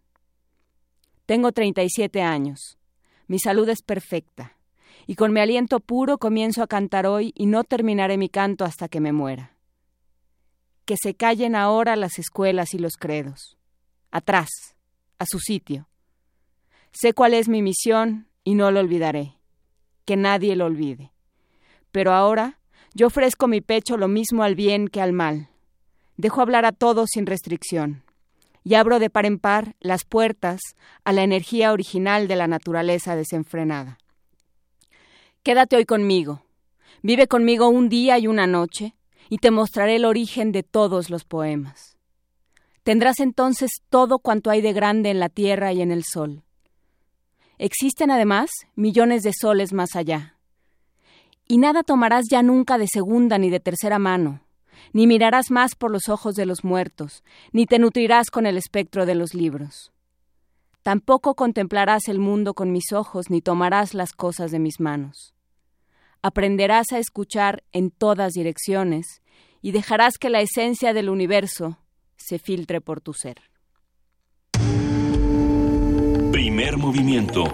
Tengo 1.27 1.53
treinta 1.53 1.83
y 1.83 1.89
siete 1.91 2.23
años. 2.23 2.79
Mi 3.27 3.39
salud 3.39 3.69
es 3.69 3.83
perfecta, 3.83 4.57
y 5.07 5.17
con 5.17 5.33
mi 5.33 5.41
aliento 5.41 5.81
puro 5.81 6.19
comienzo 6.19 6.63
a 6.63 6.69
cantar 6.69 7.07
hoy 7.07 7.33
y 7.35 7.47
no 7.47 7.65
terminaré 7.65 8.17
mi 8.17 8.29
canto 8.29 8.65
hasta 8.65 8.89
que 8.89 9.01
me 9.01 9.13
muera. 9.13 9.57
Que 10.85 10.95
se 10.97 11.15
callen 11.15 11.57
ahora 11.57 11.97
las 11.97 12.19
escuelas 12.19 12.73
y 12.73 12.79
los 12.79 12.97
credos. 12.97 13.59
Atrás, 14.11 14.49
a 15.19 15.27
su 15.27 15.39
sitio. 15.41 15.89
Sé 16.93 17.13
cuál 17.13 17.35
es 17.35 17.49
mi 17.49 17.63
misión 17.63 18.29
y 18.45 18.55
no 18.55 18.71
lo 18.71 18.81
olvidaré 18.81 19.38
que 20.09 20.17
nadie 20.17 20.57
lo 20.57 20.65
olvide. 20.65 21.13
Pero 21.93 22.15
ahora 22.15 22.59
yo 22.95 23.09
ofrezco 23.09 23.47
mi 23.47 23.61
pecho 23.61 23.99
lo 23.99 24.09
mismo 24.09 24.43
al 24.43 24.55
bien 24.55 24.89
que 24.89 25.03
al 25.03 25.13
mal. 25.13 25.51
Dejo 26.17 26.41
hablar 26.41 26.65
a 26.65 26.73
todos 26.73 27.11
sin 27.13 27.27
restricción 27.27 28.03
y 28.65 28.75
abro 28.75 29.01
de 29.01 29.11
par 29.11 29.27
en 29.27 29.39
par 29.39 29.77
las 29.81 30.05
puertas 30.05 30.63
a 31.05 31.13
la 31.13 31.25
energía 31.25 31.73
original 31.73 32.27
de 32.27 32.37
la 32.37 32.47
naturaleza 32.47 33.17
desenfrenada. 33.17 33.99
Quédate 35.43 35.77
hoy 35.77 35.85
conmigo, 35.85 36.43
vive 37.03 37.27
conmigo 37.29 37.69
un 37.69 37.91
día 37.91 38.19
y 38.19 38.29
una 38.29 38.47
noche, 38.47 38.95
y 39.29 39.39
te 39.39 39.51
mostraré 39.51 39.97
el 39.97 40.07
origen 40.07 40.53
de 40.53 40.63
todos 40.63 41.11
los 41.11 41.25
poemas. 41.25 41.99
Tendrás 42.83 43.21
entonces 43.21 43.71
todo 43.91 44.21
cuanto 44.21 44.49
hay 44.49 44.63
de 44.63 44.73
grande 44.73 45.11
en 45.11 45.21
la 45.21 45.29
tierra 45.29 45.75
y 45.75 45.83
en 45.83 45.93
el 45.93 46.03
sol. 46.05 46.45
Existen 47.59 48.11
además 48.11 48.51
millones 48.77 49.23
de 49.23 49.33
soles 49.39 49.73
más 49.73 49.97
allá. 49.97 50.37
Y 51.47 51.59
nada 51.59 51.83
tomarás 51.83 52.27
ya 52.31 52.43
nunca 52.43 52.79
de 52.79 52.87
segunda 52.87 53.39
ni 53.39 53.51
de 53.51 53.59
tercera 53.59 53.99
mano, 53.99 54.41
ni 54.93 55.07
mirarás 55.07 55.51
más 55.51 55.75
por 55.75 55.91
los 55.91 56.09
ojos 56.09 56.35
de 56.35 56.47
los 56.47 56.63
muertos, 56.63 57.25
ni 57.53 57.67
te 57.67 57.79
nutrirás 57.79 58.31
con 58.31 58.47
el 58.47 58.57
espectro 58.57 59.07
de 59.07 59.15
los 59.15 59.35
libros. 59.35 59.93
Tampoco 60.83 61.35
contemplarás 61.35 62.09
el 62.09 62.19
mundo 62.19 62.55
con 62.55 62.71
mis 62.71 62.93
ojos, 62.93 63.29
ni 63.29 63.41
tomarás 63.41 63.93
las 63.93 64.13
cosas 64.13 64.51
de 64.51 64.59
mis 64.59 64.79
manos. 64.79 65.35
Aprenderás 66.23 66.93
a 66.93 66.99
escuchar 66.99 67.65
en 67.73 67.91
todas 67.91 68.33
direcciones, 68.33 69.21
y 69.61 69.73
dejarás 69.73 70.19
que 70.19 70.31
la 70.31 70.41
esencia 70.41 70.93
del 70.93 71.09
universo 71.09 71.79
se 72.17 72.39
filtre 72.39 72.81
por 72.81 73.01
tu 73.01 73.13
ser. 73.13 73.43
Primer 76.59 76.77
movimiento. 76.77 77.45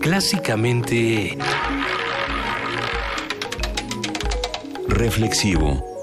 Clásicamente... 0.00 1.36
Reflexivo. 4.88 5.95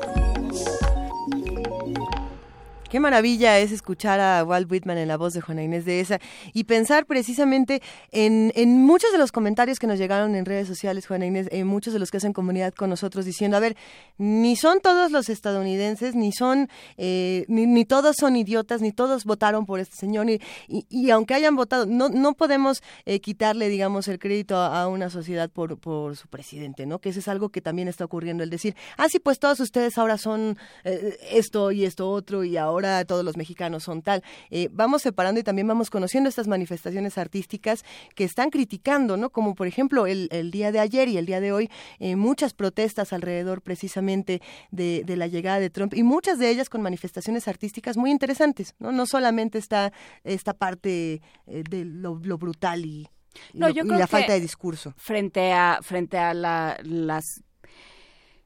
Qué 2.94 3.00
maravilla 3.00 3.58
es 3.58 3.72
escuchar 3.72 4.20
a 4.20 4.44
Walt 4.44 4.72
Whitman 4.72 5.00
en 5.00 5.08
la 5.08 5.18
voz 5.18 5.34
de 5.34 5.42
Juana 5.42 5.64
Inés 5.64 5.84
de 5.84 6.00
esa 6.00 6.20
y 6.54 6.66
pensar 6.66 7.08
precisamente 7.08 7.82
en, 8.12 8.52
en 8.54 8.86
muchos 8.86 9.12
de 9.12 9.18
los 9.18 9.32
comentarios 9.32 9.80
que 9.80 9.88
nos 9.88 9.98
llegaron 9.98 10.36
en 10.36 10.46
redes 10.46 10.68
sociales, 10.68 11.08
Juana 11.08 11.26
Inés, 11.26 11.48
en 11.50 11.66
muchos 11.66 11.94
de 11.94 11.98
los 11.98 12.12
que 12.12 12.18
hacen 12.18 12.34
comunidad 12.34 12.72
con 12.76 12.92
nosotros 12.92 13.26
diciendo, 13.26 13.58
a 13.58 13.60
ver, 13.60 13.76
ni 14.20 14.56
son 14.56 14.80
todos 14.80 15.12
los 15.12 15.30
estadounidenses, 15.30 16.14
ni 16.14 16.32
son, 16.32 16.70
eh, 16.98 17.46
ni, 17.48 17.84
todos 17.84 18.16
son 18.16 18.36
idiotas, 18.36 18.80
ni 18.80 18.92
todos 18.92 19.26
votaron 19.26 19.66
por 19.66 19.80
este 19.80 19.96
señor, 19.96 20.30
y, 20.30 20.40
y, 20.68 21.10
aunque 21.10 21.34
hayan 21.34 21.56
votado, 21.56 21.88
no, 21.88 22.10
no 22.10 22.36
podemos 22.36 22.84
eh, 23.06 23.22
quitarle, 23.22 23.70
digamos, 23.70 24.08
el 24.08 24.20
crédito 24.20 24.56
a, 24.56 24.88
una 24.88 25.10
sociedad 25.10 25.50
por, 25.50 25.80
por 25.80 26.16
su 26.16 26.28
presidente, 26.28 26.86
¿no? 26.86 27.00
Que 27.00 27.10
eso 27.10 27.22
es 27.22 27.28
algo 27.28 27.50
que 27.50 27.60
también 27.60 27.88
está 27.88 28.06
ocurriendo, 28.06 28.44
el 28.44 28.52
decir, 28.52 28.76
ah, 28.98 29.10
sí, 29.10 29.18
pues 29.18 29.40
todos 29.40 29.60
ustedes 29.62 29.98
ahora 29.98 30.20
son 30.20 30.60
eh, 30.84 31.18
esto 31.32 31.72
y 31.72 31.86
esto 31.86 32.12
otro, 32.12 32.44
y 32.44 32.56
ahora 32.58 32.83
todos 33.06 33.24
los 33.26 33.38
mexicanos 33.38 33.84
son 33.84 34.02
tal. 34.02 34.24
Eh, 34.50 34.70
vamos 34.72 35.02
separando 35.02 35.40
y 35.40 35.44
también 35.44 35.68
vamos 35.68 35.90
conociendo 35.90 36.30
estas 36.30 36.48
manifestaciones 36.48 37.18
artísticas 37.18 37.84
que 38.16 38.24
están 38.24 38.50
criticando, 38.50 39.18
¿no? 39.18 39.30
Como 39.30 39.56
por 39.56 39.68
ejemplo 39.68 40.06
el, 40.08 40.28
el 40.32 40.52
día 40.52 40.72
de 40.72 40.80
ayer 40.80 41.08
y 41.08 41.18
el 41.18 41.26
día 41.26 41.40
de 41.40 41.52
hoy, 41.52 41.70
eh, 42.00 42.16
muchas 42.16 42.54
protestas 42.54 43.14
alrededor 43.14 43.62
precisamente 43.62 44.42
de, 44.72 45.04
de 45.06 45.16
la 45.18 45.28
llegada 45.28 45.60
de 45.60 45.70
Trump 45.70 45.94
y 45.94 46.04
muchas 46.04 46.40
de 46.40 46.50
ellas 46.50 46.70
con 46.70 46.82
manifestaciones 46.82 47.48
artísticas 47.48 47.98
muy 47.98 48.12
interesantes, 48.12 48.76
¿no? 48.80 48.92
No 48.92 49.06
solamente 49.06 49.58
está 49.58 49.92
esta 50.24 50.54
parte 50.54 51.22
eh, 51.48 51.64
de 51.70 51.86
lo, 51.86 52.20
lo 52.24 52.38
brutal 52.38 52.86
y, 52.86 53.08
No, 53.54 53.68
la 53.70 53.74
que 53.74 54.08
falta 54.08 54.34
de 54.34 54.40
discurso. 54.40 54.94
Frente 54.98 55.52
a, 55.54 55.80
frente 55.82 56.18
a 56.18 56.34
la- 56.34 56.78
las 56.84 57.42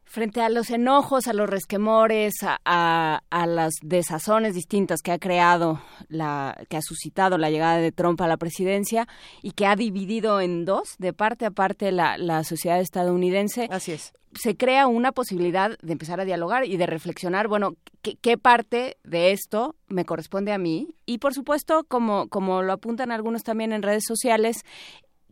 frente 0.07 0.41
a 0.41 0.49
los 0.49 0.69
enojos, 0.69 1.27
a 1.27 1.33
los 1.33 1.49
resquemores, 1.49 2.33
a, 2.41 2.59
a, 2.65 3.21
a 3.29 3.45
las 3.45 3.73
desazones 3.83 4.55
distintas 4.55 5.01
que 5.01 5.11
ha 5.11 5.19
creado, 5.19 5.81
la, 6.07 6.57
que 6.69 6.77
ha 6.77 6.81
suscitado 6.81 7.37
la 7.37 7.49
llegada 7.49 7.77
de 7.77 7.91
Trump 7.91 8.19
a 8.21 8.27
la 8.27 8.37
presidencia 8.37 9.07
y 9.43 9.51
que 9.51 9.65
ha 9.65 9.75
dividido 9.75 10.41
en 10.41 10.65
dos, 10.65 10.95
de 10.97 11.13
parte 11.13 11.45
a 11.45 11.51
parte, 11.51 11.91
la, 11.91 12.17
la 12.17 12.43
sociedad 12.43 12.79
estadounidense. 12.79 13.67
Así 13.69 13.91
es. 13.91 14.13
Se 14.33 14.55
crea 14.55 14.87
una 14.87 15.11
posibilidad 15.11 15.77
de 15.81 15.93
empezar 15.93 16.19
a 16.19 16.25
dialogar 16.25 16.65
y 16.65 16.77
de 16.77 16.85
reflexionar, 16.85 17.47
bueno, 17.47 17.75
¿qué, 18.01 18.15
qué 18.21 18.37
parte 18.37 18.97
de 19.03 19.31
esto 19.31 19.75
me 19.87 20.05
corresponde 20.05 20.51
a 20.51 20.57
mí? 20.57 20.89
Y 21.05 21.17
por 21.17 21.33
supuesto, 21.33 21.85
como, 21.87 22.27
como 22.27 22.61
lo 22.61 22.73
apuntan 22.73 23.11
algunos 23.11 23.43
también 23.43 23.71
en 23.73 23.83
redes 23.83 24.03
sociales, 24.05 24.63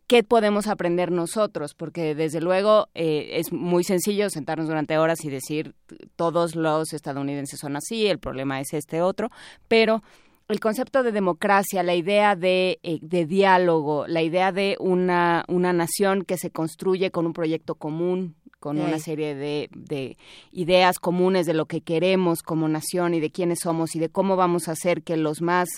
qué 0.06 0.22
podemos 0.22 0.66
aprender 0.68 1.10
nosotros, 1.10 1.74
porque 1.74 2.14
desde 2.14 2.40
luego 2.40 2.88
eh, 2.94 3.30
es 3.38 3.52
muy 3.52 3.82
sencillo 3.84 4.30
sentarnos 4.30 4.68
durante 4.68 4.98
horas 4.98 5.24
y 5.24 5.30
decir 5.30 5.74
todos 6.16 6.54
los 6.54 6.92
estadounidenses 6.92 7.58
son 7.60 7.76
así, 7.76 8.06
el 8.06 8.18
problema 8.18 8.60
es 8.60 8.72
este 8.72 9.02
otro, 9.02 9.30
pero 9.68 10.02
el 10.48 10.60
concepto 10.60 11.02
de 11.02 11.10
democracia, 11.10 11.82
la 11.82 11.96
idea 11.96 12.36
de, 12.36 12.78
eh, 12.84 12.98
de 13.02 13.26
diálogo, 13.26 14.06
la 14.06 14.22
idea 14.22 14.52
de 14.52 14.76
una, 14.78 15.44
una 15.48 15.72
nación 15.72 16.22
que 16.22 16.36
se 16.36 16.50
construye 16.50 17.10
con 17.10 17.26
un 17.26 17.32
proyecto 17.32 17.74
común, 17.74 18.36
con 18.60 18.76
Sí. 18.76 18.82
una 18.84 18.98
serie 19.00 19.34
de, 19.34 19.68
de 19.74 20.16
ideas 20.52 20.98
comunes 20.98 21.46
de 21.46 21.54
lo 21.54 21.66
que 21.66 21.80
queremos 21.82 22.42
como 22.42 22.68
nación 22.68 23.14
y 23.14 23.20
de 23.20 23.30
quiénes 23.30 23.58
somos 23.62 23.94
y 23.96 23.98
de 23.98 24.08
cómo 24.08 24.34
vamos 24.36 24.68
a 24.68 24.72
hacer 24.72 25.02
que 25.02 25.16
los 25.16 25.42
más 25.42 25.68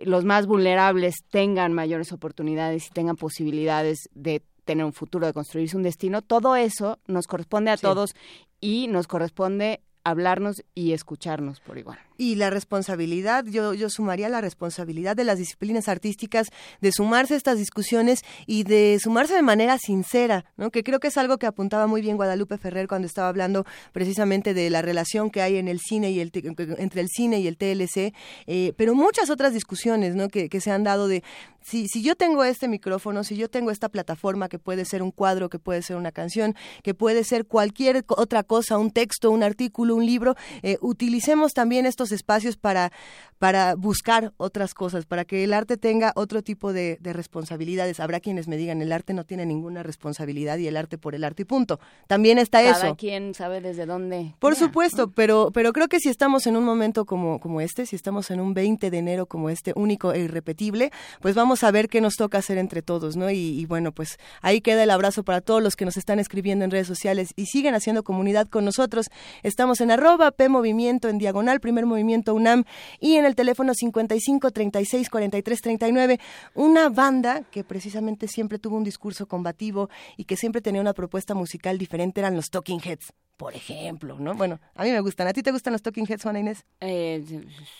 los 0.00 0.24
más 0.24 0.46
vulnerables 0.46 1.16
tengan 1.30 1.72
mayores 1.72 2.12
oportunidades 2.12 2.86
y 2.86 2.90
tengan 2.90 3.16
posibilidades 3.16 4.08
de 4.14 4.42
tener 4.64 4.84
un 4.84 4.92
futuro, 4.92 5.26
de 5.26 5.32
construirse 5.32 5.76
un 5.76 5.82
destino, 5.82 6.22
todo 6.22 6.56
eso 6.56 6.98
nos 7.06 7.26
corresponde 7.26 7.70
a 7.70 7.76
Sí. 7.76 7.82
todos 7.82 8.14
y 8.60 8.88
nos 8.88 9.06
corresponde 9.06 9.80
hablarnos 10.04 10.62
y 10.74 10.92
escucharnos 10.92 11.60
por 11.60 11.76
igual. 11.78 11.98
Y 12.20 12.34
la 12.34 12.50
responsabilidad, 12.50 13.46
yo, 13.46 13.72
yo 13.72 13.88
sumaría 13.88 14.28
la 14.28 14.42
responsabilidad 14.42 15.16
de 15.16 15.24
las 15.24 15.38
disciplinas 15.38 15.88
artísticas 15.88 16.48
de 16.82 16.92
sumarse 16.92 17.32
a 17.32 17.38
estas 17.38 17.56
discusiones 17.56 18.26
y 18.46 18.64
de 18.64 18.98
sumarse 19.02 19.32
de 19.32 19.40
manera 19.40 19.78
sincera, 19.78 20.44
¿no? 20.58 20.70
que 20.70 20.82
creo 20.82 21.00
que 21.00 21.08
es 21.08 21.16
algo 21.16 21.38
que 21.38 21.46
apuntaba 21.46 21.86
muy 21.86 22.02
bien 22.02 22.18
Guadalupe 22.18 22.58
Ferrer 22.58 22.88
cuando 22.88 23.06
estaba 23.06 23.28
hablando 23.28 23.64
precisamente 23.92 24.52
de 24.52 24.68
la 24.68 24.82
relación 24.82 25.30
que 25.30 25.40
hay 25.40 25.56
en 25.56 25.66
el 25.66 25.80
cine 25.80 26.10
y 26.10 26.20
el 26.20 26.30
entre 26.76 27.00
el 27.00 27.08
cine 27.08 27.40
y 27.40 27.46
el 27.46 27.56
TLC, 27.56 28.12
eh, 28.46 28.74
pero 28.76 28.94
muchas 28.94 29.30
otras 29.30 29.54
discusiones 29.54 30.14
¿no? 30.14 30.28
que, 30.28 30.50
que 30.50 30.60
se 30.60 30.70
han 30.70 30.84
dado 30.84 31.08
de 31.08 31.22
si, 31.62 31.88
si 31.88 32.02
yo 32.02 32.16
tengo 32.16 32.44
este 32.44 32.68
micrófono, 32.68 33.22
si 33.22 33.36
yo 33.36 33.48
tengo 33.48 33.70
esta 33.70 33.88
plataforma 33.88 34.48
que 34.48 34.58
puede 34.58 34.84
ser 34.84 35.02
un 35.02 35.10
cuadro, 35.10 35.50
que 35.50 35.58
puede 35.58 35.82
ser 35.82 35.96
una 35.96 36.10
canción, 36.10 36.54
que 36.82 36.94
puede 36.94 37.22
ser 37.24 37.46
cualquier 37.46 38.04
otra 38.08 38.42
cosa, 38.42 38.78
un 38.78 38.90
texto, 38.90 39.30
un 39.30 39.42
artículo, 39.42 39.94
un 39.94 40.06
libro, 40.06 40.36
eh, 40.62 40.78
utilicemos 40.80 41.52
también 41.52 41.86
estos 41.86 42.09
espacios 42.12 42.56
para, 42.56 42.92
para 43.38 43.74
buscar 43.74 44.32
otras 44.36 44.74
cosas, 44.74 45.06
para 45.06 45.24
que 45.24 45.44
el 45.44 45.52
arte 45.52 45.76
tenga 45.76 46.12
otro 46.14 46.42
tipo 46.42 46.72
de, 46.72 46.98
de 47.00 47.12
responsabilidades. 47.12 48.00
Habrá 48.00 48.20
quienes 48.20 48.48
me 48.48 48.56
digan, 48.56 48.82
el 48.82 48.92
arte 48.92 49.14
no 49.14 49.24
tiene 49.24 49.46
ninguna 49.46 49.82
responsabilidad 49.82 50.58
y 50.58 50.66
el 50.66 50.76
arte 50.76 50.98
por 50.98 51.14
el 51.14 51.24
arte 51.24 51.42
y 51.42 51.44
punto. 51.46 51.80
También 52.06 52.38
está 52.38 52.62
Cada 52.62 52.86
eso. 52.88 52.96
quien 52.96 53.34
sabe 53.34 53.60
desde 53.60 53.86
dónde. 53.86 54.34
Por 54.38 54.54
crea. 54.54 54.66
supuesto, 54.66 55.10
pero, 55.10 55.50
pero 55.52 55.72
creo 55.72 55.88
que 55.88 56.00
si 56.00 56.08
estamos 56.08 56.46
en 56.46 56.56
un 56.56 56.64
momento 56.64 57.04
como, 57.04 57.40
como 57.40 57.60
este, 57.60 57.86
si 57.86 57.96
estamos 57.96 58.30
en 58.30 58.40
un 58.40 58.52
20 58.52 58.90
de 58.90 58.98
enero 58.98 59.26
como 59.26 59.48
este, 59.48 59.72
único 59.74 60.12
e 60.12 60.20
irrepetible, 60.20 60.90
pues 61.20 61.34
vamos 61.34 61.64
a 61.64 61.70
ver 61.70 61.88
qué 61.88 62.00
nos 62.00 62.16
toca 62.16 62.38
hacer 62.38 62.58
entre 62.58 62.82
todos, 62.82 63.16
¿no? 63.16 63.30
Y, 63.30 63.36
y 63.36 63.66
bueno, 63.66 63.92
pues 63.92 64.18
ahí 64.42 64.60
queda 64.60 64.82
el 64.82 64.90
abrazo 64.90 65.22
para 65.24 65.40
todos 65.40 65.62
los 65.62 65.76
que 65.76 65.84
nos 65.84 65.96
están 65.96 66.18
escribiendo 66.18 66.64
en 66.64 66.70
redes 66.70 66.86
sociales 66.86 67.32
y 67.36 67.46
siguen 67.46 67.74
haciendo 67.74 68.02
comunidad 68.02 68.48
con 68.48 68.64
nosotros. 68.64 69.06
Estamos 69.42 69.80
en 69.80 69.90
arroba 69.90 70.30
P 70.30 70.48
Movimiento, 70.48 71.08
en 71.08 71.18
diagonal, 71.18 71.60
primer 71.60 71.86
movimiento 71.86 71.99
UNAM, 72.02 72.64
y 73.00 73.16
en 73.16 73.24
el 73.24 73.34
teléfono 73.34 73.74
55 73.74 74.50
36 74.50 75.10
43 75.10 75.60
39, 75.60 76.20
una 76.54 76.88
banda 76.88 77.42
que 77.50 77.64
precisamente 77.64 78.28
siempre 78.28 78.58
tuvo 78.58 78.76
un 78.76 78.84
discurso 78.84 79.26
combativo 79.26 79.90
y 80.16 80.24
que 80.24 80.36
siempre 80.36 80.60
tenía 80.60 80.80
una 80.80 80.94
propuesta 80.94 81.34
musical 81.34 81.78
diferente, 81.78 82.20
eran 82.20 82.36
los 82.36 82.50
Talking 82.50 82.80
Heads 82.80 83.12
por 83.40 83.56
ejemplo, 83.56 84.18
¿no? 84.18 84.34
Bueno, 84.34 84.60
a 84.74 84.84
mí 84.84 84.90
me 84.90 85.00
gustan. 85.00 85.26
¿A 85.26 85.32
ti 85.32 85.42
te 85.42 85.50
gustan 85.50 85.72
los 85.72 85.80
Talking 85.80 86.04
Heads, 86.06 86.24
Juana 86.24 86.40
Inés? 86.40 86.66
Eh, 86.78 87.24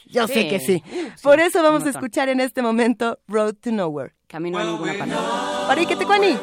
Yo 0.07 0.27
sé 0.27 0.49
que 0.49 0.59
sí. 0.59 0.83
Por 1.23 1.39
eso 1.39 1.63
vamos 1.63 1.85
a 1.85 1.91
escuchar 1.91 2.31
en 2.31 2.41
este 2.41 2.63
momento 2.63 3.19
Road 3.29 3.57
to 3.57 3.71
Nowhere. 3.71 4.15
Camino 4.27 4.59
a 4.59 4.65
ninguna 4.65 4.95
parte. 4.95 5.15
Para 5.67 5.85
que 5.85 5.97
te 5.97 6.07
cuani. 6.07 6.35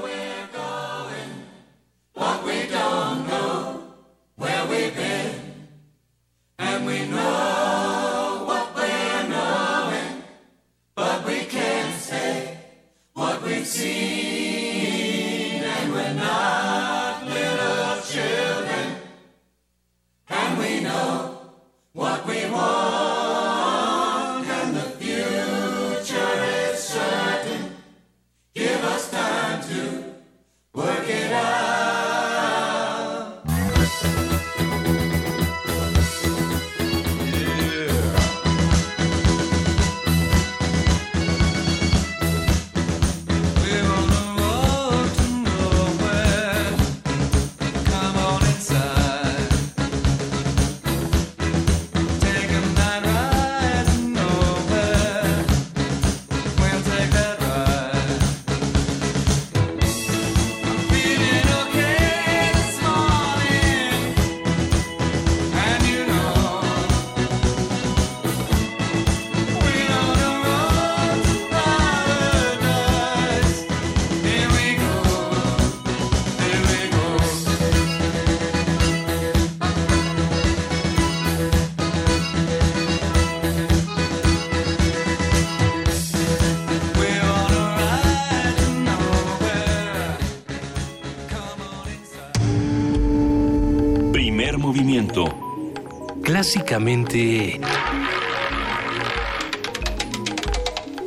básicamente 96.48 97.60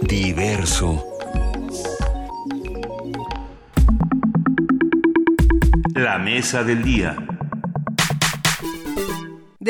diverso. 0.03 1.03
La 5.95 6.19
mesa 6.19 6.63
del 6.63 6.83
día. 6.83 7.30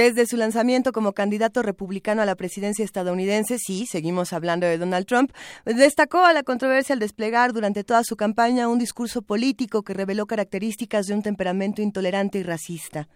Desde 0.01 0.25
su 0.25 0.39
lanzamiento 0.39 0.93
como 0.93 1.13
candidato 1.13 1.61
republicano 1.61 2.23
a 2.23 2.25
la 2.25 2.35
presidencia 2.35 2.83
estadounidense, 2.87 3.59
sí, 3.59 3.85
seguimos 3.85 4.33
hablando 4.33 4.67
de 4.67 4.79
Donald 4.79 5.05
Trump, 5.05 5.31
destacó 5.67 6.25
a 6.25 6.33
la 6.33 6.43
controversia 6.43 6.95
al 6.95 7.01
desplegar 7.01 7.53
durante 7.53 7.85
toda 7.85 8.03
su 8.03 8.17
campaña 8.17 8.67
un 8.69 8.79
discurso 8.79 9.21
político 9.21 9.83
que 9.83 9.93
reveló 9.93 10.25
características 10.25 11.05
de 11.05 11.13
un 11.13 11.21
temperamento 11.21 11.83
intolerante 11.83 12.39
y 12.39 12.45
racista. 12.45 13.09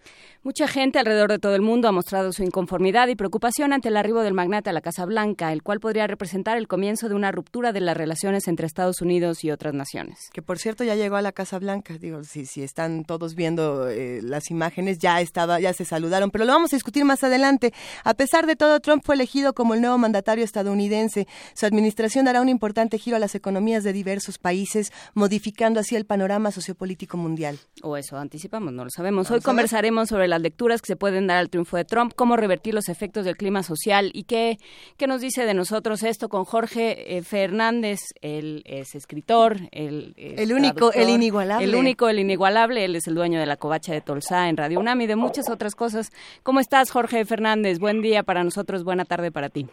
Mucha 0.43 0.69
gente 0.69 0.99
alrededor 0.99 1.31
de 1.31 1.39
todo 1.39 1.55
el 1.55 1.63
mundo 1.63 1.89
ha 1.89 1.93
mostrado 1.93 2.35
su 2.35 2.43
inconformidad 2.43 3.09
y 3.09 3.17
preocupación 3.17 3.73
ante 3.73 3.89
el 3.89 3.97
arribo 3.97 4.21
del 4.21 4.35
magnate 4.35 4.69
a 4.69 4.75
la 4.75 4.83
Casa 4.83 5.07
Blanca, 5.07 5.55
el 5.55 5.63
cual 5.63 5.81
podría 5.81 6.07
representar 6.07 6.59
el 6.59 6.69
comienzo 6.69 7.09
de 7.09 7.15
una 7.15 7.33
ruptura 7.33 7.73
de 7.73 7.81
las 7.81 7.97
relaciones 7.97 8.47
entre 8.47 8.67
Estados 8.67 9.01
Unidos 9.01 9.43
y 9.43 9.51
otras 9.51 9.73
naciones. 9.73 10.19
Que 10.35 10.43
por 10.43 10.59
cierto 10.59 10.85
ya 10.85 10.97
llegó 10.97 11.17
a 11.17 11.23
la 11.23 11.33
Casa 11.33 11.59
Blanca, 11.59 11.97
digo, 11.97 12.25
si, 12.25 12.45
si 12.45 12.63
están 12.63 13.07
todos 13.07 13.37
viendo 13.37 13.89
eh, 13.89 14.21
las 14.23 14.51
imágenes, 14.51 14.99
ya 14.99 15.23
estaba, 15.23 15.61
ya 15.61 15.73
se 15.73 15.87
saludaron, 15.87 16.31
pero 16.31 16.45
lo 16.45 16.53
vamos 16.53 16.74
a 16.75 16.79
discutir 16.79 17.05
más 17.05 17.25
adelante. 17.25 17.73
A 18.05 18.15
pesar 18.15 18.47
de 18.47 18.57
todo, 18.57 18.81
Trump 18.81 19.03
fue 19.05 19.15
elegido 19.15 19.55
como 19.55 19.75
el 19.75 19.81
nuevo 19.81 19.99
mandatario 19.99 20.45
estadounidense. 20.45 21.27
Su 21.55 21.67
administración 21.67 22.25
dará 22.25 22.41
un 22.41 22.49
importante 22.49 22.99
giro 22.99 23.17
a 23.17 23.21
las 23.21 23.35
economías 23.35 23.85
de 23.85 23.93
diversos 23.93 24.39
países, 24.39 24.93
modificando 25.15 25.81
así 25.81 25.97
el 25.97 26.05
panorama 26.05 26.51
sociopolítico 26.51 27.17
mundial. 27.17 27.59
O 27.83 27.97
eso 27.97 28.17
anticipamos, 28.17 28.73
no 28.73 28.85
lo 28.85 28.91
sabemos. 28.91 29.31
Hoy 29.31 29.41
conversaremos 29.41 30.09
sobre 30.09 30.29
las 30.29 30.41
lecturas 30.41 30.81
que 30.83 30.87
se 30.87 30.97
pueden 30.97 31.27
dar 31.27 31.39
al 31.39 31.51
triunfo 31.51 31.77
de 31.77 31.85
Trump, 31.85 32.13
cómo 32.15 32.37
revertir 32.37 32.75
los 32.75 32.89
efectos 32.89 33.25
del 33.25 33.37
clima 33.37 33.63
social 33.63 34.11
y 34.13 34.25
qué, 34.25 34.59
qué 34.97 35.07
nos 35.07 35.21
dice 35.21 35.47
de 35.47 35.55
nosotros 35.55 36.03
esto 36.03 36.29
con 36.29 36.45
Jorge 36.45 37.17
eh, 37.17 37.23
Fernández. 37.23 38.01
Él 38.21 38.63
es 38.67 38.95
escritor, 38.95 39.59
él 39.73 40.15
es 40.17 40.41
El 40.41 40.53
único, 40.53 40.93
el 40.93 41.09
inigualable. 41.09 41.65
El 41.65 41.75
único, 41.75 42.09
el 42.09 42.19
inigualable. 42.19 42.85
Él 42.85 42.97
es 42.97 43.07
el 43.07 43.15
dueño 43.15 43.39
de 43.39 43.47
la 43.47 43.57
covacha 43.57 43.93
de 43.93 44.01
Tolsá 44.01 44.49
en 44.49 44.57
Radio 44.57 44.81
UNAM 44.81 45.01
y 45.03 45.07
de 45.07 45.17
muchas 45.17 45.49
otras 45.49 45.75
cosas. 45.75 46.11
¿Cómo 46.43 46.61
estás, 46.65 46.91
Jorge 46.91 47.27
Fernández? 47.27 47.79
Buen 47.79 48.01
día 48.01 48.23
para 48.23 48.43
nosotros, 48.43 48.85
buena 48.85 49.05
tarde 49.05 49.31
para 49.31 49.51
ti. 49.51 49.67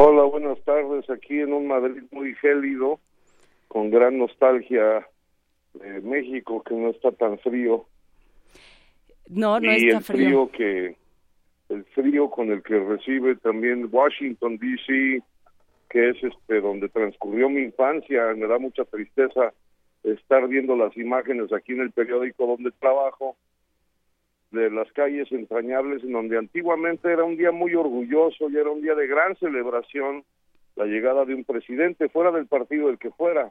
Hola, 0.00 0.22
buenas 0.22 0.58
tardes. 0.64 1.08
Aquí 1.10 1.40
en 1.40 1.52
un 1.52 1.66
Madrid 1.68 2.04
muy 2.10 2.34
gélido, 2.36 2.98
con 3.68 3.90
gran 3.90 4.16
nostalgia 4.16 5.06
de 5.74 6.00
México, 6.00 6.62
que 6.62 6.74
no 6.74 6.88
está 6.88 7.12
tan 7.12 7.38
frío. 7.40 7.84
No, 9.28 9.60
no 9.60 9.70
y 9.70 9.88
está 9.88 9.98
el 9.98 10.04
frío. 10.04 10.50
que 10.50 10.96
el 11.68 11.84
frío 11.94 12.30
con 12.30 12.50
el 12.50 12.62
que 12.62 12.78
recibe 12.78 13.36
también 13.36 13.90
Washington 13.92 14.56
D.C., 14.56 15.22
que 15.90 16.08
es 16.08 16.16
este 16.24 16.62
donde 16.62 16.88
transcurrió 16.88 17.50
mi 17.50 17.60
infancia. 17.60 18.32
Me 18.34 18.46
da 18.46 18.58
mucha 18.58 18.86
tristeza 18.86 19.52
estar 20.02 20.48
viendo 20.48 20.76
las 20.76 20.96
imágenes 20.96 21.52
aquí 21.52 21.72
en 21.72 21.82
el 21.82 21.92
periódico 21.92 22.46
donde 22.46 22.70
trabajo 22.80 23.36
de 24.50 24.70
las 24.70 24.90
calles 24.92 25.30
entrañables 25.30 26.02
en 26.02 26.12
donde 26.12 26.38
antiguamente 26.38 27.12
era 27.12 27.24
un 27.24 27.36
día 27.36 27.52
muy 27.52 27.74
orgulloso 27.74 28.48
y 28.48 28.56
era 28.56 28.70
un 28.70 28.80
día 28.80 28.94
de 28.94 29.06
gran 29.06 29.36
celebración 29.36 30.24
la 30.76 30.86
llegada 30.86 31.24
de 31.24 31.34
un 31.34 31.44
presidente 31.44 32.08
fuera 32.08 32.30
del 32.30 32.46
partido 32.46 32.86
del 32.86 32.98
que 32.98 33.10
fuera. 33.10 33.50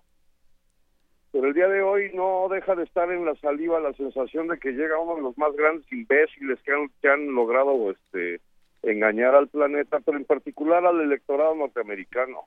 Pero 1.32 1.48
el 1.48 1.54
día 1.54 1.68
de 1.68 1.82
hoy 1.82 2.10
no 2.14 2.48
deja 2.50 2.74
de 2.76 2.84
estar 2.84 3.12
en 3.12 3.26
la 3.26 3.36
saliva 3.36 3.80
la 3.80 3.94
sensación 3.94 4.48
de 4.48 4.58
que 4.58 4.72
llega 4.72 5.00
uno 5.00 5.16
de 5.16 5.22
los 5.22 5.38
más 5.38 5.54
grandes 5.56 5.92
imbéciles 5.92 6.60
que 6.64 6.72
han, 6.72 6.90
que 7.02 7.10
han 7.10 7.34
logrado 7.36 7.92
este 7.92 8.40
engañar 8.82 9.36
al 9.36 9.50
planeta, 9.50 10.00
pero 10.00 10.18
en 10.18 10.26
particular 10.26 10.86
al 10.86 11.02
electorado 11.02 11.54
norteamericano. 11.56 12.46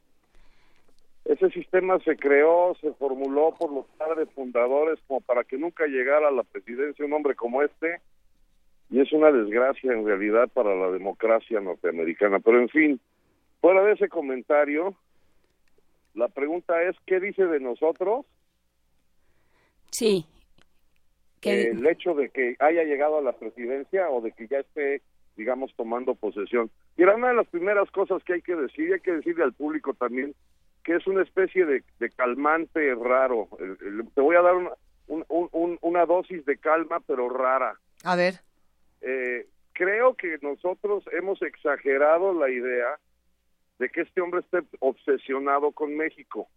Ese 1.24 1.50
sistema 1.50 1.98
se 2.00 2.16
creó, 2.16 2.74
se 2.80 2.92
formuló 2.94 3.54
por 3.58 3.70
los 3.70 3.86
padres 3.98 4.28
fundadores 4.34 4.98
como 5.06 5.20
para 5.20 5.44
que 5.44 5.58
nunca 5.58 5.86
llegara 5.86 6.28
a 6.28 6.32
la 6.32 6.42
presidencia 6.42 7.04
un 7.04 7.12
hombre 7.12 7.34
como 7.34 7.62
este, 7.62 8.00
y 8.90 9.00
es 9.00 9.12
una 9.12 9.30
desgracia 9.30 9.92
en 9.92 10.04
realidad 10.04 10.48
para 10.52 10.74
la 10.74 10.90
democracia 10.90 11.60
norteamericana. 11.60 12.40
Pero 12.40 12.60
en 12.60 12.68
fin, 12.68 13.00
fuera 13.60 13.82
de 13.84 13.92
ese 13.92 14.08
comentario, 14.08 14.94
la 16.14 16.28
pregunta 16.28 16.82
es, 16.82 16.96
¿qué 17.06 17.20
dice 17.20 17.46
de 17.46 17.60
nosotros 17.60 18.26
Sí. 19.90 20.24
¿Qué- 21.40 21.68
el 21.70 21.86
hecho 21.86 22.14
de 22.14 22.28
que 22.30 22.56
haya 22.60 22.84
llegado 22.84 23.18
a 23.18 23.22
la 23.22 23.32
presidencia 23.32 24.08
o 24.10 24.20
de 24.20 24.32
que 24.32 24.46
ya 24.46 24.58
esté, 24.58 25.02
digamos, 25.36 25.74
tomando 25.74 26.14
posesión? 26.14 26.70
Y 26.96 27.02
era 27.02 27.16
una 27.16 27.28
de 27.28 27.34
las 27.34 27.48
primeras 27.48 27.90
cosas 27.90 28.22
que 28.24 28.34
hay 28.34 28.42
que 28.42 28.54
decir, 28.56 28.88
y 28.90 28.92
hay 28.92 29.00
que 29.00 29.12
decirle 29.12 29.44
al 29.44 29.52
público 29.54 29.94
también, 29.94 30.34
que 30.84 30.94
es 30.96 31.06
una 31.06 31.22
especie 31.22 31.64
de, 31.66 31.82
de 31.98 32.10
calmante 32.10 32.94
raro. 32.94 33.48
El- 33.58 33.78
el- 33.86 34.08
te 34.14 34.20
voy 34.20 34.36
a 34.36 34.42
dar 34.42 34.54
una, 34.54 34.70
un- 35.08 35.24
un- 35.28 35.48
un- 35.52 35.78
una 35.80 36.06
dosis 36.06 36.44
de 36.44 36.56
calma, 36.58 37.00
pero 37.06 37.28
rara. 37.28 37.74
A 38.04 38.16
ver. 38.16 38.34
Eh, 39.02 39.46
creo 39.72 40.14
que 40.14 40.38
nosotros 40.42 41.04
hemos 41.12 41.40
exagerado 41.42 42.34
la 42.34 42.50
idea 42.50 42.98
de 43.78 43.88
que 43.88 44.02
este 44.02 44.20
hombre 44.20 44.40
esté 44.40 44.60
obsesionado 44.80 45.72
con 45.72 45.96
México. 45.96 46.48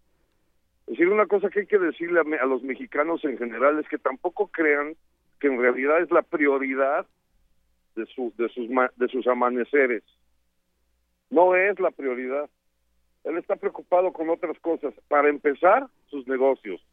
Es 0.87 0.97
decir, 0.97 1.07
una 1.07 1.25
cosa 1.27 1.49
que 1.49 1.61
hay 1.61 1.65
que 1.67 1.79
decirle 1.79 2.19
a, 2.19 2.45
los 2.45 2.61
mexicanos 2.63 3.23
en 3.23 3.37
general 3.37 3.79
es 3.79 3.87
que 3.87 3.97
tampoco 3.97 4.47
crean 4.47 4.95
que 5.39 5.47
en 5.47 5.59
realidad 5.59 6.01
es 6.01 6.11
la 6.11 6.21
prioridad 6.21 7.07
de, 7.95 8.05
su- 8.07 8.33
de, 8.37 8.49
sus, 8.49 8.67
de 8.97 9.07
sus 9.07 9.25
amaneceres. 9.27 10.03
No 11.29 11.55
es 11.55 11.79
la 11.79 11.91
prioridad. 11.91 12.49
Él 13.23 13.37
está 13.37 13.55
preocupado 13.55 14.11
con 14.11 14.29
otras 14.29 14.59
cosas. 14.59 14.93
Para 15.07 15.29
empezar, 15.29 15.87
sus 16.09 16.27
negocios. 16.27 16.85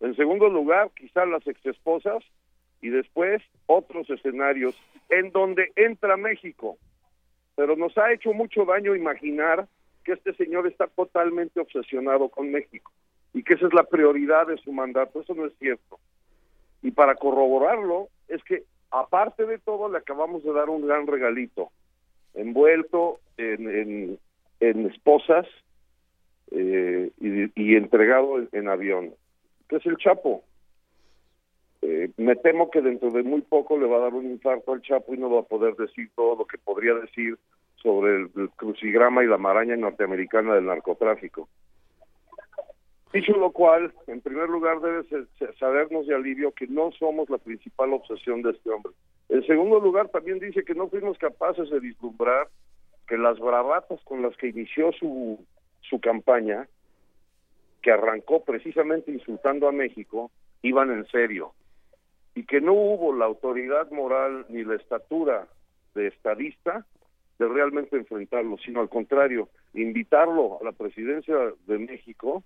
En 0.00 0.14
segundo 0.14 0.48
lugar, 0.48 0.90
quizás 0.94 1.26
las 1.28 1.46
exesposas 1.46 2.22
y 2.80 2.90
después 2.90 3.42
otros 3.66 4.08
escenarios 4.10 4.74
en 5.08 5.30
donde 5.32 5.72
entra 5.76 6.16
México. 6.16 6.78
Pero 7.54 7.76
nos 7.76 7.96
ha 7.98 8.12
hecho 8.12 8.32
mucho 8.32 8.64
daño 8.64 8.94
imaginar 8.94 9.66
que 10.04 10.12
este 10.12 10.34
señor 10.34 10.66
está 10.66 10.86
totalmente 10.86 11.58
obsesionado 11.60 12.28
con 12.28 12.50
México 12.50 12.92
y 13.32 13.42
que 13.42 13.54
esa 13.54 13.66
es 13.66 13.74
la 13.74 13.84
prioridad 13.84 14.46
de 14.46 14.56
su 14.58 14.72
mandato. 14.72 15.20
Eso 15.20 15.34
no 15.34 15.46
es 15.46 15.52
cierto. 15.58 15.98
Y 16.82 16.90
para 16.90 17.16
corroborarlo, 17.16 18.08
es 18.28 18.42
que 18.44 18.64
aparte 18.90 19.46
de 19.46 19.58
todo, 19.58 19.90
le 19.90 19.98
acabamos 19.98 20.44
de 20.44 20.52
dar 20.52 20.70
un 20.70 20.86
gran 20.86 21.06
regalito, 21.06 21.70
envuelto 22.34 23.20
en, 23.36 24.18
en, 24.60 24.86
esposas 24.86 25.46
eh, 26.50 27.10
y, 27.20 27.62
y 27.62 27.76
entregado 27.76 28.38
en, 28.38 28.48
en 28.52 28.68
avión, 28.68 29.14
que 29.68 29.76
es 29.76 29.86
el 29.86 29.96
Chapo. 29.96 30.44
Eh, 31.88 32.10
me 32.16 32.34
temo 32.34 32.68
que 32.68 32.82
dentro 32.82 33.12
de 33.12 33.22
muy 33.22 33.42
poco 33.42 33.78
le 33.78 33.86
va 33.86 33.98
a 33.98 34.00
dar 34.00 34.14
un 34.14 34.28
infarto 34.28 34.72
al 34.72 34.82
Chapo 34.82 35.14
y 35.14 35.18
no 35.18 35.30
va 35.30 35.42
a 35.42 35.44
poder 35.44 35.76
decir 35.76 36.10
todo 36.16 36.34
lo 36.34 36.44
que 36.44 36.58
podría 36.58 36.94
decir 36.94 37.38
sobre 37.76 38.16
el, 38.16 38.50
crucigrama 38.56 39.22
y 39.22 39.28
la 39.28 39.38
maraña 39.38 39.76
norteamericana 39.76 40.56
del 40.56 40.66
narcotráfico. 40.66 41.48
Dicho 43.12 43.36
lo 43.36 43.52
cual, 43.52 43.94
en 44.08 44.20
primer 44.20 44.48
lugar 44.48 44.80
debe 44.80 45.04
sabernos 45.60 46.08
de 46.08 46.16
alivio 46.16 46.50
que 46.50 46.66
no 46.66 46.90
somos 46.98 47.30
la 47.30 47.38
principal 47.38 47.92
obsesión 47.92 48.42
de 48.42 48.50
este 48.50 48.68
hombre. 48.68 48.92
En 49.28 49.46
segundo 49.46 49.78
lugar, 49.78 50.08
también 50.08 50.40
dice 50.40 50.64
que 50.64 50.74
no 50.74 50.88
fuimos 50.88 51.16
capaces 51.18 51.70
de 51.70 51.78
vislumbrar 51.78 52.48
que 53.06 53.16
las 53.16 53.38
bravatas 53.38 54.00
con 54.02 54.22
las 54.22 54.36
que 54.38 54.48
inició 54.48 54.90
su, 54.90 55.38
su 55.82 56.00
campaña, 56.00 56.66
que 57.80 57.92
arrancó 57.92 58.42
precisamente 58.42 59.12
insultando 59.12 59.68
a 59.68 59.72
México, 59.72 60.32
iban 60.62 60.90
en 60.90 61.06
serio 61.06 61.52
y 62.36 62.44
que 62.44 62.60
no 62.60 62.74
hubo 62.74 63.14
la 63.14 63.24
autoridad 63.24 63.90
moral 63.90 64.44
ni 64.50 64.62
la 64.62 64.76
estatura 64.76 65.48
de 65.94 66.08
estadista 66.08 66.84
de 67.38 67.48
realmente 67.48 67.96
enfrentarlo, 67.96 68.58
sino 68.58 68.82
al 68.82 68.90
contrario, 68.90 69.48
invitarlo 69.72 70.60
a 70.60 70.64
la 70.64 70.72
presidencia 70.72 71.34
de 71.66 71.78
México 71.78 72.44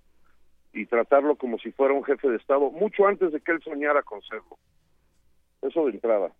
y 0.71 0.85
tratarlo 0.85 1.35
como 1.35 1.59
si 1.59 1.73
fuera 1.73 1.93
un 1.93 2.05
jefe 2.05 2.29
de 2.29 2.37
Estado, 2.37 2.71
mucho 2.71 3.05
antes 3.05 3.33
de 3.33 3.41
que 3.41 3.51
él 3.51 3.61
soñara 3.61 4.01
con 4.01 4.21
serlo. 4.21 4.57
Eso 5.61 5.85
de 5.85 5.91
entrada. 5.91 6.31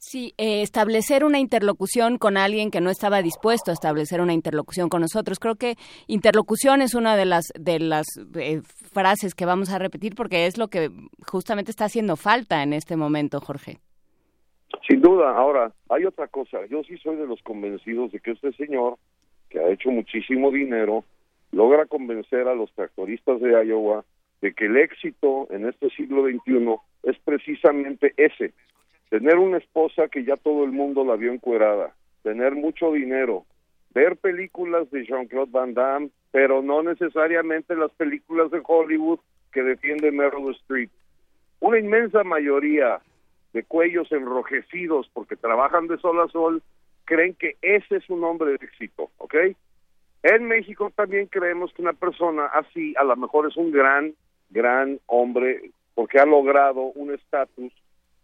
Sí, 0.00 0.32
eh, 0.38 0.62
establecer 0.62 1.24
una 1.24 1.40
interlocución 1.40 2.18
con 2.18 2.36
alguien 2.36 2.70
que 2.70 2.80
no 2.80 2.88
estaba 2.88 3.20
dispuesto 3.20 3.72
a 3.72 3.74
establecer 3.74 4.20
una 4.20 4.32
interlocución 4.32 4.88
con 4.88 5.00
nosotros. 5.00 5.40
Creo 5.40 5.56
que 5.56 5.74
interlocución 6.06 6.82
es 6.82 6.94
una 6.94 7.16
de 7.16 7.26
las 7.26 7.48
de 7.58 7.80
las 7.80 8.06
eh, 8.36 8.60
frases 8.92 9.34
que 9.34 9.44
vamos 9.44 9.72
a 9.72 9.78
repetir 9.78 10.14
porque 10.14 10.46
es 10.46 10.56
lo 10.56 10.68
que 10.68 10.90
justamente 11.26 11.72
está 11.72 11.86
haciendo 11.86 12.16
falta 12.16 12.62
en 12.62 12.74
este 12.74 12.96
momento, 12.96 13.40
Jorge. 13.40 13.78
Sin 14.86 15.00
duda, 15.00 15.36
ahora, 15.36 15.72
hay 15.88 16.04
otra 16.04 16.28
cosa. 16.28 16.64
Yo 16.66 16.82
sí 16.84 16.96
soy 16.98 17.16
de 17.16 17.26
los 17.26 17.42
convencidos 17.42 18.12
de 18.12 18.20
que 18.20 18.30
este 18.30 18.52
señor, 18.52 18.98
que 19.50 19.58
ha 19.58 19.68
hecho 19.68 19.90
muchísimo 19.90 20.52
dinero, 20.52 21.04
logra 21.50 21.86
convencer 21.86 22.46
a 22.46 22.54
los 22.54 22.72
tractoristas 22.72 23.40
de 23.40 23.50
Iowa 23.66 24.04
de 24.40 24.54
que 24.54 24.66
el 24.66 24.76
éxito 24.76 25.48
en 25.50 25.66
este 25.68 25.90
siglo 25.90 26.22
XXI 26.24 26.76
es 27.02 27.18
precisamente 27.24 28.14
ese. 28.16 28.52
Tener 29.10 29.36
una 29.38 29.58
esposa 29.58 30.08
que 30.08 30.24
ya 30.24 30.36
todo 30.36 30.64
el 30.64 30.72
mundo 30.72 31.04
la 31.04 31.16
vio 31.16 31.32
encuerada, 31.32 31.94
tener 32.22 32.54
mucho 32.54 32.92
dinero 32.92 33.46
ver 33.94 34.16
películas 34.16 34.90
de 34.90 35.04
Jean-Claude 35.04 35.50
Van 35.50 35.74
Damme, 35.74 36.10
pero 36.30 36.62
no 36.62 36.82
necesariamente 36.82 37.74
las 37.74 37.90
películas 37.92 38.50
de 38.50 38.60
Hollywood 38.64 39.18
que 39.52 39.62
defiende 39.62 40.12
Meryl 40.12 40.54
Streep. 40.56 40.90
Una 41.60 41.78
inmensa 41.78 42.22
mayoría 42.22 43.00
de 43.52 43.64
cuellos 43.64 44.12
enrojecidos 44.12 45.10
porque 45.12 45.36
trabajan 45.36 45.88
de 45.88 45.98
sol 45.98 46.20
a 46.20 46.28
sol 46.28 46.62
creen 47.06 47.34
que 47.34 47.56
ese 47.62 47.96
es 47.96 48.08
un 48.10 48.22
hombre 48.22 48.50
de 48.50 48.56
éxito, 48.56 49.10
¿ok? 49.16 49.34
En 50.22 50.44
México 50.44 50.92
también 50.94 51.26
creemos 51.26 51.72
que 51.72 51.82
una 51.82 51.94
persona 51.94 52.46
así 52.46 52.94
a 52.98 53.04
lo 53.04 53.16
mejor 53.16 53.48
es 53.48 53.56
un 53.56 53.72
gran, 53.72 54.14
gran 54.50 55.00
hombre 55.06 55.70
porque 55.94 56.20
ha 56.20 56.26
logrado 56.26 56.82
un 56.82 57.12
estatus 57.12 57.72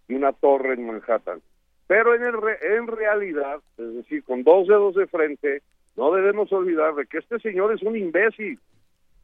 y 0.09 0.15
una 0.15 0.33
torre 0.33 0.75
en 0.75 0.87
Manhattan. 0.87 1.41
Pero 1.87 2.15
en, 2.15 2.23
el 2.25 2.33
re- 2.41 2.77
en 2.77 2.87
realidad, 2.87 3.61
es 3.79 3.95
decir, 3.95 4.25
con 4.25 4.43
dos 4.43 4.67
dedos 4.69 4.95
de 4.95 5.07
frente, 5.07 5.63
no 5.97 6.13
debemos 6.13 6.51
olvidar 6.53 6.95
de 6.95 7.07
que 7.07 7.19
este 7.19 7.39
señor 7.41 7.73
es 7.75 7.83
un 7.83 7.97
imbécil, 7.97 8.59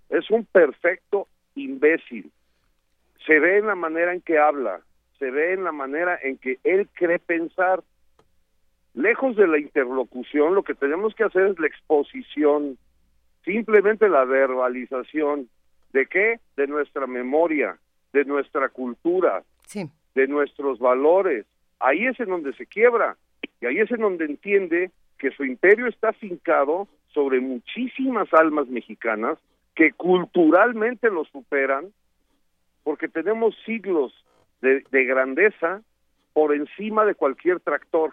es 0.08 0.30
un 0.30 0.44
perfecto 0.44 1.26
imbécil. 1.54 2.30
Se 3.26 3.38
ve 3.38 3.58
en 3.58 3.66
la 3.66 3.74
manera 3.74 4.12
en 4.14 4.20
que 4.20 4.38
habla, 4.38 4.80
se 5.18 5.30
ve 5.30 5.52
en 5.54 5.64
la 5.64 5.72
manera 5.72 6.18
en 6.22 6.36
que 6.38 6.58
él 6.64 6.88
cree 6.94 7.18
pensar. 7.18 7.82
Lejos 8.94 9.36
de 9.36 9.46
la 9.46 9.58
interlocución, 9.58 10.54
lo 10.54 10.64
que 10.64 10.74
tenemos 10.74 11.14
que 11.14 11.22
hacer 11.24 11.46
es 11.46 11.58
la 11.60 11.66
exposición, 11.68 12.76
simplemente 13.44 14.08
la 14.08 14.24
verbalización. 14.24 15.48
¿De 15.92 16.06
qué? 16.06 16.40
De 16.56 16.66
nuestra 16.66 17.06
memoria, 17.06 17.76
de 18.12 18.24
nuestra 18.24 18.68
cultura, 18.68 19.42
Sí. 19.66 19.88
De 20.14 20.26
nuestros 20.26 20.78
valores. 20.78 21.46
Ahí 21.78 22.06
es 22.06 22.18
en 22.20 22.30
donde 22.30 22.52
se 22.54 22.66
quiebra 22.66 23.16
y 23.60 23.66
ahí 23.66 23.78
es 23.78 23.90
en 23.90 24.00
donde 24.00 24.24
entiende 24.24 24.90
que 25.18 25.30
su 25.30 25.44
imperio 25.44 25.86
está 25.86 26.12
fincado 26.12 26.88
sobre 27.08 27.40
muchísimas 27.40 28.32
almas 28.32 28.68
mexicanas 28.68 29.38
que 29.74 29.92
culturalmente 29.92 31.10
lo 31.10 31.24
superan 31.24 31.92
porque 32.82 33.08
tenemos 33.08 33.54
siglos 33.64 34.12
de, 34.62 34.84
de 34.90 35.04
grandeza 35.04 35.82
por 36.32 36.54
encima 36.54 37.04
de 37.04 37.14
cualquier 37.14 37.60
tractor. 37.60 38.12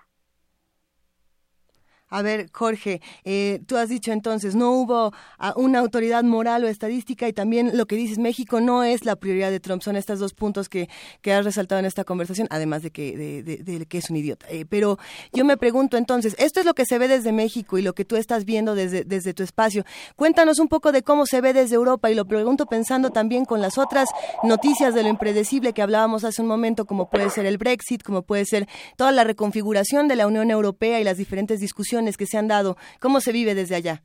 A 2.10 2.22
ver, 2.22 2.50
Jorge, 2.54 3.02
eh, 3.26 3.60
tú 3.68 3.76
has 3.76 3.90
dicho 3.90 4.14
entonces, 4.14 4.56
no 4.56 4.72
hubo 4.72 5.12
ah, 5.40 5.54
una 5.58 5.80
autoridad 5.80 6.24
moral 6.24 6.64
o 6.64 6.68
estadística 6.70 7.28
y 7.28 7.34
también 7.34 7.76
lo 7.78 7.86
que 7.86 7.98
dices, 7.98 8.18
México 8.18 8.62
no 8.62 8.86
es 8.86 9.04
la 9.04 9.18
prioridad 9.18 9.52
de 9.52 9.60
Trump. 9.60 9.82
Son 9.82 9.98
estos 9.98 10.18
dos 10.20 10.34
puntos 10.34 10.70
que, 10.70 10.88
que 11.22 11.34
has 11.34 11.44
resaltado 11.44 11.80
en 11.80 11.86
esta 11.86 12.06
conversación, 12.06 12.48
además 12.50 12.82
de 12.82 12.92
que, 12.92 13.18
de, 13.18 13.44
de- 13.44 13.58
de 13.80 13.86
que 13.86 13.98
es 13.98 14.10
un 14.10 14.16
idiota. 14.16 14.46
Eh, 14.50 14.66
pero 14.70 14.98
yo 15.34 15.44
me 15.44 15.58
pregunto 15.58 15.98
entonces, 15.98 16.34
esto 16.40 16.62
es 16.62 16.66
lo 16.66 16.74
que 16.76 16.86
se 16.86 16.98
ve 16.98 17.10
desde 17.10 17.34
México 17.34 17.78
y 17.78 17.82
lo 17.82 17.92
que 17.94 18.06
tú 18.06 18.16
estás 18.16 18.46
viendo 18.46 18.74
desde, 18.74 19.04
desde 19.04 19.34
tu 19.34 19.44
espacio. 19.44 19.84
Cuéntanos 20.16 20.60
un 20.60 20.70
poco 20.70 20.94
de 20.94 21.04
cómo 21.04 21.26
se 21.26 21.42
ve 21.42 21.52
desde 21.52 21.76
Europa 21.76 22.10
y 22.10 22.16
lo 22.16 22.24
pregunto 22.26 22.68
pensando 22.68 23.10
también 23.10 23.44
con 23.44 23.60
las 23.60 23.78
otras 23.78 24.08
noticias 24.44 24.94
de 24.96 25.04
lo 25.04 25.10
impredecible 25.10 25.74
que 25.74 25.82
hablábamos 25.82 26.24
hace 26.24 26.42
un 26.42 26.48
momento, 26.48 26.86
como 26.86 27.10
puede 27.10 27.30
ser 27.32 27.46
el 27.46 27.58
Brexit, 27.58 28.02
como 28.02 28.22
puede 28.22 28.46
ser 28.46 28.66
toda 28.96 29.12
la 29.12 29.26
reconfiguración 29.26 30.08
de 30.08 30.16
la 30.16 30.26
Unión 30.28 30.52
Europea 30.52 31.02
y 31.02 31.04
las 31.04 31.18
diferentes 31.18 31.60
discusiones 31.60 31.97
que 32.18 32.26
se 32.26 32.38
han 32.38 32.48
dado. 32.48 32.78
¿Cómo 33.00 33.20
se 33.22 33.32
vive 33.32 33.56
desde 33.56 33.76
allá? 33.76 34.04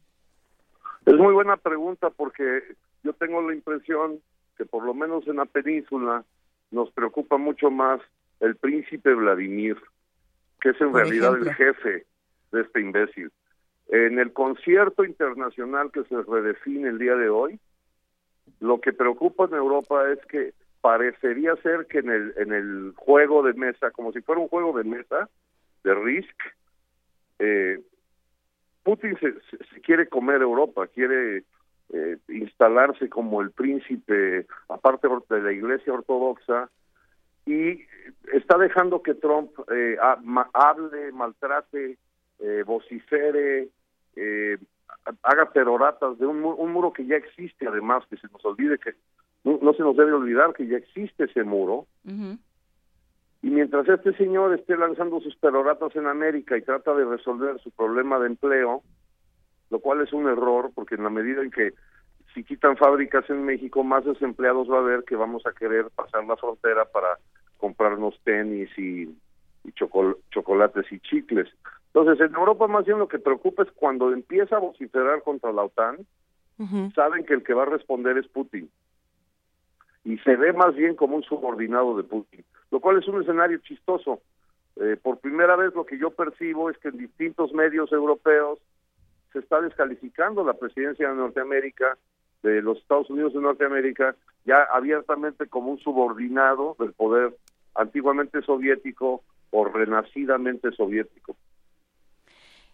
Es 1.05 1.15
muy 1.15 1.33
buena 1.35 1.57
pregunta 1.57 2.11
porque 2.11 2.63
yo 3.03 3.13
tengo 3.13 3.43
la 3.43 3.55
impresión 3.55 4.21
que 4.57 4.65
por 4.65 4.85
lo 4.85 4.95
menos 4.95 5.27
en 5.27 5.37
la 5.37 5.45
península 5.47 6.25
nos 6.71 6.91
preocupa 6.93 7.37
mucho 7.37 7.71
más 7.71 8.01
el 8.41 8.57
príncipe 8.57 9.15
Vladimir, 9.15 9.77
que 10.61 10.71
es 10.71 10.81
en 10.81 10.91
Por 10.93 11.03
realidad 11.03 11.33
ejemplo. 11.37 11.51
el 11.51 11.57
jefe 11.57 12.07
de 12.53 12.61
este 12.63 12.81
imbécil. 12.81 13.31
En 13.89 14.19
el 14.19 14.33
concierto 14.33 15.05
internacional 15.05 15.91
que 15.93 16.05
se 16.05 16.23
redefine 16.23 16.89
el 16.89 16.99
día 16.99 17.15
de 17.15 17.29
hoy, 17.29 17.59
lo 18.61 18.81
que 18.81 18.93
preocupa 18.93 19.45
en 19.45 19.55
Europa 19.55 20.11
es 20.11 20.19
que 20.27 20.55
parecería 20.81 21.55
ser 21.57 21.87
que 21.87 21.99
en 21.99 22.11
el, 22.11 22.35
en 22.37 22.53
el 22.53 22.93
juego 22.97 23.43
de 23.43 23.55
mesa, 23.55 23.91
como 23.91 24.13
si 24.13 24.21
fuera 24.23 24.41
un 24.41 24.49
juego 24.49 24.77
de 24.77 24.85
mesa, 24.85 25.29
de 25.85 25.95
Risk, 25.95 26.37
eh, 27.45 27.81
Putin 28.85 29.17
se, 29.21 29.33
se- 29.51 29.81
quiere 29.81 30.09
comer 30.09 30.41
Europa, 30.43 30.87
quiere 30.87 31.45
eh, 31.93 32.17
instalarse 32.29 33.09
como 33.09 33.43
el 33.43 33.51
príncipe, 33.51 34.47
aparte 34.69 35.09
de 35.29 35.41
la 35.43 35.53
iglesia 35.53 35.93
ortodoxa, 35.93 36.71
y 37.47 37.81
está 38.33 38.57
dejando 38.59 39.03
que 39.03 39.15
Trump 39.15 39.51
eh, 39.73 39.97
hable, 40.55 41.13
maltrate, 41.13 41.99
eh, 42.39 42.63
vocifere, 42.65 43.69
eh, 44.17 44.59
haga 45.23 45.51
peroratas 45.53 46.19
de 46.19 46.27
un, 46.27 46.45
un 46.45 46.73
muro 46.73 46.93
que 46.93 47.05
ya 47.07 47.17
existe, 47.17 47.67
además, 47.67 48.05
que 48.09 48.17
se 48.17 48.29
nos 48.33 48.45
olvide 48.45 48.79
que, 48.79 48.95
no, 49.45 49.59
no 49.61 49.73
se 49.75 49.83
nos 49.83 49.97
debe 49.97 50.13
olvidar 50.13 50.53
que 50.55 50.67
ya 50.67 50.77
existe 50.77 51.25
ese 51.25 51.43
muro, 51.43 51.87
y 53.43 53.51
mientras 53.51 53.89
este 53.89 54.15
señor 54.17 54.55
esté 54.55 54.77
lanzando 54.77 55.21
sus 55.21 55.35
peroratas 55.37 55.95
en 55.97 56.07
América 56.07 56.57
y 56.57 56.63
trata 56.63 56.95
de 56.95 57.05
resolver 57.05 57.61
su 57.61 57.71
problema 57.73 58.19
de 58.21 58.29
empleo, 58.29 58.83
lo 59.71 59.81
cual 59.81 60.01
es 60.01 60.13
un 60.13 60.29
error, 60.29 60.71
porque 60.75 60.95
en 60.95 61.03
la 61.03 61.11
medida 61.11 61.43
en 61.43 61.51
que 61.51 61.75
si 62.35 62.45
quitan 62.45 62.77
fábricas 62.77 63.29
en 63.29 63.45
México, 63.45 63.83
más 63.85 64.05
desempleados 64.05 64.71
va 64.71 64.77
a 64.77 64.81
haber 64.81 65.05
que 65.05 65.17
vamos 65.17 65.45
a 65.45 65.53
querer 65.53 65.91
pasar 65.95 66.25
la 66.25 66.37
frontera 66.37 66.85
para 66.85 67.19
comprarnos 67.59 68.19
tenis 68.25 68.71
y, 68.79 69.03
y 69.65 69.73
chocol- 69.73 70.17
chocolates 70.31 70.91
y 70.93 71.01
chicles. 71.01 71.49
Entonces, 71.93 72.27
en 72.27 72.35
Europa 72.35 72.69
más 72.69 72.87
bien 72.87 72.99
lo 72.99 73.09
que 73.09 73.19
preocupa 73.19 73.65
es 73.65 73.71
cuando 73.73 74.13
empieza 74.13 74.57
a 74.57 74.61
vociferar 74.61 75.23
contra 75.23 75.53
la 75.53 75.65
OTAN, 75.65 75.99
saben 76.95 77.25
que 77.25 77.35
el 77.35 77.43
que 77.43 77.55
va 77.55 77.65
a 77.65 77.67
responder 77.67 78.17
es 78.19 78.29
Putin. 78.29 78.71
Y 80.05 80.17
se 80.19 80.37
ve 80.37 80.53
más 80.53 80.75
bien 80.75 80.95
como 80.95 81.17
un 81.17 81.23
subordinado 81.23 81.97
de 81.97 82.05
Putin, 82.05 82.45
lo 82.73 82.81
cual 82.81 82.99
es 82.99 83.07
un 83.07 83.21
escenario 83.21 83.59
chistoso. 83.59 84.23
Eh, 84.77 84.97
por 85.01 85.19
primera 85.19 85.55
vez 85.55 85.75
lo 85.75 85.85
que 85.85 85.99
yo 85.99 86.11
percibo 86.11 86.71
es 86.71 86.79
que 86.79 86.89
en 86.89 86.97
distintos 86.97 87.53
medios 87.53 87.93
europeos 87.93 88.59
se 89.33 89.41
está 89.41 89.61
descalificando 89.61 90.43
la 90.43 90.55
presidencia 90.55 91.09
de 91.09 91.15
Norteamérica, 91.15 91.99
de 92.43 92.63
los 92.63 92.79
Estados 92.79 93.11
Unidos 93.11 93.35
de 93.35 93.41
Norteamérica, 93.41 94.17
ya 94.47 94.63
abiertamente 94.73 95.47
como 95.47 95.71
un 95.71 95.79
subordinado 95.79 96.75
del 96.79 96.95
poder 96.95 97.37
antiguamente 97.75 98.41
soviético 98.41 99.23
o 99.51 99.65
renacidamente 99.67 100.73
soviético. 100.73 101.37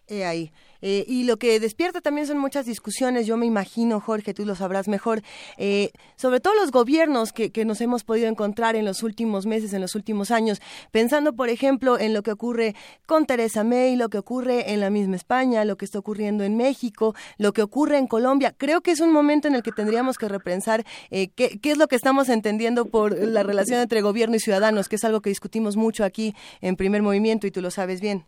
He 0.09 0.25
ahí. 0.25 0.51
Eh, 0.81 1.05
y 1.07 1.23
lo 1.23 1.37
que 1.37 1.59
despierta 1.59 2.01
también 2.01 2.25
son 2.25 2.37
muchas 2.37 2.65
discusiones, 2.65 3.27
yo 3.27 3.37
me 3.37 3.45
imagino, 3.45 3.99
Jorge, 3.99 4.33
tú 4.33 4.45
lo 4.45 4.55
sabrás 4.55 4.87
mejor, 4.87 5.21
eh, 5.57 5.91
sobre 6.15 6.39
todo 6.39 6.55
los 6.55 6.71
gobiernos 6.71 7.33
que, 7.33 7.51
que 7.51 7.65
nos 7.65 7.81
hemos 7.81 8.03
podido 8.03 8.27
encontrar 8.27 8.75
en 8.75 8.85
los 8.85 9.03
últimos 9.03 9.45
meses, 9.45 9.73
en 9.73 9.81
los 9.81 9.95
últimos 9.95 10.31
años, 10.31 10.61
pensando, 10.91 11.33
por 11.33 11.49
ejemplo, 11.49 11.99
en 11.99 12.13
lo 12.13 12.23
que 12.23 12.31
ocurre 12.31 12.75
con 13.05 13.25
Teresa 13.25 13.63
May, 13.63 13.97
lo 13.97 14.09
que 14.09 14.17
ocurre 14.17 14.71
en 14.71 14.79
la 14.79 14.89
misma 14.89 15.17
España, 15.17 15.65
lo 15.65 15.75
que 15.75 15.85
está 15.85 15.99
ocurriendo 15.99 16.43
en 16.43 16.55
México, 16.55 17.13
lo 17.37 17.51
que 17.51 17.61
ocurre 17.61 17.97
en 17.97 18.07
Colombia. 18.07 18.55
Creo 18.57 18.81
que 18.81 18.91
es 18.91 19.01
un 19.01 19.11
momento 19.11 19.47
en 19.47 19.55
el 19.55 19.63
que 19.63 19.71
tendríamos 19.71 20.17
que 20.17 20.29
repensar 20.29 20.85
eh, 21.11 21.29
qué, 21.35 21.59
qué 21.59 21.71
es 21.71 21.77
lo 21.77 21.87
que 21.87 21.97
estamos 21.97 22.29
entendiendo 22.29 22.85
por 22.85 23.17
la 23.17 23.43
relación 23.43 23.81
entre 23.81 24.01
gobierno 24.01 24.37
y 24.37 24.39
ciudadanos, 24.39 24.87
que 24.87 24.95
es 24.95 25.03
algo 25.03 25.21
que 25.21 25.29
discutimos 25.29 25.75
mucho 25.75 26.05
aquí 26.05 26.35
en 26.61 26.77
primer 26.77 27.01
movimiento 27.01 27.47
y 27.47 27.51
tú 27.51 27.61
lo 27.61 27.69
sabes 27.69 27.99
bien. 27.99 28.25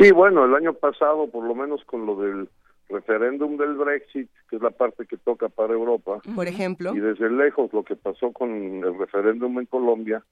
Sí, 0.00 0.12
bueno, 0.12 0.46
el 0.46 0.54
año 0.54 0.72
pasado, 0.72 1.28
por 1.30 1.44
lo 1.44 1.54
menos 1.54 1.84
con 1.84 2.06
lo 2.06 2.16
del 2.16 2.48
referéndum 2.88 3.58
del 3.58 3.74
Brexit, 3.74 4.30
que 4.48 4.56
es 4.56 4.62
la 4.62 4.70
parte 4.70 5.04
que 5.04 5.18
toca 5.18 5.48
para 5.50 5.74
Europa, 5.74 6.20
Por 6.34 6.48
ejemplo. 6.48 6.94
y 6.94 7.00
desde 7.00 7.30
lejos 7.30 7.70
lo 7.72 7.84
que 7.84 7.96
pasó 7.96 8.32
con 8.32 8.82
el 8.82 8.98
referéndum 8.98 9.58
en 9.58 9.66
Colombia, 9.66 10.24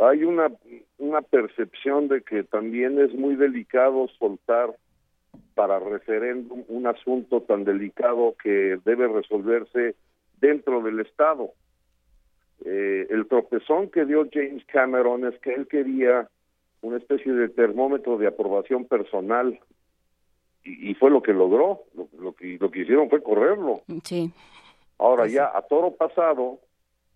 hay 0.00 0.22
una, 0.24 0.52
una 0.98 1.22
percepción 1.22 2.08
de 2.08 2.20
que 2.22 2.42
también 2.42 3.00
es 3.00 3.14
muy 3.14 3.36
delicado 3.36 4.06
soltar 4.18 4.76
para 5.54 5.78
referéndum 5.78 6.64
un 6.68 6.86
asunto 6.86 7.40
tan 7.40 7.64
delicado 7.64 8.34
que 8.42 8.78
debe 8.84 9.08
resolverse 9.08 9.96
dentro 10.40 10.82
del 10.82 11.00
Estado. 11.00 11.52
Eh, 12.64 13.06
el 13.08 13.26
tropezón 13.26 13.90
que 13.90 14.04
dio 14.04 14.28
James 14.30 14.64
Cameron 14.66 15.24
es 15.26 15.38
que 15.40 15.54
él 15.54 15.66
quería 15.66 16.28
una 16.82 16.98
especie 16.98 17.32
de 17.32 17.48
termómetro 17.48 18.18
de 18.18 18.26
aprobación 18.26 18.84
personal 18.84 19.58
y, 20.64 20.90
y 20.90 20.94
fue 20.94 21.10
lo 21.10 21.22
que 21.22 21.32
logró. 21.32 21.82
Lo, 21.94 22.08
lo 22.18 22.32
que, 22.34 22.58
lo 22.60 22.70
que 22.70 22.80
hicieron 22.80 23.08
fue 23.08 23.22
correrlo. 23.22 23.82
Sí. 24.04 24.32
Ahora 24.98 25.26
ya 25.26 25.50
a 25.54 25.62
toro 25.62 25.92
pasado, 25.92 26.58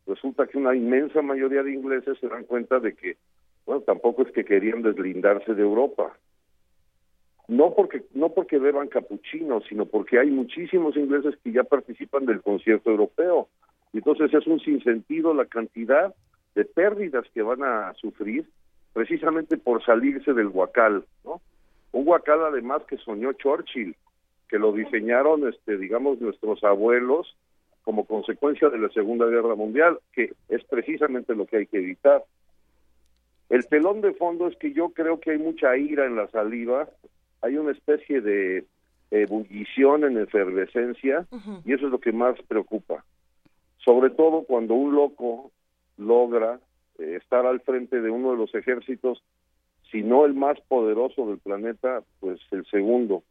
resulta 0.07 0.47
que 0.47 0.59
una 0.59 0.75
inmensa 0.75 1.23
mayoría 1.23 1.63
de 1.63 1.73
ingleses 1.73 2.19
se 2.19 2.29
dan 2.29 2.45
cuenta 2.45 2.79
de 2.79 2.95
que, 2.95 3.17
bueno, 3.65 3.83
tampoco 3.83 4.23
es 4.23 4.33
que 4.33 4.45
querían 4.45 4.83
deslindarse 4.83 5.55
de 5.55 5.63
Europa. 5.63 6.17
No 7.49 7.75
porque 7.75 8.05
no 8.15 8.29
porque 8.29 8.59
beban 8.59 8.89
capuchinos, 8.89 9.65
sino 9.69 9.87
porque 9.87 10.19
hay 10.19 10.31
muchísimos 10.31 10.97
ingleses 10.97 11.35
que 11.43 11.51
ya 11.53 11.65
participan 11.65 12.25
del 12.27 12.43
concierto 12.43 12.91
europeo. 12.91 13.49
Y 13.93 13.99
entonces 13.99 14.33
es 14.33 14.47
un 14.47 14.61
sinsentido 14.61 15.35
la 15.35 15.47
cantidad 15.47 16.15
de 16.55 16.65
pérdidas 16.65 17.25
que 17.35 17.43
van 17.43 17.65
a 17.65 17.93
sufrir 17.95 18.49
precisamente 18.93 19.57
por 19.57 19.85
salirse 19.85 20.33
del 20.33 20.49
huacal, 20.49 21.05
¿no? 21.25 21.41
Un 21.93 22.07
huacal 22.07 22.44
además 22.44 22.83
que 22.89 22.97
soñó 22.99 23.33
Churchill, 23.33 23.97
que 24.49 24.59
lo 24.59 24.73
diseñaron, 24.73 25.49
este, 25.49 25.77
digamos, 25.77 26.20
nuestros 26.20 26.62
abuelos 26.65 27.36
como 27.83 28.05
consecuencia 28.05 28.69
de 28.69 28.78
la 28.78 28.89
Segunda 28.91 29.27
Guerra 29.27 29.55
Mundial, 29.55 29.99
que 30.12 30.33
es 30.49 30.62
precisamente 30.65 31.35
lo 31.35 31.47
que 31.47 31.59
hay 31.59 31.67
que 31.67 31.78
evitar. 31.78 32.25
El 33.49 33.67
telón 33.67 34.01
de 34.01 34.12
fondo 34.12 34.47
es 34.47 34.57
que 34.59 34.73
yo 34.73 34.91
creo 34.91 35.19
que 35.19 35.33
hay 35.33 35.39
mucha 35.39 35.77
ira 35.77 36.07
en 36.07 36.15
la 36.15 36.28
saliva, 36.28 36.89
hay 37.43 37.57
una 37.57 37.73
especie 37.73 38.20
de 38.20 38.65
ebullición 39.10 40.05
en 40.05 40.19
efervescencia 40.19 41.27
y 41.65 41.73
eso 41.73 41.86
es 41.86 41.93
lo 41.93 41.99
que 41.99 42.12
más 42.12 42.41
preocupa. 42.47 43.05
Sobre 43.78 44.10
todo 44.10 44.43
cuando 44.43 44.75
un 44.75 44.94
loco 44.94 45.51
logra 45.97 46.60
estar 47.01 47.47
al 47.47 47.61
frente 47.61 48.01
de 48.01 48.11
uno 48.11 48.33
de 48.33 48.37
los 48.37 48.55
ejércitos, 48.55 49.23
si 49.91 50.03
no 50.03 50.25
el 50.25 50.35
más 50.35 50.61
poderoso 50.69 51.27
del 51.27 51.39
planeta, 51.39 52.03
pues 52.20 52.41
el 52.53 52.65
segundo. 52.67 53.25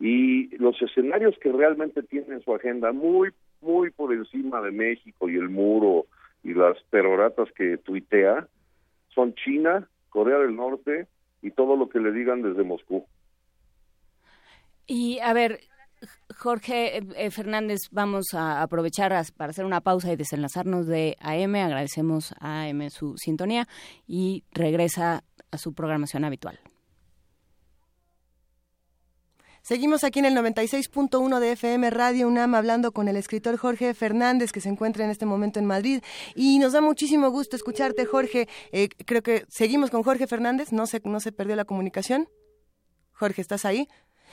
Y 0.00 0.54
los 0.56 0.80
escenarios 0.82 1.36
que 1.38 1.50
realmente 1.50 2.02
tienen 2.02 2.42
su 2.42 2.54
agenda 2.54 2.92
muy, 2.92 3.30
muy 3.60 3.90
por 3.90 4.12
encima 4.12 4.60
de 4.60 4.70
México 4.70 5.28
y 5.28 5.36
el 5.36 5.48
muro 5.48 6.06
y 6.44 6.54
las 6.54 6.80
peroratas 6.90 7.50
que 7.52 7.78
tuitea, 7.78 8.46
son 9.14 9.34
China, 9.34 9.88
Corea 10.10 10.38
del 10.38 10.54
Norte 10.54 11.06
y 11.42 11.50
todo 11.50 11.76
lo 11.76 11.88
que 11.88 11.98
le 11.98 12.12
digan 12.12 12.42
desde 12.42 12.62
Moscú. 12.62 13.04
Y 14.86 15.18
a 15.20 15.32
ver, 15.32 15.60
Jorge 16.36 16.98
eh, 16.98 17.06
eh, 17.16 17.30
Fernández, 17.30 17.88
vamos 17.90 18.34
a 18.34 18.62
aprovechar 18.62 19.12
para 19.36 19.50
hacer 19.50 19.64
una 19.64 19.80
pausa 19.80 20.12
y 20.12 20.16
desenlazarnos 20.16 20.86
de 20.86 21.16
AM. 21.20 21.54
Agradecemos 21.56 22.32
a 22.40 22.62
AM 22.62 22.90
su 22.90 23.16
sintonía 23.16 23.66
y 24.06 24.44
regresa 24.52 25.24
a 25.50 25.58
su 25.58 25.74
programación 25.74 26.24
habitual. 26.24 26.60
Seguimos 29.68 30.02
aquí 30.02 30.20
en 30.20 30.24
el 30.24 30.34
96.1 30.34 31.40
de 31.40 31.52
FM 31.52 31.90
Radio 31.90 32.26
UNAM 32.26 32.54
hablando 32.54 32.92
con 32.92 33.06
el 33.06 33.18
escritor 33.18 33.58
Jorge 33.58 33.92
Fernández 33.92 34.50
que 34.50 34.62
se 34.62 34.70
encuentra 34.70 35.04
en 35.04 35.10
este 35.10 35.26
momento 35.26 35.58
en 35.58 35.66
Madrid 35.66 36.00
y 36.34 36.58
nos 36.58 36.72
da 36.72 36.80
muchísimo 36.80 37.28
gusto 37.30 37.54
escucharte 37.54 38.06
Jorge. 38.06 38.48
Eh, 38.72 38.88
creo 38.88 39.22
que 39.22 39.44
seguimos 39.50 39.90
con 39.90 40.02
Jorge 40.02 40.26
Fernández, 40.26 40.72
no 40.72 40.86
se, 40.86 41.02
no 41.04 41.20
se 41.20 41.32
perdió 41.32 41.54
la 41.54 41.66
comunicación. 41.66 42.30
Jorge, 43.12 43.42
¿estás 43.42 43.66
ahí? 43.66 43.88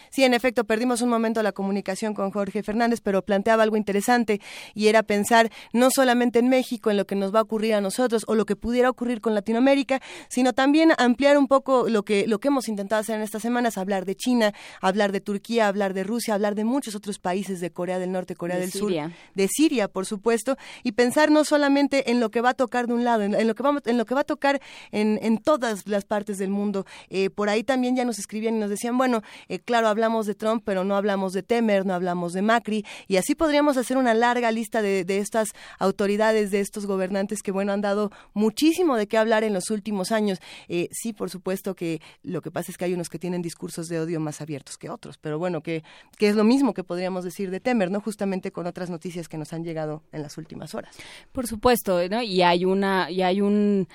Sí, 0.10 0.24
en 0.24 0.34
efecto, 0.34 0.64
perdimos 0.64 1.02
un 1.02 1.10
momento 1.10 1.42
la 1.44 1.52
comunicación 1.52 2.14
con 2.14 2.32
Jorge 2.32 2.64
Fernández, 2.64 3.02
pero 3.02 3.24
planteaba 3.24 3.64
algo 3.64 3.78
interesante 3.78 4.42
y 4.74 4.88
era 4.88 5.04
pensar 5.04 5.52
no 5.74 5.90
solamente 5.92 6.40
en 6.40 6.50
México, 6.50 6.90
en 6.90 6.98
lo 6.98 7.06
que 7.06 7.16
nos 7.16 7.34
va 7.34 7.40
a 7.40 7.44
ocurrir 7.44 7.74
a 7.74 7.82
nosotros 7.82 8.24
o 8.28 8.36
lo 8.36 8.46
que 8.46 8.56
pudiera 8.56 8.90
ocurrir 8.90 9.22
con 9.22 9.34
Latinoamérica, 9.34 10.02
sino 10.30 10.54
también 10.54 10.92
ampliar 10.98 11.38
un 11.38 11.48
poco 11.48 11.90
lo 11.90 12.04
que, 12.04 12.28
lo 12.28 12.40
que 12.40 12.48
hemos 12.48 12.68
intentado 12.68 13.02
hacer 13.02 13.16
en 13.16 13.22
estas 13.22 13.42
semanas, 13.42 13.78
hablar 13.78 14.06
de 14.06 14.16
China, 14.16 14.54
hablar 14.82 15.12
de 15.12 15.22
Turquía, 15.22 15.68
hablar 15.68 15.94
de 15.94 16.04
Rusia, 16.04 16.34
hablar 16.34 16.56
de 16.56 16.64
muchos 16.64 16.96
otros 16.96 17.20
países 17.20 17.60
de 17.60 17.72
Corea 17.72 18.00
del 18.00 18.12
Norte, 18.12 18.36
Corea 18.36 18.56
De 18.56 18.64
del 18.64 18.72
Siria. 18.72 19.06
Sur, 19.06 19.14
de 19.36 19.48
Siria, 19.48 19.88
por 19.88 20.06
supuesto, 20.06 20.58
y 20.84 20.94
pensar 20.94 21.32
no 21.32 21.44
solamente 21.44 22.12
en 22.12 22.20
lo 22.20 22.30
que 22.32 22.42
va 22.42 22.50
a 22.50 22.54
tocar 22.54 22.88
de 22.88 22.94
un 22.94 23.04
lado, 23.04 23.24
en, 23.24 23.34
en 23.34 23.48
lo 23.48 23.56
que 23.56 23.64
vamos, 23.64 23.82
en 23.86 23.98
lo 23.98 24.06
que 24.06 24.16
va 24.16 24.22
a 24.22 24.26
tocar 24.26 24.62
en, 24.92 25.20
en 25.22 25.38
todas 25.38 25.88
las 25.88 26.06
partes 26.06 26.38
del 26.38 26.50
mundo. 26.50 26.86
Eh, 27.10 27.30
por 27.30 27.50
ahí 27.50 27.64
también 27.64 27.96
ya 27.96 28.06
nos 28.06 28.20
escribían 28.20 28.56
y 28.56 28.60
nos 28.60 28.70
decían, 28.70 28.98
bueno, 28.98 29.22
eh, 29.50 29.60
claro, 29.60 29.85
hablamos 29.88 30.26
de 30.26 30.36
Trump, 30.36 30.64
pero 30.66 30.84
no 30.84 30.96
hablamos 30.96 31.34
de 31.34 31.44
Temer, 31.44 31.86
no 31.86 31.94
hablamos 31.94 32.34
de 32.34 32.42
Macri, 32.42 32.86
y 33.08 33.18
así 33.18 33.36
podríamos 33.36 33.78
hacer 33.78 33.98
una 33.98 34.14
larga 34.14 34.52
lista 34.52 34.82
de, 34.82 35.06
de 35.06 35.20
estas 35.20 35.50
autoridades, 35.80 36.52
de 36.52 36.60
estos 36.60 36.86
gobernantes 36.86 37.42
que, 37.42 37.52
bueno, 37.52 37.72
han 37.72 37.82
dado 37.82 38.12
muchísimo 38.34 38.98
de 38.98 39.08
qué 39.08 39.18
hablar 39.18 39.44
en 39.44 39.54
los 39.54 39.70
últimos 39.70 40.12
años. 40.12 40.40
Eh, 40.68 40.88
sí, 40.92 41.14
por 41.14 41.30
supuesto 41.30 41.76
que 41.76 42.02
lo 42.24 42.42
que 42.42 42.52
pasa 42.52 42.72
es 42.72 42.78
que 42.78 42.86
hay 42.86 42.94
unos 42.94 43.10
que 43.10 43.20
tienen 43.20 43.42
discursos 43.42 43.88
de 43.88 44.00
odio 44.00 44.20
más 44.20 44.42
abiertos 44.42 44.78
que 44.78 44.90
otros, 44.90 45.18
pero 45.18 45.40
bueno, 45.40 45.62
que, 45.62 45.84
que 46.18 46.30
es 46.30 46.36
lo 46.36 46.44
mismo 46.44 46.74
que 46.74 46.84
podríamos 46.84 47.24
decir 47.24 47.52
de 47.52 47.60
Temer, 47.60 47.92
¿no? 47.92 48.02
Justamente 48.02 48.52
con 48.52 48.68
otras 48.68 48.90
noticias 48.90 49.28
que 49.28 49.38
nos 49.38 49.54
han 49.54 49.64
llegado 49.64 50.04
en 50.12 50.22
las 50.22 50.38
últimas 50.38 50.76
horas. 50.76 50.96
Por 51.32 51.48
supuesto, 51.48 52.08
¿no? 52.10 52.22
Y 52.22 52.42
hay 52.42 52.66
una, 52.66 53.10
y 53.10 53.22
hay 53.22 53.42
un 53.42 53.88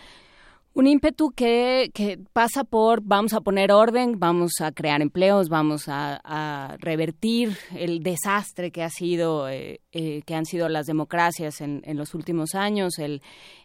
un 0.73 0.87
ímpetu 0.87 1.31
que, 1.31 1.91
que 1.93 2.19
pasa 2.33 2.65
por 2.65 3.03
vamos 3.03 3.33
a 3.33 3.41
poner 3.41 3.73
orden, 3.73 4.19
vamos 4.19 4.53
a 4.61 4.71
crear 4.71 5.03
empleos, 5.03 5.49
vamos 5.49 5.85
a, 5.89 6.77
revertir 6.79 7.57
el 7.77 8.03
desastre 8.03 8.71
que 8.71 8.83
ha 8.83 8.91
sido 8.91 9.49
eh, 9.49 9.81
eh, 9.93 10.23
que 10.25 10.35
han 10.35 10.47
sido 10.47 10.69
las 10.69 10.87
democracias 10.87 11.61
en, 11.61 11.83
en 11.85 11.97
los 11.97 12.15
últimos 12.15 12.55
años, 12.55 12.99
el, 12.99 13.21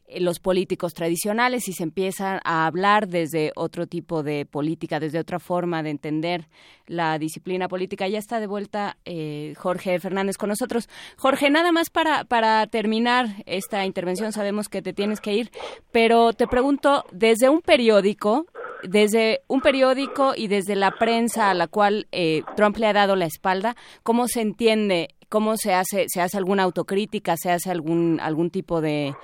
los 0.08 0.40
políticos 0.40 0.94
tradicionales 0.94 1.68
y 1.68 1.74
se 1.74 1.84
empieza 1.84 2.40
a 2.44 2.68
hablar 2.68 3.08
desde 3.08 3.52
otro 3.56 3.88
tipo 3.88 4.24
de 4.24 4.46
política, 4.46 5.00
desde 5.00 5.20
otra 5.20 5.40
forma 5.40 5.82
de 5.84 5.90
entender 5.90 6.48
la 6.88 7.18
disciplina 7.18 7.68
política. 7.68 8.08
Ya 8.08 8.20
está 8.20 8.40
de 8.40 8.48
vuelta 8.48 8.98
eh, 9.06 9.54
Jorge 9.58 10.00
Fernández 10.00 10.38
con 10.38 10.50
nosotros. 10.50 10.90
Jorge, 11.18 11.50
nada 11.50 11.72
más 11.72 11.90
para, 11.90 12.24
para 12.24 12.68
terminar 12.68 13.44
esta 13.46 13.86
intervención, 13.86 14.32
sabemos 14.32 14.70
que 14.70 14.82
te 14.82 14.94
tienes 14.94 15.22
que 15.22 15.34
ir, 15.34 15.52
pero 15.92 16.34
te 16.34 16.48
pregunto, 16.48 17.06
desde 17.12 17.50
un 17.50 17.62
periódico, 17.62 18.46
desde 18.84 19.42
un 19.48 19.62
periódico 19.62 20.34
y 20.36 20.48
desde 20.48 20.76
la 20.76 20.92
prensa 20.92 21.50
a 21.50 21.54
la 21.56 21.68
cual 21.68 22.08
eh, 22.12 22.44
Trump 22.56 22.78
le 22.78 22.88
ha 22.88 22.94
dado 22.94 23.16
la 23.16 23.26
espalda, 23.26 23.76
¿cómo 24.04 24.28
se 24.28 24.42
entiende? 24.42 25.10
¿Cómo 25.30 25.58
se 25.58 25.74
hace? 25.74 26.06
¿Se 26.08 26.22
hace 26.22 26.38
alguna 26.38 26.64
autocrítica? 26.64 27.36
¿Se 27.36 27.50
hace 27.50 27.72
algún, 27.72 28.20
algún 28.22 28.52
tipo 28.52 28.80
de, 28.80 29.16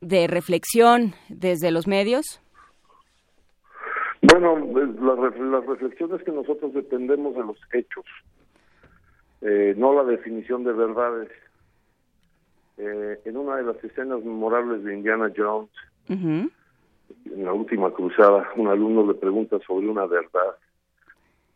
de 0.00 0.26
reflexión 0.26 1.14
desde 1.28 1.70
los 1.70 1.86
medios? 1.86 2.40
Bueno, 4.22 4.56
pues, 4.72 4.88
las 5.00 5.66
reflexiones 5.66 6.22
que 6.22 6.32
nosotros 6.32 6.74
dependemos 6.74 7.34
de 7.34 7.44
los 7.44 7.58
hechos, 7.72 8.04
eh, 9.42 9.74
no 9.76 9.94
la 9.94 10.04
definición 10.04 10.64
de 10.64 10.72
verdades. 10.72 11.30
Eh, 12.78 13.20
en 13.24 13.36
una 13.36 13.56
de 13.56 13.62
las 13.62 13.82
escenas 13.82 14.22
memorables 14.22 14.84
de 14.84 14.94
Indiana 14.94 15.32
Jones, 15.34 15.70
en 16.08 16.50
la 17.44 17.52
última 17.52 17.90
cruzada, 17.90 18.50
un 18.56 18.68
alumno 18.68 19.06
le 19.06 19.14
pregunta 19.14 19.58
sobre 19.66 19.88
una 19.88 20.06
verdad 20.06 20.56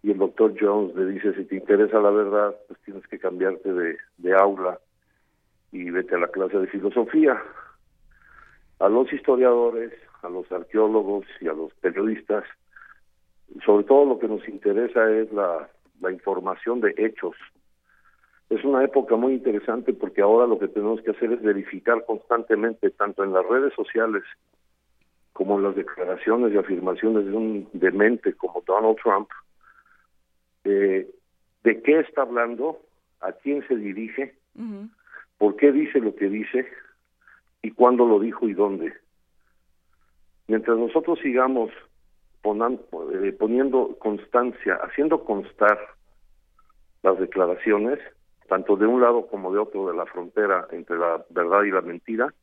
y 0.03 0.11
el 0.13 0.19
doctor 0.19 0.55
Jones 0.59 0.95
le 0.95 1.07
dice, 1.07 1.35
si 1.35 1.45
te 1.45 1.57
interesa 1.57 2.01
la 2.01 2.11
verdad, 2.11 2.55
pues 2.69 2.81
tienes 2.85 3.07
que 3.07 3.19
cambiarte 3.19 3.73
de, 3.73 3.99
de 4.19 4.35
aula 4.35 4.79
y 5.73 5.91
vete 5.91 6.15
a 6.15 6.19
la 6.19 6.29
clase 6.29 6.59
de 6.59 6.67
filosofía. 6.69 7.43
A 8.81 8.89
los 8.89 9.13
historiadores, 9.13 9.93
a 10.23 10.29
los 10.29 10.51
arqueólogos 10.51 11.25
y 11.41 11.49
a 11.49 11.53
los 11.53 11.73
periodistas, 11.75 12.45
sobre 13.65 13.85
todo 13.85 14.05
lo 14.05 14.19
que 14.19 14.29
nos 14.29 14.47
interesa 14.49 15.11
es 15.11 15.33
la, 15.33 15.69
la 16.01 16.13
información 16.13 16.81
de 16.81 16.95
hechos. 16.97 17.37
Es 18.49 18.65
una 18.65 18.83
época 18.83 19.17
muy 19.17 19.35
interesante 19.35 19.93
porque 19.93 20.23
ahora 20.23 20.47
lo 20.47 20.59
que 20.59 20.69
tenemos 20.69 21.01
que 21.03 21.13
hacer 21.13 21.33
es 21.33 21.43
verificar 21.43 22.05
constantemente, 22.05 22.91
tanto 22.91 23.23
en 23.23 23.33
las 23.33 23.47
redes 23.47 23.73
sociales 23.75 24.25
como 25.33 25.57
en 25.57 25.65
las 25.65 25.77
declaraciones 25.77 26.53
y 26.53 26.59
afirmaciones 26.59 27.27
de 27.27 27.33
un 27.33 27.69
demente 27.73 28.35
como 28.35 28.63
Donald 28.67 28.97
Trump, 29.03 29.29
eh, 30.65 31.09
de 31.65 31.83
qué 31.83 32.01
está 32.01 32.23
hablando, 32.23 32.81
a 33.21 33.33
quién 33.33 33.67
se 33.69 33.77
dirige, 33.77 34.35
por 35.39 35.57
qué 35.57 35.73
dice 35.73 36.01
lo 36.01 36.15
que 36.15 36.29
dice 36.29 36.67
y 37.63 37.73
cuándo 37.73 38.07
lo 38.07 38.19
dijo 38.19 38.49
y 38.49 38.55
dónde. 38.55 38.93
Mientras 40.49 40.77
nosotros 40.77 41.19
sigamos 41.21 41.71
eh, 42.43 43.33
poniendo 43.39 43.97
constancia, 43.99 44.79
haciendo 44.83 45.25
constar 45.25 45.79
las 47.03 47.19
declaraciones, 47.19 47.99
tanto 48.49 48.77
de 48.77 48.87
un 48.87 49.01
lado 49.01 49.27
como 49.27 49.53
de 49.53 49.59
otro 49.59 49.89
de 49.89 49.97
la 49.97 50.07
frontera 50.07 50.67
entre 50.73 50.99
la 50.99 51.25
verdad 51.31 51.63
y 51.63 51.71
la 51.71 51.83
mentira, 51.83 52.35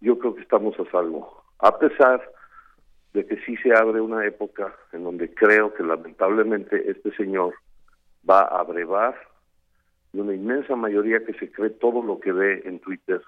yo 0.00 0.18
creo 0.18 0.34
que 0.34 0.42
estamos 0.42 0.78
a 0.78 0.90
salvo. 0.90 1.42
A 1.58 1.78
pesar 1.78 2.22
de 3.12 3.26
que 3.26 3.36
sí 3.44 3.56
se 3.58 3.74
abre 3.74 4.00
una 4.00 4.24
época 4.26 4.74
en 4.92 5.04
donde 5.04 5.32
creo 5.34 5.74
que 5.74 5.82
lamentablemente 5.82 6.90
este 6.90 7.14
señor 7.16 7.54
va 8.28 8.42
a 8.42 8.60
abrevar 8.60 9.16
de 10.12 10.20
una 10.22 10.34
inmensa 10.34 10.76
mayoría 10.76 11.24
que 11.24 11.34
se 11.34 11.50
cree 11.50 11.70
todo 11.70 12.02
lo 12.02 12.20
que 12.20 12.32
ve 12.32 12.62
en 12.64 12.78
Twitter 12.78 13.22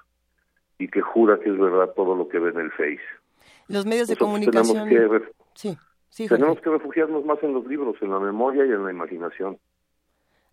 y 0.78 0.88
que 0.88 1.00
jura 1.00 1.38
que 1.40 1.50
es 1.50 1.58
verdad 1.58 1.92
todo 1.94 2.14
lo 2.14 2.28
que 2.28 2.38
ve 2.38 2.50
en 2.50 2.60
el 2.60 2.70
Face. 2.72 3.00
Los 3.68 3.84
medios 3.84 4.08
de 4.08 4.14
Nosotros 4.14 4.28
comunicación. 4.28 4.88
tenemos 4.88 5.22
que 5.22 5.32
Sí, 5.54 5.76
sí, 6.08 6.28
tenemos 6.28 6.60
que 6.60 6.70
refugiarnos 6.70 7.24
más 7.24 7.42
en 7.42 7.52
los 7.52 7.66
libros, 7.66 7.96
en 8.00 8.10
la 8.10 8.20
memoria 8.20 8.64
y 8.64 8.70
en 8.70 8.84
la 8.84 8.90
imaginación. 8.90 9.58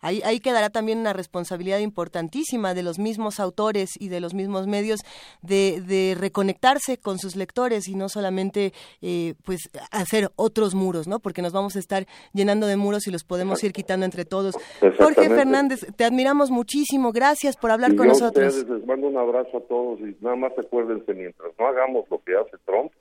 Ahí, 0.05 0.21
ahí 0.23 0.39
quedará 0.39 0.69
también 0.69 0.99
una 0.99 1.13
responsabilidad 1.13 1.79
importantísima 1.79 2.73
de 2.73 2.83
los 2.83 2.99
mismos 2.99 3.39
autores 3.39 3.99
y 3.99 4.09
de 4.09 4.19
los 4.19 4.33
mismos 4.35 4.67
medios 4.67 4.99
de, 5.41 5.81
de 5.81 6.15
reconectarse 6.19 6.97
con 6.97 7.17
sus 7.17 7.35
lectores 7.35 7.87
y 7.87 7.95
no 7.95 8.07
solamente 8.07 8.71
eh, 9.01 9.33
pues 9.43 9.69
hacer 9.91 10.29
otros 10.35 10.75
muros, 10.75 11.07
¿no? 11.07 11.19
Porque 11.19 11.41
nos 11.41 11.53
vamos 11.53 11.75
a 11.75 11.79
estar 11.79 12.05
llenando 12.33 12.67
de 12.67 12.77
muros 12.77 13.07
y 13.07 13.11
los 13.11 13.23
podemos 13.23 13.63
ir 13.63 13.73
quitando 13.73 14.05
entre 14.05 14.25
todos. 14.25 14.55
Jorge. 14.97 15.29
Fernández, 15.29 15.87
te 15.95 16.05
admiramos 16.05 16.51
muchísimo. 16.51 17.11
Gracias 17.11 17.57
por 17.57 17.71
hablar 17.71 17.93
Y 17.93 17.95
con 17.95 18.05
yo 18.05 18.13
nosotros. 18.13 18.55
ustedes 18.55 18.69
les 18.79 18.85
mando 18.85 19.07
un 19.07 19.17
abrazo 19.17 19.57
a 19.57 19.61
todos 19.61 19.99
y 20.01 20.15
nada 20.21 20.35
más 20.35 20.51
acuérdense, 20.57 21.13
mientras 21.15 21.51
no 21.57 21.67
hagamos 21.67 22.05
lo 22.11 22.19
que 22.23 22.35
hace 22.35 22.57
Trump, 22.63 22.91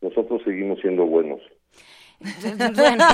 nosotros 0.00 0.40
seguimos 0.44 0.80
siendo 0.80 1.04
buenos. 1.04 1.40
Bueno, 2.74 3.04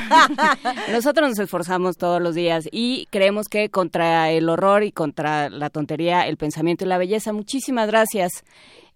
nosotros 0.91 1.28
nos 1.28 1.39
esforzamos 1.39 1.97
todos 1.97 2.23
los 2.23 2.34
días 2.34 2.66
y 2.73 3.07
creemos 3.10 3.49
que 3.49 3.68
contra 3.68 4.31
el 4.31 4.49
horror 4.49 4.83
y 4.83 4.92
contra 4.92 5.50
la 5.50 5.68
tontería, 5.70 6.26
el 6.26 6.36
pensamiento 6.39 6.84
y 6.84 6.89
la 6.89 6.99
belleza. 6.99 7.33
Muchísimas 7.33 7.86
gracias, 7.89 8.44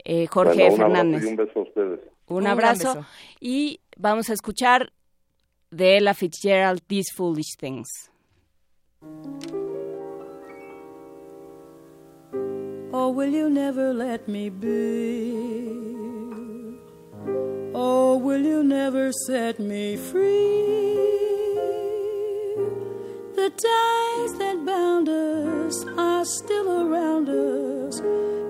eh, 0.04 0.26
Jorge 0.26 0.70
Bueno, 0.70 0.76
Fernández. 0.76 1.24
un 1.26 1.36
beso 1.36 1.58
a 1.58 1.62
ustedes. 1.62 2.00
Un 2.26 2.36
Un 2.38 2.46
abrazo. 2.46 2.94
beso. 2.94 3.06
Y 3.40 3.80
vamos 3.96 4.30
a 4.30 4.32
escuchar 4.32 4.92
de 5.70 5.98
Ella 5.98 6.14
Fitzgerald 6.14 6.80
These 6.86 7.12
Foolish 7.14 7.56
Things. 7.58 7.88
Oh, 12.90 13.08
will 13.10 13.30
you 13.30 13.50
never 13.50 13.92
let 13.92 14.26
me 14.26 14.48
be? 14.48 16.07
Oh, 17.80 18.16
will 18.16 18.40
you 18.40 18.64
never 18.64 19.12
set 19.12 19.60
me 19.60 19.96
free? 19.96 20.56
The 23.36 23.50
ties 23.50 24.32
that 24.40 24.64
bound 24.66 25.08
us 25.08 25.84
are 25.96 26.24
still 26.24 26.68
around 26.82 27.28
us. 27.28 28.00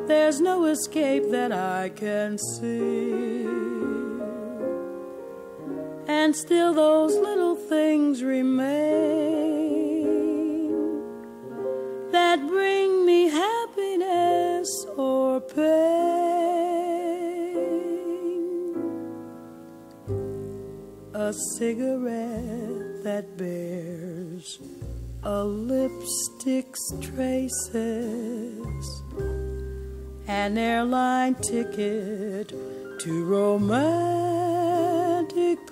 There's 0.08 0.40
no 0.40 0.64
escape 0.64 1.24
that 1.30 1.52
I 1.52 1.90
can 1.90 2.38
see. 2.38 3.44
And 6.06 6.34
still, 6.34 6.72
those 6.72 7.14
little 7.14 7.54
things 7.54 8.22
remain 8.22 8.64
that 12.12 12.38
bring 12.48 13.04
me 13.04 13.28
happiness 13.28 14.86
or 14.96 15.42
pain. 15.42 16.27
A 21.28 21.32
cigarette 21.58 23.04
that 23.04 23.36
bears 23.36 24.58
a 25.22 25.44
lipstick's 25.44 26.80
traces, 27.02 29.02
an 30.26 30.56
airline 30.56 31.34
ticket 31.34 32.54
to 33.00 33.24
romantic 33.26 33.58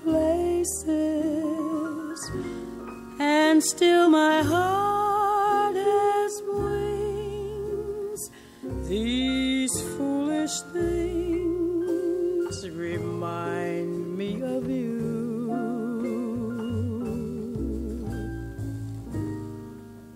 places, 0.04 0.84
and 3.18 3.64
still 3.64 4.10
my 4.10 4.42
heart 4.42 5.74
has 5.74 6.42
wings. 6.52 8.30
These 8.86 9.72
foolish 9.96 10.60
things 10.74 12.68
remind 12.68 14.18
me 14.18 14.42
of 14.42 14.68
you. 14.68 15.05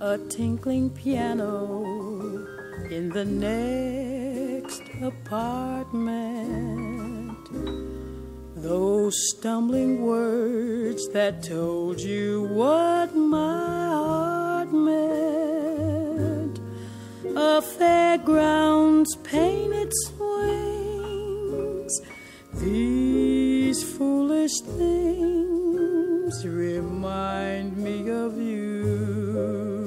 A 0.03 0.17
tinkling 0.17 0.89
piano 0.89 2.47
in 2.91 3.11
the 3.11 3.27
next 3.27 4.81
apartment. 5.03 6.17
Those 8.57 9.15
stumbling 9.37 10.01
words 10.01 11.07
that 11.11 11.43
told 11.43 12.01
you 12.01 12.45
what 12.45 13.15
my 13.15 13.89
heart 13.89 14.73
meant. 14.73 16.59
A 17.37 17.61
fairground's 17.61 19.15
painted 19.17 19.93
swings. 20.07 22.01
These 22.55 23.85
foolish 23.85 24.61
things 24.63 26.47
remind 26.47 27.77
me 27.77 28.09
of 28.09 28.39
you. 28.41 29.80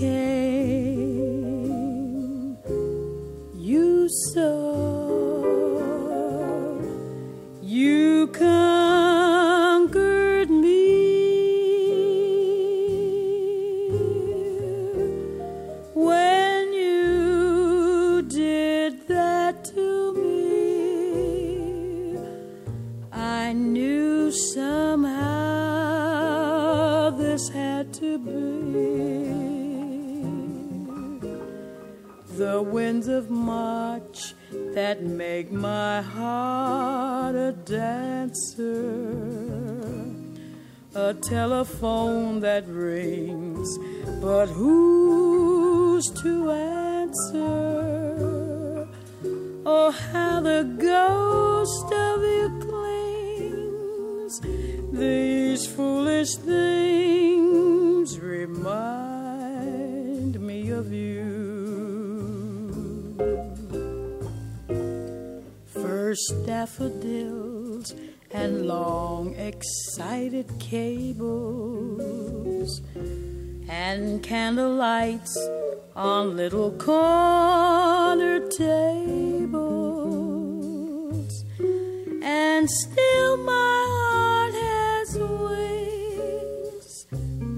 Came, 0.00 1.36
you 3.54 4.08
saw, 4.32 5.12
you 7.60 8.26
conquered 8.28 10.48
me 10.48 11.10
when 15.92 16.72
you 16.72 18.22
did 18.22 19.06
that 19.06 19.66
to 19.74 20.14
me. 20.14 22.16
I 23.12 23.52
knew 23.52 24.32
somehow 24.32 24.89
The 32.40 32.62
winds 32.62 33.06
of 33.06 33.28
March 33.28 34.32
that 34.72 35.02
make 35.02 35.52
my 35.52 36.00
heart 36.00 37.34
a 37.34 37.52
dancer. 37.52 39.04
A 40.94 41.12
telephone 41.12 42.40
that 42.40 42.66
rings, 42.66 43.78
but 44.22 44.46
who's 44.46 46.08
to 46.22 46.50
answer? 46.50 47.28
Oh, 49.66 49.90
how 49.90 50.40
the 50.40 50.62
ghost 50.80 51.92
of 51.92 52.22
you 52.22 52.48
clings. 52.66 54.40
These 54.98 55.66
foolish 55.66 56.36
things 56.36 58.18
remind 58.18 59.20
me 60.40 60.70
of 60.70 60.90
you. 60.90 61.49
Daffodils 66.10 67.94
and 68.32 68.66
long 68.66 69.32
excited 69.36 70.52
cables 70.58 71.20
and 73.68 74.20
candle 74.20 74.74
lights 74.74 75.38
on 75.94 76.36
little 76.36 76.72
corner 76.72 78.40
tables. 78.48 79.70
And 82.22 82.68
still 82.68 83.36
my 83.36 83.86
heart 83.94 84.54
has 84.54 85.16
wings 85.16 87.06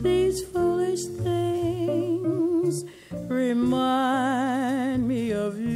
these 0.03 0.43
foolish 0.45 1.07
things 1.07 2.85
remind 3.31 5.09
me 5.09 5.31
of 5.31 5.59
you 5.59 5.73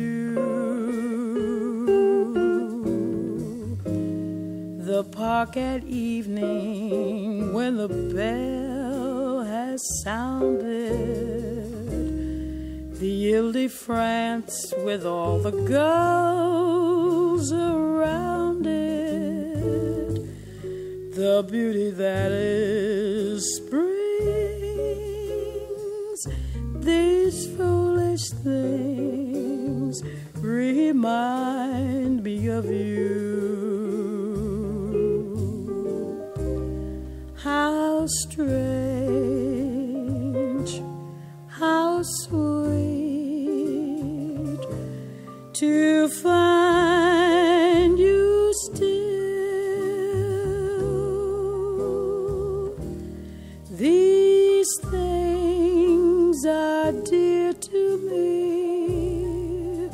the 4.97 5.05
park 5.05 5.57
at 5.59 5.85
evening 5.85 7.53
when 7.53 7.77
the 7.77 7.87
bell 7.87 9.45
has 9.45 9.83
sounded. 10.03 10.65
The 12.99 13.35
Ile 13.35 13.53
de 13.53 13.69
France 13.69 14.73
with 14.87 15.05
all 15.05 15.39
the 15.39 15.51
girls 15.51 17.53
around 17.53 18.67
it. 18.67 20.15
The 21.15 21.47
beauty 21.47 21.91
that 21.91 22.33
is 22.33 23.57
springs. 23.57 23.77
These 26.77 27.55
foolish 27.55 28.31
things 28.31 30.03
remind 30.41 32.23
me 32.23 32.49
of 32.49 32.65
you 32.65 34.16
how 37.57 38.05
strange 38.23 38.43
how 41.59 42.03
sweet 42.21 43.45
to 45.61 46.09
find 46.25 47.93
you 47.99 48.53
still. 48.65 49.17
These 53.71 54.73
things 54.91 56.37
are 56.47 56.93
dear 57.11 57.53
to 57.71 57.83
me. 58.11 59.89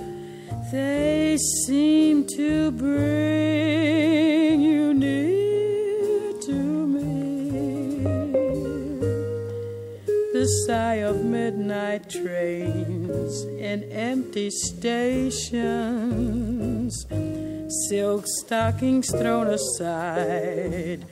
They 0.72 1.38
seem 1.64 2.26
to 2.36 2.72
bring 2.72 4.41
sigh 10.66 10.96
of 10.96 11.24
midnight 11.24 12.10
trains 12.10 13.44
in 13.44 13.84
empty 13.92 14.50
stations 14.50 15.62
silk 17.88 18.26
stockings 18.26 19.10
thrown 19.10 19.46
aside, 19.48 21.06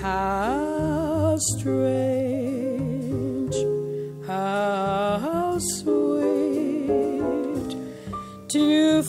How 0.01 1.37
strange, 1.59 3.55
how 4.27 5.59
sweet 5.77 7.77
to 8.49 9.03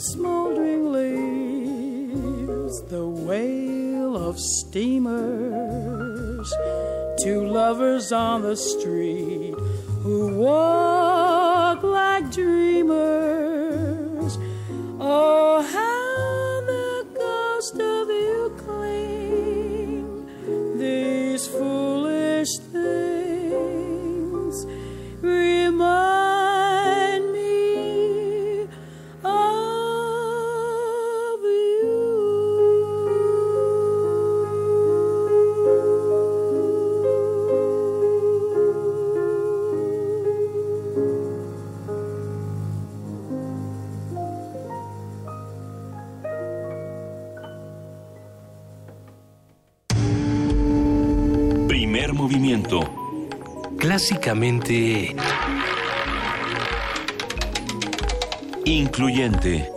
smoldering 0.00 0.92
leaves, 0.92 2.82
the 2.88 3.06
wail 3.06 4.16
of 4.16 4.38
steamers, 4.38 6.52
two 7.22 7.46
lovers 7.46 8.10
on 8.10 8.42
the 8.42 8.56
street 8.56 9.54
who 10.02 10.36
walk 10.36 11.82
like 11.82 12.32
dreamers. 12.32 14.38
Oh, 14.98 15.62
Clásicamente... 53.90 55.16
Incluyente. 58.64 59.68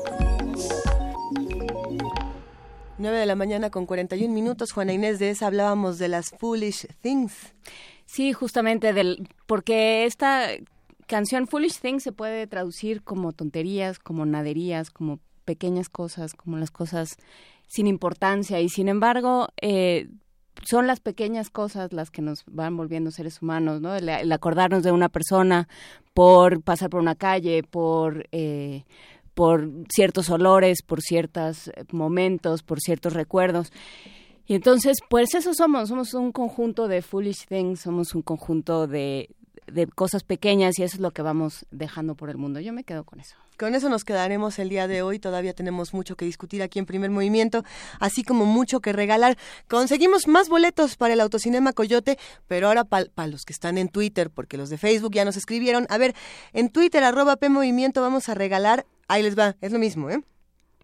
9 2.99 3.17
de 3.17 3.25
la 3.25 3.33
mañana 3.35 3.71
con 3.71 3.87
41 3.87 4.31
minutos. 4.31 4.71
Juana 4.71 4.93
Inés 4.93 5.17
de 5.17 5.31
esa 5.31 5.47
hablábamos 5.47 5.97
de 5.97 6.09
las 6.09 6.29
Foolish 6.29 6.85
Things. 7.01 7.55
Sí, 8.05 8.33
justamente 8.33 8.93
del 8.93 9.27
porque 9.47 10.05
esta 10.05 10.45
canción 11.07 11.47
Foolish 11.47 11.79
Things 11.79 12.03
se 12.03 12.11
puede 12.11 12.45
traducir 12.45 13.01
como 13.01 13.31
tonterías, 13.31 13.97
como 13.97 14.27
naderías, 14.27 14.91
como 14.91 15.21
pequeñas 15.43 15.89
cosas, 15.89 16.35
como 16.35 16.57
las 16.57 16.69
cosas 16.69 17.17
sin 17.65 17.87
importancia 17.87 18.61
y 18.61 18.69
sin 18.69 18.89
embargo 18.89 19.47
eh, 19.59 20.07
son 20.63 20.87
las 20.87 20.99
pequeñas 20.99 21.49
cosas 21.49 21.93
las 21.93 22.11
que 22.11 22.21
nos 22.21 22.43
van 22.45 22.77
volviendo 22.77 23.11
seres 23.11 23.41
humanos, 23.41 23.81
¿no? 23.81 23.95
El, 23.95 24.07
el 24.09 24.31
acordarnos 24.31 24.83
de 24.83 24.91
una 24.91 25.09
persona 25.09 25.67
por 26.13 26.61
pasar 26.61 26.89
por 26.89 27.01
una 27.01 27.15
calle, 27.15 27.63
por 27.63 28.27
eh, 28.31 28.83
por 29.33 29.69
ciertos 29.89 30.29
olores, 30.29 30.81
por 30.83 31.01
ciertos 31.01 31.71
momentos, 31.91 32.63
por 32.63 32.79
ciertos 32.79 33.13
recuerdos. 33.13 33.71
Y 34.45 34.55
entonces, 34.55 34.97
pues 35.09 35.33
eso 35.35 35.53
somos, 35.53 35.89
somos 35.89 36.13
un 36.13 36.31
conjunto 36.31 36.87
de 36.87 37.01
foolish 37.01 37.45
things, 37.47 37.81
somos 37.81 38.13
un 38.13 38.21
conjunto 38.21 38.87
de, 38.87 39.29
de 39.67 39.87
cosas 39.87 40.23
pequeñas 40.23 40.77
y 40.79 40.83
eso 40.83 40.97
es 40.97 41.01
lo 41.01 41.11
que 41.11 41.21
vamos 41.21 41.65
dejando 41.71 42.15
por 42.15 42.29
el 42.29 42.37
mundo. 42.37 42.59
Yo 42.59 42.73
me 42.73 42.83
quedo 42.83 43.03
con 43.03 43.19
eso. 43.19 43.35
Con 43.57 43.75
eso 43.75 43.87
nos 43.87 44.03
quedaremos 44.03 44.57
el 44.59 44.69
día 44.69 44.87
de 44.87 45.01
hoy. 45.03 45.19
Todavía 45.19 45.53
tenemos 45.53 45.93
mucho 45.93 46.15
que 46.15 46.25
discutir 46.25 46.63
aquí 46.63 46.79
en 46.79 46.85
Primer 46.85 47.11
Movimiento, 47.11 47.63
así 47.99 48.23
como 48.23 48.45
mucho 48.45 48.79
que 48.79 48.93
regalar. 48.93 49.37
Conseguimos 49.67 50.27
más 50.27 50.49
boletos 50.49 50.97
para 50.97 51.13
el 51.13 51.21
Autocinema 51.21 51.73
Coyote, 51.73 52.17
pero 52.47 52.67
ahora 52.67 52.83
para 52.83 53.27
los 53.27 53.45
que 53.45 53.53
están 53.53 53.77
en 53.77 53.89
Twitter, 53.89 54.31
porque 54.31 54.57
los 54.57 54.69
de 54.69 54.77
Facebook 54.77 55.13
ya 55.13 55.23
nos 55.23 55.37
escribieron. 55.37 55.85
A 55.89 55.97
ver, 55.97 56.15
en 56.53 56.69
Twitter, 56.69 57.03
arroba 57.03 57.35
P 57.35 57.49
Movimiento, 57.49 58.01
vamos 58.01 58.27
a 58.27 58.33
regalar. 58.33 58.85
Ahí 59.07 59.21
les 59.21 59.37
va, 59.37 59.55
es 59.61 59.71
lo 59.71 59.79
mismo, 59.79 60.09
¿eh? 60.09 60.23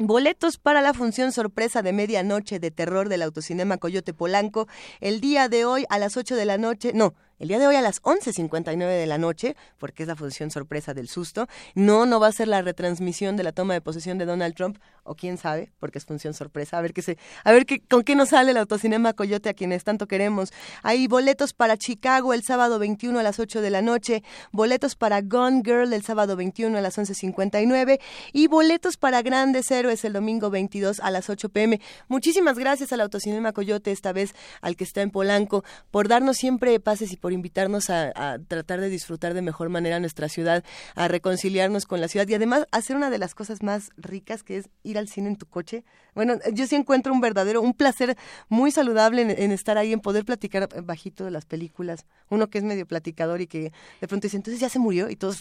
Boletos 0.01 0.57
para 0.57 0.81
la 0.81 0.93
función 0.93 1.33
sorpresa 1.33 1.81
de 1.81 1.91
medianoche 1.91 2.59
de 2.59 2.71
terror 2.71 3.09
del 3.09 3.21
Autocinema 3.21 3.77
Coyote 3.77 4.13
Polanco 4.13 4.69
el 5.01 5.19
día 5.19 5.49
de 5.49 5.65
hoy 5.65 5.85
a 5.89 5.99
las 5.99 6.15
8 6.15 6.37
de 6.37 6.45
la 6.45 6.57
noche, 6.57 6.93
no, 6.93 7.15
el 7.39 7.47
día 7.47 7.57
de 7.57 7.67
hoy 7.67 7.75
a 7.75 7.81
las 7.81 8.01
11.59 8.01 8.77
de 8.77 9.05
la 9.05 9.17
noche, 9.17 9.55
porque 9.77 10.03
es 10.03 10.07
la 10.07 10.15
función 10.15 10.51
sorpresa 10.51 10.93
del 10.93 11.07
susto. 11.07 11.47
No, 11.73 12.05
no 12.05 12.19
va 12.19 12.27
a 12.27 12.31
ser 12.31 12.49
la 12.49 12.61
retransmisión 12.61 13.37
de 13.37 13.43
la 13.43 13.53
toma 13.53 13.73
de 13.73 13.81
posesión 13.81 14.17
de 14.17 14.25
Donald 14.25 14.55
Trump, 14.55 14.77
o 15.03 15.15
quién 15.15 15.37
sabe, 15.37 15.71
porque 15.79 15.97
es 15.97 16.05
función 16.05 16.33
sorpresa. 16.33 16.77
A 16.77 16.81
ver 16.81 16.93
qué 16.93 17.01
se, 17.01 17.17
a 17.43 17.51
ver 17.51 17.65
qué, 17.65 17.79
con 17.79 18.03
qué 18.03 18.15
nos 18.15 18.29
sale 18.29 18.51
el 18.51 18.57
Autocinema 18.57 19.13
Coyote 19.13 19.49
a 19.49 19.53
quienes 19.53 19.83
tanto 19.83 20.07
queremos. 20.07 20.51
Hay 20.83 21.07
boletos 21.07 21.53
para 21.53 21.77
Chicago 21.77 22.33
el 22.33 22.43
sábado 22.43 22.77
21 22.77 23.17
a 23.17 23.23
las 23.23 23.39
8 23.39 23.61
de 23.61 23.69
la 23.69 23.81
noche, 23.81 24.21
boletos 24.51 24.95
para 24.95 25.21
Gone 25.21 25.61
Girl 25.63 25.93
el 25.93 26.03
sábado 26.03 26.35
21 26.35 26.77
a 26.77 26.81
las 26.81 26.97
11.59 26.97 27.99
y 28.33 28.47
boletos 28.47 28.97
para 28.97 29.21
Grandes 29.21 29.71
Héroes 29.71 30.03
el 30.05 30.13
domingo 30.13 30.49
22 30.49 30.99
a 30.99 31.09
las 31.09 31.29
8 31.29 31.49
pm. 31.49 31.79
Muchísimas 32.07 32.59
gracias 32.59 32.91
al 32.91 33.01
Autocinema 33.01 33.53
Coyote, 33.53 33.91
esta 33.91 34.11
vez 34.11 34.35
al 34.61 34.75
que 34.75 34.83
está 34.83 35.01
en 35.01 35.09
Polanco, 35.09 35.63
por 35.89 36.07
darnos 36.07 36.37
siempre 36.37 36.79
pases 36.79 37.11
y 37.13 37.17
por 37.17 37.28
invitarnos 37.33 37.89
a, 37.89 38.11
a, 38.15 38.39
tratar 38.39 38.79
de 38.81 38.89
disfrutar 38.89 39.33
de 39.33 39.41
mejor 39.41 39.69
manera 39.69 39.99
nuestra 39.99 40.29
ciudad, 40.29 40.63
a 40.95 41.07
reconciliarnos 41.07 41.85
con 41.85 42.01
la 42.01 42.07
ciudad 42.07 42.27
y 42.27 42.33
además 42.33 42.65
hacer 42.71 42.95
una 42.95 43.09
de 43.09 43.17
las 43.17 43.35
cosas 43.35 43.63
más 43.63 43.89
ricas 43.97 44.43
que 44.43 44.57
es 44.57 44.69
ir 44.83 44.97
al 44.97 45.07
cine 45.07 45.29
en 45.29 45.35
tu 45.35 45.45
coche. 45.45 45.83
Bueno, 46.15 46.35
yo 46.53 46.65
sí 46.67 46.75
encuentro 46.75 47.13
un 47.13 47.21
verdadero, 47.21 47.61
un 47.61 47.73
placer 47.73 48.17
muy 48.49 48.71
saludable 48.71 49.21
en, 49.21 49.29
en 49.31 49.51
estar 49.51 49.77
ahí, 49.77 49.93
en 49.93 49.99
poder 49.99 50.25
platicar 50.25 50.67
bajito 50.83 51.25
de 51.25 51.31
las 51.31 51.45
películas. 51.45 52.05
Uno 52.29 52.49
que 52.49 52.57
es 52.57 52.63
medio 52.63 52.85
platicador 52.85 53.41
y 53.41 53.47
que 53.47 53.71
de 54.01 54.07
pronto 54.07 54.25
dice, 54.25 54.37
entonces 54.37 54.59
ya 54.59 54.69
se 54.69 54.79
murió 54.79 55.09
y 55.09 55.15
todos 55.15 55.39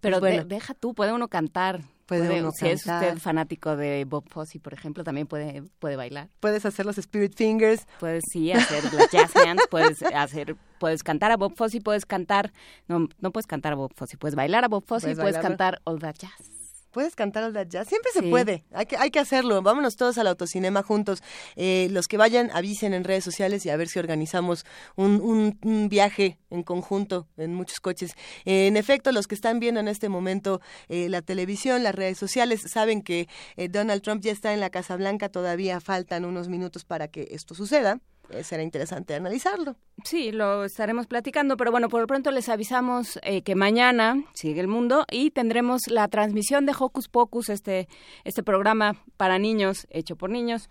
Pero 0.00 0.18
Pues 0.20 0.30
de- 0.32 0.36
bueno. 0.38 0.48
deja 0.48 0.74
tú, 0.74 0.94
puede 0.94 1.12
uno 1.12 1.28
cantar. 1.28 1.80
Puede 2.18 2.40
uno 2.40 2.50
si 2.52 2.68
es 2.68 2.86
usted 2.86 3.18
fanático 3.18 3.76
de 3.76 4.04
Bob 4.04 4.28
Fosse, 4.28 4.60
por 4.60 4.74
ejemplo, 4.74 5.04
también 5.04 5.26
puede, 5.26 5.62
puede 5.78 5.96
bailar. 5.96 6.28
Puedes 6.40 6.64
hacer 6.64 6.86
los 6.86 6.98
Spirit 6.98 7.34
Fingers. 7.34 7.86
Puedes 8.00 8.24
sí 8.30 8.52
hacer 8.52 8.84
las 8.92 9.10
jazz 9.10 9.34
hands, 9.36 9.62
puedes 9.70 10.02
hacer, 10.14 10.56
puedes 10.78 11.02
cantar 11.02 11.30
a 11.32 11.36
Bob 11.36 11.54
Fosse, 11.56 11.80
puedes 11.80 12.06
cantar, 12.06 12.52
no, 12.88 13.08
no 13.20 13.32
puedes 13.32 13.46
cantar 13.46 13.72
a 13.72 13.76
Bob 13.76 13.92
Fosse, 13.94 14.16
puedes 14.16 14.34
bailar 14.34 14.64
a 14.64 14.68
Bob 14.68 14.84
Fosse 14.86 15.10
y 15.10 15.14
Puedes 15.14 15.34
puedes 15.34 15.38
cantar 15.38 15.80
All 15.84 15.98
That 15.98 16.16
Jazz. 16.18 16.61
Puedes 16.92 17.16
cantar 17.16 17.52
That 17.52 17.66
Jazz. 17.68 17.88
Siempre 17.88 18.12
se 18.12 18.20
Sí. 18.20 18.30
puede. 18.30 18.64
Hay 18.72 18.86
que, 18.86 18.96
hay 18.96 19.10
que 19.10 19.18
hacerlo. 19.18 19.62
Vámonos 19.62 19.96
todos 19.96 20.18
al 20.18 20.26
autocinema 20.26 20.82
juntos. 20.82 21.22
Eh, 21.56 21.88
los 21.90 22.06
que 22.06 22.16
vayan, 22.18 22.50
avisen 22.52 22.94
en 22.94 23.02
redes 23.04 23.24
sociales 23.24 23.64
y 23.66 23.70
a 23.70 23.76
ver 23.76 23.88
si 23.88 23.98
organizamos 23.98 24.64
un, 24.96 25.20
un- 25.20 25.58
un 25.62 25.88
viaje 25.88 26.38
en 26.50 26.62
conjunto 26.62 27.26
en 27.36 27.54
muchos 27.54 27.80
coches. 27.80 28.12
Eh, 28.44 28.66
en 28.66 28.76
efecto, 28.76 29.10
los 29.10 29.26
que 29.26 29.34
están 29.34 29.58
viendo 29.58 29.80
en 29.80 29.88
este 29.88 30.08
momento 30.08 30.60
eh, 30.88 31.08
la 31.08 31.22
televisión, 31.22 31.82
las 31.82 31.94
redes 31.94 32.18
sociales, 32.18 32.62
saben 32.70 33.02
que 33.02 33.26
eh, 33.56 33.68
Donald 33.68 34.02
Trump 34.02 34.22
ya 34.22 34.32
está 34.32 34.52
en 34.52 34.60
la 34.60 34.70
Casa 34.70 34.96
Blanca. 34.96 35.28
Todavía 35.30 35.80
faltan 35.80 36.24
unos 36.24 36.48
minutos 36.48 36.84
para 36.84 37.08
que 37.08 37.28
esto 37.30 37.54
suceda. 37.54 38.00
Eh, 38.30 38.44
será 38.44 38.62
interesante 38.62 39.14
analizarlo. 39.14 39.76
Sí, 40.04 40.32
lo 40.32 40.64
estaremos 40.64 41.06
platicando, 41.06 41.56
pero 41.56 41.70
bueno, 41.70 41.88
por 41.88 42.00
lo 42.00 42.06
pronto 42.06 42.30
les 42.30 42.48
avisamos 42.48 43.18
eh, 43.22 43.42
que 43.42 43.54
mañana 43.54 44.24
sigue 44.34 44.60
el 44.60 44.68
mundo 44.68 45.04
y 45.10 45.30
tendremos 45.30 45.82
la 45.88 46.08
transmisión 46.08 46.66
de 46.66 46.72
Hocus 46.78 47.08
Pocus, 47.08 47.48
este, 47.48 47.88
este 48.24 48.42
programa 48.42 48.96
para 49.16 49.38
niños, 49.38 49.86
hecho 49.90 50.16
por 50.16 50.30
niños. 50.30 50.68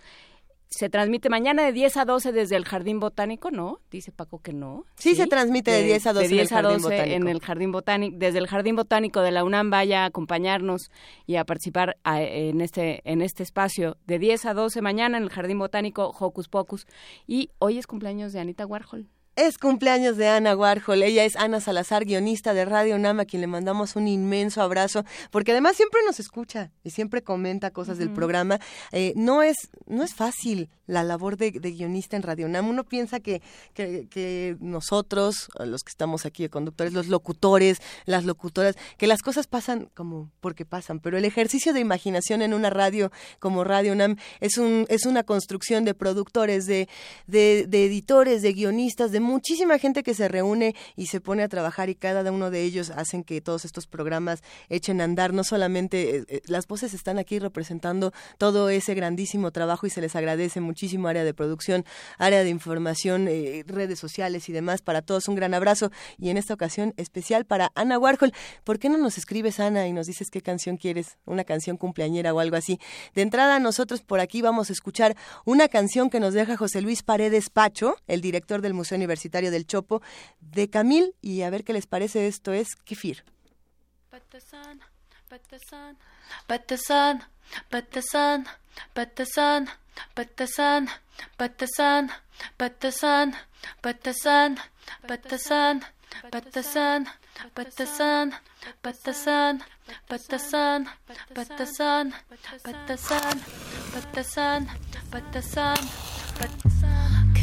Se 0.72 0.90
transmite 0.90 1.30
mañana 1.30 1.64
de 1.66 1.74
10 1.74 1.98
a 1.98 2.06
12 2.06 2.32
desde 2.32 2.56
el 2.56 2.64
Jardín 2.64 3.02
Botánico, 3.02 3.52
¿no? 3.52 3.80
Dice 3.92 4.14
Paco 4.14 4.40
que 4.40 4.54
no. 4.54 4.86
Sí, 4.96 5.16
se 5.16 5.28
transmite 5.28 5.70
de 5.70 5.84
10 5.84 6.08
a 6.08 6.14
12 6.14 6.28
de 6.30 6.34
en 6.34 6.40
el 6.40 6.48
10 6.48 6.52
a 6.52 6.56
Jardín 6.56 6.72
12 6.82 6.84
Botánico. 6.96 7.16
en 7.18 7.28
el 7.28 7.40
Jardín 7.42 7.72
Botánico. 7.74 8.18
Desde 8.18 8.40
el 8.40 8.48
Jardín 8.48 8.76
Botánico 8.78 9.20
de 9.22 9.32
la 9.32 9.44
UNAM 9.44 9.70
vaya 9.70 10.04
a 10.04 10.06
acompañarnos 10.06 10.90
y 11.28 11.36
a 11.36 11.44
participar 11.44 11.98
a- 12.06 12.22
en, 12.22 12.62
este, 12.62 13.02
en 13.04 13.22
este 13.22 13.44
espacio 13.44 13.98
de 14.08 14.18
10 14.18 14.46
a 14.46 14.54
12 14.54 14.82
mañana 14.82 15.18
en 15.18 15.24
el 15.24 15.30
Jardín 15.30 15.60
Botánico 15.60 16.08
Hocus 16.18 16.48
Pocus. 16.48 16.88
Y 17.28 17.50
hoy 17.60 17.78
es 17.78 17.86
cumpleaños 17.86 18.32
de 18.32 18.40
Anita 18.40 18.66
Warhol. 18.66 19.10
Es 19.42 19.58
cumpleaños 19.58 20.18
de 20.18 20.28
Ana 20.28 20.56
Warhol. 20.56 21.02
Ella 21.02 21.26
es 21.26 21.36
Ana 21.36 21.60
Salazar, 21.62 22.06
guionista 22.06 22.54
de 22.54 22.64
Radio 22.64 23.00
Nam, 23.00 23.20
a 23.22 23.26
quien 23.26 23.42
le 23.42 23.48
mandamos 23.48 23.96
un 23.96 24.08
inmenso 24.08 24.62
abrazo, 24.62 25.04
porque 25.32 25.52
además 25.52 25.76
siempre 25.76 26.02
nos 26.06 26.20
escucha 26.20 26.70
y 26.84 26.92
siempre 26.92 27.24
comenta 27.24 27.72
cosas 27.72 27.98
del 27.98 28.14
programa. 28.14 28.60
Eh, 28.92 29.14
no 29.16 29.42
es 29.42 29.72
no 29.88 30.04
es 30.04 30.14
fácil 30.14 30.70
la 30.86 31.04
labor 31.04 31.38
de, 31.38 31.52
de 31.52 31.72
guionista 31.72 32.18
en 32.18 32.22
Radio 32.22 32.48
Nam. 32.50 32.70
Uno 32.70 32.84
piensa 32.84 33.20
que, 33.20 33.42
que, 33.74 34.08
que 34.10 34.58
nosotros, 34.60 35.50
los 35.58 35.82
que 35.84 35.90
estamos 35.90 36.26
aquí 36.26 36.44
de 36.44 36.50
conductores, 36.50 36.94
los 36.94 37.08
locutores, 37.08 37.80
las 38.06 38.26
locutoras, 38.26 38.76
que 38.98 39.08
las 39.08 39.22
cosas 39.22 39.48
pasan 39.48 39.90
como 39.96 40.30
porque 40.42 40.66
pasan, 40.66 41.00
pero 41.00 41.18
el 41.18 41.26
ejercicio 41.26 41.74
de 41.74 41.80
imaginación 41.80 42.44
en 42.44 42.54
una 42.54 42.70
radio 42.70 43.12
como 43.40 43.64
Radio 43.64 43.96
Nam 43.96 44.18
es 44.40 44.60
un 44.60 44.86
es 44.90 45.08
una 45.08 45.24
construcción 45.24 45.84
de 45.84 45.96
productores, 45.96 46.68
de, 46.68 46.88
de, 47.26 47.66
de 47.68 47.86
editores, 47.86 48.44
de 48.44 48.54
guionistas, 48.54 49.12
de 49.12 49.31
muchísima 49.32 49.80
gente 49.80 50.04
que 50.04 50.14
se 50.14 50.28
reúne 50.28 50.76
y 50.96 51.08
se 51.08 51.22
pone 51.22 51.42
a 51.44 51.48
trabajar 51.48 51.90
y 51.90 51.96
cada 51.96 52.30
uno 52.32 52.52
de 52.52 52.64
ellos 52.64 52.92
hacen 52.92 53.24
que 53.24 53.40
todos 53.40 53.64
estos 53.66 53.88
programas 53.88 54.44
echen 54.70 55.00
a 55.00 55.06
andar. 55.06 55.34
No 55.34 55.44
solamente 55.44 56.18
eh, 56.18 56.26
eh, 56.28 56.42
las 56.46 56.68
voces 56.68 56.94
están 56.94 57.18
aquí 57.18 57.40
representando 57.40 58.12
todo 58.38 58.70
ese 58.70 58.94
grandísimo 58.94 59.52
trabajo 59.52 59.88
y 59.88 59.90
se 59.90 60.02
les 60.02 60.16
agradece 60.16 60.60
muchísimo 60.60 61.08
área 61.08 61.24
de 61.24 61.34
producción, 61.34 61.86
área 62.18 62.44
de 62.44 62.50
información, 62.50 63.28
eh, 63.30 63.64
redes 63.66 64.00
sociales 64.00 64.50
y 64.50 64.52
demás. 64.52 64.82
Para 64.82 65.02
todos 65.02 65.28
un 65.30 65.36
gran 65.36 65.54
abrazo 65.54 65.92
y 66.18 66.30
en 66.30 66.38
esta 66.38 66.54
ocasión 66.54 66.94
especial 66.98 67.46
para 67.46 67.72
Ana 67.76 67.98
Warhol. 67.98 68.34
¿Por 68.66 68.80
qué 68.80 68.90
no 68.90 68.98
nos 68.98 69.18
escribes, 69.18 69.60
Ana, 69.60 69.88
y 69.88 69.94
nos 69.94 70.08
dices 70.08 70.30
qué 70.30 70.42
canción 70.42 70.76
quieres? 70.76 71.18
Una 71.26 71.46
canción 71.46 71.78
cumpleañera 71.78 72.34
o 72.34 72.40
algo 72.40 72.58
así. 72.58 72.80
De 73.16 73.22
entrada, 73.22 73.60
nosotros 73.60 74.02
por 74.02 74.20
aquí 74.20 74.42
vamos 74.42 74.70
a 74.70 74.74
escuchar 74.74 75.16
una 75.46 75.70
canción 75.70 76.10
que 76.10 76.20
nos 76.20 76.34
deja 76.34 76.58
José 76.58 76.82
Luis 76.82 77.02
Paredes 77.02 77.50
Pacho, 77.50 77.96
el 78.08 78.20
director 78.20 78.62
del 78.62 78.74
Museo 78.74 78.98
Universitario 78.98 79.11
del 79.52 79.68
Chopo, 79.68 80.02
de 80.40 80.70
Camil, 80.70 81.16
y 81.22 81.42
a 81.42 81.50
ver 81.50 81.64
qué 81.64 81.74
les 81.74 81.88
parece 81.88 82.28
esto 82.28 82.54
es 82.54 82.76
Kefir. 82.76 83.24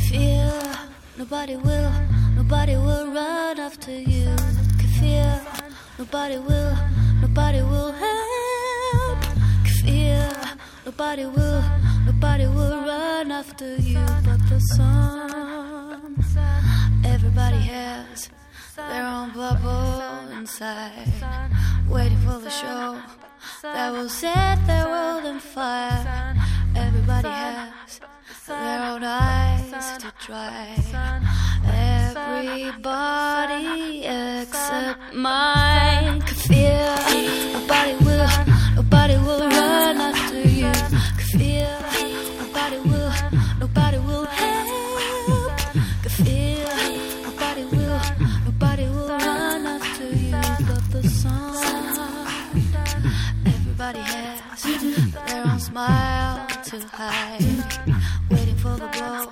The 0.08 0.87
Nobody 1.18 1.56
will, 1.56 1.92
nobody 2.36 2.76
will 2.76 3.08
run 3.12 3.58
after 3.58 3.90
you. 3.90 4.36
Kafir, 4.78 5.40
nobody 5.98 6.38
will, 6.38 6.76
nobody 7.20 7.60
will 7.60 7.90
help. 7.90 9.18
Kafir, 9.64 10.30
nobody 10.86 11.24
will, 11.26 11.64
nobody 12.06 12.46
will 12.46 12.86
run 12.86 13.32
after 13.32 13.74
you. 13.80 13.98
But 14.24 14.38
the 14.48 14.60
sun, 14.76 16.14
everybody 17.04 17.62
has 17.62 18.30
their 18.78 19.06
own 19.06 19.30
bubble 19.32 20.02
inside, 20.38 21.12
waiting 21.88 22.18
for 22.18 22.38
the 22.38 22.50
show 22.50 23.00
that 23.62 23.92
will 23.92 24.08
set 24.08 24.64
their 24.66 24.86
world 24.86 25.24
on 25.26 25.40
fire. 25.40 26.36
Everybody 26.76 27.28
has 27.28 28.00
their 28.46 28.82
own 28.90 29.02
eyes 29.02 29.98
to 29.98 30.12
try. 30.20 30.76
Everybody 32.14 34.04
except 34.04 35.12
mine. 35.12 36.20
Fear 36.48 36.96
nobody 37.52 37.94
will, 38.04 38.28
nobody 38.76 39.16
will 39.16 39.47
smile 55.78 56.46
to 56.64 56.80
hide, 56.88 57.40
waiting 58.30 58.56
for 58.56 58.74
the 58.82 58.88
blow 58.96 59.30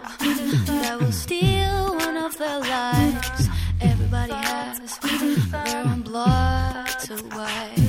that 0.67 0.97
will 1.01 1.11
steal 1.11 1.97
one 1.97 2.17
of 2.17 2.39
their 2.39 2.61
lives. 2.61 3.49
Everybody 3.81 4.33
has 4.33 4.79
their 4.99 5.85
own 5.85 6.03
blood 6.03 6.87
to 7.07 7.15
wipe. 7.37 7.86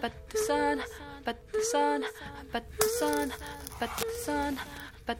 But 0.00 0.12
the 0.30 0.38
sun, 0.38 0.80
but 1.24 1.36
the 1.52 1.62
sun, 1.62 2.04
but 2.52 2.64
the 2.78 2.88
sun, 2.88 3.32
but 3.80 3.98
the 4.14 4.22
sun, 4.22 4.58
but. 5.06 5.18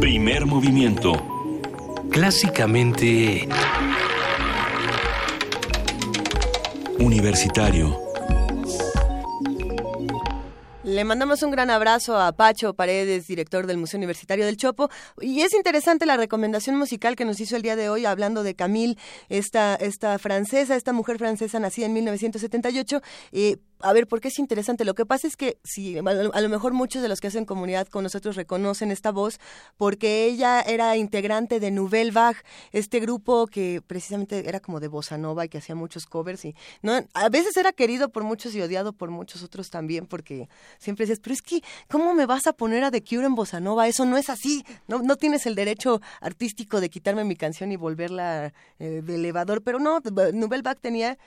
Primer 0.00 0.46
movimiento. 0.46 1.12
Clásicamente... 2.10 3.48
Universitario. 6.98 8.03
Le 10.84 11.02
mandamos 11.04 11.42
un 11.42 11.50
gran 11.50 11.70
abrazo 11.70 12.20
a 12.20 12.32
Pacho 12.32 12.74
Paredes, 12.74 13.26
director 13.26 13.66
del 13.66 13.78
Museo 13.78 13.96
Universitario 13.96 14.44
del 14.44 14.58
Chopo. 14.58 14.90
Y 15.18 15.40
es 15.40 15.54
interesante 15.54 16.04
la 16.04 16.18
recomendación 16.18 16.76
musical 16.76 17.16
que 17.16 17.24
nos 17.24 17.40
hizo 17.40 17.56
el 17.56 17.62
día 17.62 17.74
de 17.74 17.88
hoy, 17.88 18.04
hablando 18.04 18.42
de 18.42 18.54
Camille, 18.54 18.98
esta, 19.30 19.76
esta 19.76 20.18
francesa, 20.18 20.76
esta 20.76 20.92
mujer 20.92 21.16
francesa 21.16 21.58
nacida 21.58 21.86
en 21.86 21.94
1978. 21.94 23.00
Eh, 23.32 23.56
a 23.84 23.92
ver, 23.92 24.06
¿por 24.06 24.20
qué 24.20 24.28
es 24.28 24.38
interesante? 24.38 24.86
Lo 24.86 24.94
que 24.94 25.04
pasa 25.04 25.28
es 25.28 25.36
que 25.36 25.58
sí, 25.62 25.98
a 25.98 26.02
lo, 26.40 26.48
mejor 26.48 26.72
muchos 26.72 27.02
de 27.02 27.08
los 27.08 27.20
que 27.20 27.26
hacen 27.26 27.44
comunidad 27.44 27.86
con 27.88 28.02
nosotros 28.02 28.34
reconocen 28.34 28.90
esta 28.90 29.12
voz 29.12 29.38
porque 29.76 30.24
ella 30.24 30.62
era 30.62 30.96
integrante 30.96 31.60
de 31.60 31.70
Nouvelle 31.70 32.10
Vague, 32.10 32.38
este 32.72 32.98
grupo 32.98 33.46
que 33.46 33.82
precisamente 33.86 34.48
era 34.48 34.60
como 34.60 34.80
de 34.80 34.88
bossa 34.88 35.18
nova 35.18 35.44
y 35.44 35.50
que 35.50 35.58
hacía 35.58 35.74
muchos 35.74 36.06
covers 36.06 36.46
y 36.46 36.54
no 36.80 36.94
a 37.12 37.28
veces 37.28 37.56
era 37.58 37.72
querido 37.72 38.08
por 38.08 38.24
muchos 38.24 38.54
y 38.54 38.62
odiado 38.62 38.94
por 38.94 39.10
muchos 39.10 39.42
otros 39.42 39.68
también 39.68 40.06
porque 40.06 40.48
siempre 40.78 41.04
decías, 41.04 41.20
pero 41.20 41.34
es 41.34 41.42
que 41.42 41.60
¿cómo 41.90 42.14
me 42.14 42.24
vas 42.24 42.46
a 42.46 42.54
poner 42.54 42.84
a 42.84 42.90
The 42.90 43.04
Cure 43.04 43.26
en 43.26 43.34
bossa 43.34 43.60
nova? 43.60 43.86
Eso 43.86 44.06
no 44.06 44.16
es 44.16 44.30
así. 44.30 44.64
No 44.88 45.02
no 45.02 45.16
tienes 45.16 45.44
el 45.44 45.56
derecho 45.56 46.00
artístico 46.22 46.80
de 46.80 46.88
quitarme 46.88 47.24
mi 47.24 47.36
canción 47.36 47.70
y 47.70 47.76
volverla 47.76 48.54
eh, 48.78 49.02
de 49.04 49.14
elevador, 49.16 49.62
pero 49.62 49.78
no, 49.78 50.00
Nouvelle 50.32 50.62
Vague 50.62 50.80
tenía 50.80 51.18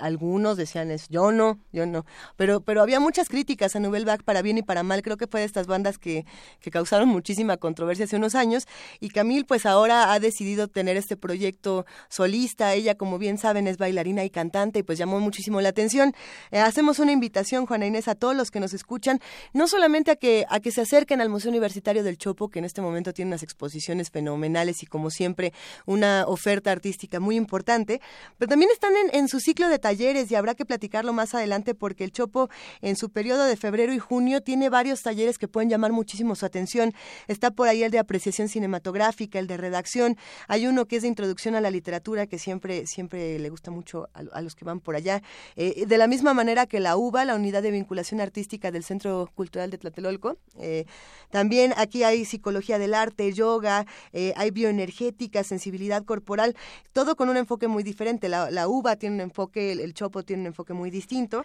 algunos 0.00 0.56
decían 0.56 0.90
es 0.90 1.08
yo 1.08 1.30
no, 1.30 1.58
yo 1.72 1.84
no 1.84 2.05
pero 2.36 2.60
pero 2.60 2.82
había 2.82 3.00
muchas 3.00 3.28
críticas 3.28 3.76
a 3.76 3.80
Nouvelle 3.80 4.06
para 4.24 4.42
bien 4.42 4.58
y 4.58 4.62
para 4.62 4.82
mal. 4.82 5.02
Creo 5.02 5.16
que 5.16 5.26
fue 5.26 5.40
de 5.40 5.46
estas 5.46 5.66
bandas 5.66 5.98
que, 5.98 6.24
que 6.60 6.70
causaron 6.70 7.08
muchísima 7.08 7.56
controversia 7.56 8.04
hace 8.04 8.16
unos 8.16 8.34
años. 8.34 8.66
Y 9.00 9.10
Camille, 9.10 9.44
pues 9.44 9.66
ahora 9.66 10.12
ha 10.12 10.20
decidido 10.20 10.68
tener 10.68 10.96
este 10.96 11.16
proyecto 11.16 11.86
solista. 12.08 12.74
Ella, 12.74 12.94
como 12.94 13.18
bien 13.18 13.38
saben, 13.38 13.66
es 13.66 13.78
bailarina 13.78 14.24
y 14.24 14.30
cantante 14.30 14.80
y 14.80 14.82
pues 14.82 14.98
llamó 14.98 15.20
muchísimo 15.20 15.60
la 15.60 15.70
atención. 15.70 16.14
Eh, 16.50 16.58
hacemos 16.58 16.98
una 16.98 17.12
invitación, 17.12 17.66
Juana 17.66 17.86
Inés, 17.86 18.08
a 18.08 18.14
todos 18.14 18.36
los 18.36 18.50
que 18.50 18.60
nos 18.60 18.74
escuchan, 18.74 19.20
no 19.52 19.68
solamente 19.68 20.10
a 20.10 20.16
que, 20.16 20.46
a 20.48 20.60
que 20.60 20.70
se 20.70 20.82
acerquen 20.82 21.20
al 21.20 21.28
Museo 21.28 21.50
Universitario 21.50 22.02
del 22.02 22.18
Chopo, 22.18 22.48
que 22.48 22.58
en 22.58 22.64
este 22.64 22.80
momento 22.80 23.12
tiene 23.12 23.30
unas 23.30 23.42
exposiciones 23.42 24.10
fenomenales 24.10 24.82
y 24.82 24.86
como 24.86 25.10
siempre 25.10 25.52
una 25.86 26.24
oferta 26.26 26.70
artística 26.70 27.20
muy 27.20 27.36
importante, 27.36 28.00
pero 28.38 28.48
también 28.48 28.70
están 28.70 28.92
en, 28.96 29.18
en 29.18 29.28
su 29.28 29.40
ciclo 29.40 29.68
de 29.68 29.78
talleres 29.78 30.30
y 30.30 30.34
habrá 30.34 30.54
que 30.54 30.64
platicarlo 30.64 31.12
más 31.12 31.34
adelante 31.34 31.74
porque 31.86 32.02
el 32.02 32.10
Chopo 32.10 32.50
en 32.82 32.96
su 32.96 33.10
periodo 33.10 33.44
de 33.44 33.56
febrero 33.56 33.94
y 33.94 34.00
junio 34.00 34.42
tiene 34.42 34.68
varios 34.70 35.04
talleres 35.04 35.38
que 35.38 35.46
pueden 35.46 35.70
llamar 35.70 35.92
muchísimo 35.92 36.34
su 36.34 36.44
atención. 36.44 36.92
Está 37.28 37.52
por 37.52 37.68
ahí 37.68 37.84
el 37.84 37.92
de 37.92 38.00
apreciación 38.00 38.48
cinematográfica, 38.48 39.38
el 39.38 39.46
de 39.46 39.56
redacción, 39.56 40.16
hay 40.48 40.66
uno 40.66 40.86
que 40.86 40.96
es 40.96 41.02
de 41.02 41.08
introducción 41.08 41.54
a 41.54 41.60
la 41.60 41.70
literatura 41.70 42.26
que 42.26 42.40
siempre, 42.40 42.88
siempre 42.88 43.38
le 43.38 43.48
gusta 43.50 43.70
mucho 43.70 44.08
a, 44.14 44.42
los 44.42 44.56
que 44.56 44.64
van 44.64 44.80
por 44.80 44.96
allá. 44.96 45.22
Eh, 45.54 45.86
de 45.86 45.96
la 45.96 46.08
misma 46.08 46.34
manera 46.34 46.66
que 46.66 46.80
la 46.80 46.96
UBA, 46.96 47.24
la 47.24 47.36
Unidad 47.36 47.62
de 47.62 47.70
Vinculación 47.70 48.20
Artística 48.20 48.72
del 48.72 48.82
Centro 48.82 49.30
Cultural 49.36 49.70
de 49.70 49.78
Tlatelolco. 49.78 50.38
Eh, 50.58 50.86
también 51.30 51.72
aquí 51.76 52.02
hay 52.02 52.24
psicología 52.24 52.80
del 52.80 52.94
arte, 52.94 53.32
yoga, 53.32 53.86
eh, 54.12 54.32
hay 54.36 54.50
bioenergética, 54.50 55.44
sensibilidad 55.44 56.04
corporal, 56.04 56.56
todo 56.92 57.14
con 57.14 57.28
un 57.28 57.36
enfoque 57.36 57.68
muy 57.68 57.84
diferente. 57.84 58.28
La, 58.28 58.50
la 58.50 58.66
UBA 58.66 58.96
tiene 58.96 59.14
un 59.14 59.20
enfoque, 59.20 59.70
el 59.70 59.94
Chopo 59.94 60.24
tiene 60.24 60.42
un 60.42 60.46
enfoque 60.48 60.72
muy 60.72 60.90
distinto 60.90 61.44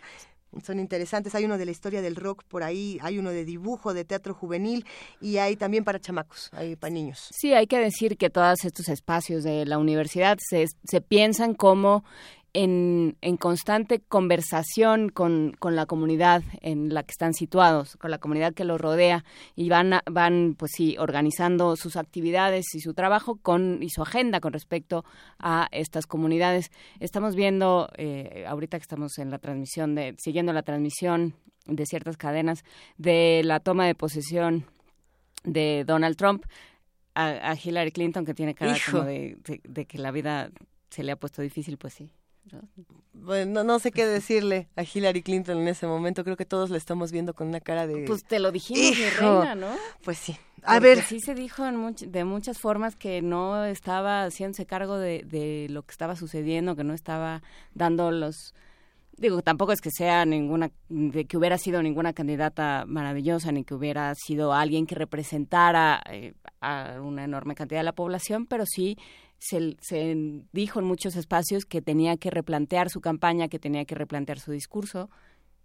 son 0.63 0.79
interesantes. 0.79 1.33
Hay 1.35 1.45
uno 1.45 1.57
de 1.57 1.65
la 1.65 1.71
historia 1.71 2.01
del 2.01 2.15
rock 2.15 2.43
por 2.43 2.63
ahí, 2.63 2.97
hay 3.01 3.17
uno 3.17 3.29
de 3.29 3.45
dibujo, 3.45 3.93
de 3.93 4.05
teatro 4.05 4.33
juvenil 4.33 4.85
y 5.19 5.37
hay 5.37 5.55
también 5.55 5.83
para 5.83 5.99
chamacos, 5.99 6.49
hay 6.53 6.75
para 6.75 6.93
niños. 6.93 7.29
Sí, 7.31 7.53
hay 7.53 7.67
que 7.67 7.79
decir 7.79 8.17
que 8.17 8.29
todos 8.29 8.65
estos 8.65 8.89
espacios 8.89 9.43
de 9.43 9.65
la 9.65 9.77
universidad 9.77 10.37
se, 10.41 10.65
se 10.83 11.01
piensan 11.01 11.53
como 11.53 12.03
en, 12.53 13.15
en 13.21 13.37
constante 13.37 13.99
conversación 13.99 15.09
con, 15.09 15.53
con 15.59 15.75
la 15.75 15.85
comunidad 15.85 16.43
en 16.61 16.93
la 16.93 17.03
que 17.03 17.11
están 17.11 17.33
situados, 17.33 17.95
con 17.97 18.11
la 18.11 18.17
comunidad 18.17 18.53
que 18.53 18.65
los 18.65 18.79
rodea 18.81 19.23
y 19.55 19.69
van, 19.69 19.93
a- 19.93 20.03
van 20.09 20.55
pues 20.57 20.71
sí, 20.75 20.97
organizando 20.99 21.75
sus 21.77 21.95
actividades 21.95 22.65
y 22.75 22.79
su 22.81 22.93
trabajo 22.93 23.37
con, 23.41 23.81
y 23.81 23.89
su 23.89 24.01
agenda 24.01 24.39
con 24.41 24.51
respecto 24.53 25.05
a 25.39 25.67
estas 25.71 26.05
comunidades. 26.07 26.71
Estamos 26.99 27.35
viendo, 27.35 27.89
eh, 27.97 28.43
ahorita 28.47 28.77
que 28.77 28.83
estamos 28.83 29.17
en 29.17 29.31
la 29.31 29.39
transmisión, 29.39 29.95
de, 29.95 30.15
siguiendo 30.17 30.51
la 30.51 30.63
transmisión 30.63 31.35
de 31.67 31.85
ciertas 31.85 32.17
cadenas, 32.17 32.63
de 32.97 33.41
la 33.45 33.59
toma 33.61 33.85
de 33.85 33.95
posesión 33.95 34.65
de 35.43 35.83
Donald 35.85 36.17
Trump 36.17 36.43
a, 37.15 37.51
a 37.51 37.55
Hillary 37.55 37.91
Clinton, 37.91 38.25
que 38.25 38.33
tiene 38.33 38.55
cara 38.55 38.75
Hijo. 38.75 38.91
como 38.91 39.03
de, 39.05 39.37
de- 39.45 39.61
de 39.63 39.85
que 39.85 39.97
la 39.97 40.11
vida 40.11 40.51
se 40.89 41.03
le 41.03 41.11
ha 41.13 41.15
puesto 41.15 41.41
difícil, 41.41 41.77
pues 41.77 41.93
sí. 41.93 42.11
¿No? 42.51 42.61
Bueno, 43.13 43.63
no, 43.63 43.77
sé 43.79 43.91
qué 43.91 44.05
decirle 44.05 44.67
a 44.75 44.83
Hillary 44.83 45.21
Clinton 45.21 45.59
en 45.59 45.67
ese 45.67 45.85
momento. 45.85 46.23
Creo 46.23 46.37
que 46.37 46.45
todos 46.45 46.69
la 46.69 46.77
estamos 46.77 47.11
viendo 47.11 47.33
con 47.33 47.47
una 47.47 47.59
cara 47.59 47.85
de. 47.85 48.05
Pues 48.07 48.23
te 48.23 48.39
lo 48.39 48.51
dijimos, 48.51 48.81
mi 48.97 49.05
Hijo. 49.05 49.39
reina, 49.41 49.55
¿no? 49.55 49.67
Pues 50.03 50.17
sí. 50.17 50.35
A 50.63 50.73
Porque 50.73 50.79
ver. 50.95 51.03
Sí 51.03 51.19
se 51.19 51.35
dijo 51.35 51.65
en 51.65 51.75
much- 51.75 52.07
de 52.07 52.23
muchas 52.23 52.59
formas 52.59 52.95
que 52.95 53.21
no 53.21 53.63
estaba 53.65 54.23
haciéndose 54.25 54.65
cargo 54.65 54.97
de, 54.97 55.23
de 55.25 55.67
lo 55.69 55.83
que 55.83 55.91
estaba 55.91 56.15
sucediendo, 56.15 56.75
que 56.75 56.83
no 56.83 56.93
estaba 56.93 57.41
dando 57.73 58.11
los... 58.11 58.53
Digo, 59.17 59.41
tampoco 59.43 59.71
es 59.71 59.81
que 59.81 59.91
sea 59.91 60.25
ninguna, 60.25 60.71
de 60.89 61.25
que 61.25 61.37
hubiera 61.37 61.57
sido 61.59 61.83
ninguna 61.83 62.13
candidata 62.13 62.85
maravillosa, 62.87 63.51
ni 63.51 63.63
que 63.63 63.75
hubiera 63.75 64.13
sido 64.15 64.51
alguien 64.53 64.87
que 64.87 64.95
representara 64.95 66.01
eh, 66.09 66.33
a 66.59 66.95
una 67.01 67.23
enorme 67.25 67.53
cantidad 67.53 67.81
de 67.81 67.83
la 67.83 67.93
población, 67.93 68.47
pero 68.47 68.65
sí 68.65 68.97
se, 69.41 69.75
se 69.81 70.15
dijo 70.51 70.79
en 70.79 70.85
muchos 70.85 71.15
espacios 71.15 71.65
que 71.65 71.81
tenía 71.81 72.15
que 72.15 72.29
replantear 72.29 72.91
su 72.91 73.01
campaña, 73.01 73.47
que 73.47 73.57
tenía 73.57 73.85
que 73.85 73.95
replantear 73.95 74.39
su 74.39 74.51
discurso, 74.51 75.09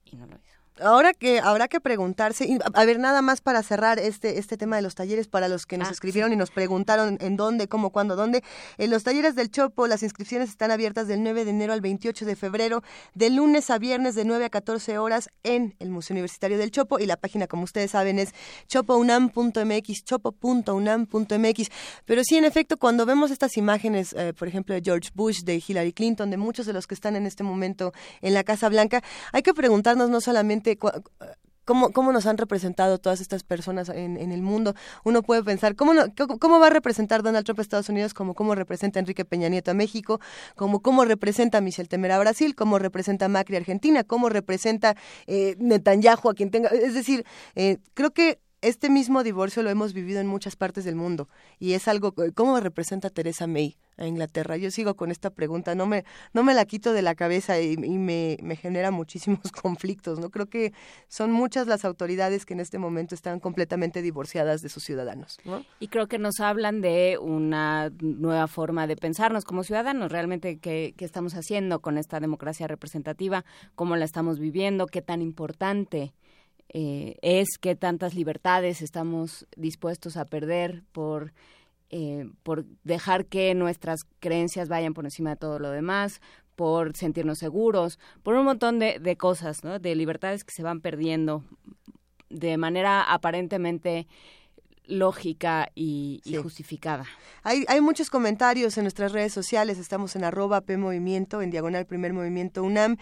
y 0.07 0.17
no 0.17 0.27
lo 0.27 0.39
hizo. 0.39 0.56
Ahora 0.81 1.15
que 1.15 1.41
habrá 1.41 1.69
que 1.69 1.81
preguntarse, 1.81 2.59
a 2.75 2.85
ver, 2.85 2.99
nada 2.99 3.23
más 3.23 3.41
para 3.41 3.63
cerrar 3.63 3.99
este, 3.99 4.39
este 4.39 4.57
tema 4.57 4.77
de 4.77 4.83
los 4.83 4.95
talleres 4.95 5.27
para 5.27 5.49
los 5.49 5.65
que 5.65 5.79
nos 5.79 5.89
Ah, 5.89 5.91
escribieron 5.93 6.33
y 6.33 6.37
nos 6.37 6.51
preguntaron 6.51 7.17
en 7.21 7.37
dónde, 7.37 7.69
cómo, 7.69 7.91
cuándo, 7.91 8.17
dónde. 8.17 8.43
En 8.77 8.91
los 8.91 9.05
talleres 9.05 9.35
del 9.35 9.51
Chopo, 9.51 9.87
las 9.87 10.03
inscripciones 10.03 10.51
están 10.51 10.71
abiertas 10.71 11.09
del 11.09 11.23
9 11.23 11.45
de 11.45 11.51
enero 11.51 11.73
al 11.73 11.81
28 11.81 12.27
de 12.27 12.37
febrero, 12.37 12.83
de 13.15 13.31
lunes 13.31 13.71
a 13.71 13.79
viernes 13.79 14.15
de 14.15 14.25
9 14.25 14.47
a 14.47 14.51
14 14.51 14.99
horas 14.99 15.31
en 15.45 15.75
el 15.79 15.91
Museo 15.91 16.15
Universitario 16.15 16.59
del 16.59 16.71
Chopo 16.71 16.99
y 16.99 17.07
la 17.07 17.17
página, 17.17 17.47
como 17.47 17.63
ustedes 17.63 17.93
saben, 17.93 18.19
es 18.19 18.35
chopounam.mx, 18.69 20.05
chopo.unam.mx. 20.05 21.69
Pero 22.05 22.23
sí, 22.25 22.37
en 22.37 22.45
efecto, 22.45 22.77
cuando 22.77 23.07
vemos 23.07 23.31
estas 23.31 23.57
imágenes, 23.57 24.13
eh, 24.19 24.33
por 24.37 24.49
ejemplo, 24.49 24.75
de 24.75 24.83
George 24.85 25.11
Bush, 25.15 25.43
de 25.45 25.63
Hillary 25.67 25.93
Clinton, 25.93 26.31
de 26.31 26.37
muchos 26.37 26.67
de 26.67 26.73
los 26.73 26.87
que 26.87 26.95
están 26.95 27.17
en 27.17 27.27
este 27.27 27.45
momento 27.45 27.93
en 28.21 28.35
la 28.35 28.45
Casa 28.45 28.69
Blanca, 28.69 29.03
hay 29.33 29.43
que 29.43 29.55
preguntarnos 29.55 30.11
no 30.11 30.21
solamente 30.21 30.66
cómo, 30.75 31.91
cómo 31.93 32.13
nos 32.13 32.27
han 32.27 32.39
representado 32.39 32.99
todas 32.99 33.21
estas 33.21 33.43
personas 33.43 33.89
en, 33.89 34.17
en 34.17 34.33
el 34.33 34.41
mundo. 34.43 34.75
Uno 35.05 35.23
puede 35.23 35.43
pensar, 35.43 35.75
¿cómo, 35.77 35.95
no- 35.95 36.07
cómo 36.41 36.59
va 36.61 36.69
a 36.69 36.71
representar 36.71 37.23
Donald 37.23 37.45
Trump 37.45 37.59
a 37.59 37.63
Estados 37.63 37.89
Unidos? 37.89 38.15
Como 38.15 38.35
cómo 38.35 38.55
representa 38.55 38.99
Enrique 39.01 39.25
Peña 39.25 39.49
Nieto 39.49 39.73
a 39.73 39.75
México, 39.75 40.21
como 40.55 40.81
cómo 40.81 41.05
representa 41.05 41.61
Michel 41.61 41.89
Temer 41.89 42.13
a 42.13 42.19
Brasil, 42.19 42.55
cómo 42.55 42.79
representa 42.79 43.29
Macri 43.29 43.57
a 43.57 43.59
Argentina, 43.59 44.05
cómo 44.05 44.29
representa 44.29 44.97
eh, 45.27 45.57
Netanyahu 45.59 46.31
a 46.31 46.35
quien 46.35 46.51
tenga. 46.51 46.69
Es 46.71 46.95
decir, 46.95 47.25
eh, 47.57 47.79
creo 47.95 48.13
que 48.13 48.39
este 48.67 48.91
mismo 48.91 49.23
divorcio 49.23 49.63
lo 49.63 49.71
hemos 49.71 49.93
vivido 49.93 50.21
en 50.21 50.27
muchas 50.27 50.57
partes 50.57 50.85
del 50.85 50.97
mundo 50.97 51.29
y 51.61 51.75
es 51.75 51.87
algo 51.87 52.13
cómo 52.35 52.59
representa 52.59 53.11
Teresa 53.11 53.47
May 53.47 53.77
a 53.97 54.07
Inglaterra. 54.07 54.57
Yo 54.57 54.73
sigo 54.73 54.97
con 54.97 55.13
esta 55.13 55.31
pregunta, 55.31 55.77
no 55.77 55.87
me 55.87 56.05
no 56.33 56.43
me 56.43 56.53
la 56.53 56.65
quito 56.65 56.93
de 56.93 57.01
la 57.03 57.15
cabeza 57.15 57.61
y, 57.61 57.77
me, 57.77 58.37
me 58.43 58.57
genera 58.57 58.91
muchísimos 58.91 59.53
conflictos. 59.53 60.19
No 60.19 60.31
creo 60.31 60.47
que 60.47 60.73
son 61.07 61.31
muchas 61.31 61.69
las 61.69 61.85
autoridades 61.85 62.45
que 62.45 62.55
en 62.55 62.61
este 62.61 62.79
momento 62.79 63.15
están 63.15 63.39
completamente 63.39 64.03
divorciadas 64.03 64.63
de 64.63 64.69
sus 64.69 64.83
ciudadanos. 64.83 65.39
¿no? 65.45 65.65
Y 65.79 65.87
creo 65.87 66.09
que 66.09 66.19
nos 66.19 66.41
hablan 66.41 66.81
de 66.81 67.19
una 67.21 67.93
nueva 68.01 68.49
forma 68.49 68.89
de 68.89 68.97
pensarnos 68.97 69.45
como 69.45 69.63
ciudadanos, 69.63 70.11
realmente 70.11 70.59
qué, 70.59 70.93
qué 70.97 71.05
estamos 71.05 71.35
haciendo 71.35 71.81
con 71.81 71.99
esta 71.99 72.19
democracia 72.19 72.67
representativa, 72.67 73.45
cómo 73.77 73.95
la 73.95 74.05
estamos 74.05 74.41
viviendo, 74.41 74.87
qué 74.89 75.03
tan 75.03 75.23
importante 75.23 76.13
eh, 76.69 77.17
es, 77.23 77.59
qué 77.61 77.77
tantas 77.77 78.15
libertades 78.15 78.83
estamos 78.83 79.47
dispuestos 79.57 80.17
a 80.17 80.25
perder 80.25 80.83
por, 80.93 81.33
eh, 81.91 82.29
por 82.43 82.65
dejar 82.85 83.27
que 83.27 83.55
nuestras 83.55 84.01
creencias 84.21 84.69
vayan 84.69 84.95
por 84.95 85.05
encima 85.05 85.31
de 85.31 85.37
todo 85.37 85.59
lo 85.59 85.71
demás, 85.71 86.21
por 86.55 86.97
sentirnos 86.97 87.39
seguros, 87.39 87.99
por 88.23 88.35
un 88.35 88.45
montón 88.45 88.79
de, 88.79 88.99
de 88.99 89.17
cosas, 89.17 89.63
¿no? 89.63 89.79
De 89.79 89.95
libertades 89.95 90.45
que 90.45 90.55
se 90.55 90.63
van 90.63 90.81
perdiendo 90.81 91.45
de 92.29 92.57
manera 92.57 93.03
aparentemente 93.03 94.07
lógica 94.87 95.71
y, 95.75 96.21
justificada. 96.43 97.05
Hay, 97.43 97.65
hay 97.69 97.81
muchos 97.81 98.11
comentarios 98.11 98.77
en 98.79 98.85
nuestras 98.85 99.13
redes 99.13 99.33
sociales. 99.33 99.79
Estamos 99.79 100.17
en 100.17 100.25
arroba 100.25 100.61
P 100.61 100.77
Movimiento, 100.77 101.43
en 101.43 101.51
diagonal 101.51 101.87
Primer 101.87 102.13
Movimiento 102.13 102.63
UNAM 102.63 102.97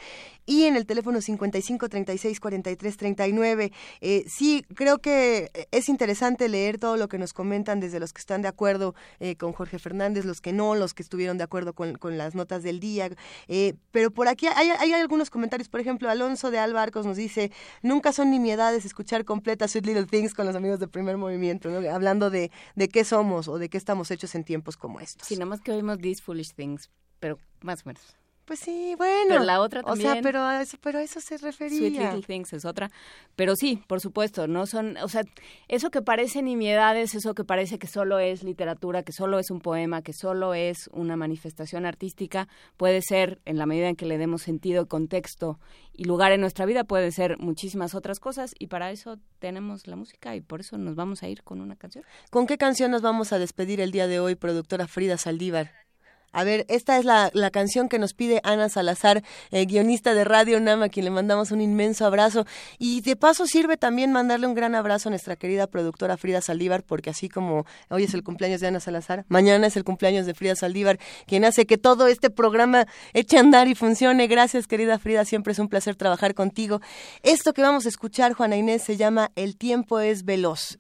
y 0.46 0.64
en 0.64 0.76
el 0.76 0.86
teléfono 0.86 1.20
55 1.20 1.88
36 1.88 2.40
43 2.40 2.96
39. 2.96 3.72
Eh, 4.00 4.24
sí, 4.28 4.64
creo 4.74 4.98
que 4.98 5.50
es 5.70 5.88
interesante 5.88 6.48
leer 6.48 6.78
todo 6.78 6.96
lo 6.96 7.08
que 7.08 7.18
nos 7.18 7.32
comentan 7.32 7.80
desde 7.80 8.00
los 8.00 8.12
que 8.12 8.20
están 8.20 8.42
de 8.42 8.48
acuerdo 8.48 8.94
eh, 9.20 9.36
con 9.36 9.52
Jorge 9.52 9.78
Fernández, 9.78 10.24
los 10.24 10.40
que 10.40 10.52
no, 10.52 10.74
los 10.74 10.94
que 10.94 11.02
estuvieron 11.02 11.38
de 11.38 11.44
acuerdo 11.44 11.72
con, 11.72 11.94
con 11.94 12.18
las 12.18 12.34
notas 12.34 12.62
del 12.62 12.80
día. 12.80 13.10
Eh, 13.48 13.74
pero 13.90 14.10
por 14.10 14.28
aquí 14.28 14.46
hay, 14.46 14.70
hay 14.70 14.92
algunos 14.92 15.30
comentarios. 15.30 15.68
Por 15.68 15.80
ejemplo, 15.80 16.08
Alonso 16.10 16.50
de 16.50 16.58
Alba 16.58 16.82
Arcos 16.82 17.06
nos 17.06 17.16
dice: 17.16 17.50
Nunca 17.82 18.12
son 18.12 18.30
nimiedades 18.30 18.84
escuchar 18.84 19.24
completa 19.24 19.68
Sweet 19.68 19.86
Little 19.86 20.06
Things 20.06 20.34
con 20.34 20.46
los 20.46 20.56
amigos 20.56 20.80
de 20.80 20.88
Primer 20.88 21.16
Movimiento, 21.16 21.68
¿no? 21.80 21.90
hablando 21.90 22.30
de, 22.30 22.50
de 22.74 22.88
qué 22.88 23.04
somos 23.04 23.48
o 23.48 23.58
de 23.58 23.68
qué 23.68 23.78
estamos 23.78 24.10
hechos 24.10 24.34
en 24.34 24.44
tiempos 24.44 24.76
como 24.76 25.00
estos. 25.00 25.28
Sí, 25.28 25.34
nada 25.34 25.46
más 25.46 25.60
que 25.60 25.72
oímos 25.72 25.98
These 25.98 26.22
Foolish 26.22 26.54
Things, 26.54 26.90
pero 27.20 27.38
más 27.60 27.82
o 27.82 27.88
menos. 27.88 28.16
Pues 28.44 28.60
sí, 28.60 28.94
bueno. 28.98 29.26
Pero 29.28 29.44
la 29.44 29.60
otra 29.60 29.81
O 29.84 29.97
sea, 29.97 30.14
también. 30.14 30.23
pero 30.23 30.42
a 30.42 30.60
eso, 30.60 30.76
pero 30.82 30.98
a 30.98 31.02
eso 31.02 31.20
se 31.20 31.39
refería. 31.39 31.78
Sweet 31.78 31.92
Little 31.92 32.23
Things 32.23 32.52
es 32.52 32.64
otra. 32.64 32.90
Pero 33.36 33.56
sí, 33.56 33.82
por 33.86 34.00
supuesto, 34.00 34.47
no 34.47 34.66
son, 34.66 34.97
o 34.98 35.08
sea, 35.08 35.23
eso 35.68 35.90
que 35.90 36.02
parece 36.02 36.42
nimiedades, 36.42 37.14
eso 37.14 37.34
que 37.34 37.44
parece 37.44 37.78
que 37.78 37.86
solo 37.86 38.18
es 38.18 38.42
literatura, 38.42 39.02
que 39.02 39.12
solo 39.12 39.39
es 39.39 39.50
un 39.50 39.60
poema, 39.60 40.02
que 40.02 40.12
solo 40.12 40.52
es 40.52 40.89
una 40.92 41.16
manifestación 41.16 41.86
artística, 41.86 42.48
puede 42.76 43.00
ser, 43.00 43.40
en 43.47 43.56
la 43.56 43.66
medida 43.66 43.89
en 43.89 43.97
que 43.97 44.06
le 44.06 44.18
demos 44.18 44.42
sentido, 44.42 44.86
contexto 44.86 45.58
y 45.94 46.05
lugar 46.05 46.32
en 46.32 46.40
nuestra 46.40 46.66
vida, 46.66 46.84
puede 46.84 47.12
ser 47.12 47.39
muchísimas 47.39 47.94
otras 47.94 48.20
cosas 48.20 48.55
y 48.58 48.66
para 48.66 48.90
eso 48.90 49.18
tenemos 49.39 49.86
la 49.86 49.97
música 49.97 50.36
y 50.36 50.40
por 50.40 50.60
eso 50.60 50.76
nos 50.76 50.97
vamos 50.97 51.23
a 51.23 51.28
ir 51.28 51.42
con 51.42 51.60
una 51.60 51.76
canción. 51.76 52.05
¿Con 52.31 52.47
qué 52.47 52.58
canción 52.58 52.90
nos 52.90 53.00
vamos 53.00 53.32
a 53.32 53.39
despedir 53.39 53.81
el 53.81 53.90
día 53.90 54.06
de 54.06 54.20
hoy, 54.20 54.34
productora 54.34 54.86
Frida 54.86 55.16
Saldívar? 55.16 55.83
A 56.34 56.42
ver, 56.42 56.66
esta 56.68 56.98
es 56.98 57.04
la, 57.04 57.30
la 57.32 57.50
canción 57.50 57.88
que 57.88 58.00
nos 58.00 58.12
pide 58.12 58.40
Ana 58.42 58.68
Salazar, 58.68 59.22
eh, 59.52 59.64
guionista 59.66 60.14
de 60.14 60.24
Radio 60.24 60.58
Nam, 60.58 60.82
a 60.82 60.88
quien 60.88 61.04
le 61.04 61.12
mandamos 61.12 61.52
un 61.52 61.60
inmenso 61.60 62.04
abrazo. 62.04 62.44
Y 62.76 63.00
de 63.02 63.14
paso 63.14 63.46
sirve 63.46 63.76
también 63.76 64.12
mandarle 64.12 64.48
un 64.48 64.54
gran 64.54 64.74
abrazo 64.74 65.08
a 65.08 65.10
nuestra 65.10 65.36
querida 65.36 65.68
productora 65.68 66.16
Frida 66.16 66.40
Saldívar, 66.40 66.82
porque 66.82 67.10
así 67.10 67.28
como 67.28 67.66
hoy 67.88 68.02
es 68.02 68.14
el 68.14 68.24
cumpleaños 68.24 68.60
de 68.60 68.66
Ana 68.66 68.80
Salazar, 68.80 69.24
mañana 69.28 69.68
es 69.68 69.76
el 69.76 69.84
cumpleaños 69.84 70.26
de 70.26 70.34
Frida 70.34 70.56
Saldívar, 70.56 70.98
quien 71.26 71.44
hace 71.44 71.66
que 71.66 71.78
todo 71.78 72.08
este 72.08 72.30
programa 72.30 72.86
eche 73.12 73.36
a 73.36 73.40
andar 73.40 73.68
y 73.68 73.76
funcione. 73.76 74.26
Gracias, 74.26 74.66
querida 74.66 74.98
Frida, 74.98 75.24
siempre 75.24 75.52
es 75.52 75.60
un 75.60 75.68
placer 75.68 75.94
trabajar 75.94 76.34
contigo. 76.34 76.80
Esto 77.22 77.52
que 77.52 77.62
vamos 77.62 77.86
a 77.86 77.88
escuchar, 77.88 78.32
Juana 78.32 78.56
Inés, 78.56 78.82
se 78.82 78.96
llama 78.96 79.30
El 79.36 79.56
tiempo 79.56 80.00
es 80.00 80.24
veloz. 80.24 80.78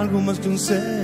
Algo 0.00 0.18
más 0.20 0.40
que 0.40 0.48
un 0.48 0.58
ser. 0.58 0.99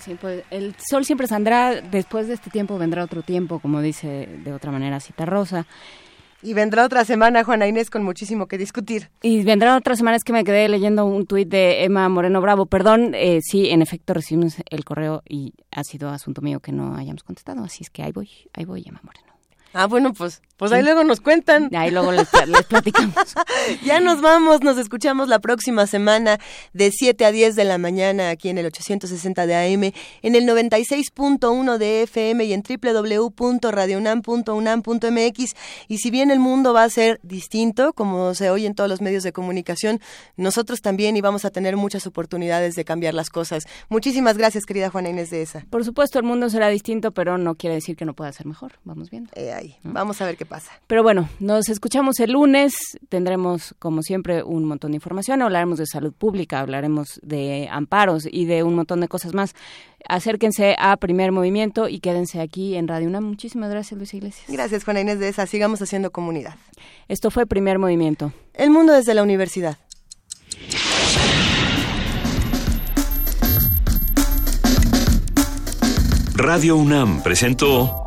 Siempre- 0.00 0.44
el 0.50 0.74
sol 0.78 1.04
siempre 1.04 1.26
saldrá, 1.26 1.80
después 1.80 2.26
de 2.28 2.34
este 2.34 2.50
tiempo 2.50 2.78
vendrá 2.78 3.04
otro 3.04 3.22
tiempo, 3.22 3.60
como 3.60 3.80
dice 3.80 4.28
de 4.44 4.52
otra 4.52 4.72
manera 4.72 4.98
Cita 5.00 5.26
Rosa. 5.26 5.66
Y 6.42 6.54
vendrá 6.54 6.86
otra 6.86 7.04
semana, 7.04 7.44
Juana 7.44 7.66
Inés, 7.68 7.90
con 7.90 8.02
muchísimo 8.02 8.46
que 8.48 8.56
discutir. 8.56 9.10
Y 9.20 9.44
vendrán 9.44 9.76
otras 9.76 9.98
semanas 9.98 10.24
que 10.24 10.32
me 10.32 10.42
quedé 10.42 10.70
leyendo 10.70 11.04
un 11.04 11.26
tuit 11.26 11.46
de 11.46 11.84
Emma 11.84 12.08
Moreno 12.08 12.40
Bravo. 12.40 12.64
Perdón, 12.64 13.12
eh, 13.14 13.40
sí, 13.42 13.68
en 13.68 13.82
efecto 13.82 14.14
recibimos 14.14 14.56
el 14.70 14.84
correo 14.86 15.22
y 15.28 15.52
ha 15.70 15.84
sido 15.84 16.08
asunto 16.08 16.40
mío 16.40 16.60
que 16.60 16.72
no 16.72 16.96
hayamos 16.96 17.24
contestado, 17.24 17.62
así 17.62 17.82
es 17.82 17.90
que 17.90 18.02
ahí 18.02 18.12
voy, 18.12 18.30
ahí 18.54 18.64
voy, 18.64 18.82
Emma 18.86 19.00
Moreno. 19.04 19.29
Ah, 19.72 19.86
bueno, 19.86 20.12
pues, 20.12 20.42
pues 20.56 20.72
ahí 20.72 20.82
luego 20.82 21.04
nos 21.04 21.20
cuentan. 21.20 21.72
Ahí 21.76 21.92
luego 21.92 22.10
les, 22.10 22.26
les 22.46 22.64
platicamos. 22.64 23.14
ya 23.84 24.00
nos 24.00 24.20
vamos, 24.20 24.62
nos 24.62 24.78
escuchamos 24.78 25.28
la 25.28 25.38
próxima 25.38 25.86
semana 25.86 26.40
de 26.72 26.90
7 26.90 27.24
a 27.24 27.30
10 27.30 27.54
de 27.54 27.64
la 27.64 27.78
mañana 27.78 28.30
aquí 28.30 28.48
en 28.48 28.58
el 28.58 28.66
860 28.66 29.46
de 29.46 29.54
AM, 29.54 29.92
en 30.22 30.34
el 30.34 30.44
96.1 30.44 31.78
de 31.78 32.02
FM 32.02 32.44
y 32.44 32.52
en 32.52 32.62
www.radionam.unam.mx. 32.62 35.54
Y 35.86 35.98
si 35.98 36.10
bien 36.10 36.32
el 36.32 36.40
mundo 36.40 36.72
va 36.72 36.82
a 36.82 36.90
ser 36.90 37.20
distinto, 37.22 37.92
como 37.92 38.34
se 38.34 38.50
oye 38.50 38.66
en 38.66 38.74
todos 38.74 38.90
los 38.90 39.00
medios 39.00 39.22
de 39.22 39.32
comunicación, 39.32 40.00
nosotros 40.36 40.80
también 40.80 41.16
y 41.16 41.20
vamos 41.20 41.44
a 41.44 41.50
tener 41.50 41.76
muchas 41.76 42.08
oportunidades 42.08 42.74
de 42.74 42.84
cambiar 42.84 43.14
las 43.14 43.30
cosas. 43.30 43.68
Muchísimas 43.88 44.36
gracias, 44.36 44.66
querida 44.66 44.90
Juana 44.90 45.10
Inés 45.10 45.30
de 45.30 45.42
esa. 45.42 45.64
Por 45.70 45.84
supuesto, 45.84 46.18
el 46.18 46.24
mundo 46.24 46.50
será 46.50 46.66
distinto, 46.68 47.12
pero 47.12 47.38
no 47.38 47.54
quiere 47.54 47.76
decir 47.76 47.94
que 47.96 48.04
no 48.04 48.14
pueda 48.14 48.32
ser 48.32 48.46
mejor. 48.46 48.72
Vamos 48.84 49.10
viendo. 49.10 49.30
Eh, 49.36 49.59
ahí. 49.60 49.76
Vamos 49.82 50.20
a 50.20 50.26
ver 50.26 50.36
qué 50.36 50.44
pasa. 50.44 50.72
Pero 50.86 51.02
bueno, 51.02 51.28
nos 51.38 51.68
escuchamos 51.68 52.18
el 52.20 52.32
lunes. 52.32 52.74
Tendremos, 53.08 53.74
como 53.78 54.02
siempre, 54.02 54.42
un 54.42 54.64
montón 54.64 54.92
de 54.92 54.96
información. 54.96 55.42
Hablaremos 55.42 55.78
de 55.78 55.86
salud 55.86 56.12
pública, 56.12 56.60
hablaremos 56.60 57.20
de 57.22 57.68
amparos 57.70 58.26
y 58.30 58.46
de 58.46 58.62
un 58.62 58.74
montón 58.74 59.00
de 59.00 59.08
cosas 59.08 59.34
más. 59.34 59.54
Acérquense 60.08 60.76
a 60.78 60.96
Primer 60.96 61.32
Movimiento 61.32 61.88
y 61.88 62.00
quédense 62.00 62.40
aquí 62.40 62.74
en 62.74 62.88
Radio 62.88 63.08
UNAM. 63.08 63.24
Muchísimas 63.24 63.70
gracias, 63.70 63.96
Luis 63.96 64.12
Iglesias. 64.14 64.46
Gracias, 64.48 64.84
Juana 64.84 65.00
Inés 65.00 65.20
de 65.20 65.28
esa. 65.28 65.46
Sigamos 65.46 65.80
haciendo 65.82 66.10
comunidad. 66.10 66.54
Esto 67.08 67.30
fue 67.30 67.46
Primer 67.46 67.78
Movimiento. 67.78 68.32
El 68.54 68.70
mundo 68.70 68.92
desde 68.92 69.14
la 69.14 69.22
universidad. 69.22 69.78
Radio 76.34 76.76
UNAM 76.76 77.22
presentó 77.22 78.06